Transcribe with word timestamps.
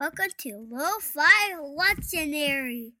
Welcome 0.00 0.30
to 0.38 0.64
Lo-Fi 0.70 1.54
Lectionary. 1.76 2.92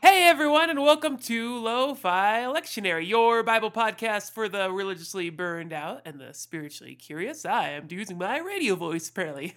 Hey 0.00 0.28
everyone, 0.28 0.70
and 0.70 0.80
welcome 0.80 1.16
to 1.18 1.58
Lo-Fi 1.58 2.44
Lectionary, 2.44 3.08
your 3.08 3.42
Bible 3.42 3.72
podcast 3.72 4.30
for 4.30 4.48
the 4.48 4.70
religiously 4.70 5.30
burned 5.30 5.72
out 5.72 6.02
and 6.04 6.20
the 6.20 6.32
spiritually 6.32 6.94
curious. 6.94 7.44
I 7.44 7.70
am 7.70 7.88
using 7.90 8.18
my 8.18 8.38
radio 8.38 8.76
voice, 8.76 9.08
apparently. 9.08 9.52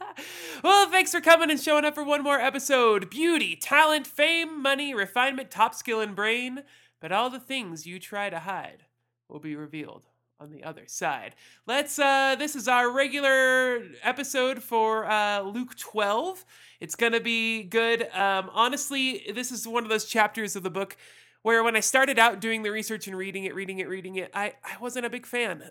well, 0.62 0.88
thanks 0.88 1.10
for 1.10 1.20
coming 1.20 1.50
and 1.50 1.58
showing 1.58 1.84
up 1.84 1.96
for 1.96 2.04
one 2.04 2.22
more 2.22 2.38
episode. 2.38 3.10
Beauty, 3.10 3.56
talent, 3.56 4.06
fame, 4.06 4.62
money, 4.62 4.94
refinement, 4.94 5.50
top 5.50 5.74
skill, 5.74 6.00
and 6.00 6.14
brain. 6.14 6.62
But 7.02 7.10
all 7.10 7.30
the 7.30 7.40
things 7.40 7.84
you 7.84 7.98
try 7.98 8.30
to 8.30 8.38
hide 8.38 8.84
will 9.28 9.40
be 9.40 9.56
revealed 9.56 10.06
on 10.38 10.52
the 10.52 10.62
other 10.62 10.84
side. 10.86 11.34
Let's 11.66 11.98
uh 11.98 12.36
this 12.38 12.54
is 12.54 12.68
our 12.68 12.90
regular 12.90 13.82
episode 14.04 14.62
for 14.62 15.04
uh 15.04 15.40
Luke 15.40 15.76
12. 15.76 16.44
It's 16.80 16.94
going 16.94 17.12
to 17.12 17.20
be 17.20 17.64
good. 17.64 18.08
Um 18.14 18.50
honestly, 18.52 19.32
this 19.34 19.50
is 19.50 19.66
one 19.66 19.82
of 19.82 19.88
those 19.88 20.04
chapters 20.04 20.54
of 20.54 20.62
the 20.62 20.70
book 20.70 20.96
where 21.42 21.62
when 21.64 21.76
I 21.76 21.80
started 21.80 22.18
out 22.18 22.40
doing 22.40 22.62
the 22.62 22.70
research 22.70 23.08
and 23.08 23.16
reading 23.16 23.44
it, 23.44 23.54
reading 23.54 23.78
it, 23.80 23.88
reading 23.88 24.16
it, 24.16 24.30
I, 24.32 24.54
I 24.64 24.76
wasn't 24.80 25.06
a 25.06 25.10
big 25.10 25.26
fan. 25.26 25.62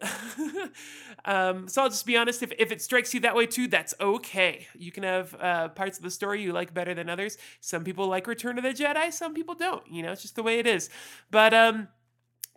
um, 1.26 1.68
so 1.68 1.84
I'll 1.84 1.90
just 1.90 2.06
be 2.06 2.18
honest, 2.18 2.44
if, 2.44 2.52
if 2.60 2.72
it 2.72 2.82
strikes 2.82 3.14
you 3.14 3.22
that 3.22 3.36
way 3.36 3.46
too, 3.46 3.68
that's 3.68 3.94
okay. 4.00 4.68
You 4.78 4.92
can 4.92 5.04
have 5.04 5.36
uh, 5.40 5.70
parts 5.70 5.98
of 5.98 6.04
the 6.04 6.12
story 6.12 6.42
you 6.42 6.52
like 6.52 6.74
better 6.74 6.94
than 6.94 7.10
others. 7.10 7.38
Some 7.62 7.84
people 7.84 8.08
like 8.08 8.28
Return 8.28 8.58
of 8.58 8.64
the 8.64 8.72
Jedi, 8.72 9.14
some 9.14 9.34
people 9.34 9.56
don't. 9.56 9.84
You 9.90 10.04
know, 10.04 10.12
it's 10.12 10.22
just 10.22 10.36
the 10.36 10.44
way 10.44 10.60
it 10.60 10.68
is. 10.68 10.90
But 11.30 11.54
um, 11.54 11.88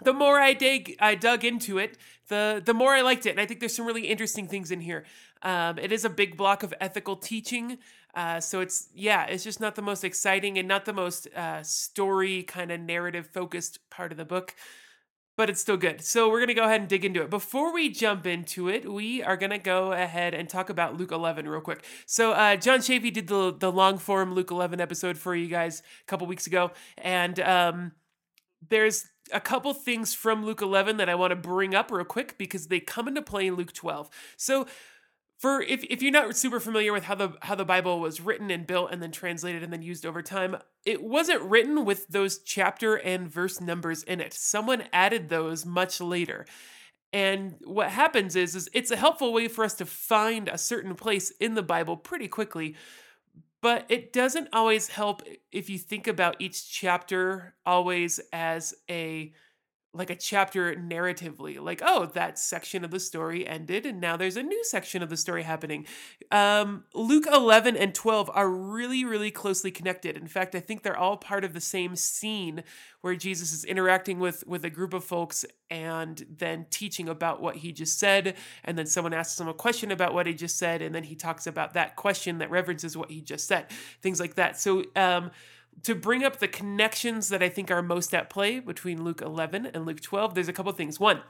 the 0.03 0.13
more 0.13 0.41
I 0.41 0.55
dig, 0.55 0.97
I 1.01 1.15
dug 1.15 1.45
into 1.45 1.79
it, 1.79 1.97
the 2.29 2.63
the 2.65 2.75
more 2.75 2.95
I 2.95 3.03
liked 3.03 3.27
it, 3.27 3.31
and 3.31 3.41
I 3.41 3.47
think 3.47 3.61
there's 3.61 3.77
some 3.77 3.87
really 3.87 4.07
interesting 4.07 4.49
things 4.49 4.71
in 4.71 4.81
here. 4.81 5.05
Um, 5.43 5.79
it 5.79 5.93
is 5.93 6.05
a 6.05 6.11
big 6.11 6.37
block 6.37 6.63
of 6.63 6.73
ethical 6.81 7.17
teaching, 7.17 7.79
uh, 8.15 8.41
so 8.41 8.61
it's 8.61 8.89
yeah, 8.95 9.25
it's 9.25 9.45
just 9.45 9.61
not 9.61 9.75
the 9.75 9.83
most 9.83 10.05
exciting 10.05 10.59
and 10.59 10.69
not 10.69 10.85
the 10.85 10.93
most 10.93 11.27
uh, 11.35 11.63
story 11.63 12.43
kind 12.43 12.71
of 12.71 12.81
narrative 12.81 13.27
focused 13.27 13.79
part 13.91 14.13
of 14.13 14.19
the 14.19 14.25
book, 14.25 14.55
but 15.37 15.51
it's 15.51 15.61
still 15.61 15.77
good. 15.77 16.01
So 16.03 16.31
we're 16.31 16.41
gonna 16.41 16.55
go 16.55 16.65
ahead 16.65 16.81
and 16.81 16.89
dig 16.89 17.05
into 17.05 17.23
it. 17.23 17.31
Before 17.31 17.73
we 17.73 17.89
jump 17.91 18.27
into 18.27 18.69
it, 18.69 18.91
we 18.91 19.23
are 19.23 19.37
gonna 19.37 19.59
go 19.59 19.93
ahead 19.93 20.35
and 20.35 20.49
talk 20.49 20.71
about 20.71 20.97
Luke 20.97 21.13
11 21.13 21.49
real 21.49 21.61
quick. 21.61 21.85
So 22.07 22.33
uh, 22.33 22.57
John 22.57 22.81
Chafee 22.81 23.13
did 23.13 23.27
the 23.27 23.55
the 23.59 23.73
long 23.73 23.99
form 23.99 24.35
Luke 24.35 24.51
11 24.51 24.81
episode 24.81 25.19
for 25.19 25.35
you 25.35 25.49
guys 25.49 25.83
a 26.03 26.07
couple 26.07 26.27
weeks 26.27 26.47
ago, 26.47 26.71
and 26.99 27.41
um, 27.41 27.93
there's 28.69 29.07
a 29.33 29.41
couple 29.41 29.73
things 29.73 30.15
from 30.15 30.45
Luke 30.45 30.61
11 30.63 30.99
that 30.99 31.09
I 31.09 31.15
want 31.15 31.31
to 31.31 31.37
bring 31.37 31.75
up 31.75 31.91
real 31.91 32.05
quick 32.05 32.37
because 32.39 32.69
they 32.69 32.81
come 32.81 33.09
into 33.09 33.23
play 33.23 33.47
in 33.47 33.57
Luke 33.57 33.73
12. 33.73 34.11
So 34.37 34.67
for 35.39 35.63
if, 35.63 35.85
if 35.85 36.03
you're 36.03 36.13
not 36.13 36.37
super 36.37 36.61
familiar 36.61 36.93
with 36.93 37.05
how 37.05 37.15
the 37.15 37.35
how 37.43 37.55
the 37.55 37.65
Bible 37.65 38.01
was 38.01 38.21
written 38.21 38.51
and 38.51 38.67
built 38.67 38.91
and 38.93 39.03
then 39.03 39.13
translated 39.13 39.63
and 39.63 39.73
then 39.73 39.83
used 39.83 40.07
over 40.07 40.23
time, 40.23 40.57
it 40.85 41.03
wasn't 41.03 41.43
written 41.43 41.85
with 41.85 42.07
those 42.09 42.39
chapter 42.39 42.97
and 42.97 43.29
verse 43.29 43.61
numbers 43.61 44.03
in 44.03 44.21
it. 44.21 44.33
Someone 44.33 44.85
added 44.93 45.29
those 45.29 45.67
much 45.67 46.01
later. 46.01 46.47
And 47.13 47.55
what 47.63 47.91
happens 47.91 48.35
is, 48.35 48.57
is 48.57 48.69
it's 48.73 48.91
a 48.91 48.97
helpful 48.97 49.33
way 49.33 49.47
for 49.47 49.65
us 49.65 49.75
to 49.75 49.87
find 49.87 50.49
a 50.49 50.59
certain 50.59 50.97
place 50.97 51.31
in 51.31 51.55
the 51.55 51.63
Bible 51.63 51.97
pretty 51.97 52.27
quickly 52.27 52.75
but 53.65 53.87
it 53.89 54.13
doesn't 54.13 54.51
always 54.53 54.89
help 54.89 55.23
if 55.51 55.71
you 55.71 55.79
think 55.79 56.07
about 56.07 56.37
each 56.39 56.71
chapter 56.71 57.55
always 57.65 58.21
as 58.31 58.75
a 58.91 59.33
like 59.95 60.11
a 60.11 60.17
chapter 60.17 60.75
narratively 60.75 61.61
like 61.61 61.81
oh 61.85 62.07
that 62.07 62.39
section 62.39 62.85
of 62.85 62.91
the 62.91 63.01
story 63.01 63.47
ended 63.47 63.87
and 63.87 64.01
now 64.01 64.17
there's 64.17 64.37
a 64.37 64.43
new 64.43 64.65
section 64.65 65.03
of 65.03 65.11
the 65.11 65.17
story 65.17 65.43
happening. 65.43 65.87
Um, 66.31 66.85
luke 66.95 67.27
11 67.33 67.77
and 67.77 67.95
12 67.95 68.31
are 68.35 68.51
really 68.51 69.05
really 69.05 69.31
closely 69.31 69.71
connected. 69.71 70.17
In 70.17 70.27
fact 70.27 70.55
i 70.55 70.61
think 70.61 70.83
they're 70.83 70.97
all 70.97 71.17
part 71.17 71.45
of 71.45 71.53
the 71.53 71.61
same 71.61 71.97
scene 71.97 72.63
where 73.01 73.15
jesus 73.15 73.53
is 73.53 73.65
interacting 73.65 74.19
with 74.19 74.47
with 74.47 74.65
a 74.65 74.71
group 74.71 74.95
of 74.95 75.05
folks 75.05 75.45
and 75.71 76.27
then 76.39 76.67
teaching 76.71 77.09
about 77.09 77.41
what 77.41 77.57
he 77.57 77.73
just 77.73 77.99
said 77.99 78.37
and 78.65 78.77
then 78.79 78.87
someone 78.87 79.15
asks 79.15 79.41
him 79.41 79.49
a 79.49 79.55
question 79.55 79.91
about 79.91 80.15
what 80.15 80.27
he 80.27 80.35
just 80.35 80.59
said 80.59 80.83
and 80.83 80.95
then 80.95 81.05
he 81.05 81.15
talks 81.15 81.47
about 81.47 81.75
that 81.75 81.97
question 81.97 82.39
that 82.39 82.51
references 82.51 82.97
what 82.97 83.11
he 83.11 83.21
just 83.21 83.47
said 83.47 83.67
things 84.01 84.21
like 84.21 84.35
that. 84.35 84.59
So 84.59 84.85
um, 84.97 85.31
to 85.83 85.95
bring 85.95 86.25
up 86.25 86.39
the 86.39 86.49
connections 86.49 87.29
that 87.29 87.43
I 87.43 87.49
think 87.49 87.71
are 87.71 87.83
most 87.83 88.15
at 88.15 88.31
play 88.31 88.61
between 88.61 89.05
Luke 89.05 89.21
11 89.21 89.67
and 89.67 89.85
Luke 89.85 90.01
12, 90.01 90.35
there's 90.35 90.49
a 90.49 90.53
couple 90.53 90.73
things. 90.73 90.99
One, 90.99 91.21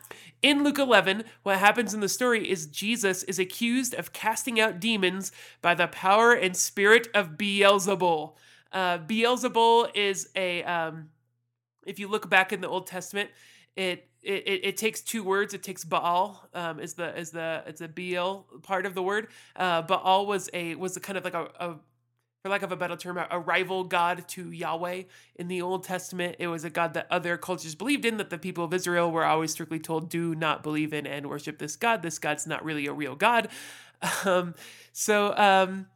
in 0.42 0.62
Luke 0.62 0.78
11, 0.78 1.24
what 1.42 1.58
happens 1.58 1.94
in 1.94 2.00
the 2.00 2.08
story 2.08 2.48
is 2.48 2.66
Jesus 2.66 3.22
is 3.24 3.38
accused 3.38 3.94
of 3.94 4.12
casting 4.12 4.60
out 4.60 4.80
demons 4.80 5.32
by 5.62 5.74
the 5.74 5.86
power 5.88 6.32
and 6.32 6.56
spirit 6.56 7.08
of 7.14 7.30
Beelzebul. 7.30 8.34
Uh, 8.72 8.98
Beelzebul 8.98 9.90
is 9.94 10.28
a, 10.36 10.62
um, 10.64 11.08
if 11.86 11.98
you 11.98 12.08
look 12.08 12.28
back 12.28 12.52
in 12.52 12.60
the 12.60 12.68
Old 12.68 12.86
Testament, 12.86 13.30
it 13.76 14.08
it, 14.22 14.42
it, 14.46 14.60
it, 14.64 14.76
takes 14.78 15.02
two 15.02 15.22
words. 15.22 15.52
It 15.52 15.62
takes 15.62 15.84
Baal 15.84 16.48
um, 16.54 16.80
is 16.80 16.94
the 16.94 17.14
is 17.18 17.30
the 17.30 17.62
it's 17.66 17.82
a 17.82 17.88
Beel 17.88 18.46
part 18.62 18.86
of 18.86 18.94
the 18.94 19.02
word. 19.02 19.28
Uh, 19.54 19.82
Baal 19.82 20.24
was 20.24 20.48
a 20.54 20.74
was 20.76 20.96
a 20.96 21.00
kind 21.00 21.18
of 21.18 21.24
like 21.24 21.34
a, 21.34 21.48
a 21.60 21.74
for 22.44 22.50
lack 22.50 22.62
of 22.62 22.70
a 22.70 22.76
better 22.76 22.94
term, 22.94 23.18
a 23.30 23.38
rival 23.38 23.84
god 23.84 24.28
to 24.28 24.50
Yahweh. 24.50 25.04
In 25.36 25.48
the 25.48 25.62
Old 25.62 25.82
Testament, 25.82 26.36
it 26.38 26.48
was 26.48 26.62
a 26.62 26.68
god 26.68 26.92
that 26.92 27.06
other 27.10 27.38
cultures 27.38 27.74
believed 27.74 28.04
in, 28.04 28.18
that 28.18 28.28
the 28.28 28.36
people 28.36 28.64
of 28.64 28.74
Israel 28.74 29.10
were 29.10 29.24
always 29.24 29.52
strictly 29.52 29.78
told, 29.78 30.10
do 30.10 30.34
not 30.34 30.62
believe 30.62 30.92
in 30.92 31.06
and 31.06 31.30
worship 31.30 31.58
this 31.58 31.74
god. 31.74 32.02
This 32.02 32.18
god's 32.18 32.46
not 32.46 32.62
really 32.62 32.86
a 32.86 32.92
real 32.92 33.16
god. 33.16 33.48
Um, 34.26 34.54
so, 34.92 35.34
um, 35.34 35.86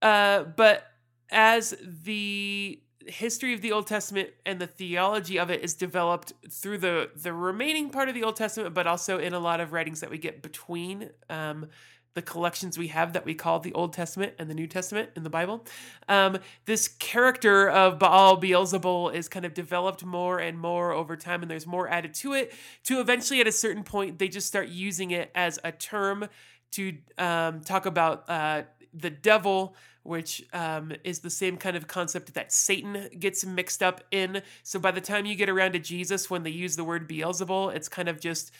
uh, 0.00 0.44
but 0.44 0.86
as 1.28 1.76
the 1.82 2.80
history 3.06 3.52
of 3.52 3.60
the 3.60 3.72
Old 3.72 3.86
Testament 3.86 4.30
and 4.46 4.58
the 4.58 4.66
theology 4.66 5.38
of 5.38 5.50
it 5.50 5.62
is 5.62 5.74
developed 5.74 6.32
through 6.50 6.78
the 6.78 7.10
the 7.14 7.34
remaining 7.34 7.90
part 7.90 8.08
of 8.08 8.14
the 8.14 8.24
Old 8.24 8.36
Testament, 8.36 8.74
but 8.74 8.86
also 8.86 9.18
in 9.18 9.34
a 9.34 9.38
lot 9.38 9.60
of 9.60 9.72
writings 9.74 10.00
that 10.00 10.08
we 10.08 10.16
get 10.16 10.40
between 10.40 11.10
um, 11.28 11.68
the 12.16 12.22
collections 12.22 12.76
we 12.76 12.88
have 12.88 13.12
that 13.12 13.26
we 13.26 13.34
call 13.34 13.60
the 13.60 13.74
Old 13.74 13.92
Testament 13.92 14.32
and 14.38 14.50
the 14.50 14.54
New 14.54 14.66
Testament 14.66 15.10
in 15.14 15.22
the 15.22 15.30
Bible. 15.30 15.64
Um, 16.08 16.38
this 16.64 16.88
character 16.88 17.68
of 17.68 17.98
Baal 17.98 18.40
Beelzebul 18.40 19.14
is 19.14 19.28
kind 19.28 19.44
of 19.44 19.52
developed 19.52 20.02
more 20.02 20.38
and 20.38 20.58
more 20.58 20.92
over 20.92 21.14
time, 21.14 21.42
and 21.42 21.50
there's 21.50 21.66
more 21.66 21.88
added 21.88 22.14
to 22.14 22.32
it. 22.32 22.54
To 22.84 23.00
eventually, 23.00 23.40
at 23.42 23.46
a 23.46 23.52
certain 23.52 23.84
point, 23.84 24.18
they 24.18 24.28
just 24.28 24.46
start 24.46 24.68
using 24.68 25.10
it 25.10 25.30
as 25.34 25.58
a 25.62 25.70
term 25.70 26.26
to 26.72 26.96
um, 27.18 27.60
talk 27.60 27.84
about 27.86 28.28
uh, 28.28 28.62
the 28.92 29.10
devil. 29.10 29.76
Which 30.02 30.44
um, 30.52 30.92
is 31.02 31.18
the 31.18 31.30
same 31.30 31.56
kind 31.56 31.76
of 31.76 31.88
concept 31.88 32.34
that 32.34 32.52
Satan 32.52 33.08
gets 33.18 33.44
mixed 33.44 33.82
up 33.82 34.04
in. 34.12 34.40
So 34.62 34.78
by 34.78 34.92
the 34.92 35.00
time 35.00 35.26
you 35.26 35.34
get 35.34 35.48
around 35.48 35.72
to 35.72 35.80
Jesus, 35.80 36.30
when 36.30 36.44
they 36.44 36.50
use 36.50 36.76
the 36.76 36.84
word 36.84 37.08
Beelzebul, 37.08 37.74
it's 37.74 37.88
kind 37.88 38.08
of 38.08 38.20
just 38.20 38.52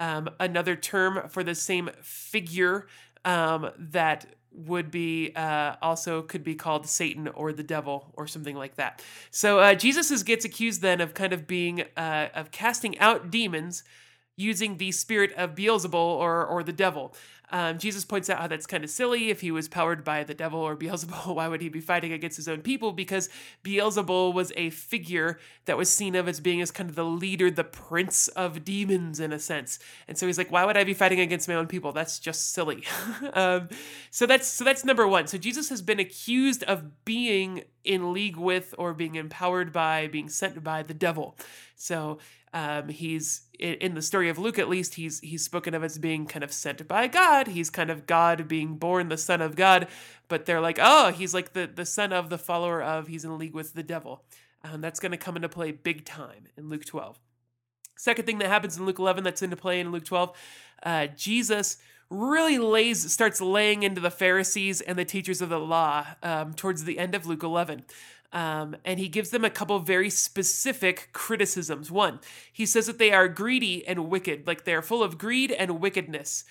um, 0.00 0.28
another 0.40 0.76
term 0.76 1.28
for 1.28 1.42
the 1.42 1.54
same 1.54 1.90
figure 2.02 2.86
um, 3.24 3.70
that 3.78 4.26
would 4.54 4.90
be 4.90 5.32
uh, 5.34 5.74
also 5.82 6.22
could 6.22 6.44
be 6.44 6.54
called 6.54 6.86
Satan 6.86 7.28
or 7.28 7.52
the 7.52 7.62
devil 7.62 8.12
or 8.14 8.26
something 8.26 8.56
like 8.56 8.76
that. 8.76 9.02
So 9.30 9.58
uh, 9.58 9.74
Jesus 9.74 10.10
is, 10.10 10.22
gets 10.22 10.44
accused 10.44 10.80
then 10.80 11.00
of 11.00 11.12
kind 11.14 11.32
of 11.32 11.46
being 11.46 11.84
uh, 11.96 12.28
of 12.34 12.50
casting 12.50 12.98
out 12.98 13.30
demons 13.30 13.82
using 14.36 14.78
the 14.78 14.92
spirit 14.92 15.32
of 15.32 15.54
Beelzebul 15.54 15.94
or 15.94 16.44
or 16.46 16.62
the 16.62 16.72
devil. 16.72 17.14
Um, 17.54 17.78
Jesus 17.78 18.04
points 18.04 18.28
out 18.28 18.40
how 18.40 18.48
that's 18.48 18.66
kind 18.66 18.82
of 18.82 18.90
silly. 18.90 19.30
If 19.30 19.40
he 19.40 19.52
was 19.52 19.68
powered 19.68 20.02
by 20.02 20.24
the 20.24 20.34
devil 20.34 20.58
or 20.58 20.74
Beelzebul, 20.74 21.32
why 21.36 21.46
would 21.46 21.62
he 21.62 21.68
be 21.68 21.80
fighting 21.80 22.12
against 22.12 22.36
his 22.36 22.48
own 22.48 22.62
people? 22.62 22.90
Because 22.90 23.28
Beelzebul 23.62 24.34
was 24.34 24.52
a 24.56 24.70
figure 24.70 25.38
that 25.66 25.78
was 25.78 25.88
seen 25.88 26.16
of 26.16 26.26
as 26.26 26.40
being 26.40 26.60
as 26.60 26.72
kind 26.72 26.90
of 26.90 26.96
the 26.96 27.04
leader, 27.04 27.52
the 27.52 27.62
prince 27.62 28.26
of 28.26 28.64
demons 28.64 29.20
in 29.20 29.32
a 29.32 29.38
sense. 29.38 29.78
And 30.08 30.18
so 30.18 30.26
he's 30.26 30.36
like, 30.36 30.50
why 30.50 30.64
would 30.64 30.76
I 30.76 30.82
be 30.82 30.94
fighting 30.94 31.20
against 31.20 31.46
my 31.46 31.54
own 31.54 31.68
people? 31.68 31.92
That's 31.92 32.18
just 32.18 32.52
silly. 32.52 32.82
um, 33.34 33.68
so 34.10 34.26
that's 34.26 34.48
so 34.48 34.64
that's 34.64 34.84
number 34.84 35.06
one. 35.06 35.28
So 35.28 35.38
Jesus 35.38 35.68
has 35.68 35.80
been 35.80 36.00
accused 36.00 36.64
of 36.64 37.04
being 37.04 37.62
in 37.84 38.12
league 38.12 38.36
with 38.36 38.74
or 38.78 38.94
being 38.94 39.14
empowered 39.14 39.72
by, 39.72 40.08
being 40.08 40.28
sent 40.28 40.64
by 40.64 40.82
the 40.82 40.94
devil. 40.94 41.36
So 41.76 42.18
um, 42.54 42.88
he's 42.88 43.42
in 43.58 43.94
the 43.94 44.02
story 44.02 44.28
of 44.28 44.38
Luke, 44.38 44.60
at 44.60 44.68
least, 44.68 44.94
he's 44.94 45.18
he's 45.20 45.44
spoken 45.44 45.74
of 45.74 45.82
as 45.82 45.98
being 45.98 46.24
kind 46.24 46.44
of 46.44 46.52
sent 46.52 46.86
by 46.86 47.08
God. 47.08 47.48
He's 47.48 47.68
kind 47.68 47.90
of 47.90 48.06
God 48.06 48.46
being 48.46 48.76
born, 48.76 49.08
the 49.08 49.18
Son 49.18 49.42
of 49.42 49.56
God. 49.56 49.88
But 50.28 50.46
they're 50.46 50.60
like, 50.60 50.78
oh, 50.80 51.10
he's 51.10 51.34
like 51.34 51.52
the 51.52 51.66
the 51.66 51.84
son 51.84 52.12
of 52.12 52.30
the 52.30 52.38
follower 52.38 52.80
of. 52.80 53.08
He's 53.08 53.24
in 53.24 53.36
league 53.36 53.54
with 53.54 53.74
the 53.74 53.82
devil. 53.82 54.24
Um, 54.62 54.80
that's 54.80 55.00
going 55.00 55.12
to 55.12 55.18
come 55.18 55.34
into 55.34 55.48
play 55.48 55.72
big 55.72 56.04
time 56.04 56.44
in 56.56 56.68
Luke 56.68 56.86
12. 56.86 57.18
Second 57.96 58.24
thing 58.24 58.38
that 58.38 58.48
happens 58.48 58.78
in 58.78 58.86
Luke 58.86 58.98
11 58.98 59.24
that's 59.24 59.42
into 59.42 59.56
play 59.56 59.78
in 59.78 59.92
Luke 59.92 60.04
12, 60.04 60.36
uh, 60.84 61.06
Jesus 61.08 61.76
really 62.08 62.58
lays 62.58 63.12
starts 63.12 63.40
laying 63.40 63.82
into 63.82 64.00
the 64.00 64.10
Pharisees 64.10 64.80
and 64.80 64.98
the 64.98 65.04
teachers 65.04 65.42
of 65.42 65.48
the 65.48 65.58
law 65.60 66.06
um, 66.22 66.54
towards 66.54 66.84
the 66.84 66.98
end 66.98 67.14
of 67.14 67.26
Luke 67.26 67.42
11. 67.42 67.84
Um, 68.34 68.76
and 68.84 68.98
he 68.98 69.08
gives 69.08 69.30
them 69.30 69.44
a 69.44 69.50
couple 69.50 69.78
very 69.78 70.10
specific 70.10 71.10
criticisms. 71.12 71.90
One, 71.90 72.18
he 72.52 72.66
says 72.66 72.86
that 72.88 72.98
they 72.98 73.12
are 73.12 73.28
greedy 73.28 73.86
and 73.86 74.10
wicked, 74.10 74.46
like 74.46 74.64
they 74.64 74.74
are 74.74 74.82
full 74.82 75.04
of 75.04 75.16
greed 75.16 75.52
and 75.52 75.80
wickedness. 75.80 76.44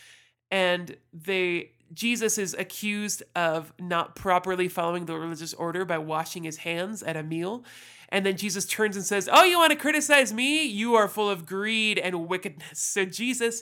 And 0.50 0.96
they 1.12 1.72
Jesus 1.94 2.38
is 2.40 2.56
accused 2.56 3.22
of 3.36 3.72
not 3.80 4.16
properly 4.16 4.68
following 4.68 5.06
the 5.06 5.16
religious 5.16 5.54
order 5.54 5.86
by 5.86 6.00
washing 6.00 6.44
his 6.44 6.58
hands 6.58 7.04
at 7.04 7.16
a 7.16 7.22
meal. 7.22 7.64
And 8.10 8.26
then 8.26 8.38
Jesus 8.38 8.66
turns 8.66 8.96
and 8.96 9.06
says, 9.06 9.30
Oh, 9.32 9.44
you 9.44 9.60
want 9.60 9.72
to 9.72 9.78
criticize 9.78 10.34
me? 10.34 10.64
You 10.64 10.96
are 10.96 11.08
full 11.08 11.30
of 11.30 11.46
greed 11.46 12.00
and 12.00 12.28
wickedness. 12.28 12.80
So 12.80 13.06
Jesus 13.06 13.62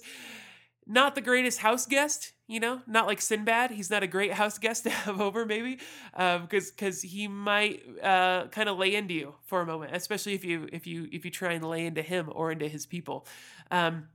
not 0.88 1.16
the 1.16 1.22
greatest 1.22 1.60
house 1.60 1.86
guest, 1.86 2.34
you 2.52 2.60
know, 2.60 2.82
not 2.86 3.08
like 3.08 3.22
Sinbad. 3.22 3.72
He's 3.72 3.90
not 3.90 4.04
a 4.04 4.08
great 4.08 4.34
house 4.34 4.58
guest 4.58 4.84
to 4.84 4.90
have 4.90 5.22
over, 5.22 5.46
maybe, 5.46 5.80
because 6.12 6.70
um, 6.70 6.72
because 6.76 7.02
he 7.02 7.28
might 7.28 7.82
uh, 8.04 8.48
kind 8.48 8.70
of 8.70 8.78
lay 8.78 8.94
into 8.96 9.14
you 9.14 9.36
for 9.46 9.62
a 9.62 9.66
moment, 9.66 9.96
especially 9.96 10.34
if 10.34 10.44
you 10.44 10.68
if 10.72 10.86
you 10.86 11.08
if 11.12 11.24
you 11.24 11.32
try 11.32 11.54
and 11.54 11.64
lay 11.64 11.86
into 11.86 12.02
him 12.02 12.30
or 12.34 12.52
into 12.52 12.68
his 12.68 12.86
people. 12.86 13.26
Um, 13.72 14.08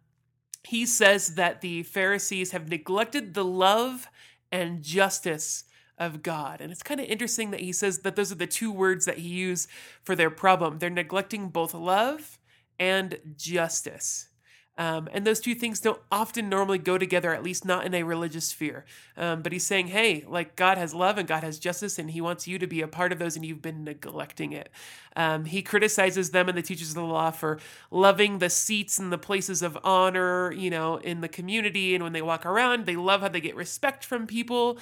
he 0.64 0.84
says 0.84 1.36
that 1.36 1.60
the 1.60 1.84
Pharisees 1.84 2.50
have 2.50 2.68
neglected 2.68 3.34
the 3.34 3.44
love 3.44 4.08
and 4.50 4.82
justice 4.82 5.64
of 5.96 6.22
God. 6.22 6.60
And 6.60 6.72
it's 6.72 6.82
kind 6.82 7.00
of 7.00 7.06
interesting 7.06 7.52
that 7.52 7.60
he 7.60 7.72
says 7.72 8.00
that 8.00 8.16
those 8.16 8.32
are 8.32 8.36
the 8.36 8.46
two 8.46 8.72
words 8.72 9.04
that 9.06 9.18
he 9.18 9.28
used 9.28 9.68
for 10.02 10.14
their 10.14 10.30
problem. 10.30 10.78
They're 10.78 10.90
neglecting 10.90 11.48
both 11.48 11.72
love 11.72 12.38
and 12.78 13.18
justice. 13.36 14.28
Um, 14.78 15.08
and 15.12 15.26
those 15.26 15.40
two 15.40 15.54
things 15.54 15.80
don't 15.80 16.00
often 16.12 16.48
normally 16.48 16.78
go 16.78 16.98
together, 16.98 17.32
at 17.32 17.42
least 17.42 17.64
not 17.64 17.86
in 17.86 17.94
a 17.94 18.02
religious 18.02 18.48
sphere. 18.48 18.84
Um, 19.16 19.40
but 19.40 19.52
he's 19.52 19.66
saying, 19.66 19.88
hey, 19.88 20.24
like 20.28 20.54
God 20.54 20.76
has 20.76 20.92
love 20.92 21.16
and 21.16 21.26
God 21.26 21.42
has 21.42 21.58
justice, 21.58 21.98
and 21.98 22.10
he 22.10 22.20
wants 22.20 22.46
you 22.46 22.58
to 22.58 22.66
be 22.66 22.82
a 22.82 22.88
part 22.88 23.12
of 23.12 23.18
those, 23.18 23.36
and 23.36 23.44
you've 23.44 23.62
been 23.62 23.84
neglecting 23.84 24.52
it. 24.52 24.68
Um, 25.14 25.46
he 25.46 25.62
criticizes 25.62 26.30
them 26.30 26.48
and 26.48 26.58
the 26.58 26.62
teachers 26.62 26.90
of 26.90 26.96
the 26.96 27.02
law 27.02 27.30
for 27.30 27.58
loving 27.90 28.38
the 28.38 28.50
seats 28.50 28.98
and 28.98 29.10
the 29.10 29.18
places 29.18 29.62
of 29.62 29.78
honor, 29.82 30.52
you 30.52 30.68
know, 30.68 30.96
in 30.96 31.22
the 31.22 31.28
community. 31.28 31.94
And 31.94 32.04
when 32.04 32.12
they 32.12 32.22
walk 32.22 32.44
around, 32.44 32.84
they 32.84 32.96
love 32.96 33.22
how 33.22 33.28
they 33.28 33.40
get 33.40 33.56
respect 33.56 34.04
from 34.04 34.26
people 34.26 34.78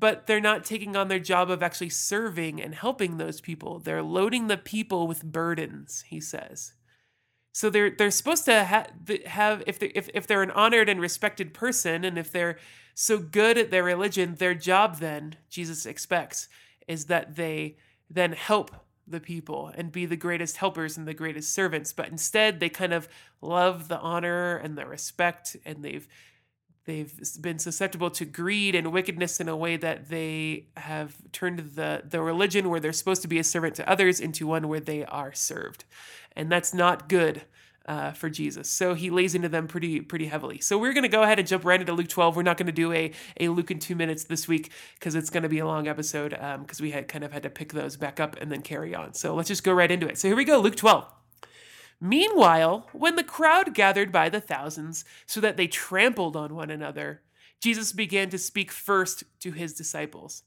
but 0.00 0.26
they're 0.26 0.40
not 0.40 0.64
taking 0.64 0.94
on 0.94 1.08
their 1.08 1.18
job 1.18 1.50
of 1.50 1.60
actually 1.60 1.88
serving 1.88 2.62
and 2.62 2.72
helping 2.74 3.16
those 3.16 3.40
people. 3.40 3.80
They're 3.80 4.02
loading 4.02 4.46
the 4.46 4.56
people 4.56 5.08
with 5.08 5.24
burdens, 5.24 6.04
he 6.06 6.20
says. 6.20 6.74
So 7.58 7.70
they're 7.70 7.90
they're 7.90 8.12
supposed 8.12 8.44
to 8.44 8.64
ha- 8.64 8.86
have 9.26 9.64
if 9.66 9.80
they 9.80 9.88
if 9.88 10.08
if 10.14 10.28
they're 10.28 10.44
an 10.44 10.52
honored 10.52 10.88
and 10.88 11.00
respected 11.00 11.52
person, 11.52 12.04
and 12.04 12.16
if 12.16 12.30
they're 12.30 12.56
so 12.94 13.18
good 13.18 13.58
at 13.58 13.72
their 13.72 13.82
religion, 13.82 14.36
their 14.36 14.54
job 14.54 15.00
then 15.00 15.34
Jesus 15.50 15.84
expects 15.84 16.48
is 16.86 17.06
that 17.06 17.34
they 17.34 17.76
then 18.08 18.30
help 18.30 18.70
the 19.08 19.18
people 19.18 19.72
and 19.74 19.90
be 19.90 20.06
the 20.06 20.16
greatest 20.16 20.58
helpers 20.58 20.96
and 20.96 21.08
the 21.08 21.14
greatest 21.14 21.52
servants. 21.52 21.92
But 21.92 22.10
instead, 22.10 22.60
they 22.60 22.68
kind 22.68 22.92
of 22.92 23.08
love 23.40 23.88
the 23.88 23.98
honor 23.98 24.56
and 24.58 24.78
the 24.78 24.86
respect, 24.86 25.56
and 25.64 25.82
they've 25.82 26.06
they've 26.88 27.12
been 27.40 27.58
susceptible 27.58 28.10
to 28.10 28.24
greed 28.24 28.74
and 28.74 28.90
wickedness 28.92 29.40
in 29.40 29.48
a 29.48 29.56
way 29.56 29.76
that 29.76 30.08
they 30.08 30.66
have 30.78 31.14
turned 31.30 31.58
the 31.74 32.02
the 32.08 32.20
religion 32.20 32.70
where 32.70 32.80
they're 32.80 32.92
supposed 32.92 33.22
to 33.22 33.28
be 33.28 33.38
a 33.38 33.44
servant 33.44 33.74
to 33.76 33.88
others 33.88 34.18
into 34.18 34.46
one 34.46 34.66
where 34.66 34.80
they 34.80 35.04
are 35.04 35.32
served 35.32 35.84
and 36.34 36.50
that's 36.50 36.72
not 36.72 37.08
good 37.08 37.42
uh, 37.84 38.12
for 38.12 38.28
Jesus. 38.28 38.68
So 38.68 38.92
he 38.94 39.08
lays 39.08 39.34
into 39.34 39.48
them 39.48 39.66
pretty 39.66 40.00
pretty 40.00 40.26
heavily. 40.26 40.60
So 40.60 40.78
we're 40.78 40.92
going 40.92 41.02
to 41.02 41.08
go 41.08 41.22
ahead 41.22 41.38
and 41.38 41.48
jump 41.48 41.64
right 41.64 41.80
into 41.80 41.94
Luke 41.94 42.08
12. 42.08 42.36
We're 42.36 42.42
not 42.42 42.58
going 42.58 42.66
to 42.66 42.72
do 42.72 42.92
a, 42.92 43.12
a 43.40 43.48
Luke 43.48 43.70
in 43.70 43.78
two 43.78 43.96
minutes 43.96 44.24
this 44.24 44.46
week 44.46 44.70
because 44.94 45.14
it's 45.14 45.30
going 45.30 45.42
to 45.42 45.48
be 45.48 45.58
a 45.58 45.66
long 45.66 45.88
episode 45.88 46.30
because 46.30 46.80
um, 46.80 46.84
we 46.84 46.90
had 46.90 47.08
kind 47.08 47.24
of 47.24 47.32
had 47.32 47.42
to 47.44 47.50
pick 47.50 47.72
those 47.72 47.96
back 47.96 48.20
up 48.20 48.36
and 48.40 48.52
then 48.52 48.60
carry 48.60 48.94
on. 48.94 49.14
So 49.14 49.34
let's 49.34 49.48
just 49.48 49.64
go 49.64 49.72
right 49.72 49.90
into 49.90 50.06
it. 50.06 50.18
So 50.18 50.28
here 50.28 50.36
we 50.36 50.44
go, 50.44 50.58
Luke 50.58 50.76
12. 50.76 51.17
Meanwhile, 52.00 52.88
when 52.92 53.16
the 53.16 53.24
crowd 53.24 53.74
gathered 53.74 54.12
by 54.12 54.28
the 54.28 54.40
thousands 54.40 55.04
so 55.26 55.40
that 55.40 55.56
they 55.56 55.66
trampled 55.66 56.36
on 56.36 56.54
one 56.54 56.70
another, 56.70 57.22
Jesus 57.60 57.92
began 57.92 58.30
to 58.30 58.38
speak 58.38 58.70
first 58.70 59.24
to 59.40 59.50
his 59.50 59.74
disciples. 59.74 60.44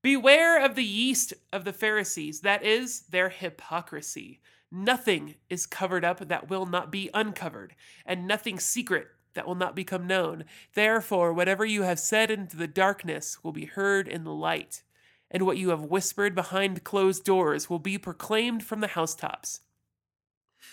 Beware 0.00 0.62
of 0.62 0.74
the 0.74 0.84
yeast 0.84 1.34
of 1.52 1.64
the 1.64 1.72
Pharisees, 1.72 2.40
that 2.40 2.64
is, 2.64 3.00
their 3.10 3.28
hypocrisy. 3.28 4.40
Nothing 4.70 5.34
is 5.50 5.66
covered 5.66 6.04
up 6.04 6.28
that 6.28 6.48
will 6.48 6.66
not 6.66 6.90
be 6.90 7.10
uncovered, 7.12 7.74
and 8.04 8.26
nothing 8.26 8.58
secret 8.58 9.08
that 9.34 9.46
will 9.46 9.54
not 9.54 9.76
become 9.76 10.06
known. 10.06 10.44
Therefore, 10.74 11.32
whatever 11.32 11.64
you 11.64 11.82
have 11.82 11.98
said 11.98 12.30
into 12.30 12.56
the 12.56 12.66
darkness 12.66 13.42
will 13.44 13.52
be 13.52 13.66
heard 13.66 14.08
in 14.08 14.24
the 14.24 14.32
light, 14.32 14.82
and 15.30 15.44
what 15.44 15.58
you 15.58 15.68
have 15.68 15.84
whispered 15.84 16.34
behind 16.34 16.84
closed 16.84 17.24
doors 17.24 17.68
will 17.68 17.78
be 17.78 17.98
proclaimed 17.98 18.64
from 18.64 18.80
the 18.80 18.88
housetops. 18.88 19.60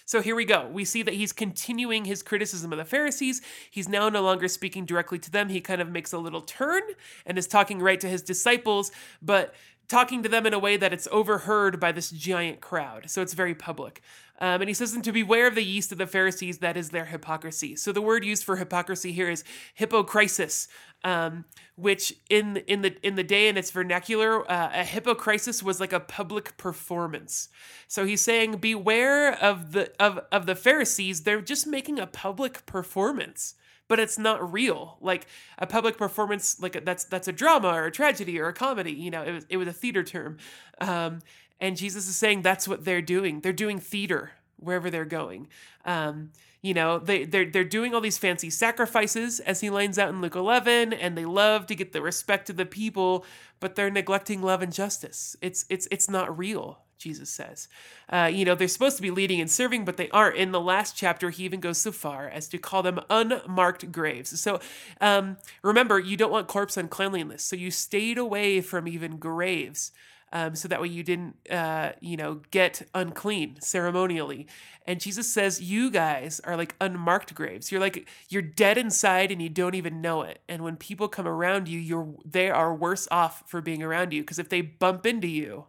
So 0.06 0.22
here 0.22 0.36
we 0.36 0.46
go. 0.46 0.68
We 0.68 0.86
see 0.86 1.04
that 1.04 1.14
he's 1.14 1.32
continuing 1.32 2.06
his 2.06 2.24
criticism 2.24 2.72
of 2.72 2.78
the 2.78 2.86
Pharisees. 2.86 3.42
He's 3.70 3.90
now 3.90 4.10
no 4.10 4.22
longer 4.22 4.48
speaking 4.48 4.86
directly 4.86 5.20
to 5.20 5.32
them. 5.32 5.50
He 5.50 5.62
kind 5.62 5.82
of 5.82 5.90
makes 5.90 6.14
a 6.14 6.18
little 6.18 6.42
turn 6.42 6.82
and 7.26 7.38
is 7.38 7.48
talking 7.48 7.80
right 7.80 8.00
to 8.00 8.08
his 8.08 8.22
disciples, 8.22 8.92
but 9.22 9.54
talking 9.88 10.24
to 10.24 10.30
them 10.30 10.46
in 10.46 10.54
a 10.54 10.60
way 10.60 10.78
that 10.78 10.94
it's 10.94 11.08
overheard 11.12 11.80
by 11.80 11.92
this 11.92 12.12
giant 12.12 12.62
crowd. 12.62 13.10
So 13.10 13.22
it's 13.22 13.34
very 13.34 13.54
public. 13.54 14.02
Um, 14.40 14.62
and 14.62 14.70
he 14.70 14.74
says 14.74 14.94
them 14.94 15.04
to 15.04 15.12
beware 15.12 15.48
of 15.48 15.54
the 15.54 15.64
yeast 15.64 15.92
of 15.92 16.00
the 16.00 16.08
Pharisees, 16.08 16.60
that 16.60 16.78
is 16.78 16.90
their 16.90 17.06
hypocrisy. 17.06 17.76
So 17.76 17.92
the 17.92 18.02
word 18.02 18.26
used 18.26 18.44
for 18.44 18.56
hypocrisy 18.56 19.12
here 19.12 19.30
is 19.30 19.44
hypocrisis, 19.76 20.68
um, 21.04 21.46
which 21.76 22.14
in 22.30 22.58
in 22.68 22.82
the 22.82 22.96
in 23.06 23.16
the 23.16 23.24
day 23.24 23.48
in 23.48 23.58
its 23.58 23.72
vernacular, 23.72 24.50
uh, 24.50 24.70
a 24.74 24.84
hypocrisis 24.84 25.64
was 25.64 25.80
like 25.80 25.94
a 25.94 26.00
public 26.00 26.58
performance. 26.58 27.50
So 27.88 28.06
he's 28.06 28.22
saying, 28.22 28.58
beware 28.58 29.34
of 29.42 29.72
the 29.72 29.92
of 30.00 30.20
of 30.32 30.46
the 30.46 30.56
Pharisees. 30.56 31.24
They're 31.24 31.42
just 31.42 31.68
making 31.68 32.00
a 32.00 32.08
public 32.08 32.66
performance 32.66 33.56
but 33.92 34.00
it's 34.00 34.18
not 34.18 34.54
real. 34.54 34.98
Like 35.02 35.28
a 35.58 35.68
public 35.68 35.98
performance, 35.98 36.62
like 36.62 36.86
that's 36.86 37.04
that's 37.04 37.28
a 37.28 37.34
drama 37.34 37.68
or 37.68 37.88
a 37.88 37.92
tragedy 37.92 38.40
or 38.40 38.48
a 38.48 38.54
comedy. 38.54 38.94
You 38.94 39.12
know, 39.12 39.22
it 39.22 39.34
was 39.34 39.46
it 39.50 39.58
was 39.58 39.68
a 39.68 39.74
theater 39.74 40.02
term, 40.02 40.38
um, 40.80 41.20
and 41.60 41.76
Jesus 41.76 42.08
is 42.08 42.16
saying 42.16 42.42
that's 42.42 42.70
what 42.70 42.86
they're 42.86 43.02
doing. 43.02 43.42
They're 43.42 43.52
doing 43.52 43.80
theater 43.80 44.32
wherever 44.56 44.90
they're 44.90 45.04
going. 45.04 45.50
Um, 45.84 46.32
you 46.62 46.76
know, 46.76 47.00
they 47.00 47.26
they're 47.26 47.50
they're 47.50 47.64
doing 47.64 47.94
all 47.94 48.02
these 48.02 48.20
fancy 48.20 48.50
sacrifices 48.50 49.40
as 49.40 49.62
he 49.62 49.70
lines 49.70 49.98
out 49.98 50.10
in 50.10 50.22
Luke 50.22 50.36
11, 50.36 50.94
and 50.94 51.18
they 51.18 51.26
love 51.26 51.66
to 51.68 51.76
get 51.76 51.92
the 51.92 52.02
respect 52.02 52.50
of 52.50 52.58
the 52.58 52.66
people, 52.66 53.26
but 53.60 53.76
they're 53.76 53.90
neglecting 53.90 54.42
love 54.42 54.62
and 54.62 54.72
justice. 54.72 55.36
It's 55.42 55.66
it's 55.70 55.88
it's 55.90 56.10
not 56.10 56.38
real. 56.38 56.80
Jesus 57.00 57.32
says. 57.32 57.68
Uh, 58.10 58.30
you 58.32 58.46
know, 58.46 58.54
they're 58.54 58.68
supposed 58.68 58.96
to 58.98 59.02
be 59.02 59.10
leading 59.10 59.42
and 59.42 59.50
serving, 59.50 59.86
but 59.86 59.98
they 59.98 60.08
aren't. 60.12 60.38
In 60.38 60.52
the 60.52 60.60
last 60.60 60.96
chapter, 60.96 61.32
he 61.32 61.46
even 61.46 61.60
goes 61.60 61.80
so 61.80 61.92
far 61.92 62.30
as 62.30 62.48
to 62.50 62.60
call 62.60 62.84
them 62.84 63.00
unmarked 63.10 63.92
graves. 63.92 64.40
So 64.40 64.60
um, 65.02 65.38
remember, 65.64 66.00
you 66.00 66.16
don't 66.16 66.32
want 66.32 66.48
corpse 66.48 66.78
uncleanliness. 66.78 67.44
So 67.44 67.56
you 67.56 67.72
stayed 67.72 68.20
away 68.20 68.62
from 68.62 68.88
even 68.88 69.18
graves. 69.18 69.92
Um, 70.34 70.56
so 70.56 70.68
that 70.68 70.82
way 70.82 70.88
you 70.88 71.04
didn't, 71.04 71.36
uh, 71.50 71.92
you 72.00 72.16
know, 72.16 72.42
get 72.52 72.88
unclean 72.96 73.58
ceremonially. 73.60 74.48
And 74.86 75.00
Jesus 75.00 75.32
says, 75.32 75.62
you 75.62 75.92
guys 75.92 76.40
are 76.46 76.56
like 76.56 76.76
unmarked 76.80 77.36
graves. 77.36 77.72
You're 77.72 77.82
like 77.82 78.08
you're 78.30 78.42
dead 78.42 78.78
inside 78.78 79.32
and 79.32 79.42
you 79.42 79.50
don't 79.50 79.76
even 79.76 80.02
know 80.02 80.22
it. 80.22 80.40
And 80.48 80.64
when 80.64 80.78
people 80.78 81.08
come 81.08 81.28
around 81.28 81.68
you, 81.68 81.80
you're 81.80 82.16
they 82.26 82.50
are 82.50 82.74
worse 82.74 83.08
off 83.12 83.44
for 83.48 83.62
being 83.62 83.84
around 83.84 84.14
you 84.14 84.22
because 84.22 84.40
if 84.40 84.50
they 84.50 84.62
bump 84.62 85.06
into 85.06 85.28
you, 85.28 85.66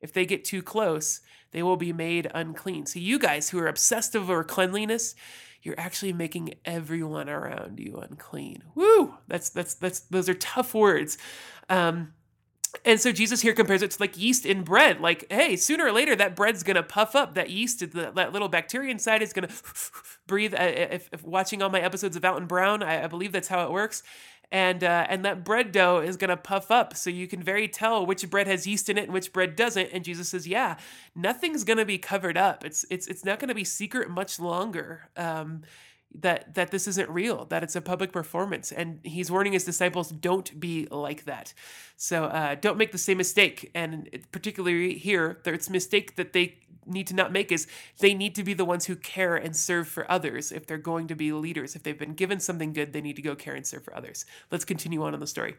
if 0.00 0.12
they 0.12 0.26
get 0.26 0.44
too 0.44 0.62
close, 0.62 1.20
they 1.52 1.62
will 1.62 1.76
be 1.76 1.92
made 1.92 2.30
unclean. 2.34 2.86
So, 2.86 2.98
you 2.98 3.18
guys 3.18 3.50
who 3.50 3.58
are 3.58 3.66
obsessed 3.66 4.16
over 4.16 4.42
cleanliness, 4.44 5.14
you're 5.62 5.78
actually 5.78 6.12
making 6.12 6.54
everyone 6.64 7.28
around 7.28 7.78
you 7.80 7.96
unclean. 7.96 8.62
Woo! 8.74 9.14
That's 9.28 9.50
that's 9.50 9.74
that's 9.74 10.00
those 10.00 10.28
are 10.28 10.34
tough 10.34 10.74
words. 10.74 11.18
Um, 11.68 12.14
and 12.84 13.00
so 13.00 13.12
Jesus 13.12 13.40
here 13.40 13.52
compares 13.52 13.82
it 13.82 13.90
to 13.92 13.96
like 14.00 14.18
yeast 14.18 14.46
in 14.46 14.62
bread. 14.62 15.00
Like, 15.00 15.26
hey, 15.30 15.56
sooner 15.56 15.86
or 15.86 15.92
later 15.92 16.14
that 16.16 16.36
bread's 16.36 16.62
gonna 16.62 16.82
puff 16.82 17.14
up. 17.14 17.34
That 17.34 17.50
yeast, 17.50 17.80
that 17.92 18.32
little 18.32 18.48
bacteria 18.48 18.90
inside 18.90 19.22
is 19.22 19.32
gonna 19.32 19.50
breathe. 20.26 20.54
If, 20.56 21.08
if 21.12 21.24
watching 21.24 21.62
all 21.62 21.70
my 21.70 21.80
episodes 21.80 22.16
of 22.16 22.24
Alton 22.24 22.46
Brown, 22.46 22.82
I, 22.82 23.04
I 23.04 23.06
believe 23.06 23.32
that's 23.32 23.48
how 23.48 23.64
it 23.64 23.70
works 23.70 24.02
and 24.52 24.82
uh, 24.82 25.06
and 25.08 25.24
that 25.24 25.44
bread 25.44 25.72
dough 25.72 26.00
is 26.00 26.16
going 26.16 26.30
to 26.30 26.36
puff 26.36 26.70
up 26.70 26.96
so 26.96 27.08
you 27.08 27.28
can 27.28 27.42
very 27.42 27.68
tell 27.68 28.04
which 28.04 28.28
bread 28.28 28.46
has 28.46 28.66
yeast 28.66 28.88
in 28.88 28.98
it 28.98 29.04
and 29.04 29.12
which 29.12 29.32
bread 29.32 29.54
doesn't 29.56 29.90
and 29.92 30.04
jesus 30.04 30.28
says 30.30 30.46
yeah 30.46 30.76
nothing's 31.14 31.64
going 31.64 31.76
to 31.76 31.84
be 31.84 31.98
covered 31.98 32.36
up 32.36 32.64
it's 32.64 32.84
it's 32.90 33.06
it's 33.06 33.24
not 33.24 33.38
going 33.38 33.48
to 33.48 33.54
be 33.54 33.64
secret 33.64 34.10
much 34.10 34.40
longer 34.40 35.08
um, 35.16 35.62
that 36.12 36.54
that 36.54 36.70
this 36.70 36.88
isn't 36.88 37.08
real 37.08 37.44
that 37.46 37.62
it's 37.62 37.76
a 37.76 37.80
public 37.80 38.10
performance 38.10 38.72
and 38.72 38.98
he's 39.04 39.30
warning 39.30 39.52
his 39.52 39.64
disciples 39.64 40.10
don't 40.10 40.58
be 40.58 40.88
like 40.90 41.24
that 41.24 41.54
so 41.96 42.24
uh, 42.24 42.56
don't 42.56 42.76
make 42.76 42.90
the 42.90 42.98
same 42.98 43.16
mistake 43.16 43.70
and 43.74 44.08
particularly 44.32 44.94
here 44.94 45.40
it's 45.46 45.70
mistake 45.70 46.16
that 46.16 46.32
they 46.32 46.58
need 46.86 47.06
to 47.06 47.14
not 47.14 47.32
make 47.32 47.52
is 47.52 47.66
they 47.98 48.14
need 48.14 48.34
to 48.34 48.44
be 48.44 48.54
the 48.54 48.64
ones 48.64 48.86
who 48.86 48.96
care 48.96 49.36
and 49.36 49.54
serve 49.56 49.88
for 49.88 50.10
others 50.10 50.52
if 50.52 50.66
they're 50.66 50.78
going 50.78 51.06
to 51.08 51.14
be 51.14 51.32
leaders. 51.32 51.76
If 51.76 51.82
they've 51.82 51.98
been 51.98 52.14
given 52.14 52.40
something 52.40 52.72
good, 52.72 52.92
they 52.92 53.00
need 53.00 53.16
to 53.16 53.22
go 53.22 53.34
care 53.34 53.54
and 53.54 53.66
serve 53.66 53.84
for 53.84 53.96
others. 53.96 54.24
Let's 54.50 54.64
continue 54.64 55.02
on 55.02 55.14
in 55.14 55.20
the 55.20 55.26
story. 55.26 55.56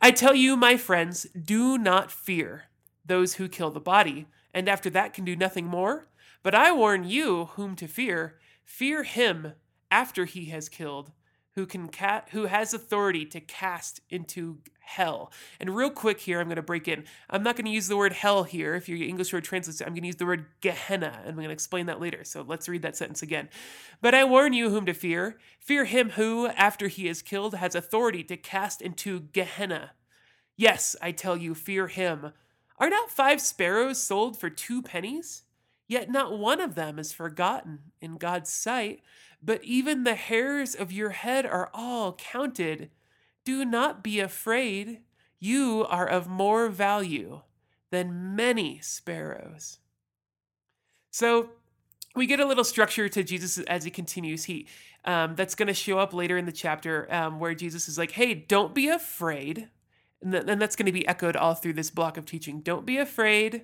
I 0.00 0.10
tell 0.10 0.34
you, 0.34 0.56
my 0.56 0.76
friends, 0.76 1.24
do 1.24 1.78
not 1.78 2.10
fear 2.10 2.64
those 3.04 3.34
who 3.34 3.48
kill 3.48 3.70
the 3.70 3.80
body 3.80 4.26
and 4.54 4.68
after 4.68 4.90
that 4.90 5.14
can 5.14 5.24
do 5.24 5.36
nothing 5.36 5.66
more? 5.66 6.08
But 6.42 6.54
I 6.54 6.72
warn 6.72 7.04
you 7.04 7.46
whom 7.54 7.76
to 7.76 7.86
fear. 7.86 8.38
Fear 8.64 9.04
him 9.04 9.52
after 9.92 10.24
he 10.24 10.46
has 10.46 10.70
killed, 10.70 11.12
who 11.54 11.66
can 11.66 11.88
ca- 11.88 12.24
who 12.30 12.46
has 12.46 12.72
authority 12.72 13.26
to 13.26 13.40
cast 13.40 14.00
into 14.08 14.58
hell. 14.80 15.30
And 15.60 15.76
real 15.76 15.90
quick 15.90 16.20
here, 16.20 16.40
I'm 16.40 16.46
going 16.46 16.56
to 16.56 16.62
break 16.62 16.88
in. 16.88 17.04
I'm 17.28 17.42
not 17.42 17.56
going 17.56 17.66
to 17.66 17.70
use 17.70 17.88
the 17.88 17.96
word 17.96 18.14
hell 18.14 18.44
here. 18.44 18.74
If 18.74 18.88
your 18.88 18.98
English 19.06 19.34
word 19.34 19.44
translates 19.44 19.82
I'm 19.82 19.88
going 19.88 20.00
to 20.00 20.06
use 20.06 20.16
the 20.16 20.24
word 20.24 20.46
Gehenna, 20.62 21.18
and 21.20 21.28
I'm 21.28 21.34
going 21.34 21.48
to 21.48 21.52
explain 21.52 21.86
that 21.86 22.00
later. 22.00 22.24
So 22.24 22.42
let's 22.42 22.70
read 22.70 22.80
that 22.82 22.96
sentence 22.96 23.20
again. 23.20 23.50
But 24.00 24.14
I 24.14 24.24
warn 24.24 24.54
you 24.54 24.70
whom 24.70 24.86
to 24.86 24.94
fear. 24.94 25.38
Fear 25.60 25.84
him 25.84 26.10
who, 26.10 26.46
after 26.46 26.88
he 26.88 27.06
is 27.06 27.20
killed, 27.20 27.54
has 27.54 27.74
authority 27.74 28.24
to 28.24 28.36
cast 28.38 28.80
into 28.80 29.20
Gehenna. 29.20 29.92
Yes, 30.56 30.96
I 31.02 31.12
tell 31.12 31.36
you, 31.36 31.54
fear 31.54 31.86
him. 31.86 32.32
Are 32.78 32.90
not 32.90 33.10
five 33.10 33.42
sparrows 33.42 34.02
sold 34.02 34.40
for 34.40 34.48
two 34.48 34.80
pennies? 34.80 35.42
Yet 35.86 36.10
not 36.10 36.38
one 36.38 36.60
of 36.62 36.74
them 36.74 36.98
is 36.98 37.12
forgotten 37.12 37.92
in 38.00 38.16
God's 38.16 38.50
sight, 38.50 39.02
but 39.42 39.62
even 39.64 40.04
the 40.04 40.14
hairs 40.14 40.74
of 40.74 40.92
your 40.92 41.10
head 41.10 41.44
are 41.44 41.70
all 41.74 42.12
counted. 42.14 42.90
Do 43.44 43.64
not 43.64 44.02
be 44.02 44.20
afraid. 44.20 45.00
You 45.40 45.84
are 45.88 46.06
of 46.06 46.28
more 46.28 46.68
value 46.68 47.40
than 47.90 48.36
many 48.36 48.78
sparrows. 48.80 49.78
So 51.10 51.50
we 52.14 52.26
get 52.26 52.40
a 52.40 52.46
little 52.46 52.64
structure 52.64 53.08
to 53.08 53.22
Jesus 53.22 53.58
as 53.58 53.84
he 53.84 53.90
continues. 53.90 54.44
He 54.44 54.66
um, 55.04 55.34
that's 55.34 55.56
going 55.56 55.66
to 55.66 55.74
show 55.74 55.98
up 55.98 56.14
later 56.14 56.38
in 56.38 56.46
the 56.46 56.52
chapter 56.52 57.12
um, 57.12 57.40
where 57.40 57.54
Jesus 57.54 57.88
is 57.88 57.98
like, 57.98 58.12
"Hey, 58.12 58.34
don't 58.34 58.74
be 58.74 58.88
afraid," 58.88 59.68
and, 60.22 60.32
th- 60.32 60.44
and 60.46 60.62
that's 60.62 60.76
going 60.76 60.86
to 60.86 60.92
be 60.92 61.06
echoed 61.06 61.36
all 61.36 61.54
through 61.54 61.72
this 61.72 61.90
block 61.90 62.16
of 62.16 62.24
teaching. 62.24 62.60
Don't 62.60 62.86
be 62.86 62.98
afraid. 62.98 63.62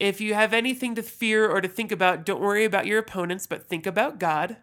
If 0.00 0.20
you 0.20 0.34
have 0.34 0.52
anything 0.52 0.96
to 0.96 1.02
fear 1.02 1.48
or 1.48 1.60
to 1.60 1.68
think 1.68 1.92
about, 1.92 2.26
don't 2.26 2.40
worry 2.40 2.64
about 2.64 2.86
your 2.86 2.98
opponents, 2.98 3.46
but 3.46 3.68
think 3.68 3.86
about 3.86 4.18
God. 4.18 4.56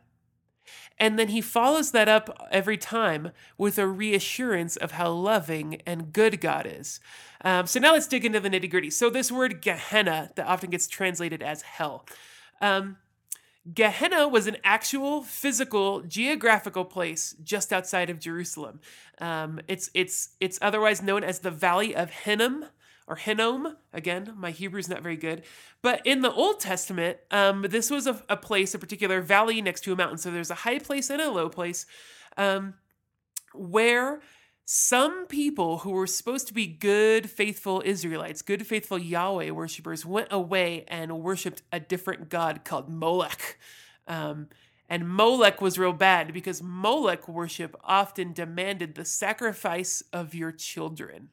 And 1.00 1.18
then 1.18 1.30
he 1.30 1.42
follows 1.42 1.92
that 1.92 2.08
up 2.08 2.48
every 2.52 2.78
time 2.78 3.32
with 3.58 3.80
a 3.80 3.88
reassurance 3.88 4.76
of 4.78 4.92
how 4.92 5.12
loving 5.12 5.82
and 5.86 6.14
good 6.14 6.40
God 6.40 6.68
is. 6.70 7.00
Um, 7.44 7.66
so 7.66 7.80
now 7.80 7.94
let's 7.94 8.08
dig 8.08 8.24
into 8.24 8.40
the 8.40 8.50
nitty 8.50 8.70
gritty. 8.70 8.92
So, 8.92 9.10
this 9.10 9.32
word 9.32 9.62
Gehenna, 9.62 10.32
that 10.36 10.46
often 10.46 10.70
gets 10.70 10.88
translated 10.88 11.42
as 11.42 11.64
hell. 11.64 12.06
Um, 12.62 12.98
Gehenna 13.74 14.28
was 14.28 14.48
an 14.48 14.58
actual 14.64 15.22
physical 15.22 16.02
geographical 16.02 16.84
place 16.84 17.36
just 17.44 17.72
outside 17.72 18.10
of 18.10 18.20
Jerusalem. 18.20 18.80
Um, 19.20 19.60
it's 19.68 19.92
it's 19.94 20.30
it's 20.40 20.58
otherwise 20.62 21.02
known 21.02 21.24
as 21.24 21.40
the 21.40 21.52
Valley 21.52 21.96
of 21.96 22.10
Hinnom 22.10 22.66
or 23.12 23.18
Hinnom. 23.18 23.76
Again, 23.92 24.34
my 24.38 24.54
Hebrew's 24.54 24.88
not 24.88 25.04
very 25.04 25.18
good. 25.18 25.44
But 25.82 26.02
in 26.06 26.22
the 26.22 26.32
Old 26.32 26.62
Testament, 26.62 27.18
um, 27.30 27.66
this 27.70 27.92
was 27.92 28.08
a, 28.08 28.24
a, 28.30 28.38
place, 28.38 28.74
a 28.74 28.80
particular 28.80 29.20
valley 29.20 29.62
next 29.62 29.82
to 29.82 29.92
a 29.92 29.98
mountain. 29.98 30.18
So 30.18 30.32
there's 30.32 30.50
a 30.50 30.56
high 30.56 30.80
place 30.80 31.10
and 31.10 31.22
a 31.22 31.30
low 31.30 31.50
place 31.50 31.86
um, 32.38 32.76
where 33.54 34.22
some 34.64 35.28
people 35.28 35.80
who 35.80 35.92
were 35.92 36.08
supposed 36.08 36.48
to 36.48 36.54
be 36.54 36.68
good, 36.68 37.30
faithful 37.30 37.84
Israelites, 37.84 38.42
good, 38.42 38.66
faithful 38.66 38.98
Yahweh 38.98 39.50
worshippers, 39.50 40.06
went 40.06 40.30
away 40.32 40.86
and 40.88 41.20
worshiped 41.20 41.64
a 41.74 41.82
different 41.82 42.30
god 42.30 42.64
called 42.64 42.88
Molech. 42.88 43.60
Um, 44.08 44.48
and 44.88 45.10
Molech 45.10 45.60
was 45.60 45.78
real 45.78 45.92
bad 45.92 46.34
because 46.34 46.64
Molech 46.64 47.28
worship 47.28 47.76
often 47.84 48.32
demanded 48.32 48.96
the 48.96 49.04
sacrifice 49.04 50.02
of 50.14 50.34
your 50.34 50.54
children. 50.54 51.32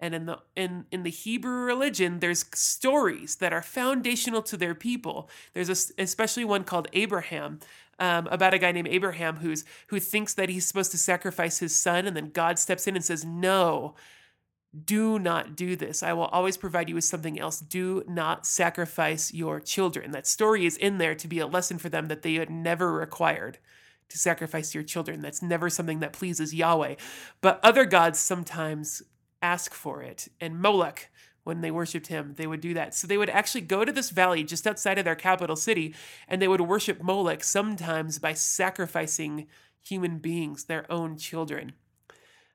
And 0.00 0.14
in 0.14 0.26
the 0.26 0.38
in 0.54 0.86
in 0.92 1.02
the 1.02 1.10
Hebrew 1.10 1.64
religion, 1.64 2.20
there's 2.20 2.44
stories 2.54 3.36
that 3.36 3.52
are 3.52 3.62
foundational 3.62 4.42
to 4.42 4.56
their 4.56 4.74
people. 4.74 5.28
There's 5.54 5.68
a, 5.68 6.02
especially 6.02 6.44
one 6.44 6.62
called 6.64 6.86
Abraham, 6.92 7.58
um, 7.98 8.28
about 8.28 8.54
a 8.54 8.58
guy 8.58 8.70
named 8.70 8.88
Abraham 8.88 9.36
who's 9.36 9.64
who 9.88 9.98
thinks 9.98 10.34
that 10.34 10.50
he's 10.50 10.66
supposed 10.66 10.92
to 10.92 10.98
sacrifice 10.98 11.58
his 11.58 11.74
son, 11.74 12.06
and 12.06 12.16
then 12.16 12.30
God 12.30 12.60
steps 12.60 12.86
in 12.86 12.94
and 12.94 13.04
says, 13.04 13.24
"No, 13.24 13.96
do 14.84 15.18
not 15.18 15.56
do 15.56 15.74
this. 15.74 16.02
I 16.04 16.12
will 16.12 16.26
always 16.26 16.56
provide 16.56 16.88
you 16.88 16.94
with 16.94 17.04
something 17.04 17.40
else. 17.40 17.58
Do 17.58 18.04
not 18.06 18.46
sacrifice 18.46 19.34
your 19.34 19.58
children." 19.58 20.12
That 20.12 20.28
story 20.28 20.64
is 20.64 20.76
in 20.76 20.98
there 20.98 21.16
to 21.16 21.26
be 21.26 21.40
a 21.40 21.46
lesson 21.46 21.78
for 21.78 21.88
them 21.88 22.06
that 22.06 22.22
they 22.22 22.34
had 22.34 22.50
never 22.50 22.92
required 22.92 23.58
to 24.10 24.18
sacrifice 24.18 24.74
your 24.74 24.84
children. 24.84 25.20
That's 25.20 25.42
never 25.42 25.68
something 25.68 25.98
that 26.00 26.12
pleases 26.12 26.54
Yahweh. 26.54 26.94
But 27.40 27.60
other 27.64 27.84
gods 27.84 28.18
sometimes 28.20 29.02
ask 29.42 29.74
for 29.74 30.02
it. 30.02 30.28
And 30.40 30.60
Molech, 30.60 31.10
when 31.44 31.60
they 31.60 31.70
worshiped 31.70 32.08
him, 32.08 32.34
they 32.36 32.46
would 32.46 32.60
do 32.60 32.74
that. 32.74 32.94
So 32.94 33.06
they 33.06 33.16
would 33.16 33.30
actually 33.30 33.62
go 33.62 33.84
to 33.84 33.92
this 33.92 34.10
valley 34.10 34.44
just 34.44 34.66
outside 34.66 34.98
of 34.98 35.04
their 35.04 35.14
capital 35.14 35.56
city 35.56 35.94
and 36.28 36.42
they 36.42 36.48
would 36.48 36.60
worship 36.60 37.02
Molech 37.02 37.42
sometimes 37.42 38.18
by 38.18 38.34
sacrificing 38.34 39.46
human 39.82 40.18
beings, 40.18 40.64
their 40.64 40.90
own 40.90 41.16
children. 41.16 41.72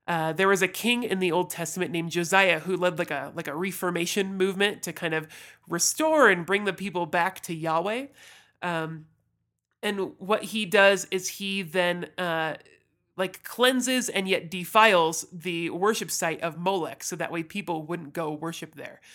Uh, 0.05 0.33
there 0.33 0.49
was 0.49 0.61
a 0.61 0.67
king 0.67 1.03
in 1.03 1.19
the 1.19 1.31
Old 1.31 1.49
Testament 1.49 1.91
named 1.91 2.11
Josiah 2.11 2.59
who 2.59 2.75
led 2.75 2.99
like 2.99 3.11
a 3.11 3.31
like 3.35 3.47
a 3.47 3.55
reformation 3.55 4.35
movement 4.35 4.83
to 4.83 4.91
kind 4.91 5.13
of 5.13 5.27
restore 5.69 6.29
and 6.29 6.45
bring 6.45 6.65
the 6.65 6.73
people 6.73 7.05
back 7.05 7.39
to 7.41 7.53
Yahweh. 7.53 8.07
Um, 8.61 9.05
and 9.81 10.13
what 10.17 10.43
he 10.43 10.65
does 10.65 11.07
is 11.09 11.27
he 11.27 11.61
then 11.61 12.09
uh, 12.17 12.55
like 13.15 13.43
cleanses 13.43 14.09
and 14.09 14.27
yet 14.27 14.49
defiles 14.49 15.25
the 15.31 15.69
worship 15.69 16.09
site 16.09 16.41
of 16.41 16.57
Molech, 16.57 17.03
so 17.03 17.15
that 17.15 17.31
way 17.31 17.43
people 17.43 17.83
wouldn't 17.83 18.13
go 18.13 18.31
worship 18.31 18.75
there. 18.75 19.01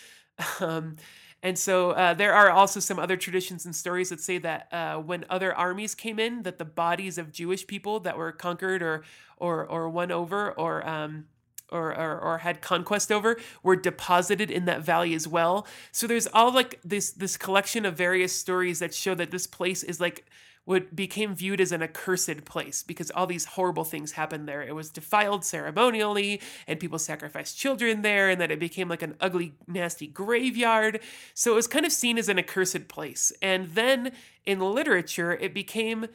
Um, 0.61 0.95
and 1.41 1.57
so 1.57 1.91
uh, 1.91 2.13
there 2.13 2.33
are 2.33 2.49
also 2.49 2.79
some 2.79 2.99
other 2.99 3.15
traditions 3.15 3.65
and 3.65 3.75
stories 3.75 4.09
that 4.09 4.19
say 4.19 4.37
that 4.39 4.67
uh, 4.73 4.97
when 4.97 5.25
other 5.29 5.53
armies 5.53 5.95
came 5.95 6.19
in, 6.19 6.43
that 6.43 6.57
the 6.59 6.65
bodies 6.65 7.17
of 7.17 7.31
Jewish 7.31 7.65
people 7.65 7.99
that 8.01 8.17
were 8.17 8.31
conquered 8.31 8.81
or 8.81 9.03
or 9.37 9.65
or 9.65 9.89
won 9.89 10.11
over 10.11 10.51
or 10.51 10.87
um, 10.87 11.25
or, 11.71 11.95
or, 11.95 12.19
or 12.19 12.37
had 12.39 12.61
conquest 12.61 13.11
over 13.11 13.37
were 13.63 13.75
deposited 13.75 14.49
in 14.49 14.65
that 14.65 14.81
valley 14.81 15.13
as 15.13 15.27
well. 15.27 15.67
So 15.91 16.07
there's 16.07 16.27
all 16.27 16.53
like 16.53 16.79
this 16.83 17.11
this 17.11 17.37
collection 17.37 17.85
of 17.85 17.95
various 17.95 18.35
stories 18.35 18.79
that 18.79 18.93
show 18.93 19.15
that 19.15 19.31
this 19.31 19.47
place 19.47 19.83
is 19.83 19.99
like 19.99 20.25
what 20.69 20.95
became 20.95 21.33
viewed 21.33 21.59
as 21.59 21.71
an 21.71 21.81
accursed 21.81 22.45
place 22.45 22.83
because 22.83 23.09
all 23.09 23.25
these 23.25 23.45
horrible 23.45 23.83
things 23.83 24.11
happened 24.11 24.47
there. 24.47 24.61
It 24.61 24.75
was 24.75 24.91
defiled 24.91 25.43
ceremonially, 25.43 26.41
and 26.67 26.79
people 26.79 26.99
sacrificed 26.99 27.57
children 27.57 28.03
there, 28.03 28.29
and 28.29 28.39
that 28.39 28.51
it 28.51 28.59
became 28.59 28.87
like 28.87 29.01
an 29.01 29.15
ugly, 29.19 29.55
nasty 29.65 30.05
graveyard. 30.05 30.99
So 31.33 31.53
it 31.53 31.55
was 31.55 31.65
kind 31.65 31.87
of 31.87 31.91
seen 31.91 32.19
as 32.19 32.29
an 32.29 32.37
accursed 32.37 32.87
place. 32.87 33.33
And 33.41 33.69
then 33.69 34.11
in 34.45 34.59
literature, 34.59 35.31
it 35.31 35.55
became 35.55 36.05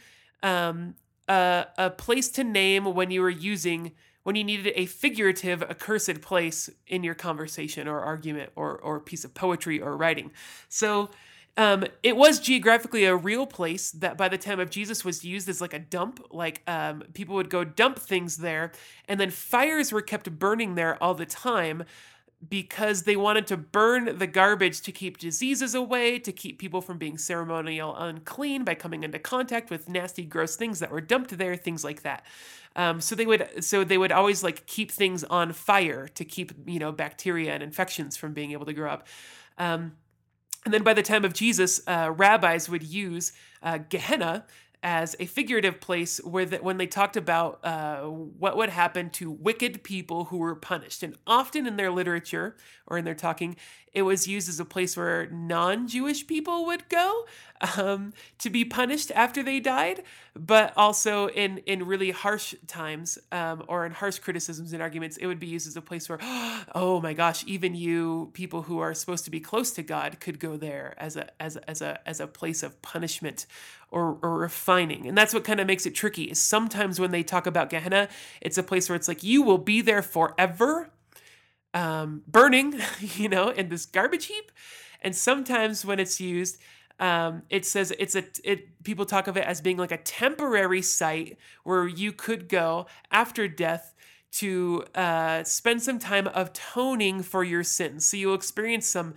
um, 0.44 0.94
a, 1.26 1.66
a 1.76 1.90
place 1.90 2.28
to 2.28 2.44
name 2.44 2.84
when 2.84 3.10
you 3.10 3.22
were 3.22 3.30
using 3.30 3.90
when 4.22 4.36
you 4.36 4.44
needed 4.44 4.72
a 4.76 4.86
figurative 4.86 5.62
accursed 5.64 6.22
place 6.22 6.70
in 6.86 7.02
your 7.02 7.14
conversation 7.14 7.88
or 7.88 8.00
argument 8.00 8.52
or 8.54 8.78
or 8.78 9.00
piece 9.00 9.24
of 9.24 9.34
poetry 9.34 9.82
or 9.82 9.96
writing. 9.96 10.30
So 10.68 11.10
um, 11.56 11.84
it 12.02 12.16
was 12.16 12.40
geographically 12.40 13.04
a 13.04 13.14
real 13.14 13.46
place 13.46 13.92
that 13.92 14.18
by 14.18 14.28
the 14.28 14.38
time 14.38 14.58
of 14.58 14.70
Jesus 14.70 15.04
was 15.04 15.24
used 15.24 15.48
as 15.48 15.60
like 15.60 15.72
a 15.74 15.78
dump. 15.78 16.24
Like 16.30 16.62
um, 16.66 17.04
people 17.14 17.36
would 17.36 17.50
go 17.50 17.62
dump 17.64 17.98
things 17.98 18.38
there, 18.38 18.72
and 19.08 19.20
then 19.20 19.30
fires 19.30 19.92
were 19.92 20.02
kept 20.02 20.38
burning 20.38 20.74
there 20.74 21.00
all 21.02 21.14
the 21.14 21.26
time 21.26 21.84
because 22.46 23.04
they 23.04 23.16
wanted 23.16 23.46
to 23.46 23.56
burn 23.56 24.18
the 24.18 24.26
garbage 24.26 24.82
to 24.82 24.92
keep 24.92 25.16
diseases 25.16 25.74
away, 25.74 26.18
to 26.18 26.32
keep 26.32 26.58
people 26.58 26.80
from 26.80 26.98
being 26.98 27.16
ceremonial 27.16 27.96
unclean 27.96 28.64
by 28.64 28.74
coming 28.74 29.04
into 29.04 29.18
contact 29.18 29.70
with 29.70 29.88
nasty, 29.88 30.24
gross 30.24 30.56
things 30.56 30.80
that 30.80 30.90
were 30.90 31.00
dumped 31.00 31.38
there, 31.38 31.56
things 31.56 31.84
like 31.84 32.02
that. 32.02 32.26
Um, 32.76 33.00
so 33.00 33.14
they 33.14 33.26
would, 33.26 33.64
so 33.64 33.84
they 33.84 33.96
would 33.96 34.12
always 34.12 34.42
like 34.42 34.66
keep 34.66 34.90
things 34.90 35.22
on 35.24 35.52
fire 35.52 36.08
to 36.08 36.24
keep 36.24 36.52
you 36.66 36.80
know 36.80 36.90
bacteria 36.90 37.52
and 37.52 37.62
infections 37.62 38.16
from 38.16 38.32
being 38.32 38.50
able 38.50 38.66
to 38.66 38.72
grow 38.72 38.90
up. 38.90 39.06
Um, 39.56 39.92
and 40.64 40.72
then 40.72 40.82
by 40.82 40.94
the 40.94 41.02
time 41.02 41.24
of 41.24 41.34
Jesus, 41.34 41.80
uh, 41.86 42.12
rabbis 42.16 42.68
would 42.68 42.82
use 42.82 43.32
uh, 43.62 43.78
Gehenna 43.88 44.44
as 44.84 45.16
a 45.18 45.24
figurative 45.24 45.80
place 45.80 46.18
where 46.18 46.44
that 46.44 46.62
when 46.62 46.76
they 46.76 46.86
talked 46.86 47.16
about 47.16 47.58
uh, 47.64 48.02
what 48.02 48.54
would 48.54 48.68
happen 48.68 49.08
to 49.08 49.30
wicked 49.30 49.82
people 49.82 50.26
who 50.26 50.36
were 50.36 50.54
punished, 50.54 51.02
and 51.02 51.16
often 51.26 51.66
in 51.66 51.76
their 51.76 51.90
literature 51.90 52.54
or 52.86 52.98
in 52.98 53.04
their 53.06 53.14
talking, 53.14 53.56
it 53.94 54.02
was 54.02 54.26
used 54.26 54.46
as 54.48 54.60
a 54.60 54.64
place 54.64 54.94
where 54.94 55.26
non-Jewish 55.28 56.26
people 56.26 56.66
would 56.66 56.86
go 56.90 57.24
um, 57.78 58.12
to 58.38 58.50
be 58.50 58.64
punished 58.64 59.10
after 59.14 59.42
they 59.42 59.58
died, 59.58 60.02
but 60.36 60.74
also 60.76 61.28
in 61.28 61.58
in 61.58 61.86
really 61.86 62.10
harsh 62.10 62.54
times 62.66 63.18
um, 63.32 63.62
or 63.68 63.86
in 63.86 63.92
harsh 63.92 64.18
criticisms 64.18 64.74
and 64.74 64.82
arguments, 64.82 65.16
it 65.16 65.26
would 65.26 65.40
be 65.40 65.46
used 65.46 65.66
as 65.66 65.76
a 65.76 65.80
place 65.80 66.10
where, 66.10 66.18
oh 66.74 67.00
my 67.02 67.14
gosh, 67.14 67.42
even 67.46 67.74
you 67.74 68.30
people 68.34 68.62
who 68.62 68.80
are 68.80 68.92
supposed 68.92 69.24
to 69.24 69.30
be 69.30 69.40
close 69.40 69.70
to 69.70 69.82
God 69.82 70.20
could 70.20 70.38
go 70.38 70.58
there 70.58 70.94
as 70.98 71.16
a 71.16 71.30
as 71.40 71.56
a, 71.56 71.70
as 71.70 71.80
a 71.80 72.00
as 72.06 72.20
a 72.20 72.26
place 72.26 72.62
of 72.62 72.82
punishment 72.82 73.46
or, 73.94 74.18
or 74.22 74.36
refining. 74.36 75.06
And 75.06 75.16
that's 75.16 75.32
what 75.32 75.44
kind 75.44 75.60
of 75.60 75.68
makes 75.68 75.86
it 75.86 75.94
tricky. 75.94 76.24
Is 76.24 76.40
sometimes 76.40 76.98
when 76.98 77.12
they 77.12 77.22
talk 77.22 77.46
about 77.46 77.70
Gehenna, 77.70 78.08
it's 78.40 78.58
a 78.58 78.62
place 78.62 78.88
where 78.88 78.96
it's 78.96 79.06
like 79.06 79.22
you 79.22 79.40
will 79.40 79.58
be 79.58 79.80
there 79.80 80.02
forever, 80.02 80.90
um, 81.72 82.22
burning, 82.26 82.80
you 83.00 83.28
know, 83.28 83.50
in 83.50 83.68
this 83.68 83.86
garbage 83.86 84.26
heap. 84.26 84.50
And 85.00 85.14
sometimes 85.14 85.84
when 85.84 86.00
it's 86.00 86.20
used, 86.20 86.58
um, 86.98 87.42
it 87.50 87.64
says 87.64 87.92
it's 87.98 88.14
a 88.14 88.24
it 88.44 88.82
people 88.84 89.04
talk 89.04 89.26
of 89.26 89.36
it 89.36 89.44
as 89.44 89.60
being 89.60 89.76
like 89.76 89.92
a 89.92 89.96
temporary 89.96 90.82
site 90.82 91.38
where 91.62 91.86
you 91.86 92.12
could 92.12 92.48
go 92.48 92.86
after 93.10 93.48
death 93.48 93.94
to 94.32 94.84
uh, 94.94 95.44
spend 95.44 95.82
some 95.82 95.98
time 96.00 96.28
atoning 96.34 97.22
for 97.22 97.44
your 97.44 97.62
sins. 97.62 98.06
So 98.06 98.16
you'll 98.16 98.34
experience 98.34 98.86
some 98.86 99.14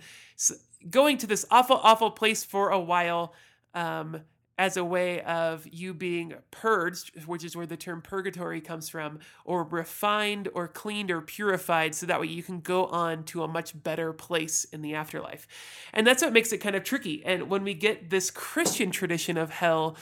going 0.88 1.18
to 1.18 1.26
this 1.26 1.44
awful, 1.50 1.80
awful 1.82 2.12
place 2.12 2.44
for 2.44 2.70
a 2.70 2.78
while. 2.78 3.32
Um, 3.74 4.22
as 4.58 4.76
a 4.76 4.84
way 4.84 5.22
of 5.22 5.66
you 5.70 5.94
being 5.94 6.34
purged, 6.50 7.24
which 7.24 7.44
is 7.44 7.56
where 7.56 7.66
the 7.66 7.76
term 7.76 8.02
purgatory 8.02 8.60
comes 8.60 8.88
from, 8.88 9.20
or 9.44 9.62
refined 9.62 10.48
or 10.52 10.66
cleaned 10.66 11.12
or 11.12 11.20
purified, 11.20 11.94
so 11.94 12.06
that 12.06 12.20
way 12.20 12.26
you 12.26 12.42
can 12.42 12.60
go 12.60 12.86
on 12.86 13.22
to 13.22 13.44
a 13.44 13.48
much 13.48 13.80
better 13.82 14.12
place 14.12 14.64
in 14.64 14.82
the 14.82 14.94
afterlife. 14.94 15.46
And 15.92 16.04
that's 16.04 16.22
what 16.22 16.32
makes 16.32 16.52
it 16.52 16.58
kind 16.58 16.74
of 16.74 16.82
tricky. 16.82 17.24
And 17.24 17.48
when 17.48 17.62
we 17.62 17.72
get 17.72 18.10
this 18.10 18.32
Christian 18.32 18.90
tradition 18.90 19.36
of 19.38 19.50
hell, 19.50 19.96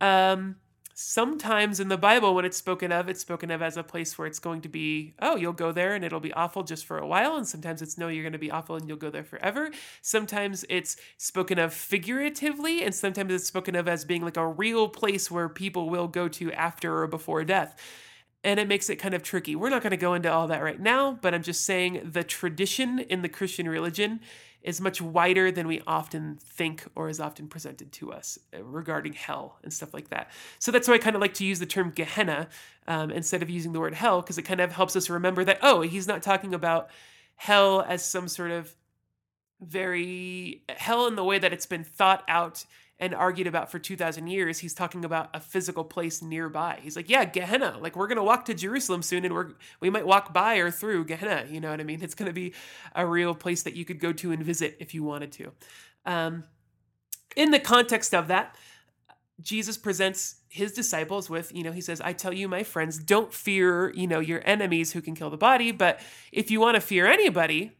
um, 0.00 0.56
sometimes 1.02 1.80
in 1.80 1.88
the 1.88 1.96
Bible, 1.96 2.34
when 2.34 2.44
it's 2.44 2.58
spoken 2.58 2.92
of, 2.92 3.08
it's 3.08 3.22
spoken 3.22 3.50
of 3.50 3.62
as 3.62 3.78
a 3.78 3.82
place 3.82 4.18
where 4.18 4.26
it's 4.26 4.38
going 4.38 4.60
to 4.60 4.68
be, 4.68 5.14
oh, 5.20 5.34
you'll 5.34 5.54
go 5.54 5.72
there 5.72 5.94
and 5.94 6.04
it'll 6.04 6.20
be 6.20 6.32
awful 6.34 6.62
just 6.62 6.84
for 6.84 6.98
a 6.98 7.06
while. 7.06 7.36
And 7.36 7.48
sometimes 7.48 7.80
it's, 7.80 7.96
no, 7.96 8.08
you're 8.08 8.22
going 8.22 8.34
to 8.34 8.38
be 8.38 8.50
awful 8.50 8.76
and 8.76 8.86
you'll 8.86 8.98
go 8.98 9.08
there 9.08 9.24
forever. 9.24 9.70
Sometimes 10.02 10.64
it's 10.68 10.96
spoken 11.16 11.58
of 11.58 11.72
figuratively, 11.72 12.82
and 12.84 12.94
sometimes 12.94 13.32
it's 13.32 13.46
spoken 13.46 13.74
of 13.74 13.88
as 13.88 14.04
being 14.04 14.22
like 14.22 14.36
a 14.36 14.46
real 14.46 14.88
place 14.88 15.30
where 15.30 15.48
people 15.48 15.88
will 15.88 16.06
go 16.06 16.28
to 16.28 16.52
after 16.52 17.02
or 17.02 17.06
before 17.06 17.44
death. 17.44 17.80
And 18.44 18.60
it 18.60 18.68
makes 18.68 18.90
it 18.90 18.96
kind 18.96 19.14
of 19.14 19.22
tricky. 19.22 19.56
We're 19.56 19.70
not 19.70 19.82
going 19.82 19.90
to 19.92 19.96
go 19.96 20.14
into 20.14 20.30
all 20.30 20.48
that 20.48 20.62
right 20.62 20.80
now, 20.80 21.18
but 21.20 21.34
I'm 21.34 21.42
just 21.42 21.64
saying 21.64 22.10
the 22.12 22.24
tradition 22.24 22.98
in 22.98 23.22
the 23.22 23.28
Christian 23.28 23.68
religion 23.68 24.20
is 24.62 24.80
much 24.80 25.00
wider 25.00 25.50
than 25.50 25.66
we 25.66 25.80
often 25.86 26.38
think 26.42 26.84
or 26.94 27.08
is 27.08 27.20
often 27.20 27.48
presented 27.48 27.90
to 27.92 28.12
us 28.12 28.38
uh, 28.54 28.62
regarding 28.62 29.12
hell 29.14 29.58
and 29.62 29.72
stuff 29.72 29.94
like 29.94 30.10
that. 30.10 30.30
So 30.58 30.70
that's 30.70 30.86
why 30.86 30.94
I 30.94 30.98
kind 30.98 31.16
of 31.16 31.22
like 31.22 31.34
to 31.34 31.44
use 31.44 31.58
the 31.58 31.66
term 31.66 31.90
Gehenna 31.90 32.48
um, 32.86 33.10
instead 33.10 33.42
of 33.42 33.48
using 33.50 33.72
the 33.72 33.80
word 33.80 33.94
hell, 33.94 34.20
because 34.20 34.38
it 34.38 34.42
kind 34.42 34.60
of 34.60 34.72
helps 34.72 34.96
us 34.96 35.08
remember 35.08 35.44
that, 35.44 35.58
oh, 35.62 35.80
he's 35.80 36.06
not 36.06 36.22
talking 36.22 36.54
about 36.54 36.90
hell 37.36 37.80
as 37.80 38.04
some 38.04 38.28
sort 38.28 38.50
of 38.50 38.74
very 39.60 40.62
hell 40.68 41.06
in 41.06 41.16
the 41.16 41.24
way 41.24 41.38
that 41.38 41.52
it's 41.52 41.66
been 41.66 41.84
thought 41.84 42.22
out 42.28 42.64
and 43.00 43.14
argued 43.14 43.46
about 43.46 43.70
for 43.70 43.78
2000 43.78 44.26
years 44.28 44.58
he's 44.58 44.74
talking 44.74 45.04
about 45.04 45.30
a 45.34 45.40
physical 45.40 45.82
place 45.82 46.22
nearby. 46.22 46.78
He's 46.82 46.94
like 46.94 47.08
yeah 47.08 47.24
gehenna 47.24 47.78
like 47.80 47.96
we're 47.96 48.06
going 48.06 48.16
to 48.16 48.22
walk 48.22 48.44
to 48.44 48.54
jerusalem 48.54 49.02
soon 49.02 49.24
and 49.24 49.34
we're 49.34 49.52
we 49.80 49.90
might 49.90 50.06
walk 50.06 50.32
by 50.32 50.56
or 50.56 50.70
through 50.70 51.06
gehenna 51.06 51.46
you 51.50 51.60
know 51.60 51.70
what 51.70 51.80
i 51.80 51.84
mean? 51.84 52.02
It's 52.02 52.14
going 52.14 52.28
to 52.28 52.32
be 52.32 52.52
a 52.94 53.06
real 53.06 53.34
place 53.34 53.62
that 53.64 53.74
you 53.74 53.84
could 53.84 53.98
go 53.98 54.12
to 54.12 54.30
and 54.30 54.42
visit 54.42 54.76
if 54.78 54.94
you 54.94 55.02
wanted 55.02 55.32
to. 55.32 55.52
Um, 56.06 56.44
in 57.36 57.50
the 57.50 57.58
context 57.58 58.14
of 58.14 58.28
that 58.28 58.56
jesus 59.42 59.76
presents 59.76 60.36
his 60.48 60.72
disciples 60.72 61.30
with 61.30 61.54
you 61.54 61.62
know 61.62 61.72
he 61.72 61.80
says 61.80 62.00
i 62.00 62.12
tell 62.12 62.32
you 62.32 62.48
my 62.48 62.62
friends 62.62 62.98
don't 62.98 63.32
fear 63.32 63.90
you 63.94 64.06
know 64.06 64.20
your 64.20 64.42
enemies 64.44 64.92
who 64.92 65.00
can 65.00 65.14
kill 65.14 65.30
the 65.30 65.36
body 65.36 65.72
but 65.72 66.00
if 66.32 66.50
you 66.50 66.60
want 66.60 66.74
to 66.74 66.80
fear 66.80 67.06
anybody 67.06 67.72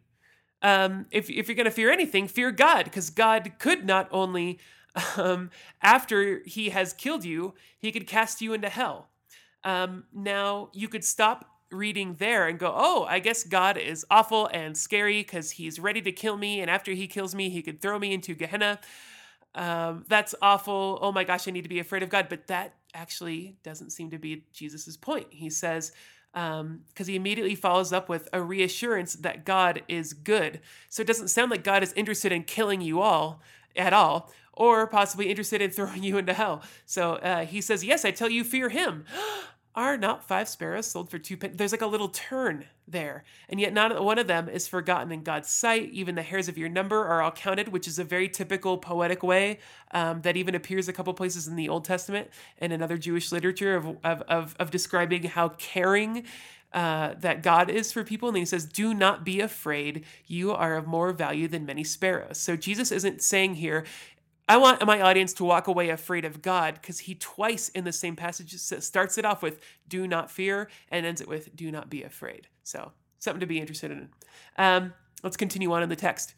um, 0.63 1.07
if, 1.11 1.31
if 1.31 1.49
you're 1.49 1.55
going 1.55 1.65
to 1.65 1.71
fear 1.71 1.91
anything 1.91 2.29
fear 2.29 2.51
god 2.51 2.85
because 2.85 3.11
god 3.11 3.53
could 3.59 3.85
not 3.85 4.09
only 4.11 4.59
um, 5.17 5.51
after 5.83 6.43
he 6.45 6.71
has 6.71 6.93
killed 6.93 7.25
you, 7.25 7.55
he 7.79 7.93
could 7.93 8.07
cast 8.07 8.41
you 8.41 8.53
into 8.53 8.69
hell. 8.69 9.09
Um, 9.65 10.05
now, 10.13 10.71
you 10.73 10.89
could 10.89 11.05
stop 11.05 11.47
reading 11.71 12.17
there 12.19 12.49
and 12.49 12.59
go, 12.59 12.73
oh, 12.75 13.07
I 13.09 13.21
guess 13.21 13.45
God 13.45 13.77
is 13.77 14.05
awful 14.11 14.47
and 14.49 14.77
scary 14.77 15.21
because 15.21 15.53
he's 15.53 15.79
ready 15.79 16.03
to 16.03 16.13
kill 16.13 16.37
me. 16.37 16.61
And 16.61 16.71
after 16.71 16.93
he 16.93 17.07
kills 17.07 17.35
me, 17.35 17.51
he 17.51 17.63
could 17.63 17.81
throw 17.81 17.99
me 17.99 18.13
into 18.13 18.35
Gehenna. 18.35 18.81
Um, 19.55 20.05
that's 20.09 20.35
awful. 20.43 20.99
Oh 21.01 21.13
my 21.13 21.25
gosh, 21.25 21.47
I 21.47 21.51
need 21.51 21.63
to 21.63 21.69
be 21.69 21.79
afraid 21.79 22.03
of 22.03 22.09
God. 22.09 22.27
But 22.29 22.49
that 22.49 22.75
actually 22.95 23.57
doesn't 23.63 23.91
seem 23.91 24.11
to 24.11 24.19
be 24.19 24.45
Jesus's 24.53 24.97
point. 24.97 25.29
He 25.31 25.51
says, 25.51 25.93
because 26.33 26.61
um, 26.61 26.83
he 26.97 27.17
immediately 27.17 27.55
follows 27.55 27.93
up 27.93 28.09
with 28.09 28.29
a 28.33 28.41
reassurance 28.41 29.15
that 29.15 29.45
God 29.45 29.83
is 29.89 30.13
good. 30.13 30.61
So 30.89 31.03
it 31.03 31.07
doesn't 31.07 31.29
sound 31.29 31.51
like 31.51 31.65
God 31.65 31.83
is 31.83 31.93
interested 31.95 32.33
in 32.33 32.45
killing 32.45 32.81
you 32.81 33.01
all 33.01 33.43
at 33.77 33.93
all, 33.93 34.31
or 34.61 34.87
possibly 34.87 35.31
interested 35.31 35.63
in 35.63 35.71
throwing 35.71 36.05
you 36.05 36.19
into 36.19 36.35
hell. 36.35 36.63
So 36.85 37.15
uh, 37.15 37.47
he 37.47 37.61
says, 37.63 37.83
Yes, 37.83 38.05
I 38.05 38.13
tell 38.13 38.31
you, 38.31 38.45
fear 38.45 38.69
him. 38.69 39.05
Are 39.73 39.97
not 39.97 40.25
five 40.27 40.49
sparrows 40.49 40.87
sold 40.87 41.11
for 41.11 41.19
two? 41.19 41.37
There's 41.37 41.71
like 41.71 41.81
a 41.81 41.87
little 41.87 42.09
turn 42.09 42.65
there. 42.89 43.23
And 43.49 43.61
yet, 43.61 43.73
not 43.73 44.03
one 44.03 44.19
of 44.19 44.27
them 44.27 44.49
is 44.49 44.67
forgotten 44.67 45.13
in 45.13 45.23
God's 45.23 45.49
sight. 45.49 45.91
Even 45.93 46.17
the 46.17 46.23
hairs 46.23 46.49
of 46.49 46.59
your 46.59 46.69
number 46.69 47.07
are 47.07 47.23
all 47.23 47.31
counted, 47.31 47.69
which 47.69 47.87
is 47.87 47.97
a 47.97 48.03
very 48.03 48.29
typical 48.29 48.79
poetic 48.79 49.23
way 49.23 49.61
um, 49.93 50.23
that 50.23 50.37
even 50.37 50.57
appears 50.57 50.89
a 50.89 50.93
couple 50.93 51.15
places 51.15 51.47
in 51.47 51.55
the 51.55 51.69
Old 51.69 51.85
Testament 51.85 52.31
and 52.59 52.73
in 52.73 52.83
other 52.83 52.99
Jewish 52.99 53.31
literature 53.31 53.77
of, 53.77 53.87
of, 54.03 54.23
of, 54.23 54.57
of 54.59 54.73
describing 54.73 55.23
how 55.23 55.51
caring 55.51 56.25
uh, 56.73 57.15
that 57.21 57.43
God 57.43 57.71
is 57.71 57.93
for 57.93 58.03
people. 58.03 58.29
And 58.29 58.39
he 58.39 58.45
says, 58.45 58.65
Do 58.65 58.93
not 58.93 59.25
be 59.25 59.41
afraid. 59.41 60.05
You 60.27 60.53
are 60.53 60.77
of 60.77 60.89
more 60.89 61.13
value 61.13 61.47
than 61.47 61.65
many 61.65 61.85
sparrows. 61.85 62.39
So 62.39 62.57
Jesus 62.57 62.91
isn't 62.91 63.23
saying 63.23 63.55
here, 63.55 63.85
I 64.51 64.57
want 64.57 64.85
my 64.85 65.01
audience 65.01 65.33
to 65.35 65.45
walk 65.45 65.69
away 65.69 65.91
afraid 65.91 66.25
of 66.25 66.43
God 66.43 66.75
because 66.75 66.99
he 66.99 67.15
twice 67.15 67.69
in 67.69 67.85
the 67.85 67.93
same 67.93 68.17
passage 68.17 68.53
starts 68.57 69.17
it 69.17 69.25
off 69.25 69.43
with 69.43 69.61
"Do 69.87 70.09
not 70.09 70.29
fear" 70.29 70.69
and 70.91 71.07
ends 71.07 71.21
it 71.21 71.29
with 71.29 71.55
"Do 71.55 71.71
not 71.71 71.89
be 71.89 72.03
afraid." 72.03 72.49
So 72.65 72.91
something 73.21 73.39
to 73.39 73.47
be 73.47 73.61
interested 73.61 73.93
in. 73.93 74.09
Um, 74.59 74.93
let's 75.23 75.37
continue 75.37 75.73
on 75.73 75.85
in 75.85 75.89
the 75.89 75.95
text. 75.95 76.35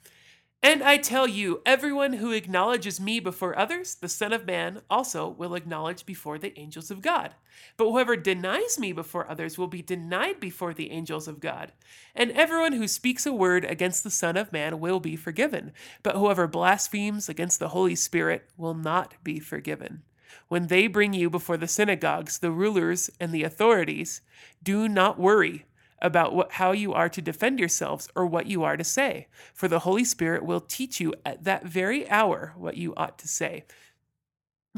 And 0.64 0.80
I 0.80 0.96
tell 0.96 1.26
you, 1.26 1.60
everyone 1.66 2.12
who 2.14 2.30
acknowledges 2.30 3.00
me 3.00 3.18
before 3.18 3.58
others, 3.58 3.96
the 3.96 4.08
Son 4.08 4.32
of 4.32 4.46
Man 4.46 4.80
also 4.88 5.28
will 5.28 5.56
acknowledge 5.56 6.06
before 6.06 6.38
the 6.38 6.56
angels 6.56 6.88
of 6.88 7.02
God. 7.02 7.34
But 7.76 7.90
whoever 7.90 8.14
denies 8.14 8.78
me 8.78 8.92
before 8.92 9.28
others 9.28 9.58
will 9.58 9.66
be 9.66 9.82
denied 9.82 10.38
before 10.38 10.72
the 10.72 10.92
angels 10.92 11.26
of 11.26 11.40
God. 11.40 11.72
And 12.14 12.30
everyone 12.30 12.74
who 12.74 12.86
speaks 12.86 13.26
a 13.26 13.32
word 13.32 13.64
against 13.64 14.04
the 14.04 14.10
Son 14.10 14.36
of 14.36 14.52
Man 14.52 14.78
will 14.78 15.00
be 15.00 15.16
forgiven. 15.16 15.72
But 16.04 16.14
whoever 16.14 16.46
blasphemes 16.46 17.28
against 17.28 17.58
the 17.58 17.70
Holy 17.70 17.96
Spirit 17.96 18.48
will 18.56 18.74
not 18.74 19.14
be 19.24 19.40
forgiven. 19.40 20.02
When 20.46 20.68
they 20.68 20.86
bring 20.86 21.12
you 21.12 21.28
before 21.28 21.56
the 21.56 21.66
synagogues, 21.66 22.38
the 22.38 22.52
rulers, 22.52 23.10
and 23.18 23.32
the 23.32 23.42
authorities, 23.42 24.20
do 24.62 24.88
not 24.88 25.18
worry 25.18 25.66
about 26.02 26.34
what, 26.34 26.52
how 26.52 26.72
you 26.72 26.92
are 26.92 27.08
to 27.08 27.22
defend 27.22 27.58
yourselves 27.58 28.08
or 28.14 28.26
what 28.26 28.46
you 28.46 28.62
are 28.64 28.76
to 28.76 28.84
say. 28.84 29.28
For 29.54 29.68
the 29.68 29.78
Holy 29.78 30.04
Spirit 30.04 30.44
will 30.44 30.60
teach 30.60 31.00
you 31.00 31.14
at 31.24 31.44
that 31.44 31.64
very 31.64 32.08
hour 32.10 32.52
what 32.56 32.76
you 32.76 32.92
ought 32.96 33.18
to 33.20 33.28
say. 33.28 33.64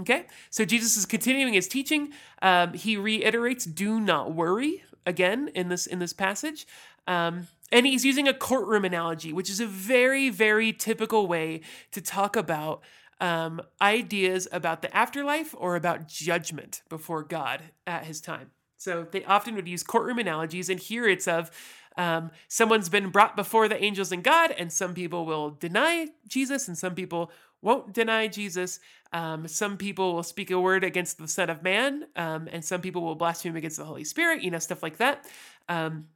Okay, 0.00 0.26
so 0.50 0.64
Jesus 0.64 0.96
is 0.96 1.06
continuing 1.06 1.54
his 1.54 1.68
teaching. 1.68 2.12
Um, 2.42 2.74
he 2.74 2.96
reiterates, 2.96 3.64
"Do 3.64 4.00
not 4.00 4.32
worry." 4.32 4.84
Again, 5.06 5.50
in 5.54 5.68
this 5.68 5.87
in 5.87 5.98
this 5.98 6.12
passage, 6.12 6.66
um, 7.06 7.46
and 7.70 7.87
he's 7.87 8.04
using 8.04 8.26
a 8.26 8.34
courtroom 8.34 8.84
analogy, 8.84 9.32
which 9.32 9.50
is 9.50 9.60
a 9.60 9.66
very 9.66 10.30
very 10.30 10.72
typical 10.72 11.26
way 11.26 11.60
to 11.92 12.00
talk 12.00 12.34
about 12.37 12.82
um, 13.20 13.60
ideas 13.80 14.48
about 14.50 14.82
the 14.82 14.94
afterlife 14.96 15.54
or 15.56 15.76
about 15.76 16.08
judgment 16.08 16.82
before 16.88 17.22
God 17.22 17.62
at 17.87 18.04
his 18.04 18.20
time. 18.20 18.50
So 18.85 19.07
they 19.11 19.25
often 19.25 19.55
would 19.55 19.66
use 19.66 19.83
courtroom 19.83 20.18
analogies, 20.18 20.68
and 20.68 20.79
here 20.79 21.09
it's 21.09 21.27
of 21.27 21.51
um, 21.97 22.31
someone's 22.49 22.90
been 22.90 23.09
brought 23.09 23.35
before 23.35 23.66
the 23.66 23.83
angels 23.83 24.12
and 24.12 24.23
God, 24.23 24.51
and 24.51 24.70
some 24.70 24.92
people 24.92 25.25
will 25.25 25.51
deny 25.51 26.09
Jesus, 26.29 26.68
and 26.68 26.77
some 26.77 26.94
people 26.94 27.33
won't 27.62 27.94
deny 27.94 28.29
Jesus. 28.29 28.81
Um, 29.12 29.49
some 29.49 29.79
people 29.79 30.14
will 30.14 30.23
speak 30.23 30.51
a 30.51 30.61
word 30.61 30.85
against 30.85 31.16
the 31.16 31.27
Son 31.27 31.49
of 31.49 31.62
Man, 31.62 32.05
um, 32.14 32.47
and 32.53 32.62
some 32.62 32.83
people 32.83 33.03
will 33.03 33.14
blaspheme 33.14 33.57
against 33.57 33.79
the 33.79 33.87
Holy 33.87 34.05
Spirit, 34.05 34.42
you 34.42 34.51
know, 34.51 34.59
stuff 34.59 34.83
like 34.83 34.99
that. 34.99 35.25
Um, 35.68 36.09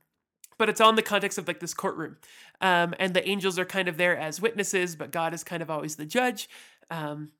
but 0.58 0.68
it's 0.68 0.80
all 0.80 0.90
in 0.90 0.96
the 0.96 1.02
context 1.02 1.38
of 1.38 1.48
like 1.48 1.60
this 1.60 1.72
courtroom. 1.72 2.16
Um, 2.60 2.94
and 2.98 3.14
the 3.14 3.26
angels 3.26 3.58
are 3.58 3.64
kind 3.64 3.88
of 3.88 3.96
there 3.96 4.16
as 4.18 4.42
witnesses, 4.42 4.94
but 4.94 5.10
God 5.10 5.32
is 5.32 5.42
kind 5.42 5.62
of 5.62 5.70
always 5.70 5.96
the 5.96 6.04
judge. 6.04 6.50
Um, 6.90 7.30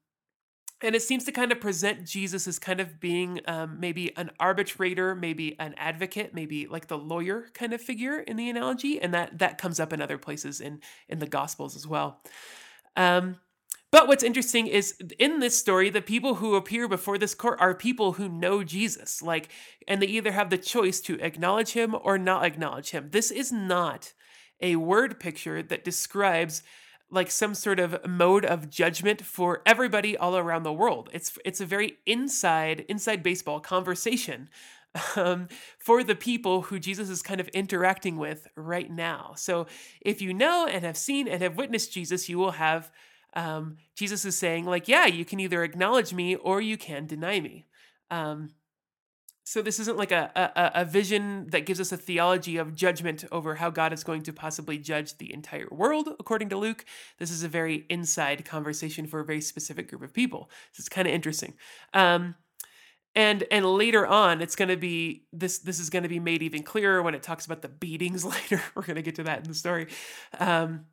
and 0.82 0.94
it 0.94 1.02
seems 1.02 1.24
to 1.24 1.32
kind 1.32 1.50
of 1.50 1.60
present 1.60 2.04
Jesus 2.04 2.46
as 2.46 2.58
kind 2.58 2.80
of 2.80 3.00
being 3.00 3.40
um, 3.46 3.78
maybe 3.80 4.16
an 4.16 4.30
arbitrator, 4.38 5.14
maybe 5.14 5.58
an 5.58 5.74
advocate, 5.76 6.34
maybe 6.34 6.66
like 6.66 6.86
the 6.86 6.98
lawyer 6.98 7.46
kind 7.54 7.72
of 7.72 7.80
figure 7.80 8.20
in 8.20 8.36
the 8.36 8.48
analogy, 8.48 9.00
and 9.00 9.12
that 9.14 9.38
that 9.38 9.58
comes 9.58 9.80
up 9.80 9.92
in 9.92 10.00
other 10.00 10.18
places 10.18 10.60
in 10.60 10.80
in 11.08 11.18
the 11.18 11.26
Gospels 11.26 11.74
as 11.74 11.86
well. 11.86 12.20
Um, 12.96 13.36
but 13.90 14.06
what's 14.06 14.22
interesting 14.22 14.66
is 14.66 14.94
in 15.18 15.40
this 15.40 15.56
story, 15.56 15.88
the 15.88 16.02
people 16.02 16.36
who 16.36 16.56
appear 16.56 16.88
before 16.88 17.16
this 17.16 17.34
court 17.34 17.58
are 17.60 17.74
people 17.74 18.12
who 18.12 18.28
know 18.28 18.62
Jesus, 18.62 19.22
like, 19.22 19.48
and 19.86 20.02
they 20.02 20.06
either 20.06 20.32
have 20.32 20.50
the 20.50 20.58
choice 20.58 21.00
to 21.02 21.18
acknowledge 21.20 21.70
him 21.70 21.96
or 22.02 22.18
not 22.18 22.44
acknowledge 22.44 22.90
him. 22.90 23.08
This 23.10 23.30
is 23.30 23.50
not 23.50 24.12
a 24.60 24.76
word 24.76 25.18
picture 25.18 25.62
that 25.62 25.84
describes 25.84 26.62
like 27.10 27.30
some 27.30 27.54
sort 27.54 27.80
of 27.80 28.06
mode 28.06 28.44
of 28.44 28.68
judgment 28.68 29.24
for 29.24 29.62
everybody 29.64 30.16
all 30.16 30.36
around 30.36 30.62
the 30.62 30.72
world. 30.72 31.08
It's 31.12 31.38
it's 31.44 31.60
a 31.60 31.66
very 31.66 31.98
inside 32.06 32.84
inside 32.88 33.22
baseball 33.22 33.60
conversation 33.60 34.50
um, 35.16 35.48
for 35.78 36.04
the 36.04 36.14
people 36.14 36.62
who 36.62 36.78
Jesus 36.78 37.08
is 37.08 37.22
kind 37.22 37.40
of 37.40 37.48
interacting 37.48 38.16
with 38.16 38.46
right 38.56 38.90
now. 38.90 39.32
So 39.36 39.66
if 40.00 40.20
you 40.20 40.34
know 40.34 40.66
and 40.66 40.84
have 40.84 40.96
seen 40.96 41.28
and 41.28 41.42
have 41.42 41.56
witnessed 41.56 41.92
Jesus, 41.92 42.28
you 42.28 42.38
will 42.38 42.52
have 42.52 42.90
um, 43.34 43.76
Jesus 43.94 44.24
is 44.24 44.36
saying, 44.36 44.64
like, 44.64 44.88
yeah, 44.88 45.06
you 45.06 45.24
can 45.24 45.38
either 45.38 45.62
acknowledge 45.62 46.12
me 46.12 46.34
or 46.36 46.60
you 46.60 46.76
can 46.76 47.06
deny 47.06 47.40
me. 47.40 47.66
Um, 48.10 48.50
so 49.48 49.62
this 49.62 49.80
isn't 49.80 49.96
like 49.96 50.12
a, 50.12 50.30
a, 50.36 50.82
a 50.82 50.84
vision 50.84 51.46
that 51.52 51.64
gives 51.64 51.80
us 51.80 51.90
a 51.90 51.96
theology 51.96 52.58
of 52.58 52.74
judgment 52.74 53.24
over 53.32 53.54
how 53.54 53.70
God 53.70 53.94
is 53.94 54.04
going 54.04 54.20
to 54.24 54.32
possibly 54.34 54.76
judge 54.76 55.16
the 55.16 55.32
entire 55.32 55.68
world, 55.70 56.10
according 56.20 56.50
to 56.50 56.58
Luke. 56.58 56.84
This 57.16 57.30
is 57.30 57.42
a 57.42 57.48
very 57.48 57.86
inside 57.88 58.44
conversation 58.44 59.06
for 59.06 59.20
a 59.20 59.24
very 59.24 59.40
specific 59.40 59.88
group 59.88 60.02
of 60.02 60.12
people. 60.12 60.50
So 60.72 60.82
it's 60.82 60.90
kind 60.90 61.08
of 61.08 61.14
interesting. 61.14 61.54
Um, 61.94 62.34
and 63.14 63.44
and 63.50 63.64
later 63.64 64.06
on 64.06 64.42
it's 64.42 64.54
going 64.54 64.68
to 64.68 64.76
be 64.76 65.24
this 65.32 65.60
this 65.60 65.80
is 65.80 65.88
going 65.88 66.02
to 66.02 66.10
be 66.10 66.20
made 66.20 66.42
even 66.42 66.62
clearer 66.62 67.02
when 67.02 67.14
it 67.14 67.22
talks 67.22 67.46
about 67.46 67.62
the 67.62 67.70
beatings 67.70 68.24
later 68.26 68.62
we're 68.74 68.82
going 68.82 68.96
to 68.96 69.02
get 69.02 69.14
to 69.14 69.22
that 69.22 69.38
in 69.38 69.44
the 69.44 69.54
story 69.54 69.86
um, 70.38 70.84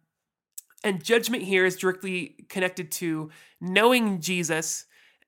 and 0.81 1.03
judgment 1.03 1.43
here 1.43 1.65
is 1.65 1.75
directly 1.75 2.37
connected 2.47 2.89
to 2.89 3.29
knowing 3.59 4.21
jesus 4.21 4.85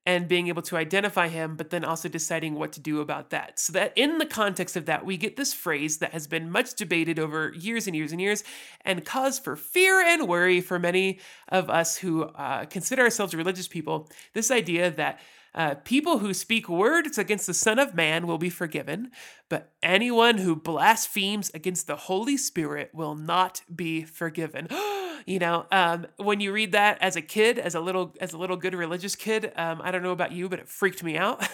and 0.08 0.30
being 0.30 0.48
able 0.48 0.62
to 0.62 0.78
identify 0.78 1.28
him 1.28 1.58
but 1.58 1.70
then 1.70 1.84
also 1.84 2.08
deciding 2.08 2.56
what 2.56 2.72
to 2.72 2.80
do 2.80 3.02
about 3.02 3.30
that. 3.30 3.60
So 3.60 3.74
that 3.74 3.92
in 3.98 4.20
the 4.20 4.26
context 4.26 4.78
of 4.78 4.86
that 4.86 5.06
we 5.06 5.18
get 5.18 5.36
this 5.36 5.54
phrase 5.54 5.98
that 5.98 6.14
has 6.14 6.28
been 6.28 6.50
much 6.50 6.76
debated 6.76 7.20
over 7.20 7.52
years 7.54 7.88
and 7.88 7.96
years 7.96 8.14
and 8.14 8.22
years 8.22 8.46
and 8.86 9.04
cause 9.04 9.38
for 9.38 9.58
fear 9.58 10.00
and 10.02 10.26
worry 10.26 10.62
for 10.62 10.80
many 10.80 11.20
of 11.50 11.70
us 11.70 11.98
who 11.98 12.24
uh, 12.24 12.64
consider 12.66 13.02
ourselves 13.02 13.36
religious 13.36 13.68
people. 13.68 14.10
This 14.34 14.50
idea 14.50 14.92
that 14.92 15.20
uh, 15.58 15.74
people 15.84 16.20
who 16.20 16.36
speak 16.36 16.70
words 16.70 17.18
against 17.18 17.48
the 17.48 17.54
Son 17.54 17.80
of 17.80 17.96
Man 17.96 18.28
will 18.28 18.38
be 18.38 18.50
forgiven, 18.50 19.10
but 19.50 19.74
anyone 19.82 20.38
who 20.38 20.56
blasphemes 20.56 21.50
against 21.52 21.88
the 21.88 21.96
Holy 21.96 22.38
Spirit 22.38 22.92
will 22.94 23.16
not 23.16 23.64
be 23.76 24.04
forgiven. 24.04 24.68
you 25.26 25.40
know, 25.40 25.66
um, 25.72 26.06
when 26.18 26.40
you 26.40 26.52
read 26.54 26.74
that 26.74 27.00
as 27.02 27.16
a 27.16 27.24
kid, 27.24 27.58
as 27.58 27.74
a 27.74 27.82
little, 27.82 28.16
as 28.22 28.34
a 28.34 28.38
little 28.38 28.56
good 28.56 28.76
religious 28.76 29.16
kid, 29.16 29.52
um, 29.56 29.82
I 29.84 29.90
don't 29.90 30.04
know 30.04 30.12
about 30.12 30.32
you, 30.32 30.48
but 30.48 30.60
it 30.60 30.70
freaked 30.70 31.02
me 31.02 31.18
out. 31.18 31.46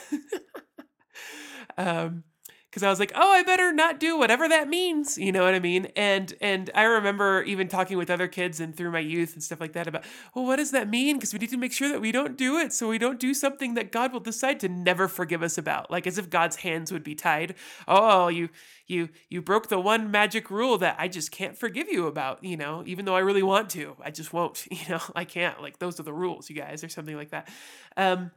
um, 1.78 2.26
because 2.74 2.82
I 2.82 2.90
was 2.90 3.00
like, 3.00 3.12
oh, 3.14 3.32
I 3.32 3.44
better 3.44 3.72
not 3.72 4.00
do 4.00 4.18
whatever 4.18 4.50
that 4.50 4.68
means. 4.68 5.16
You 5.16 5.32
know 5.32 5.44
what 5.44 5.54
I 5.54 5.60
mean? 5.60 5.90
And 5.96 6.34
and 6.42 6.72
I 6.74 6.86
remember 6.86 7.44
even 7.44 7.68
talking 7.68 8.00
with 8.00 8.10
other 8.10 8.28
kids 8.28 8.60
and 8.60 8.76
through 8.76 8.90
my 8.90 9.00
youth 9.00 9.34
and 9.34 9.44
stuff 9.44 9.62
like 9.62 9.74
that 9.74 9.86
about, 9.86 10.04
well, 10.34 10.44
what 10.44 10.56
does 10.56 10.72
that 10.72 10.90
mean? 10.90 11.18
Because 11.18 11.34
we 11.34 11.38
need 11.38 11.52
to 11.52 11.58
make 11.58 11.72
sure 11.72 11.88
that 11.88 12.02
we 12.02 12.12
don't 12.12 12.36
do 12.36 12.58
it, 12.58 12.74
so 12.74 12.90
we 12.90 12.98
don't 12.98 13.20
do 13.20 13.36
something 13.36 13.76
that 13.76 13.92
God 13.92 14.12
will 14.12 14.20
decide 14.20 14.60
to 14.62 14.70
never 14.70 15.08
forgive 15.08 15.44
us 15.44 15.56
about, 15.56 15.92
like 15.92 16.08
as 16.08 16.18
if 16.18 16.32
God's 16.32 16.58
hands 16.58 16.92
would 16.92 17.04
be 17.04 17.14
tied. 17.14 17.54
Oh, 17.88 18.28
you 18.28 18.50
you 18.88 19.10
you 19.30 19.44
broke 19.44 19.68
the 19.68 19.80
one 19.80 20.10
magic 20.10 20.50
rule 20.50 20.80
that 20.80 20.96
I 20.98 21.08
just 21.08 21.30
can't 21.30 21.56
forgive 21.56 21.88
you 21.90 22.08
about. 22.08 22.44
You 22.44 22.58
know, 22.58 22.82
even 22.88 23.06
though 23.06 23.16
I 23.16 23.20
really 23.20 23.44
want 23.44 23.70
to, 23.72 23.98
I 24.04 24.10
just 24.10 24.34
won't. 24.34 24.66
You 24.74 24.90
know, 24.90 25.02
I 25.16 25.24
can't. 25.24 25.62
Like 25.62 25.78
those 25.78 26.00
are 26.00 26.04
the 26.04 26.12
rules, 26.12 26.50
you 26.50 26.56
guys, 26.56 26.84
or 26.84 26.90
something 26.90 27.16
like 27.16 27.30
that. 27.30 27.48
Um, 27.96 28.32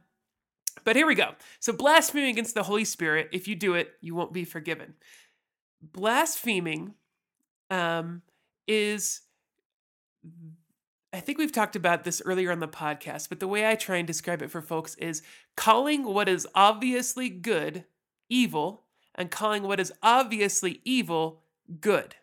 but 0.83 0.95
here 0.95 1.07
we 1.07 1.15
go. 1.15 1.31
So, 1.59 1.73
blaspheming 1.73 2.29
against 2.29 2.55
the 2.55 2.63
Holy 2.63 2.85
Spirit, 2.85 3.29
if 3.31 3.47
you 3.47 3.55
do 3.55 3.75
it, 3.75 3.93
you 4.01 4.15
won't 4.15 4.33
be 4.33 4.43
forgiven. 4.43 4.95
Blaspheming 5.81 6.95
um, 7.69 8.21
is, 8.67 9.21
I 11.13 11.19
think 11.19 11.37
we've 11.37 11.51
talked 11.51 11.75
about 11.75 12.03
this 12.03 12.21
earlier 12.25 12.51
on 12.51 12.59
the 12.59 12.67
podcast, 12.67 13.29
but 13.29 13.39
the 13.39 13.47
way 13.47 13.67
I 13.67 13.75
try 13.75 13.97
and 13.97 14.07
describe 14.07 14.41
it 14.41 14.51
for 14.51 14.61
folks 14.61 14.95
is 14.95 15.21
calling 15.55 16.03
what 16.03 16.29
is 16.29 16.47
obviously 16.55 17.29
good 17.29 17.85
evil 18.29 18.83
and 19.15 19.31
calling 19.31 19.63
what 19.63 19.79
is 19.79 19.93
obviously 20.03 20.81
evil 20.83 21.43
good. 21.79 22.15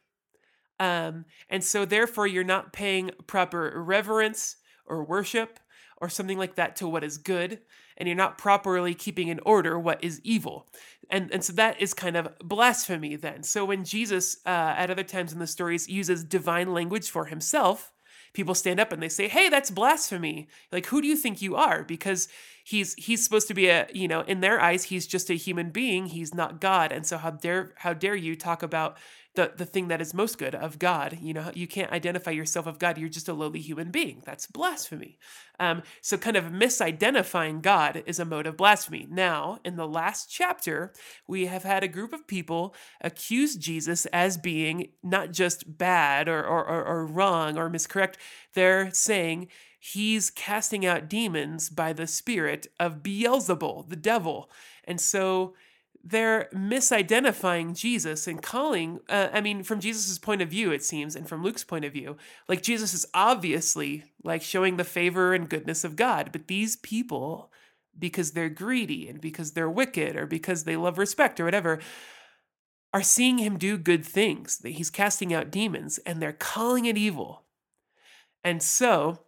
Um, 0.81 1.25
and 1.49 1.63
so, 1.63 1.85
therefore, 1.85 2.27
you're 2.27 2.45
not 2.45 2.73
paying 2.73 3.11
proper 3.27 3.83
reverence 3.83 4.57
or 4.87 5.05
worship 5.05 5.61
or 5.99 6.09
something 6.09 6.39
like 6.39 6.57
that 6.57 6.77
to 6.77 6.89
what 6.89 7.05
is 7.05 7.19
good 7.19 7.61
and 7.97 8.09
you're 8.09 8.17
not 8.17 8.39
properly 8.39 8.95
keeping 8.95 9.29
in 9.29 9.41
order 9.45 9.79
what 9.79 10.03
is 10.03 10.21
evil. 10.25 10.67
And, 11.11 11.31
and 11.33 11.45
so 11.45 11.53
that 11.55 11.81
is 11.81 11.95
kind 11.95 12.17
of 12.17 12.39
blasphemy 12.39 13.17
then. 13.17 13.43
So 13.43 13.65
when 13.65 13.85
Jesus, 13.85 14.39
uh, 14.47 14.75
at 14.77 14.91
other 14.91 15.03
times 15.03 15.33
in 15.33 15.39
the 15.39 15.47
stories, 15.47 15.89
uses 15.89 16.25
divine 16.25 16.73
language 16.73 17.11
for 17.11 17.27
himself, 17.27 17.93
people 18.33 18.55
stand 18.55 18.81
up 18.81 18.93
and 18.93 19.03
they 19.03 19.09
say, 19.09 19.29
"Hey, 19.29 19.49
that's 19.49 19.71
blasphemy." 19.71 20.49
Like, 20.73 20.87
who 20.87 21.01
do 21.01 21.09
you 21.09 21.17
think 21.17 21.41
you 21.41 21.57
are? 21.57 21.85
Because 21.85 22.29
he's 22.65 22.95
he's 22.95 23.23
supposed 23.23 23.47
to 23.49 23.55
be 23.55 23.69
a 23.69 23.87
you 23.93 24.09
know 24.09 24.23
in 24.23 24.41
their 24.41 24.61
eyes 24.61 24.85
he's 24.85 25.07
just 25.07 25.31
a 25.31 25.35
human 25.35 25.71
being. 25.71 26.07
He's 26.07 26.35
not 26.35 26.61
God, 26.61 26.91
and 26.91 27.07
so 27.07 27.19
how 27.19 27.31
dare 27.31 27.75
how 27.77 27.93
dare 27.93 28.17
you 28.17 28.35
talk 28.35 28.63
about 28.63 28.97
the 29.35 29.53
the 29.57 29.67
thing 29.67 29.89
that 29.89 30.01
is 30.01 30.15
most 30.15 30.39
good 30.39 30.55
of 30.55 30.79
God. 30.79 31.19
You 31.21 31.35
know, 31.35 31.51
you 31.55 31.67
can't 31.67 31.93
identify 31.93 32.31
yourself 32.31 32.67
of 32.67 32.79
God. 32.79 32.99
You're 32.99 33.09
just 33.09 33.29
a 33.29 33.35
lowly 33.35 33.61
human 33.61 33.91
being. 33.91 34.23
That's 34.25 34.47
blasphemy. 34.47 35.19
Um, 35.61 35.83
so, 36.01 36.17
kind 36.17 36.37
of 36.37 36.47
misidentifying 36.47 37.61
God 37.61 38.03
is 38.07 38.19
a 38.19 38.25
mode 38.25 38.47
of 38.47 38.57
blasphemy. 38.57 39.07
Now, 39.11 39.59
in 39.65 39.77
the 39.77 39.89
last 39.89 40.31
chapter, 40.31 40.93
we 41.27 41.47
have 41.47 41.65
had 41.65 41.85
a 41.85 41.89
group 41.89 42.13
of 42.13 42.27
people 42.27 42.75
accuse 43.01 43.57
Jesus 43.57 44.07
as 44.07 44.37
being 44.37 44.89
not 45.03 45.33
just 45.33 45.79
bad 45.79 46.29
or 46.29 46.45
or, 46.45 46.65
or, 46.65 46.85
or 46.85 47.07
wrong 47.07 47.59
or 47.59 47.69
miscorrect. 47.69 48.15
They're 48.55 48.93
saying 48.93 49.49
he's 49.93 50.31
casting 50.31 50.87
out 50.87 51.11
demons 51.11 51.69
by 51.69 51.93
the 51.93 52.07
spirit 52.07 52.67
of 52.81 53.03
Beelzebul, 53.03 53.87
the 53.91 53.97
devil. 53.97 54.51
And 54.85 54.99
so 54.99 55.53
they're 56.03 56.49
misidentifying 56.55 57.77
Jesus 57.77 58.27
and 58.27 58.43
calling, 58.43 59.01
uh, 59.11 59.29
I 59.31 59.43
mean, 59.43 59.63
from 59.63 59.81
Jesus' 59.81 60.19
point 60.19 60.41
of 60.41 60.49
view, 60.49 60.73
it 60.73 60.83
seems, 60.83 61.15
and 61.15 61.29
from 61.29 61.43
Luke's 61.43 61.65
point 61.65 61.85
of 61.85 61.93
view, 61.93 62.17
like 62.49 62.63
Jesus 62.63 62.95
is 62.95 63.05
obviously 63.13 64.05
like 64.23 64.41
showing 64.41 64.79
the 64.79 64.85
favor 64.85 65.35
and 65.35 65.51
goodness 65.51 65.85
of 65.85 65.97
God. 65.97 66.31
But 66.33 66.49
these 66.49 66.77
people, 66.77 67.53
because 67.99 68.31
they're 68.31 68.49
greedy 68.49 69.07
and 69.11 69.21
because 69.21 69.53
they're 69.53 69.69
wicked 69.69 70.17
or 70.17 70.25
because 70.25 70.65
they 70.65 70.77
love 70.77 70.97
respect 70.97 71.39
or 71.39 71.45
whatever, 71.45 71.79
are 72.95 73.03
seeing 73.03 73.37
him 73.37 73.59
do 73.59 73.77
good 73.77 74.07
things. 74.07 74.57
That 74.59 74.71
he's 74.71 74.89
casting 74.89 75.35
out 75.35 75.51
demons 75.51 75.99
and 76.07 76.23
they're 76.23 76.33
calling 76.33 76.87
it 76.87 76.97
evil. 76.97 77.43
And 78.43 78.63
so, 78.63 79.24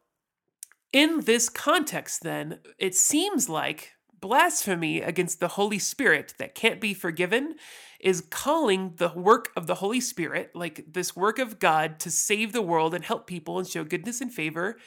in 0.92 1.20
this 1.20 1.48
context, 1.48 2.22
then, 2.22 2.60
it 2.78 2.94
seems 2.94 3.48
like 3.48 3.92
blasphemy 4.20 5.00
against 5.00 5.40
the 5.40 5.48
Holy 5.48 5.78
Spirit 5.78 6.34
that 6.38 6.54
can't 6.54 6.80
be 6.80 6.94
forgiven 6.94 7.56
is 8.00 8.20
calling 8.20 8.94
the 8.96 9.12
work 9.14 9.50
of 9.56 9.66
the 9.66 9.76
Holy 9.76 10.00
Spirit, 10.00 10.50
like 10.54 10.84
this 10.92 11.16
work 11.16 11.38
of 11.38 11.58
God 11.58 11.98
to 12.00 12.10
save 12.10 12.52
the 12.52 12.62
world 12.62 12.94
and 12.94 13.04
help 13.04 13.26
people 13.26 13.58
and 13.58 13.68
show 13.68 13.84
goodness 13.84 14.20
and 14.20 14.32
favor, 14.32 14.78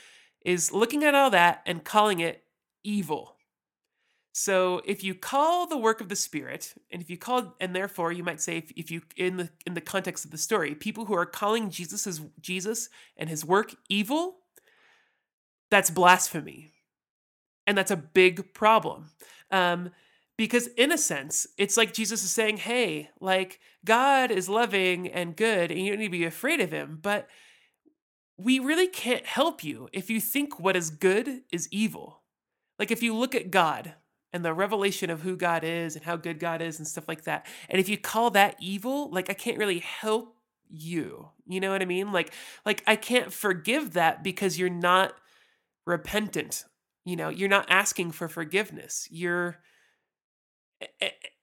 is 0.45 0.71
looking 0.71 1.03
at 1.03 1.15
all 1.15 1.29
that 1.29 1.61
and 1.65 1.83
calling 1.83 2.19
it 2.19 2.43
evil. 2.83 3.35
So 4.31 4.81
if 4.85 5.03
you 5.03 5.15
call 5.15 5.67
the 5.67 5.77
work 5.77 6.01
of 6.01 6.07
the 6.07 6.15
Spirit, 6.15 6.73
and 6.91 7.01
if 7.01 7.09
you 7.09 7.17
call, 7.17 7.55
and 7.59 7.75
therefore 7.75 8.11
you 8.11 8.23
might 8.23 8.39
say, 8.39 8.57
if, 8.57 8.71
if 8.75 8.91
you 8.91 9.01
in 9.17 9.37
the 9.37 9.49
in 9.65 9.73
the 9.73 9.81
context 9.81 10.23
of 10.23 10.31
the 10.31 10.37
story, 10.37 10.75
people 10.75 11.05
who 11.05 11.15
are 11.15 11.25
calling 11.25 11.69
Jesus 11.69 12.07
as 12.07 12.21
Jesus 12.39 12.89
and 13.17 13.27
his 13.27 13.43
work 13.43 13.75
evil, 13.89 14.37
that's 15.69 15.89
blasphemy 15.89 16.71
and 17.67 17.77
that's 17.77 17.91
a 17.91 17.97
big 17.97 18.53
problem. 18.53 19.11
Um, 19.51 19.91
because 20.37 20.67
in 20.67 20.91
a 20.91 20.97
sense, 20.97 21.45
it's 21.57 21.75
like 21.75 21.93
Jesus 21.93 22.23
is 22.23 22.31
saying, 22.31 22.57
hey, 22.57 23.09
like 23.19 23.59
God 23.85 24.31
is 24.31 24.47
loving 24.47 25.07
and 25.07 25.35
good, 25.35 25.69
and 25.69 25.79
you 25.79 25.91
don't 25.91 25.99
need 25.99 26.05
to 26.05 26.11
be 26.11 26.23
afraid 26.23 26.61
of 26.61 26.71
him. 26.71 26.97
But 27.01 27.27
we 28.37 28.57
really 28.57 28.87
can't 28.87 29.25
help 29.25 29.63
you 29.63 29.89
if 29.91 30.09
you 30.09 30.21
think 30.21 30.59
what 30.59 30.77
is 30.77 30.89
good 30.89 31.41
is 31.51 31.67
evil. 31.71 32.21
Like 32.79 32.89
if 32.89 33.03
you 33.03 33.13
look 33.13 33.35
at 33.35 33.51
God 33.51 33.95
and 34.31 34.45
the 34.45 34.53
revelation 34.53 35.09
of 35.09 35.21
who 35.21 35.35
God 35.35 35.65
is 35.65 35.95
and 35.95 36.05
how 36.05 36.15
good 36.15 36.39
God 36.39 36.61
is 36.61 36.79
and 36.79 36.87
stuff 36.87 37.09
like 37.09 37.25
that, 37.25 37.45
and 37.69 37.79
if 37.79 37.89
you 37.89 37.97
call 37.97 38.31
that 38.31 38.55
evil, 38.59 39.11
like 39.11 39.29
I 39.29 39.33
can't 39.33 39.57
really 39.57 39.79
help 39.79 40.37
you. 40.69 41.29
You 41.47 41.59
know 41.59 41.71
what 41.71 41.81
I 41.81 41.85
mean? 41.85 42.13
Like 42.13 42.33
like 42.65 42.81
I 42.87 42.95
can't 42.95 43.33
forgive 43.33 43.91
that 43.93 44.23
because 44.23 44.57
you're 44.57 44.69
not 44.69 45.13
repentant 45.89 46.65
you 47.05 47.15
know 47.15 47.29
you're 47.29 47.49
not 47.49 47.69
asking 47.69 48.11
for 48.11 48.27
forgiveness 48.27 49.07
you're 49.11 49.57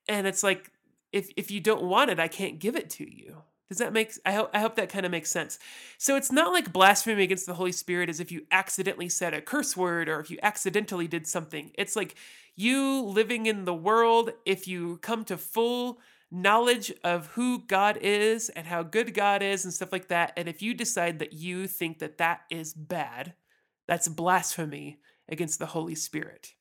and 0.09 0.27
it's 0.27 0.43
like 0.43 0.71
if 1.13 1.29
if 1.37 1.51
you 1.51 1.61
don't 1.61 1.83
want 1.83 2.11
it 2.11 2.21
i 2.21 2.29
can't 2.29 2.59
give 2.59 2.77
it 2.77 2.89
to 2.89 3.05
you 3.05 3.43
does 3.69 3.79
that 3.79 3.93
make 3.93 4.13
I 4.25 4.33
hope 4.33 4.51
I 4.55 4.61
hope 4.61 4.77
that 4.77 4.89
kind 4.89 5.05
of 5.05 5.11
makes 5.11 5.31
sense. 5.31 5.59
So 5.99 6.17
it's 6.17 6.31
not 6.31 6.53
like 6.53 6.73
blasphemy 6.73 7.25
against 7.25 7.47
the 7.47 7.55
Holy 7.55 7.73
Spirit 7.73 8.09
as 8.09 8.21
if 8.21 8.31
you 8.31 8.47
accidentally 8.53 9.09
said 9.09 9.35
a 9.35 9.41
curse 9.41 9.77
word 9.77 10.09
or 10.09 10.21
if 10.21 10.31
you 10.31 10.39
accidentally 10.43 11.09
did 11.09 11.27
something. 11.27 11.73
It's 11.75 11.97
like 11.97 12.15
you 12.55 13.03
living 13.03 13.47
in 13.47 13.65
the 13.65 13.75
world 13.75 14.31
if 14.45 14.69
you 14.69 14.99
come 14.99 15.25
to 15.25 15.37
full 15.37 15.99
knowledge 16.31 16.93
of 17.03 17.27
who 17.29 17.65
God 17.67 17.99
is 18.01 18.51
and 18.51 18.67
how 18.69 18.85
good 18.85 19.15
God 19.15 19.43
is 19.43 19.65
and 19.65 19.75
stuff 19.75 19.93
like 19.93 20.09
that 20.09 20.33
and 20.37 20.49
if 20.49 20.61
you 20.61 20.75
decide 20.75 21.21
that 21.21 21.33
you 21.33 21.67
think 21.67 21.99
that 21.99 22.19
that 22.19 22.43
is 22.51 22.73
bad, 22.73 23.35
that's 23.87 24.09
blasphemy 24.09 24.99
against 25.29 25.59
the 25.59 25.67
Holy 25.67 25.95
Spirit. 25.95 26.55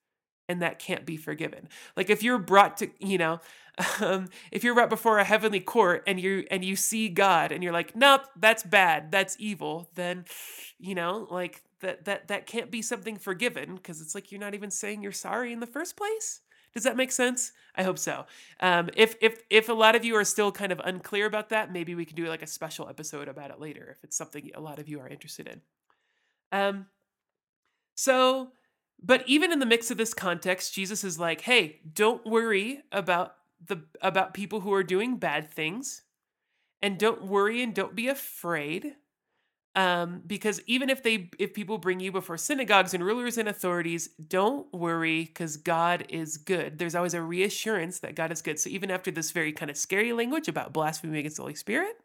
and 0.47 0.61
that 0.61 0.79
can't 0.79 1.05
be 1.05 1.17
forgiven. 1.17 1.67
Like 1.97 2.09
if 2.09 2.21
you're 2.23 2.37
brought 2.37 2.77
to, 2.77 2.89
you 2.99 3.17
know, 3.17 3.39
um, 4.01 4.27
if 4.51 4.63
you're 4.63 4.75
brought 4.75 4.89
before 4.89 5.17
a 5.19 5.23
heavenly 5.23 5.59
court 5.59 6.03
and 6.07 6.19
you 6.19 6.45
and 6.51 6.63
you 6.63 6.75
see 6.75 7.09
God 7.09 7.51
and 7.51 7.63
you're 7.63 7.73
like, 7.73 7.95
nope, 7.95 8.21
that's 8.37 8.63
bad, 8.63 9.11
that's 9.11 9.35
evil, 9.39 9.89
then, 9.95 10.25
you 10.79 10.95
know, 10.95 11.27
like 11.31 11.63
that 11.81 12.05
that 12.05 12.27
that 12.27 12.45
can't 12.45 12.71
be 12.71 12.81
something 12.81 13.17
forgiven 13.17 13.75
because 13.75 14.01
it's 14.01 14.15
like 14.15 14.31
you're 14.31 14.41
not 14.41 14.53
even 14.53 14.71
saying 14.71 15.01
you're 15.01 15.11
sorry 15.11 15.51
in 15.51 15.59
the 15.59 15.67
first 15.67 15.97
place. 15.97 16.41
Does 16.73 16.83
that 16.83 16.97
make 16.97 17.11
sense? 17.11 17.53
I 17.75 17.83
hope 17.83 17.97
so. 17.97 18.25
Um, 18.59 18.89
if 18.95 19.15
if 19.21 19.41
if 19.49 19.69
a 19.69 19.73
lot 19.73 19.95
of 19.95 20.05
you 20.05 20.15
are 20.15 20.25
still 20.25 20.51
kind 20.51 20.71
of 20.71 20.81
unclear 20.83 21.25
about 21.25 21.49
that, 21.49 21.71
maybe 21.71 21.95
we 21.95 22.05
can 22.05 22.15
do 22.15 22.27
like 22.27 22.41
a 22.43 22.47
special 22.47 22.87
episode 22.89 23.27
about 23.27 23.49
it 23.51 23.59
later 23.59 23.87
if 23.91 24.03
it's 24.03 24.17
something 24.17 24.51
a 24.55 24.61
lot 24.61 24.79
of 24.79 24.87
you 24.89 24.99
are 24.99 25.07
interested 25.07 25.47
in. 25.47 25.61
Um, 26.51 26.87
so 27.95 28.51
but 29.01 29.23
even 29.27 29.51
in 29.51 29.59
the 29.59 29.65
mix 29.65 29.91
of 29.91 29.97
this 29.97 30.13
context, 30.13 30.73
Jesus 30.73 31.03
is 31.03 31.19
like, 31.19 31.41
"Hey, 31.41 31.81
don't 31.93 32.25
worry 32.25 32.83
about 32.91 33.35
the 33.63 33.83
about 34.01 34.33
people 34.33 34.61
who 34.61 34.73
are 34.73 34.83
doing 34.83 35.17
bad 35.17 35.51
things, 35.51 36.03
and 36.81 36.97
don't 36.97 37.25
worry 37.25 37.61
and 37.61 37.73
don't 37.73 37.95
be 37.95 38.07
afraid, 38.07 38.95
um, 39.75 40.21
because 40.25 40.61
even 40.67 40.89
if 40.89 41.03
they 41.03 41.29
if 41.37 41.53
people 41.53 41.77
bring 41.77 41.99
you 41.99 42.11
before 42.11 42.37
synagogues 42.37 42.93
and 42.93 43.03
rulers 43.03 43.37
and 43.37 43.49
authorities, 43.49 44.07
don't 44.07 44.73
worry 44.73 45.25
because 45.25 45.57
God 45.57 46.05
is 46.09 46.37
good. 46.37 46.77
There's 46.79 46.95
always 46.95 47.13
a 47.13 47.21
reassurance 47.21 47.99
that 47.99 48.15
God 48.15 48.31
is 48.31 48.41
good. 48.41 48.59
So 48.59 48.69
even 48.69 48.89
after 48.89 49.11
this 49.11 49.31
very 49.31 49.51
kind 49.51 49.69
of 49.69 49.77
scary 49.77 50.13
language 50.13 50.47
about 50.47 50.73
blasphemy 50.73 51.19
against 51.19 51.37
the 51.37 51.43
Holy 51.43 51.55
Spirit, 51.55 51.97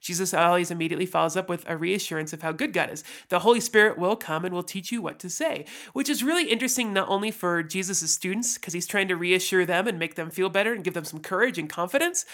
Jesus 0.00 0.34
always 0.34 0.70
immediately 0.70 1.06
follows 1.06 1.36
up 1.36 1.48
with 1.48 1.68
a 1.68 1.76
reassurance 1.76 2.32
of 2.32 2.42
how 2.42 2.52
good 2.52 2.72
God 2.72 2.90
is. 2.90 3.04
The 3.28 3.40
Holy 3.40 3.60
Spirit 3.60 3.98
will 3.98 4.16
come 4.16 4.44
and 4.44 4.54
will 4.54 4.62
teach 4.62 4.90
you 4.92 5.02
what 5.02 5.18
to 5.20 5.30
say, 5.30 5.64
which 5.92 6.08
is 6.08 6.22
really 6.22 6.50
interesting 6.50 6.92
not 6.92 7.08
only 7.08 7.30
for 7.30 7.62
Jesus' 7.62 8.10
students, 8.10 8.54
because 8.54 8.74
he's 8.74 8.86
trying 8.86 9.08
to 9.08 9.16
reassure 9.16 9.66
them 9.66 9.86
and 9.86 9.98
make 9.98 10.14
them 10.14 10.30
feel 10.30 10.48
better 10.48 10.72
and 10.72 10.84
give 10.84 10.94
them 10.94 11.04
some 11.04 11.20
courage 11.20 11.58
and 11.58 11.68
confidence, 11.68 12.24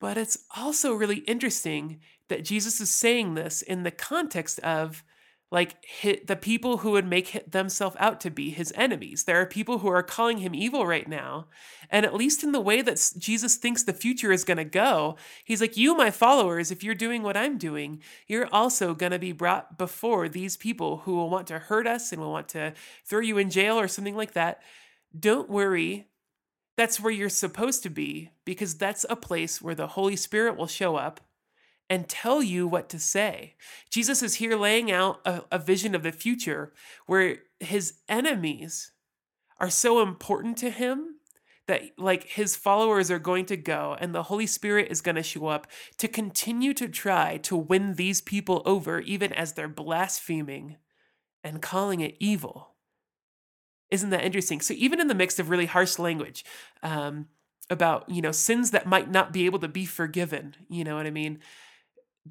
but 0.00 0.16
it's 0.18 0.44
also 0.56 0.92
really 0.92 1.18
interesting 1.18 2.00
that 2.28 2.44
Jesus 2.44 2.80
is 2.80 2.90
saying 2.90 3.34
this 3.34 3.62
in 3.62 3.82
the 3.82 3.90
context 3.90 4.58
of 4.60 5.02
like 5.50 5.76
the 6.26 6.36
people 6.36 6.78
who 6.78 6.90
would 6.92 7.06
make 7.06 7.48
themselves 7.50 7.96
out 8.00 8.20
to 8.20 8.30
be 8.30 8.50
his 8.50 8.72
enemies. 8.76 9.24
There 9.24 9.40
are 9.40 9.46
people 9.46 9.78
who 9.78 9.88
are 9.88 10.02
calling 10.02 10.38
him 10.38 10.54
evil 10.54 10.86
right 10.86 11.06
now. 11.06 11.46
And 11.90 12.04
at 12.04 12.14
least 12.14 12.42
in 12.42 12.52
the 12.52 12.60
way 12.60 12.82
that 12.82 13.12
Jesus 13.18 13.54
thinks 13.56 13.82
the 13.82 13.92
future 13.92 14.32
is 14.32 14.42
going 14.42 14.56
to 14.56 14.64
go, 14.64 15.16
he's 15.44 15.60
like, 15.60 15.76
You, 15.76 15.96
my 15.96 16.10
followers, 16.10 16.70
if 16.70 16.82
you're 16.82 16.94
doing 16.94 17.22
what 17.22 17.36
I'm 17.36 17.56
doing, 17.56 18.00
you're 18.26 18.48
also 18.52 18.94
going 18.94 19.12
to 19.12 19.18
be 19.18 19.32
brought 19.32 19.78
before 19.78 20.28
these 20.28 20.56
people 20.56 20.98
who 20.98 21.14
will 21.14 21.30
want 21.30 21.46
to 21.48 21.58
hurt 21.60 21.86
us 21.86 22.10
and 22.10 22.20
will 22.20 22.32
want 22.32 22.48
to 22.48 22.72
throw 23.04 23.20
you 23.20 23.38
in 23.38 23.50
jail 23.50 23.78
or 23.78 23.86
something 23.86 24.16
like 24.16 24.32
that. 24.32 24.60
Don't 25.16 25.48
worry. 25.48 26.08
That's 26.76 26.98
where 26.98 27.12
you're 27.12 27.28
supposed 27.28 27.84
to 27.84 27.90
be 27.90 28.30
because 28.44 28.74
that's 28.74 29.06
a 29.08 29.14
place 29.14 29.62
where 29.62 29.76
the 29.76 29.86
Holy 29.88 30.16
Spirit 30.16 30.56
will 30.56 30.66
show 30.66 30.96
up 30.96 31.20
and 31.94 32.08
tell 32.08 32.42
you 32.42 32.66
what 32.66 32.88
to 32.88 32.98
say. 32.98 33.54
Jesus 33.88 34.20
is 34.20 34.34
here 34.34 34.56
laying 34.56 34.90
out 34.90 35.20
a, 35.24 35.44
a, 35.52 35.60
vision 35.60 35.94
of 35.94 36.02
the 36.02 36.10
future 36.10 36.72
where 37.06 37.36
his 37.60 38.00
enemies 38.08 38.90
are 39.60 39.70
so 39.70 40.02
important 40.02 40.58
to 40.58 40.70
him 40.70 41.20
that 41.68 41.82
like 41.96 42.24
his 42.24 42.56
followers 42.56 43.12
are 43.12 43.20
going 43.20 43.46
to 43.46 43.56
go 43.56 43.96
and 44.00 44.12
the 44.12 44.24
holy 44.24 44.44
spirit 44.44 44.88
is 44.90 45.00
going 45.00 45.14
to 45.14 45.22
show 45.22 45.46
up 45.46 45.68
to 45.96 46.08
continue 46.08 46.74
to 46.74 46.88
try 46.88 47.36
to 47.36 47.54
win 47.54 47.94
these 47.94 48.20
people 48.20 48.60
over 48.66 48.98
even 48.98 49.32
as 49.32 49.52
they're 49.52 49.68
blaspheming 49.68 50.78
and 51.44 51.62
calling 51.62 52.00
it 52.00 52.16
evil. 52.18 52.74
Isn't 53.92 54.10
that 54.10 54.24
interesting? 54.24 54.60
So 54.60 54.74
even 54.76 55.00
in 55.00 55.06
the 55.06 55.14
mix 55.14 55.38
of 55.38 55.48
really 55.48 55.66
harsh 55.66 56.00
language 56.00 56.44
um, 56.82 57.26
about 57.70 58.08
you 58.08 58.20
know 58.20 58.32
sins 58.32 58.70
that 58.72 58.86
might 58.86 59.10
not 59.10 59.32
be 59.32 59.46
able 59.46 59.58
to 59.58 59.68
be 59.68 59.86
forgiven 59.86 60.54
you 60.68 60.84
know 60.84 60.96
what 60.96 61.06
i 61.06 61.10
mean 61.10 61.38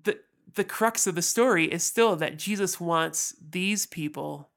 the 0.02 0.20
the 0.56 0.64
crux 0.64 1.08
of 1.08 1.16
the 1.16 1.22
story 1.22 1.66
is 1.66 1.84
still 1.84 2.16
that 2.18 2.38
Jesus 2.38 2.80
wants 2.80 3.36
these 3.42 3.86
people 3.86 4.50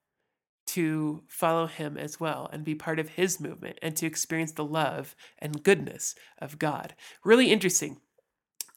to 0.67 1.23
follow 1.29 1.67
him 1.67 1.97
as 1.97 2.21
well 2.21 2.51
and 2.53 2.65
be 2.65 2.75
part 2.75 2.99
of 2.99 3.11
his 3.11 3.41
movement 3.41 3.79
and 3.81 3.97
to 3.97 4.07
experience 4.07 4.53
the 4.53 4.65
love 4.65 5.15
and 5.39 5.63
goodness 5.63 6.15
of 6.39 6.59
God. 6.59 6.95
Really 7.25 7.51
interesting. 7.51 8.01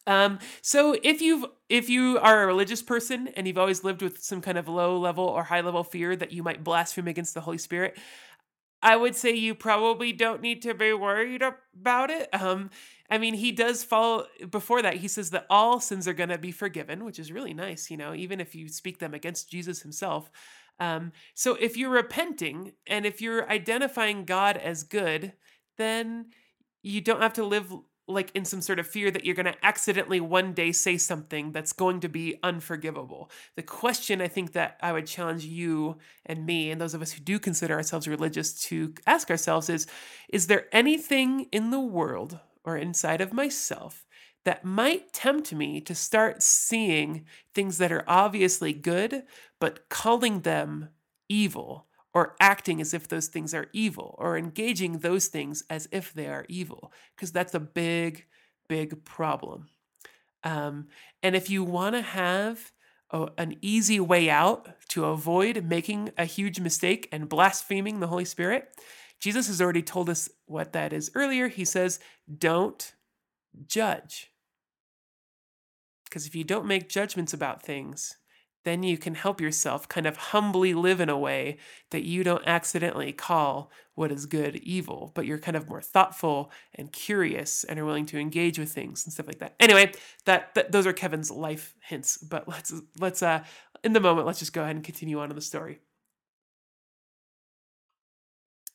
Um, 0.08 0.40
so 0.62 0.96
if 1.04 1.22
you've 1.22 1.46
if 1.68 1.90
you 1.90 2.18
are 2.20 2.44
a 2.44 2.48
religious 2.48 2.82
person 2.82 3.28
and 3.36 3.48
you've 3.48 3.58
always 3.58 3.84
lived 3.84 4.02
with 4.02 4.20
some 4.20 4.42
kind 4.42 4.58
of 4.58 4.68
low 4.68 4.98
level 4.98 5.26
or 5.26 5.44
high 5.44 5.62
level 5.62 5.84
fear 5.84 6.16
that 6.16 6.32
you 6.32 6.42
might 6.42 6.64
blaspheme 6.64 7.08
against 7.08 7.34
the 7.34 7.42
Holy 7.42 7.60
Spirit, 7.60 7.98
I 8.82 8.96
would 8.96 9.16
say 9.16 9.34
you 9.34 9.56
probably 9.56 10.14
don't 10.14 10.42
need 10.42 10.62
to 10.62 10.74
be 10.74 10.94
worried 10.94 11.42
about 11.42 12.10
it. 12.10 12.30
Um, 12.34 12.70
I 13.10 13.18
mean, 13.18 13.34
he 13.34 13.52
does 13.52 13.84
fall 13.84 14.26
before 14.50 14.82
that. 14.82 14.96
He 14.96 15.08
says 15.08 15.32
that 15.32 15.46
all 15.50 15.80
sins 15.80 16.08
are 16.08 16.14
going 16.14 16.30
to 16.30 16.38
be 16.38 16.52
forgiven, 16.52 17.04
which 17.04 17.20
is 17.20 17.32
really 17.32 17.54
nice, 17.54 17.92
you 17.92 17.98
know, 17.98 18.14
even 18.14 18.40
if 18.40 18.56
you 18.56 18.70
speak 18.70 19.00
them 19.00 19.14
against 19.14 19.50
Jesus 19.50 19.82
himself. 19.82 20.30
Um, 20.80 21.12
so 21.34 21.56
if 21.56 21.76
you're 21.76 21.90
repenting 21.90 22.74
and 22.88 23.06
if 23.06 23.22
you're 23.22 23.50
identifying 23.50 24.24
God 24.26 24.56
as 24.56 24.84
good, 24.84 25.34
then 25.78 26.28
you 26.82 27.02
don't 27.02 27.22
have 27.22 27.34
to 27.34 27.44
live 27.44 27.74
like 28.10 28.32
in 28.34 28.44
some 28.44 28.62
sort 28.62 28.80
of 28.80 28.88
fear 28.88 29.12
that 29.12 29.24
you're 29.24 29.36
going 29.36 29.46
to 29.46 29.66
accidentally 29.66 30.20
one 30.20 30.54
day 30.54 30.72
say 30.72 30.98
something 30.98 31.52
that's 31.52 31.74
going 31.74 32.00
to 32.00 32.10
be 32.10 32.40
unforgivable. 32.44 33.30
The 33.56 33.64
question 33.64 34.22
I 34.22 34.28
think 34.28 34.54
that 34.54 34.78
I 34.82 34.92
would 34.92 35.06
challenge 35.06 35.46
you 35.46 35.98
and 36.26 36.46
me 36.46 36.72
and 36.72 36.82
those 36.82 36.94
of 36.94 37.02
us 37.02 37.12
who 37.12 37.22
do 37.22 37.40
consider 37.40 37.76
ourselves 37.76 38.08
religious 38.08 38.54
to 38.64 38.94
ask 39.06 39.30
ourselves 39.30 39.70
is 39.70 39.86
is 40.30 40.48
there 40.48 40.66
anything 40.72 41.48
in 41.52 41.70
the 41.70 41.80
world 41.80 42.40
or 42.64 42.78
inside 42.78 43.22
of 43.22 43.32
myself 43.32 44.06
that 44.46 44.66
might 44.66 45.14
tempt 45.14 45.54
me 45.54 45.82
to 45.82 45.94
start 45.94 46.42
seeing 46.42 47.26
things 47.54 47.78
that 47.78 47.92
are 47.92 48.06
obviously 48.08 48.74
good, 48.74 49.24
but 49.60 49.90
calling 49.90 50.42
them 50.42 50.90
evil 51.28 51.89
or 52.20 52.36
acting 52.42 52.82
as 52.82 52.94
if 52.94 53.08
those 53.08 53.28
things 53.28 53.54
are 53.54 53.68
evil 53.72 54.14
or 54.18 54.38
engaging 54.38 55.00
those 55.00 55.28
things 55.28 55.64
as 55.70 55.88
if 55.90 56.12
they 56.12 56.28
are 56.28 56.46
evil, 56.50 56.92
because 57.16 57.32
that's 57.32 57.56
a 57.56 57.60
big, 57.62 58.26
big 58.68 59.06
problem. 59.06 59.70
Um, 60.44 60.88
and 61.24 61.34
if 61.34 61.50
you 61.50 61.64
want 61.64 61.96
to 61.96 62.02
have 62.02 62.74
an 63.38 63.56
easy 63.62 64.02
way 64.02 64.30
out 64.30 64.68
to 64.90 65.06
avoid 65.06 65.64
making 65.64 66.12
a 66.18 66.26
huge 66.26 66.60
mistake 66.60 67.08
and 67.12 67.30
blaspheming 67.30 68.00
the 68.00 68.08
Holy 68.08 68.26
Spirit, 68.26 68.68
Jesus 69.20 69.48
has 69.48 69.62
already 69.62 69.82
told 69.82 70.10
us 70.10 70.30
what 70.46 70.74
that 70.74 70.92
is 70.92 71.10
earlier. 71.16 71.48
He 71.48 71.66
says, 71.66 72.00
don't 72.38 72.94
judge. 73.66 74.32
Because 76.04 76.28
if 76.28 76.36
you 76.36 76.44
don't 76.44 76.68
make 76.68 76.90
judgments 76.90 77.34
about 77.34 77.64
things, 77.64 78.18
then 78.66 78.84
you 78.84 78.98
can 78.98 79.16
help 79.16 79.40
yourself 79.40 79.88
kind 79.88 80.06
of 80.06 80.18
humbly 80.18 80.74
live 80.74 81.00
in 81.00 81.10
a 81.10 81.18
way 81.18 81.58
that 81.92 82.04
you 82.04 82.24
don't 82.24 82.46
accidentally 82.46 83.12
call 83.12 83.72
what 83.96 84.12
is 84.12 84.26
good 84.26 84.58
evil, 84.58 85.12
but 85.16 85.26
you're 85.26 85.38
kind 85.38 85.58
of 85.58 85.70
more 85.70 85.82
thoughtful 85.82 86.52
and 86.76 86.92
curious 86.92 87.64
and 87.64 87.80
are 87.80 87.86
willing 87.86 88.06
to 88.06 88.18
engage 88.18 88.60
with 88.60 88.72
things 88.72 89.06
and 89.06 89.14
stuff 89.14 89.28
like 89.28 89.40
that. 89.40 89.56
Anyway, 89.60 89.92
that, 90.26 90.54
that 90.56 90.72
those 90.72 90.86
are 90.86 90.94
Kevin's 90.94 91.32
life 91.32 91.76
hints, 91.82 92.18
but 92.18 92.48
let's 92.48 92.74
let's 93.00 93.24
uh 93.24 93.44
in 93.84 93.94
the 93.94 94.00
moment 94.00 94.28
let's 94.28 94.40
just 94.40 94.54
go 94.54 94.64
ahead 94.64 94.76
and 94.76 94.86
continue 94.86 95.20
on 95.20 95.30
in 95.30 95.36
the 95.36 95.42
story. 95.42 95.80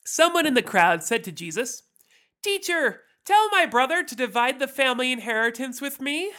Someone 0.05 0.47
in 0.47 0.55
the 0.55 0.63
crowd 0.63 1.03
said 1.03 1.25
to 1.25 1.33
Jesus, 1.33 1.83
Teacher, 2.43 3.01
tell 3.25 3.49
my 3.51 3.65
brother 3.65 4.03
to 4.03 4.15
divide 4.15 4.59
the 4.59 4.69
family 4.69 5.11
inheritance 5.11 5.81
with 5.81 6.01
me. 6.01 6.33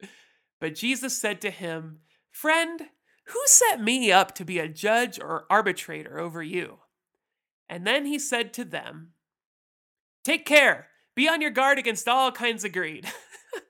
but 0.60 0.76
Jesus 0.76 1.18
said 1.18 1.40
to 1.40 1.50
him, 1.50 1.98
Friend, 2.30 2.82
who 3.26 3.40
set 3.46 3.80
me 3.80 4.10
up 4.10 4.34
to 4.34 4.44
be 4.44 4.58
a 4.58 4.68
judge 4.68 5.18
or 5.20 5.46
arbitrator 5.50 6.18
over 6.18 6.42
you? 6.42 6.78
And 7.68 7.86
then 7.86 8.06
he 8.06 8.18
said 8.18 8.52
to 8.54 8.64
them, 8.64 9.12
Take 10.24 10.44
care, 10.44 10.88
be 11.14 11.28
on 11.28 11.40
your 11.40 11.50
guard 11.50 11.78
against 11.78 12.08
all 12.08 12.32
kinds 12.32 12.64
of 12.64 12.72
greed. 12.72 13.06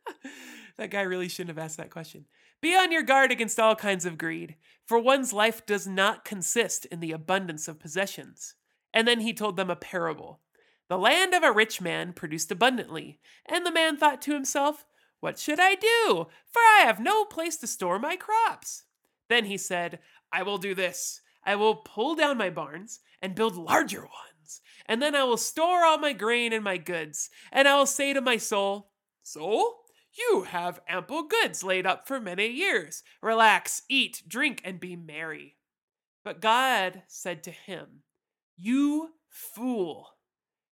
that 0.78 0.90
guy 0.90 1.02
really 1.02 1.28
shouldn't 1.28 1.56
have 1.56 1.64
asked 1.64 1.76
that 1.76 1.90
question. 1.90 2.26
Be 2.60 2.74
on 2.76 2.92
your 2.92 3.02
guard 3.02 3.32
against 3.32 3.60
all 3.60 3.74
kinds 3.74 4.04
of 4.04 4.18
greed, 4.18 4.56
for 4.86 4.98
one's 4.98 5.32
life 5.32 5.64
does 5.64 5.86
not 5.86 6.24
consist 6.24 6.84
in 6.86 7.00
the 7.00 7.12
abundance 7.12 7.68
of 7.68 7.78
possessions. 7.78 8.54
And 8.92 9.06
then 9.06 9.20
he 9.20 9.32
told 9.32 9.56
them 9.56 9.70
a 9.70 9.76
parable. 9.76 10.40
The 10.88 10.98
land 10.98 11.34
of 11.34 11.42
a 11.42 11.52
rich 11.52 11.80
man 11.80 12.12
produced 12.12 12.50
abundantly, 12.50 13.20
and 13.46 13.64
the 13.64 13.72
man 13.72 13.96
thought 13.96 14.20
to 14.22 14.34
himself, 14.34 14.84
What 15.20 15.38
should 15.38 15.60
I 15.60 15.74
do? 15.74 16.26
For 16.46 16.60
I 16.60 16.82
have 16.84 16.98
no 16.98 17.24
place 17.24 17.56
to 17.58 17.66
store 17.66 17.98
my 17.98 18.16
crops. 18.16 18.84
Then 19.28 19.44
he 19.44 19.56
said, 19.56 20.00
I 20.32 20.42
will 20.42 20.58
do 20.58 20.74
this. 20.74 21.20
I 21.44 21.56
will 21.56 21.76
pull 21.76 22.14
down 22.14 22.38
my 22.38 22.50
barns 22.50 23.00
and 23.22 23.34
build 23.34 23.56
larger 23.56 24.00
ones, 24.00 24.60
and 24.86 25.00
then 25.00 25.14
I 25.14 25.24
will 25.24 25.36
store 25.36 25.84
all 25.84 25.98
my 25.98 26.12
grain 26.12 26.52
and 26.52 26.64
my 26.64 26.76
goods, 26.76 27.30
and 27.52 27.68
I 27.68 27.76
will 27.76 27.86
say 27.86 28.12
to 28.12 28.20
my 28.20 28.36
soul, 28.36 28.90
Soul, 29.22 29.84
you 30.12 30.42
have 30.42 30.80
ample 30.88 31.22
goods 31.22 31.62
laid 31.62 31.86
up 31.86 32.06
for 32.06 32.20
many 32.20 32.48
years. 32.48 33.02
Relax, 33.22 33.82
eat, 33.88 34.22
drink, 34.26 34.60
and 34.64 34.80
be 34.80 34.96
merry. 34.96 35.56
But 36.24 36.40
God 36.40 37.02
said 37.06 37.42
to 37.44 37.50
him, 37.50 38.02
you 38.56 39.10
Fool, 39.28 40.08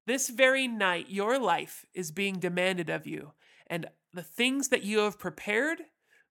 this 0.06 0.28
very 0.28 0.68
night 0.68 1.10
your 1.10 1.38
life 1.38 1.84
is 1.92 2.12
being 2.12 2.38
demanded 2.38 2.88
of 2.88 3.06
you, 3.06 3.32
and 3.66 3.86
the 4.14 4.22
things 4.22 4.68
that 4.68 4.84
you 4.84 5.00
have 5.00 5.18
prepared, 5.18 5.82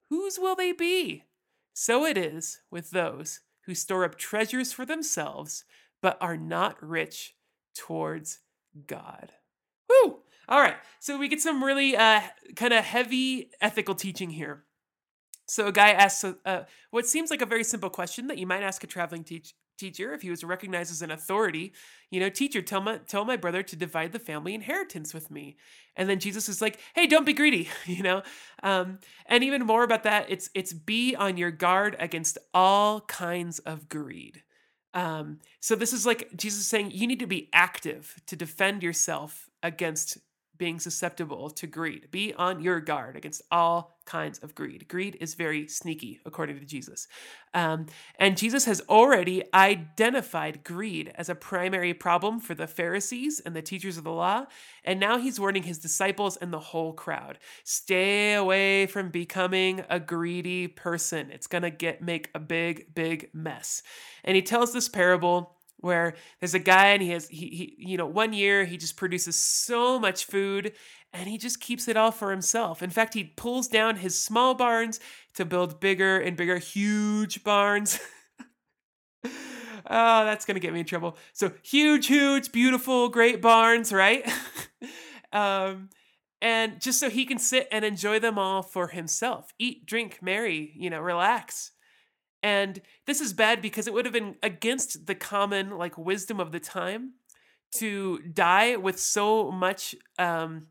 whose 0.10 0.40
will 0.40 0.56
they 0.56 0.72
be? 0.72 1.24
So 1.74 2.06
it 2.06 2.18
is 2.18 2.60
with 2.72 2.92
those 2.92 3.42
who 3.66 3.76
store 3.76 4.06
up 4.06 4.18
treasures 4.18 4.72
for 4.72 4.86
themselves, 4.86 5.66
but 6.02 6.18
are 6.22 6.38
not 6.38 6.82
rich 6.82 7.36
towards 7.76 8.40
God. 8.88 9.32
Woo! 9.90 10.20
All 10.48 10.60
right, 10.60 10.76
so 11.00 11.18
we 11.18 11.28
get 11.28 11.42
some 11.42 11.64
really 11.64 11.96
uh, 11.96 12.22
kind 12.56 12.74
of 12.74 12.84
heavy 12.84 13.52
ethical 13.62 13.96
teaching 13.96 14.30
here. 14.30 14.64
So 15.48 15.68
a 15.68 15.72
guy 15.72 15.92
asks 15.92 16.26
uh, 16.46 16.64
what 16.92 17.06
seems 17.06 17.32
like 17.32 17.42
a 17.42 17.46
very 17.46 17.64
simple 17.64 17.90
question 17.90 18.28
that 18.28 18.38
you 18.38 18.48
might 18.48 18.64
ask 18.64 18.84
a 18.84 18.88
traveling 18.88 19.24
teach, 19.24 19.54
teacher 19.78 20.14
if 20.14 20.22
he 20.22 20.30
was 20.30 20.44
recognized 20.44 20.92
as 20.92 21.02
an 21.02 21.12
authority. 21.12 21.74
You 22.10 22.20
know, 22.20 22.30
teacher, 22.30 22.62
tell 22.62 22.82
my 22.82 22.98
tell 22.98 23.26
my 23.26 23.38
brother 23.38 23.64
to 23.64 23.76
divide 23.76 24.12
the 24.12 24.20
family 24.20 24.54
inheritance 24.54 25.14
with 25.14 25.32
me. 25.32 25.58
And 25.96 26.10
then 26.10 26.20
Jesus 26.20 26.50
is 26.50 26.62
like, 26.62 26.80
hey, 26.96 27.08
don't 27.08 27.26
be 27.26 27.34
greedy. 27.34 27.70
You 27.86 28.04
know, 28.04 28.24
um, 28.64 29.00
and 29.28 29.44
even 29.44 29.66
more 29.66 29.84
about 29.84 30.04
that, 30.04 30.26
it's 30.30 30.50
it's 30.54 30.74
be 30.74 31.16
on 31.16 31.38
your 31.38 31.52
guard 31.52 31.96
against 32.00 32.38
all 32.54 33.02
kinds 33.02 33.60
of 33.60 33.90
greed. 33.90 34.44
Um, 34.94 35.40
so 35.60 35.76
this 35.76 35.92
is 35.94 36.06
like 36.06 36.30
Jesus 36.36 36.66
saying 36.68 36.92
you 36.92 37.08
need 37.08 37.20
to 37.20 37.28
be 37.28 37.50
active 37.52 38.16
to 38.28 38.36
defend 38.36 38.84
yourself 38.84 39.50
against 39.64 40.18
being 40.58 40.80
susceptible 40.80 41.50
to 41.50 41.68
greed. 41.68 42.10
Be 42.12 42.34
on 42.34 42.62
your 42.62 42.80
guard 42.80 43.16
against 43.16 43.42
all 43.52 43.94
kinds 44.06 44.40
of 44.40 44.54
greed. 44.54 44.88
Greed 44.88 45.18
is 45.20 45.34
very 45.34 45.68
sneaky, 45.68 46.20
according 46.26 46.60
to 46.60 46.66
Jesus. 46.66 47.08
Um, 47.54 47.88
and 48.20 48.38
Jesus 48.38 48.66
has 48.66 48.82
already 48.90 49.44
identified 49.54 50.64
greed 50.64 51.12
as 51.16 51.30
a 51.30 51.36
primary 51.36 51.94
problem 51.94 52.40
for 52.40 52.54
the 52.54 52.68
Pharisees 52.68 53.40
and 53.40 53.56
the 53.56 53.62
teachers 53.62 53.98
of 53.98 54.04
the 54.04 54.12
law. 54.12 54.46
And 54.84 55.00
now 55.00 55.18
he's 55.18 55.40
warning 55.40 55.64
his 55.64 55.80
disciples 55.80 56.38
and 56.38 56.52
the 56.52 56.60
whole 56.60 56.94
crowd 56.94 57.40
stay 57.64 58.34
away 58.34 58.86
from 58.88 59.10
becoming 59.10 59.84
a 59.90 60.00
greedy 60.00 60.68
person. 60.68 61.32
It's 61.32 61.48
going 61.48 61.64
to 61.64 61.72
get 61.72 62.02
make 62.02 62.30
a 62.36 62.40
big, 62.40 62.94
big 62.94 63.30
mess. 63.34 63.84
And 64.24 64.36
he 64.36 64.42
tells 64.42 64.74
this 64.74 64.90
parable 64.90 65.56
where 65.84 66.16
there's 66.40 66.54
a 66.54 66.60
guy 66.60 66.88
and 66.88 67.02
he 67.02 67.10
has 67.10 67.28
he, 67.28 67.48
he 67.48 67.76
you 67.78 67.98
know 67.98 68.06
one 68.06 68.34
year 68.34 68.66
he 68.66 68.78
just 68.78 68.96
produces 68.96 69.36
so 69.36 70.00
much 70.00 70.26
food 70.26 70.74
and 71.12 71.30
he 71.30 71.38
just 71.38 71.60
keeps 71.60 71.88
it 71.88 71.98
all 71.98 72.12
for 72.12 72.32
himself. 72.32 72.82
In 72.82 72.90
fact 72.90 73.14
he 73.14 73.26
pulls 73.26 73.68
down 73.68 73.98
his 73.98 74.18
small 74.20 74.56
barns 74.56 75.00
to 75.36 75.46
build 75.46 75.80
bigger 75.80 76.18
and 76.20 76.38
bigger 76.38 76.58
huge 76.58 77.44
barns. 77.44 78.00
Oh 79.86 80.24
that's 80.24 80.46
gonna 80.46 80.60
get 80.60 80.74
me 80.74 80.80
in 80.80 80.86
trouble. 80.86 81.18
So 81.34 81.52
huge 81.62 82.08
huge 82.08 82.52
beautiful 82.52 83.10
great 83.10 83.42
barns 83.42 83.92
right? 83.92 84.30
Um 85.32 85.90
and 86.44 86.80
just 86.80 87.00
so 87.00 87.10
he 87.10 87.26
can 87.26 87.40
sit 87.40 87.68
and 87.72 87.84
enjoy 87.84 88.20
them 88.20 88.38
all 88.38 88.62
for 88.62 88.90
himself. 88.90 89.52
Eat 89.58 89.86
drink 89.88 90.20
merry 90.22 90.72
you 90.76 90.90
know 90.92 91.02
relax 91.02 91.72
and 92.44 92.82
this 93.08 93.22
is 93.22 93.34
bad 93.34 93.62
because 93.62 93.88
it 93.88 93.94
would 93.94 94.06
have 94.06 94.14
been 94.14 94.36
against 94.44 95.08
the 95.08 95.16
common 95.16 95.72
like 95.78 95.98
wisdom 95.98 96.40
of 96.40 96.52
the 96.52 96.60
time 96.60 97.14
to 97.78 98.20
die 98.20 98.76
with 98.76 99.00
so 99.00 99.50
much 99.50 99.96
um, 100.20 100.68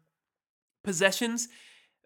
possessions 0.84 1.48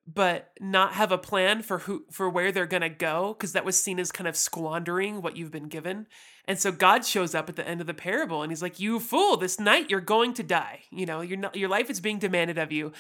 but 0.07 0.53
not 0.61 0.92
have 0.92 1.11
a 1.11 1.19
plan 1.19 1.62
for 1.62 1.79
who 1.81 2.05
for 2.12 2.31
where 2.31 2.53
they're 2.53 2.64
going 2.64 2.83
to 2.83 2.88
go 2.88 3.35
because 3.37 3.53
that 3.53 3.64
was 3.64 3.77
seen 3.77 3.99
as 3.99 4.12
kind 4.12 4.29
of 4.29 4.37
squandering 4.37 5.21
what 5.21 5.37
you've 5.37 5.51
been 5.51 5.69
given. 5.69 6.07
And 6.47 6.59
so 6.59 6.71
god 6.71 7.05
shows 7.05 7.35
up 7.35 7.49
at 7.49 7.57
the 7.57 7.66
end 7.66 7.81
of 7.81 7.88
the 7.88 7.95
parable 7.95 8.42
and 8.42 8.53
he's 8.53 8.62
like 8.62 8.79
you 8.79 9.01
fool 9.01 9.37
this 9.37 9.59
night 9.59 9.90
you're 9.90 10.01
going 10.01 10.33
to 10.35 10.45
die. 10.45 10.83
You 10.92 11.07
know 11.07 11.23
you're 11.23 11.38
not, 11.38 11.57
your 11.57 11.69
life 11.69 11.90
is 11.90 12.01
being 12.01 12.21
demanded 12.21 12.57
of 12.57 12.71
you. 12.71 12.92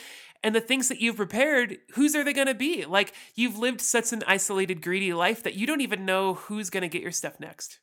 And 0.42 0.54
the 0.54 0.60
things 0.60 0.88
that 0.88 1.00
you've 1.00 1.16
prepared 1.16 1.78
whose 1.94 2.16
are 2.16 2.24
they 2.24 2.32
going 2.32 2.48
to 2.48 2.54
be? 2.54 2.84
Like 2.84 3.12
you've 3.36 3.56
lived 3.56 3.80
such 3.80 4.12
an 4.12 4.24
isolated 4.26 4.82
greedy 4.82 5.12
life 5.12 5.44
that 5.44 5.54
you 5.54 5.66
don't 5.66 5.80
even 5.80 6.04
know 6.04 6.34
who's 6.34 6.70
going 6.70 6.82
to 6.82 6.88
get 6.88 7.02
your 7.02 7.12
stuff 7.12 7.38
next. 7.38 7.78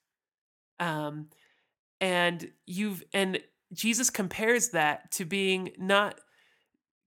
Um 0.81 1.29
and 2.01 2.51
you've 2.65 3.03
and 3.13 3.39
jesus 3.71 4.09
compares 4.09 4.69
that 4.69 5.09
to 5.12 5.23
being 5.23 5.71
not 5.77 6.19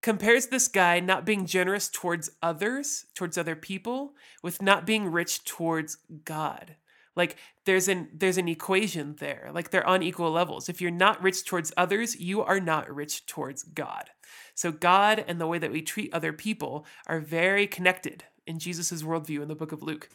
compares 0.03 0.47
this 0.47 0.69
guy 0.69 1.01
not 1.01 1.27
being 1.27 1.47
generous 1.47 1.89
towards 1.89 2.31
others, 2.43 3.07
towards 3.15 3.37
other 3.37 3.57
people, 3.57 4.15
with 4.43 4.63
not 4.63 4.87
being 4.87 5.11
rich 5.11 5.45
towards 5.45 5.99
God. 6.25 6.77
Like 7.17 7.37
there's 7.65 7.89
an 7.89 8.09
there's 8.13 8.39
an 8.39 8.47
equation 8.47 9.17
there. 9.19 9.51
Like 9.53 9.71
they're 9.71 9.87
on 9.87 10.03
equal 10.03 10.31
levels. 10.31 10.69
If 10.69 10.81
you're 10.81 10.91
not 10.91 11.23
rich 11.23 11.45
towards 11.45 11.73
others, 11.77 12.21
you 12.21 12.43
are 12.43 12.61
not 12.61 12.95
rich 12.95 13.27
towards 13.27 13.63
God. 13.63 14.11
So 14.55 14.71
God 14.71 15.25
and 15.27 15.41
the 15.41 15.47
way 15.47 15.59
that 15.59 15.73
we 15.73 15.83
treat 15.83 16.13
other 16.13 16.33
people 16.33 16.87
are 17.07 17.21
very 17.21 17.67
connected 17.67 18.25
in 18.47 18.59
Jesus' 18.59 19.03
worldview 19.03 19.43
in 19.43 19.49
the 19.49 19.55
book 19.55 19.73
of 19.73 19.83
Luke. 19.83 20.09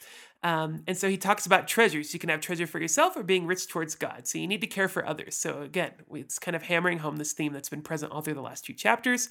Um, 0.44 0.84
and 0.88 0.98
so 0.98 1.10
he 1.10 1.17
talks 1.17 1.46
about 1.46 1.67
treasures. 1.67 2.13
You 2.13 2.20
can 2.20 2.30
have 2.30 2.39
treasure 2.39 2.65
for 2.65 2.80
yourself 2.80 3.15
or 3.15 3.24
being 3.24 3.46
rich 3.46 3.67
towards 3.67 3.96
God. 3.96 4.28
So 4.28 4.38
you 4.38 4.48
need 4.48 4.62
to 4.62 4.67
care 4.67 4.88
for 4.88 5.06
others. 5.06 5.36
So 5.36 5.62
again, 5.62 5.91
it's 6.13 6.39
kind 6.39 6.56
of 6.56 6.63
hammering 6.63 7.00
home 7.00 7.17
this 7.17 7.34
theme 7.34 7.54
that's 7.54 7.70
been 7.70 7.82
present 7.82 8.12
all 8.12 8.22
through 8.22 8.36
the 8.36 8.41
last 8.41 8.65
two 8.65 8.74
chapters. 8.74 9.30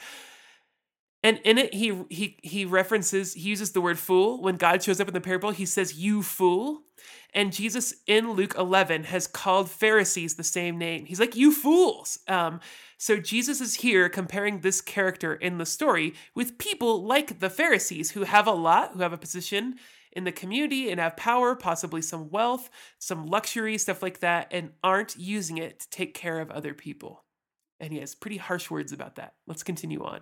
And 1.23 1.39
in 1.45 1.59
it, 1.59 1.75
he 1.75 2.05
he 2.09 2.39
he 2.43 2.65
references, 2.65 3.35
he 3.35 3.49
uses 3.49 3.73
the 3.73 3.81
word 3.81 3.99
fool. 3.99 4.41
When 4.41 4.57
God 4.57 4.83
shows 4.83 5.01
up 5.01 5.09
in 5.09 5.15
the 5.15 5.21
parable, 5.21 5.51
he 5.51 5.67
says, 5.67 5.95
You 5.95 6.23
fool. 6.23 6.83
And 7.33 7.53
Jesus 7.53 7.95
in 8.07 8.33
Luke 8.33 8.55
11 8.59 9.05
has 9.05 9.27
called 9.27 9.71
Pharisees 9.71 10.35
the 10.35 10.45
same 10.45 10.79
name. 10.79 11.05
He's 11.05 11.21
like, 11.21 11.37
You 11.37 11.53
fools. 11.53 12.19
Um, 12.27 12.61
so 12.97 13.19
Jesus 13.19 13.61
is 13.61 13.77
here 13.77 14.09
comparing 14.09 14.61
this 14.61 14.81
character 14.81 15.35
in 15.35 15.59
the 15.59 15.67
story 15.67 16.15
with 16.35 16.59
people 16.59 17.05
like 17.05 17.41
the 17.41 17.51
Pharisees 17.51 18.13
who 18.13 18.25
have 18.25 18.47
a 18.47 18.53
lot, 18.53 18.93
who 18.93 19.01
have 19.01 19.13
a 19.13 19.19
position 19.19 19.77
in 20.13 20.25
the 20.25 20.33
community 20.33 20.91
and 20.91 21.01
have 21.01 21.17
power, 21.17 21.55
possibly 21.55 22.03
some 22.03 22.31
wealth, 22.31 22.69
some 22.99 23.27
luxury, 23.27 23.79
stuff 23.79 24.03
like 24.03 24.21
that, 24.21 24.49
and 24.51 24.73
aren't 24.83 25.17
using 25.17 25.59
it 25.59 25.81
to 25.81 25.91
take 25.91 26.15
care 26.15 26.41
of 26.41 26.51
other 26.51 26.75
people. 26.75 27.25
And 27.79 27.93
he 27.93 28.01
has 28.01 28.15
pretty 28.15 28.37
harsh 28.39 28.71
words 28.71 28.93
about 28.93 29.17
that. 29.17 29.35
Let's 29.47 29.63
continue 29.63 30.05
on. 30.05 30.21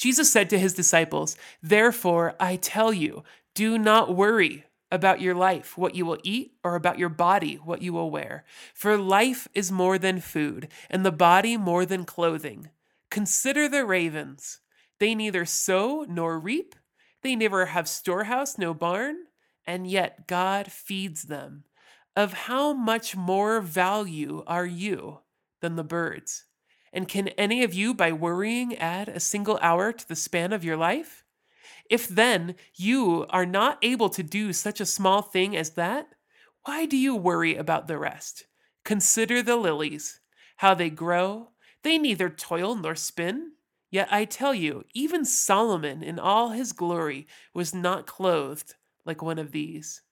Jesus 0.00 0.32
said 0.32 0.48
to 0.48 0.58
his 0.58 0.72
disciples, 0.72 1.36
Therefore, 1.62 2.34
I 2.40 2.56
tell 2.56 2.90
you, 2.90 3.22
do 3.54 3.76
not 3.76 4.16
worry 4.16 4.64
about 4.90 5.20
your 5.20 5.34
life, 5.34 5.76
what 5.76 5.94
you 5.94 6.06
will 6.06 6.16
eat, 6.24 6.54
or 6.64 6.74
about 6.74 6.98
your 6.98 7.10
body, 7.10 7.56
what 7.56 7.82
you 7.82 7.92
will 7.92 8.10
wear. 8.10 8.44
For 8.72 8.96
life 8.96 9.46
is 9.54 9.70
more 9.70 9.98
than 9.98 10.22
food, 10.22 10.68
and 10.88 11.04
the 11.04 11.12
body 11.12 11.58
more 11.58 11.84
than 11.84 12.06
clothing. 12.06 12.70
Consider 13.10 13.68
the 13.68 13.84
ravens. 13.84 14.60
They 15.00 15.14
neither 15.14 15.44
sow 15.44 16.06
nor 16.08 16.38
reap, 16.38 16.74
they 17.22 17.36
never 17.36 17.66
have 17.66 17.86
storehouse, 17.86 18.56
no 18.56 18.72
barn, 18.72 19.24
and 19.66 19.86
yet 19.86 20.26
God 20.26 20.72
feeds 20.72 21.24
them. 21.24 21.64
Of 22.16 22.32
how 22.32 22.72
much 22.72 23.14
more 23.16 23.60
value 23.60 24.42
are 24.46 24.66
you 24.66 25.18
than 25.60 25.76
the 25.76 25.84
birds? 25.84 26.46
And 26.92 27.08
can 27.08 27.28
any 27.28 27.62
of 27.62 27.72
you, 27.72 27.94
by 27.94 28.12
worrying, 28.12 28.76
add 28.76 29.08
a 29.08 29.20
single 29.20 29.58
hour 29.62 29.92
to 29.92 30.08
the 30.08 30.16
span 30.16 30.52
of 30.52 30.64
your 30.64 30.76
life? 30.76 31.24
If 31.88 32.08
then 32.08 32.54
you 32.74 33.26
are 33.30 33.46
not 33.46 33.78
able 33.82 34.08
to 34.10 34.22
do 34.22 34.52
such 34.52 34.80
a 34.80 34.86
small 34.86 35.22
thing 35.22 35.56
as 35.56 35.70
that, 35.70 36.08
why 36.64 36.86
do 36.86 36.96
you 36.96 37.16
worry 37.16 37.56
about 37.56 37.86
the 37.86 37.98
rest? 37.98 38.46
Consider 38.84 39.42
the 39.42 39.56
lilies, 39.56 40.20
how 40.56 40.74
they 40.74 40.90
grow. 40.90 41.50
They 41.82 41.98
neither 41.98 42.28
toil 42.28 42.74
nor 42.76 42.94
spin. 42.94 43.52
Yet 43.90 44.08
I 44.10 44.24
tell 44.24 44.54
you, 44.54 44.84
even 44.94 45.24
Solomon 45.24 46.02
in 46.02 46.18
all 46.18 46.50
his 46.50 46.72
glory 46.72 47.26
was 47.54 47.74
not 47.74 48.06
clothed 48.06 48.74
like 49.04 49.22
one 49.22 49.38
of 49.38 49.52
these. 49.52 50.02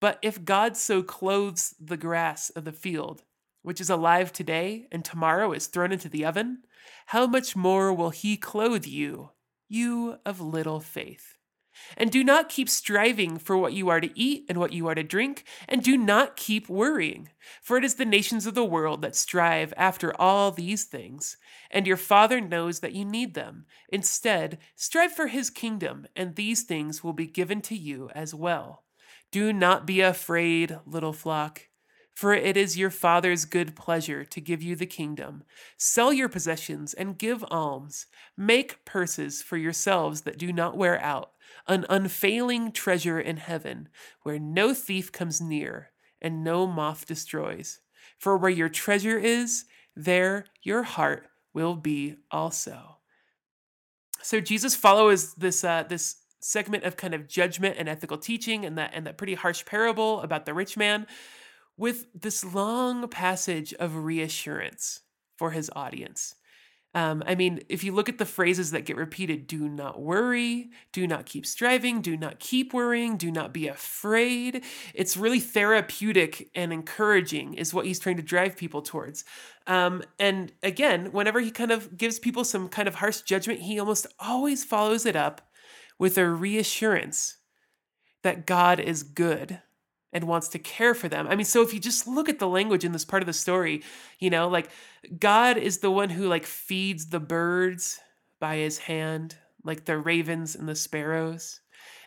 But 0.00 0.18
if 0.22 0.44
God 0.44 0.76
so 0.76 1.02
clothes 1.02 1.74
the 1.78 1.96
grass 1.96 2.50
of 2.50 2.64
the 2.64 2.72
field, 2.72 3.22
which 3.62 3.80
is 3.80 3.90
alive 3.90 4.32
today 4.32 4.86
and 4.90 5.04
tomorrow 5.04 5.52
is 5.52 5.66
thrown 5.66 5.92
into 5.92 6.08
the 6.08 6.24
oven, 6.24 6.62
how 7.06 7.26
much 7.26 7.56
more 7.56 7.92
will 7.92 8.10
he 8.10 8.36
clothe 8.36 8.86
you, 8.86 9.30
you 9.68 10.16
of 10.24 10.40
little 10.40 10.80
faith? 10.80 11.36
And 11.96 12.10
do 12.10 12.22
not 12.22 12.48
keep 12.48 12.68
striving 12.68 13.38
for 13.38 13.56
what 13.56 13.72
you 13.72 13.88
are 13.88 14.00
to 14.00 14.18
eat 14.18 14.44
and 14.48 14.58
what 14.58 14.72
you 14.72 14.86
are 14.88 14.94
to 14.94 15.02
drink, 15.02 15.44
and 15.68 15.82
do 15.82 15.96
not 15.96 16.36
keep 16.36 16.68
worrying, 16.68 17.30
for 17.62 17.78
it 17.78 17.84
is 17.84 17.94
the 17.94 18.04
nations 18.04 18.44
of 18.46 18.54
the 18.54 18.64
world 18.64 19.02
that 19.02 19.16
strive 19.16 19.72
after 19.76 20.14
all 20.20 20.50
these 20.50 20.84
things, 20.84 21.36
and 21.70 21.86
your 21.86 21.96
Father 21.96 22.40
knows 22.40 22.80
that 22.80 22.92
you 22.92 23.04
need 23.04 23.34
them. 23.34 23.64
Instead, 23.88 24.58
strive 24.74 25.12
for 25.12 25.28
his 25.28 25.48
kingdom, 25.48 26.06
and 26.14 26.34
these 26.34 26.62
things 26.62 27.02
will 27.02 27.14
be 27.14 27.26
given 27.26 27.60
to 27.62 27.76
you 27.76 28.10
as 28.14 28.34
well. 28.34 28.84
Do 29.32 29.52
not 29.52 29.86
be 29.86 30.00
afraid, 30.00 30.78
little 30.84 31.12
flock 31.12 31.69
for 32.14 32.34
it 32.34 32.56
is 32.56 32.76
your 32.76 32.90
Father's 32.90 33.44
good 33.44 33.74
pleasure 33.74 34.24
to 34.24 34.40
give 34.40 34.62
you 34.62 34.76
the 34.76 34.86
kingdom. 34.86 35.42
Sell 35.76 36.12
your 36.12 36.28
possessions 36.28 36.92
and 36.92 37.18
give 37.18 37.44
alms. 37.50 38.06
Make 38.36 38.84
purses 38.84 39.42
for 39.42 39.56
yourselves 39.56 40.22
that 40.22 40.38
do 40.38 40.52
not 40.52 40.76
wear 40.76 41.00
out, 41.00 41.32
an 41.66 41.86
unfailing 41.88 42.72
treasure 42.72 43.18
in 43.18 43.38
heaven, 43.38 43.88
where 44.22 44.38
no 44.38 44.74
thief 44.74 45.12
comes 45.12 45.40
near 45.40 45.90
and 46.20 46.44
no 46.44 46.66
moth 46.66 47.06
destroys. 47.06 47.80
For 48.18 48.36
where 48.36 48.50
your 48.50 48.68
treasure 48.68 49.18
is, 49.18 49.64
there 49.96 50.46
your 50.62 50.82
heart 50.82 51.26
will 51.54 51.74
be 51.74 52.16
also. 52.30 52.98
So 54.22 54.40
Jesus 54.40 54.76
follows 54.76 55.34
this 55.34 55.64
uh, 55.64 55.84
this 55.88 56.16
segment 56.40 56.84
of 56.84 56.96
kind 56.96 57.14
of 57.14 57.28
judgment 57.28 57.76
and 57.78 57.88
ethical 57.88 58.18
teaching 58.18 58.64
and 58.64 58.78
that 58.78 58.90
and 58.94 59.06
that 59.06 59.18
pretty 59.18 59.34
harsh 59.34 59.64
parable 59.64 60.20
about 60.20 60.46
the 60.46 60.54
rich 60.54 60.76
man 60.76 61.06
with 61.80 62.08
this 62.12 62.44
long 62.44 63.08
passage 63.08 63.72
of 63.74 64.04
reassurance 64.04 65.00
for 65.38 65.52
his 65.52 65.70
audience. 65.74 66.34
Um, 66.92 67.22
I 67.26 67.36
mean, 67.36 67.60
if 67.70 67.82
you 67.84 67.92
look 67.92 68.10
at 68.10 68.18
the 68.18 68.26
phrases 68.26 68.72
that 68.72 68.84
get 68.84 68.98
repeated, 68.98 69.46
do 69.46 69.66
not 69.66 69.98
worry, 69.98 70.68
do 70.92 71.06
not 71.06 71.24
keep 71.24 71.46
striving, 71.46 72.02
do 72.02 72.18
not 72.18 72.38
keep 72.38 72.74
worrying, 72.74 73.16
do 73.16 73.30
not 73.30 73.54
be 73.54 73.66
afraid. 73.66 74.62
It's 74.92 75.16
really 75.16 75.40
therapeutic 75.40 76.50
and 76.54 76.70
encouraging, 76.70 77.54
is 77.54 77.72
what 77.72 77.86
he's 77.86 77.98
trying 77.98 78.18
to 78.18 78.22
drive 78.22 78.58
people 78.58 78.82
towards. 78.82 79.24
Um, 79.66 80.02
and 80.18 80.52
again, 80.62 81.12
whenever 81.12 81.40
he 81.40 81.50
kind 81.50 81.70
of 81.70 81.96
gives 81.96 82.18
people 82.18 82.44
some 82.44 82.68
kind 82.68 82.88
of 82.88 82.96
harsh 82.96 83.22
judgment, 83.22 83.60
he 83.60 83.78
almost 83.80 84.06
always 84.18 84.64
follows 84.64 85.06
it 85.06 85.16
up 85.16 85.48
with 85.98 86.18
a 86.18 86.28
reassurance 86.28 87.38
that 88.22 88.44
God 88.46 88.80
is 88.80 89.02
good 89.02 89.62
and 90.12 90.24
wants 90.24 90.48
to 90.48 90.58
care 90.58 90.94
for 90.94 91.08
them. 91.08 91.26
I 91.28 91.36
mean, 91.36 91.44
so 91.44 91.62
if 91.62 91.72
you 91.72 91.80
just 91.80 92.06
look 92.06 92.28
at 92.28 92.38
the 92.38 92.48
language 92.48 92.84
in 92.84 92.92
this 92.92 93.04
part 93.04 93.22
of 93.22 93.26
the 93.26 93.32
story, 93.32 93.82
you 94.18 94.30
know, 94.30 94.48
like 94.48 94.70
God 95.18 95.56
is 95.56 95.78
the 95.78 95.90
one 95.90 96.10
who 96.10 96.26
like 96.26 96.46
feeds 96.46 97.06
the 97.06 97.20
birds 97.20 98.00
by 98.40 98.56
his 98.56 98.78
hand, 98.78 99.36
like 99.64 99.84
the 99.84 99.98
ravens 99.98 100.56
and 100.56 100.68
the 100.68 100.74
sparrows. 100.74 101.60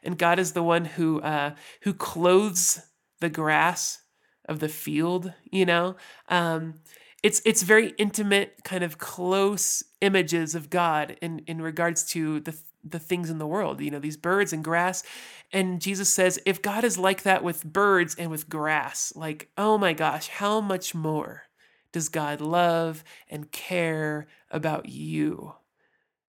And 0.03 0.17
God 0.17 0.37
is 0.39 0.51
the 0.51 0.63
one 0.63 0.85
who 0.85 1.21
uh 1.21 1.55
who 1.83 1.93
clothes 1.93 2.81
the 3.19 3.29
grass 3.29 4.01
of 4.49 4.59
the 4.59 4.69
field, 4.69 5.33
you 5.49 5.65
know? 5.65 5.95
Um 6.27 6.75
it's 7.21 7.41
it's 7.45 7.63
very 7.63 7.93
intimate 7.97 8.65
kind 8.65 8.83
of 8.83 8.97
close 8.97 9.81
images 10.01 10.55
of 10.55 10.69
God 10.69 11.17
in 11.21 11.39
in 11.47 11.61
regards 11.61 12.03
to 12.07 12.41
the 12.41 12.57
the 12.83 12.99
things 12.99 13.29
in 13.29 13.37
the 13.37 13.47
world, 13.47 13.79
you 13.81 13.91
know, 13.91 13.99
these 13.99 14.17
birds 14.17 14.53
and 14.53 14.63
grass. 14.63 15.03
And 15.51 15.81
Jesus 15.81 16.09
says, 16.09 16.39
if 16.45 16.61
God 16.61 16.83
is 16.83 16.97
like 16.97 17.23
that 17.23 17.43
with 17.43 17.63
birds 17.63 18.15
and 18.15 18.29
with 18.29 18.49
grass, 18.49 19.13
like, 19.15 19.49
oh 19.57 19.77
my 19.77 19.93
gosh, 19.93 20.27
how 20.27 20.59
much 20.59 20.93
more 20.93 21.43
does 21.91 22.09
God 22.09 22.41
love 22.41 23.03
and 23.29 23.51
care 23.51 24.27
about 24.51 24.89
you? 24.89 25.53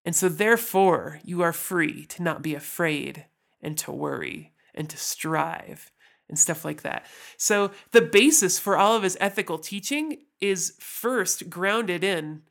And 0.04 0.14
so, 0.14 0.28
therefore, 0.28 1.20
you 1.24 1.40
are 1.40 1.52
free 1.52 2.04
to 2.06 2.22
not 2.22 2.42
be 2.42 2.54
afraid 2.54 3.24
and 3.62 3.76
to 3.78 3.90
worry 3.90 4.52
and 4.74 4.88
to 4.90 4.98
strive 4.98 5.90
and 6.28 6.38
stuff 6.38 6.64
like 6.64 6.82
that. 6.82 7.06
So, 7.38 7.70
the 7.92 8.02
basis 8.02 8.58
for 8.58 8.76
all 8.76 8.94
of 8.94 9.02
his 9.02 9.16
ethical 9.18 9.58
teaching 9.58 10.18
is 10.40 10.76
first 10.78 11.48
grounded 11.48 12.04
in 12.04 12.42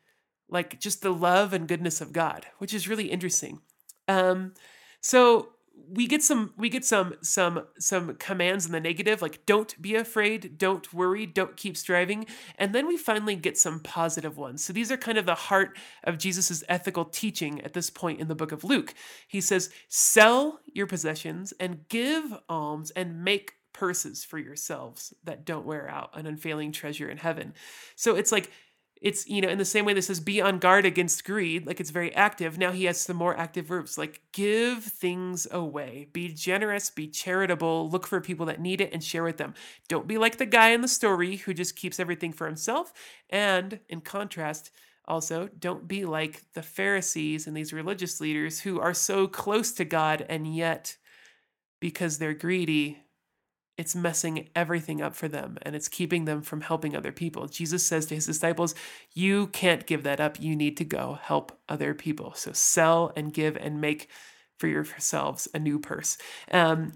like 0.49 0.79
just 0.79 1.01
the 1.01 1.13
love 1.13 1.53
and 1.53 1.67
goodness 1.67 2.01
of 2.01 2.11
God, 2.11 2.47
which 2.57 2.73
is 2.73 2.87
really 2.87 3.11
interesting. 3.11 3.61
Um, 4.07 4.53
so 5.01 5.49
we 5.89 6.07
get 6.07 6.23
some 6.23 6.53
we 6.57 6.69
get 6.69 6.85
some 6.85 7.15
some 7.21 7.63
some 7.77 8.15
commands 8.15 8.65
in 8.65 8.71
the 8.71 8.79
negative 8.79 9.21
like 9.21 9.45
don't 9.45 9.79
be 9.81 9.95
afraid 9.95 10.57
don't 10.57 10.93
worry 10.93 11.25
don't 11.25 11.57
keep 11.57 11.75
striving 11.75 12.25
and 12.57 12.73
then 12.73 12.87
we 12.87 12.95
finally 12.95 13.35
get 13.35 13.57
some 13.57 13.79
positive 13.79 14.37
ones. 14.37 14.63
So 14.63 14.71
these 14.71 14.91
are 14.91 14.97
kind 14.97 15.17
of 15.17 15.25
the 15.25 15.35
heart 15.35 15.77
of 16.03 16.17
jesus's 16.17 16.63
ethical 16.69 17.05
teaching 17.05 17.61
at 17.61 17.73
this 17.73 17.89
point 17.89 18.19
in 18.19 18.27
the 18.27 18.35
book 18.35 18.51
of 18.51 18.63
luke. 18.63 18.93
He 19.27 19.41
says 19.41 19.69
sell 19.89 20.59
your 20.71 20.87
possessions 20.87 21.53
and 21.59 21.87
give 21.89 22.33
alms 22.47 22.91
and 22.91 23.23
make 23.23 23.53
purses 23.73 24.23
for 24.23 24.37
yourselves 24.37 25.13
that 25.23 25.45
don't 25.45 25.65
wear 25.65 25.89
out 25.89 26.11
an 26.13 26.27
unfailing 26.27 26.71
treasure 26.71 27.09
in 27.09 27.17
heaven. 27.17 27.53
So 27.95 28.15
it's 28.15 28.31
like 28.31 28.51
it's 29.03 29.27
you 29.27 29.41
know 29.41 29.49
in 29.49 29.57
the 29.57 29.65
same 29.65 29.83
way 29.83 29.93
this 29.93 30.07
says 30.07 30.21
be 30.21 30.41
on 30.41 30.57
guard 30.57 30.85
against 30.85 31.25
greed 31.25 31.67
like 31.67 31.79
it's 31.79 31.91
very 31.91 32.15
active. 32.15 32.57
Now 32.57 32.71
he 32.71 32.85
has 32.85 32.99
some 32.99 33.17
more 33.17 33.37
active 33.37 33.65
verbs 33.65 33.97
like 33.97 34.21
give 34.31 34.83
things 34.83 35.45
away. 35.51 36.07
Be 36.13 36.29
generous 36.29 36.89
be 36.89 37.07
charitable 37.07 37.89
look 37.89 38.07
for 38.07 38.21
people 38.21 38.45
that 38.47 38.61
need 38.61 38.81
it 38.81 38.93
and 38.93 39.03
share 39.03 39.23
with 39.23 39.37
them. 39.37 39.53
Don't 39.89 40.07
be 40.07 40.17
like 40.17 40.37
the 40.37 40.45
guy 40.45 40.69
in 40.69 40.81
the 40.81 40.87
story 40.87 41.35
who 41.35 41.53
just 41.53 41.75
keeps 41.75 41.99
everything 41.99 42.31
for 42.31 42.47
himself. 42.47 42.93
And 43.29 43.81
in 43.89 44.01
contrast 44.01 44.71
also 45.05 45.49
don't 45.59 45.85
be 45.85 46.05
like 46.05 46.41
the 46.53 46.63
pharisees 46.63 47.45
and 47.45 47.55
these 47.57 47.73
religious 47.73 48.21
leaders 48.21 48.61
who 48.61 48.79
are 48.79 48.93
so 48.93 49.27
close 49.27 49.73
to 49.73 49.83
god 49.83 50.25
and 50.29 50.55
yet 50.55 50.95
because 51.81 52.17
they're 52.17 52.33
greedy 52.33 53.02
it's 53.77 53.95
messing 53.95 54.49
everything 54.55 55.01
up 55.01 55.15
for 55.15 55.27
them 55.27 55.57
and 55.63 55.75
it's 55.75 55.87
keeping 55.87 56.25
them 56.25 56.41
from 56.41 56.61
helping 56.61 56.95
other 56.95 57.11
people. 57.11 57.47
Jesus 57.47 57.85
says 57.85 58.05
to 58.07 58.15
his 58.15 58.25
disciples, 58.25 58.75
You 59.13 59.47
can't 59.47 59.87
give 59.87 60.03
that 60.03 60.19
up. 60.19 60.39
You 60.39 60.55
need 60.55 60.77
to 60.77 60.85
go 60.85 61.17
help 61.21 61.57
other 61.67 61.93
people. 61.93 62.33
So 62.35 62.51
sell 62.51 63.11
and 63.15 63.33
give 63.33 63.57
and 63.57 63.81
make 63.81 64.09
for 64.57 64.67
yourselves 64.67 65.47
a 65.53 65.59
new 65.59 65.79
purse. 65.79 66.17
Um, 66.51 66.93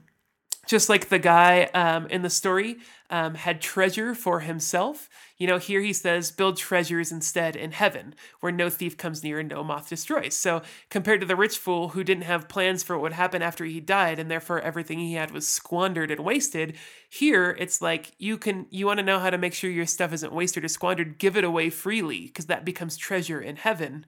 just 0.68 0.90
like 0.90 1.10
the 1.10 1.20
guy 1.20 1.64
um, 1.74 2.08
in 2.08 2.22
the 2.22 2.30
story 2.30 2.78
um, 3.10 3.36
had 3.36 3.62
treasure 3.62 4.14
for 4.14 4.42
himself. 4.42 5.10
You 5.38 5.48
know, 5.48 5.58
here 5.58 5.82
he 5.82 5.94
says, 5.94 6.32
build 6.32 6.58
treasures 6.58 7.12
instead 7.12 7.56
in 7.56 7.72
heaven, 7.72 8.16
where 8.42 8.52
no 8.52 8.70
thief 8.70 8.98
comes 8.98 9.24
near 9.24 9.40
and 9.40 9.50
no 9.50 9.64
moth 9.64 9.88
destroys. 9.90 10.36
So, 10.36 10.62
compared 10.90 11.22
to 11.22 11.28
the 11.28 11.36
rich 11.36 11.58
fool 11.58 11.90
who 11.90 12.04
didn't 12.04 12.24
have 12.24 12.50
plans 12.50 12.84
for 12.84 12.98
what 12.98 13.04
would 13.04 13.14
happen 13.14 13.42
after 13.42 13.64
he 13.64 13.80
died, 13.80 14.20
and 14.20 14.30
therefore 14.30 14.60
everything 14.60 15.00
he 15.00 15.14
had 15.14 15.32
was 15.32 15.48
squandered 15.48 16.12
and 16.12 16.20
wasted, 16.20 16.76
here 17.10 17.56
it's 17.60 17.82
like 17.82 18.12
you 18.18 18.38
can, 18.38 18.66
you 18.70 18.86
want 18.86 19.00
to 19.00 19.06
know 19.06 19.20
how 19.20 19.30
to 19.30 19.38
make 19.38 19.54
sure 19.54 19.70
your 19.70 19.86
stuff 19.86 20.12
isn't 20.12 20.34
wasted 20.34 20.66
or 20.66 20.68
squandered, 20.68 21.18
give 21.18 21.38
it 21.38 21.44
away 21.44 21.70
freely, 21.70 22.26
because 22.26 22.48
that 22.48 22.66
becomes 22.66 22.98
treasure 22.98 23.40
in 23.40 23.56
heaven, 23.56 24.06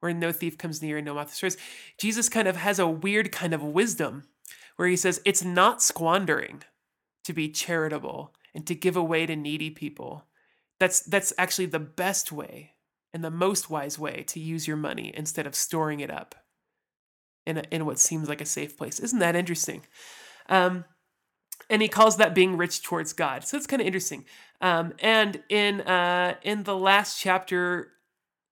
where 0.00 0.12
no 0.12 0.32
thief 0.32 0.58
comes 0.58 0.82
near 0.82 0.96
and 0.96 1.06
no 1.06 1.14
moth 1.14 1.28
destroys. 1.28 1.56
Jesus 1.98 2.28
kind 2.28 2.48
of 2.48 2.56
has 2.56 2.78
a 2.78 2.88
weird 2.88 3.30
kind 3.30 3.54
of 3.54 3.62
wisdom 3.62 4.24
where 4.80 4.88
he 4.88 4.96
says 4.96 5.20
it's 5.26 5.44
not 5.44 5.82
squandering 5.82 6.62
to 7.22 7.34
be 7.34 7.50
charitable 7.50 8.34
and 8.54 8.66
to 8.66 8.74
give 8.74 8.96
away 8.96 9.26
to 9.26 9.36
needy 9.36 9.68
people. 9.68 10.24
That's 10.78 11.00
that's 11.00 11.34
actually 11.36 11.66
the 11.66 11.78
best 11.78 12.32
way 12.32 12.70
and 13.12 13.22
the 13.22 13.30
most 13.30 13.68
wise 13.68 13.98
way 13.98 14.24
to 14.28 14.40
use 14.40 14.66
your 14.66 14.78
money 14.78 15.12
instead 15.14 15.46
of 15.46 15.54
storing 15.54 16.00
it 16.00 16.10
up 16.10 16.34
in 17.46 17.58
a, 17.58 17.62
in 17.70 17.84
what 17.84 17.98
seems 17.98 18.26
like 18.26 18.40
a 18.40 18.46
safe 18.46 18.78
place. 18.78 18.98
Isn't 18.98 19.18
that 19.18 19.36
interesting? 19.36 19.82
Um, 20.48 20.86
and 21.68 21.82
he 21.82 21.88
calls 21.88 22.16
that 22.16 22.34
being 22.34 22.56
rich 22.56 22.82
towards 22.82 23.12
God. 23.12 23.44
So 23.44 23.58
it's 23.58 23.66
kind 23.66 23.82
of 23.82 23.86
interesting. 23.86 24.24
Um, 24.62 24.94
and 25.00 25.42
in 25.50 25.82
uh, 25.82 26.36
in 26.42 26.62
the 26.62 26.74
last 26.74 27.20
chapter 27.20 27.92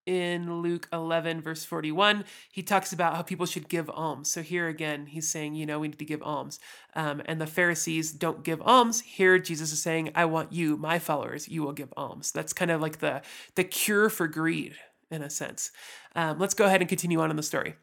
in 0.08 0.62
Luke 0.62 0.88
11, 0.90 1.42
verse 1.42 1.64
41, 1.64 2.24
he 2.50 2.62
talks 2.62 2.94
about 2.94 3.14
how 3.14 3.20
people 3.20 3.44
should 3.44 3.68
give 3.68 3.90
alms. 3.90 4.30
So 4.30 4.40
here 4.40 4.66
again, 4.66 5.04
he's 5.04 5.28
saying, 5.28 5.54
you 5.54 5.66
know, 5.66 5.78
we 5.78 5.88
need 5.88 5.98
to 5.98 6.04
give 6.06 6.22
alms. 6.22 6.58
Um, 6.94 7.20
and 7.26 7.38
the 7.38 7.46
Pharisees 7.46 8.10
don't 8.10 8.42
give 8.42 8.62
alms. 8.62 9.02
Here, 9.02 9.38
Jesus 9.38 9.70
is 9.70 9.82
saying, 9.82 10.12
I 10.14 10.24
want 10.24 10.50
you, 10.50 10.78
my 10.78 10.98
followers, 10.98 11.46
you 11.46 11.62
will 11.62 11.74
give 11.74 11.92
alms. 11.94 12.32
That's 12.32 12.54
kind 12.54 12.70
of 12.70 12.80
like 12.80 13.00
the, 13.00 13.20
the 13.54 13.64
cure 13.64 14.08
for 14.08 14.26
greed, 14.26 14.76
in 15.10 15.20
a 15.20 15.28
sense. 15.28 15.72
Um, 16.16 16.38
let's 16.38 16.54
go 16.54 16.64
ahead 16.64 16.80
and 16.80 16.88
continue 16.88 17.20
on 17.20 17.28
in 17.30 17.36
the 17.36 17.42
story. 17.42 17.74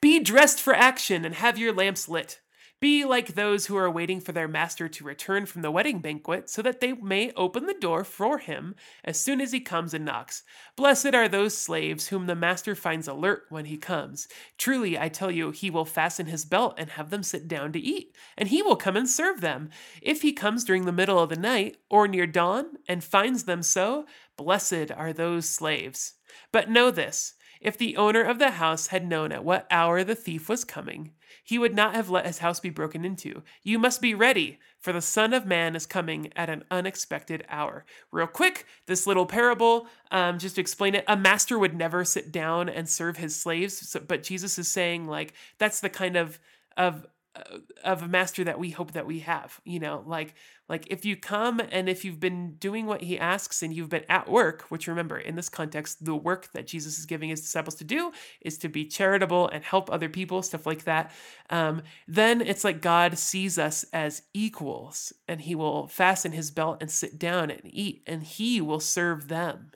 Be 0.00 0.20
dressed 0.20 0.62
for 0.62 0.72
action 0.72 1.26
and 1.26 1.34
have 1.34 1.58
your 1.58 1.74
lamps 1.74 2.08
lit. 2.08 2.40
Be 2.80 3.04
like 3.04 3.34
those 3.34 3.66
who 3.66 3.76
are 3.76 3.90
waiting 3.90 4.20
for 4.20 4.30
their 4.30 4.46
master 4.46 4.88
to 4.88 5.04
return 5.04 5.46
from 5.46 5.62
the 5.62 5.70
wedding 5.70 5.98
banquet, 5.98 6.48
so 6.48 6.62
that 6.62 6.80
they 6.80 6.92
may 6.92 7.32
open 7.32 7.66
the 7.66 7.74
door 7.74 8.04
for 8.04 8.38
him 8.38 8.76
as 9.02 9.18
soon 9.18 9.40
as 9.40 9.50
he 9.50 9.58
comes 9.58 9.94
and 9.94 10.04
knocks. 10.04 10.44
Blessed 10.76 11.12
are 11.12 11.28
those 11.28 11.58
slaves 11.58 12.08
whom 12.08 12.26
the 12.26 12.36
master 12.36 12.76
finds 12.76 13.08
alert 13.08 13.46
when 13.48 13.64
he 13.64 13.76
comes. 13.76 14.28
Truly, 14.58 14.96
I 14.96 15.08
tell 15.08 15.30
you, 15.30 15.50
he 15.50 15.70
will 15.70 15.84
fasten 15.84 16.26
his 16.26 16.44
belt 16.44 16.74
and 16.78 16.90
have 16.90 17.10
them 17.10 17.24
sit 17.24 17.48
down 17.48 17.72
to 17.72 17.80
eat, 17.80 18.14
and 18.36 18.48
he 18.48 18.62
will 18.62 18.76
come 18.76 18.96
and 18.96 19.08
serve 19.08 19.40
them. 19.40 19.70
If 20.00 20.22
he 20.22 20.32
comes 20.32 20.62
during 20.62 20.84
the 20.84 20.92
middle 20.92 21.18
of 21.18 21.30
the 21.30 21.36
night 21.36 21.78
or 21.90 22.06
near 22.06 22.28
dawn 22.28 22.76
and 22.86 23.02
finds 23.02 23.42
them 23.42 23.64
so, 23.64 24.06
blessed 24.36 24.92
are 24.96 25.12
those 25.12 25.48
slaves. 25.48 26.12
But 26.52 26.70
know 26.70 26.92
this 26.92 27.34
if 27.60 27.76
the 27.76 27.96
owner 27.96 28.22
of 28.22 28.38
the 28.38 28.52
house 28.52 28.88
had 28.88 29.04
known 29.08 29.32
at 29.32 29.44
what 29.44 29.66
hour 29.68 30.04
the 30.04 30.14
thief 30.14 30.48
was 30.48 30.64
coming, 30.64 31.12
he 31.48 31.58
would 31.58 31.74
not 31.74 31.94
have 31.94 32.10
let 32.10 32.26
his 32.26 32.40
house 32.40 32.60
be 32.60 32.68
broken 32.68 33.06
into. 33.06 33.42
You 33.62 33.78
must 33.78 34.02
be 34.02 34.12
ready, 34.12 34.58
for 34.78 34.92
the 34.92 35.00
Son 35.00 35.32
of 35.32 35.46
Man 35.46 35.74
is 35.74 35.86
coming 35.86 36.30
at 36.36 36.50
an 36.50 36.62
unexpected 36.70 37.42
hour. 37.48 37.86
Real 38.12 38.26
quick, 38.26 38.66
this 38.86 39.06
little 39.06 39.24
parable, 39.24 39.86
um, 40.10 40.38
just 40.38 40.56
to 40.56 40.60
explain 40.60 40.94
it, 40.94 41.04
a 41.08 41.16
master 41.16 41.58
would 41.58 41.74
never 41.74 42.04
sit 42.04 42.30
down 42.30 42.68
and 42.68 42.86
serve 42.86 43.16
his 43.16 43.34
slaves, 43.34 43.88
so, 43.88 43.98
but 43.98 44.22
Jesus 44.22 44.58
is 44.58 44.68
saying, 44.68 45.06
like, 45.06 45.32
that's 45.58 45.80
the 45.80 45.88
kind 45.88 46.16
of 46.16 46.38
of 46.76 47.06
uh, 47.34 47.58
of 47.82 48.02
a 48.02 48.08
master 48.08 48.44
that 48.44 48.58
we 48.58 48.68
hope 48.70 48.92
that 48.92 49.06
we 49.06 49.20
have 49.20 49.60
you 49.64 49.80
know 49.80 50.02
like 50.06 50.34
like 50.68 50.86
if 50.88 51.04
you 51.04 51.16
come 51.16 51.60
and 51.70 51.88
if 51.88 52.04
you've 52.04 52.20
been 52.20 52.54
doing 52.54 52.86
what 52.86 53.02
he 53.02 53.18
asks 53.18 53.62
and 53.62 53.74
you've 53.74 53.88
been 53.88 54.04
at 54.08 54.28
work 54.28 54.62
which 54.68 54.86
remember 54.86 55.18
in 55.18 55.36
this 55.36 55.48
context 55.48 56.04
the 56.04 56.14
work 56.14 56.50
that 56.52 56.66
jesus 56.66 56.98
is 56.98 57.06
giving 57.06 57.28
his 57.28 57.40
disciples 57.40 57.74
to 57.74 57.84
do 57.84 58.12
is 58.40 58.58
to 58.58 58.68
be 58.68 58.84
charitable 58.84 59.48
and 59.48 59.64
help 59.64 59.90
other 59.90 60.08
people 60.08 60.42
stuff 60.42 60.66
like 60.66 60.84
that 60.84 61.12
um, 61.50 61.82
then 62.06 62.40
it's 62.40 62.64
like 62.64 62.80
god 62.80 63.18
sees 63.18 63.58
us 63.58 63.84
as 63.92 64.22
equals 64.34 65.12
and 65.26 65.40
he 65.42 65.54
will 65.54 65.86
fasten 65.88 66.32
his 66.32 66.50
belt 66.50 66.78
and 66.80 66.90
sit 66.90 67.18
down 67.18 67.50
and 67.50 67.60
eat 67.64 68.02
and 68.06 68.22
he 68.22 68.60
will 68.60 68.80
serve 68.80 69.28
them. 69.28 69.72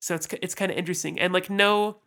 So 0.00 0.14
it's 0.14 0.28
it's 0.42 0.54
kind 0.54 0.70
of 0.70 0.76
interesting. 0.76 1.18
And 1.18 1.32
like 1.32 1.48
no 1.48 1.98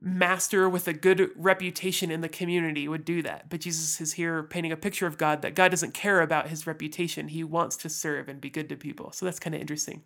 master 0.00 0.68
with 0.68 0.86
a 0.86 0.92
good 0.92 1.30
reputation 1.34 2.10
in 2.10 2.20
the 2.20 2.28
community 2.28 2.86
would 2.86 3.04
do 3.04 3.22
that. 3.22 3.50
But 3.50 3.60
Jesus 3.60 4.00
is 4.00 4.12
here 4.12 4.42
painting 4.44 4.72
a 4.72 4.76
picture 4.76 5.06
of 5.06 5.18
God 5.18 5.42
that 5.42 5.54
God 5.54 5.70
doesn't 5.70 5.94
care 5.94 6.20
about 6.20 6.48
his 6.48 6.66
reputation. 6.66 7.28
He 7.28 7.42
wants 7.42 7.76
to 7.78 7.88
serve 7.88 8.28
and 8.28 8.40
be 8.40 8.50
good 8.50 8.68
to 8.68 8.76
people. 8.76 9.12
So 9.12 9.26
that's 9.26 9.40
kind 9.40 9.54
of 9.54 9.60
interesting. 9.60 10.02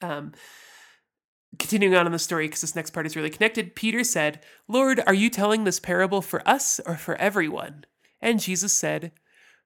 Um, 0.00 0.32
continuing 1.58 1.94
on 1.94 2.06
in 2.06 2.12
the 2.12 2.18
story, 2.18 2.46
because 2.46 2.60
this 2.60 2.76
next 2.76 2.90
part 2.90 3.06
is 3.06 3.16
really 3.16 3.30
connected, 3.30 3.74
Peter 3.74 4.04
said, 4.04 4.44
Lord, 4.68 5.02
are 5.06 5.14
you 5.14 5.30
telling 5.30 5.64
this 5.64 5.80
parable 5.80 6.22
for 6.22 6.46
us 6.48 6.80
or 6.86 6.96
for 6.96 7.16
everyone? 7.16 7.84
And 8.20 8.40
Jesus 8.40 8.72
said, 8.72 9.12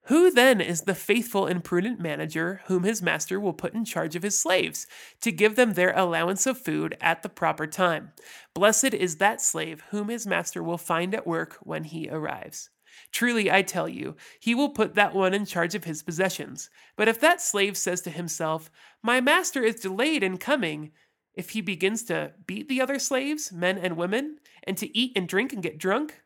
who 0.06 0.30
then 0.30 0.60
is 0.60 0.82
the 0.82 0.94
faithful 0.94 1.46
and 1.46 1.64
prudent 1.64 2.00
manager 2.00 2.60
whom 2.66 2.84
his 2.84 3.02
master 3.02 3.40
will 3.40 3.52
put 3.52 3.74
in 3.74 3.84
charge 3.84 4.14
of 4.14 4.22
his 4.22 4.40
slaves 4.40 4.86
to 5.20 5.32
give 5.32 5.56
them 5.56 5.72
their 5.72 5.92
allowance 5.96 6.46
of 6.46 6.58
food 6.58 6.96
at 7.00 7.22
the 7.22 7.28
proper 7.28 7.66
time? 7.66 8.12
Blessed 8.54 8.94
is 8.94 9.16
that 9.16 9.40
slave 9.40 9.82
whom 9.90 10.08
his 10.08 10.26
master 10.26 10.62
will 10.62 10.78
find 10.78 11.14
at 11.14 11.26
work 11.26 11.58
when 11.62 11.84
he 11.84 12.08
arrives. 12.08 12.70
Truly, 13.12 13.50
I 13.50 13.62
tell 13.62 13.88
you, 13.88 14.16
he 14.40 14.54
will 14.54 14.70
put 14.70 14.94
that 14.94 15.14
one 15.14 15.34
in 15.34 15.44
charge 15.44 15.74
of 15.74 15.84
his 15.84 16.02
possessions. 16.02 16.70
But 16.96 17.08
if 17.08 17.20
that 17.20 17.40
slave 17.40 17.76
says 17.76 18.00
to 18.02 18.10
himself, 18.10 18.70
My 19.02 19.20
master 19.20 19.62
is 19.62 19.76
delayed 19.76 20.22
in 20.22 20.38
coming, 20.38 20.92
if 21.34 21.50
he 21.50 21.60
begins 21.60 22.04
to 22.04 22.32
beat 22.46 22.68
the 22.68 22.80
other 22.80 22.98
slaves, 22.98 23.52
men 23.52 23.76
and 23.76 23.96
women, 23.96 24.38
and 24.64 24.78
to 24.78 24.96
eat 24.96 25.12
and 25.14 25.28
drink 25.28 25.52
and 25.52 25.62
get 25.62 25.78
drunk, 25.78 26.22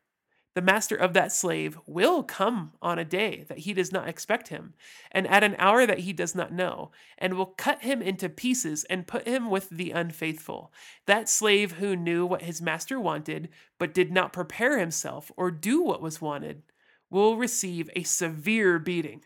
the 0.54 0.62
master 0.62 0.96
of 0.96 1.12
that 1.12 1.32
slave 1.32 1.78
will 1.86 2.22
come 2.22 2.72
on 2.82 2.98
a 2.98 3.04
day 3.04 3.44
that 3.48 3.58
he 3.58 3.72
does 3.72 3.92
not 3.92 4.08
expect 4.08 4.48
him, 4.48 4.74
and 5.12 5.26
at 5.28 5.44
an 5.44 5.54
hour 5.58 5.86
that 5.86 6.00
he 6.00 6.12
does 6.12 6.34
not 6.34 6.52
know, 6.52 6.90
and 7.18 7.34
will 7.34 7.46
cut 7.46 7.82
him 7.82 8.02
into 8.02 8.28
pieces 8.28 8.84
and 8.84 9.06
put 9.06 9.28
him 9.28 9.48
with 9.48 9.68
the 9.70 9.92
unfaithful. 9.92 10.72
That 11.06 11.28
slave 11.28 11.72
who 11.72 11.94
knew 11.94 12.26
what 12.26 12.42
his 12.42 12.60
master 12.60 12.98
wanted, 12.98 13.48
but 13.78 13.94
did 13.94 14.10
not 14.10 14.32
prepare 14.32 14.78
himself 14.78 15.30
or 15.36 15.50
do 15.52 15.82
what 15.82 16.02
was 16.02 16.20
wanted, 16.20 16.62
will 17.10 17.36
receive 17.36 17.88
a 17.94 18.02
severe 18.02 18.78
beating. 18.78 19.22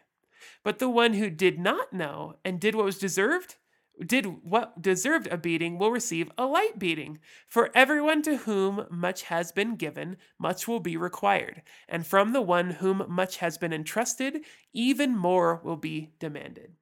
But 0.62 0.78
the 0.78 0.90
one 0.90 1.14
who 1.14 1.30
did 1.30 1.58
not 1.58 1.92
know 1.92 2.36
and 2.44 2.60
did 2.60 2.74
what 2.74 2.84
was 2.84 2.98
deserved, 2.98 3.56
did 4.04 4.26
what 4.42 4.80
deserved 4.82 5.28
a 5.28 5.36
beating 5.36 5.78
will 5.78 5.90
receive 5.90 6.30
a 6.36 6.46
light 6.46 6.78
beating. 6.78 7.18
For 7.48 7.70
everyone 7.74 8.22
to 8.22 8.38
whom 8.38 8.86
much 8.90 9.24
has 9.24 9.52
been 9.52 9.76
given, 9.76 10.16
much 10.38 10.66
will 10.66 10.80
be 10.80 10.96
required, 10.96 11.62
and 11.88 12.06
from 12.06 12.32
the 12.32 12.42
one 12.42 12.70
whom 12.70 13.04
much 13.08 13.38
has 13.38 13.58
been 13.58 13.72
entrusted, 13.72 14.40
even 14.72 15.16
more 15.16 15.60
will 15.62 15.76
be 15.76 16.12
demanded. 16.18 16.72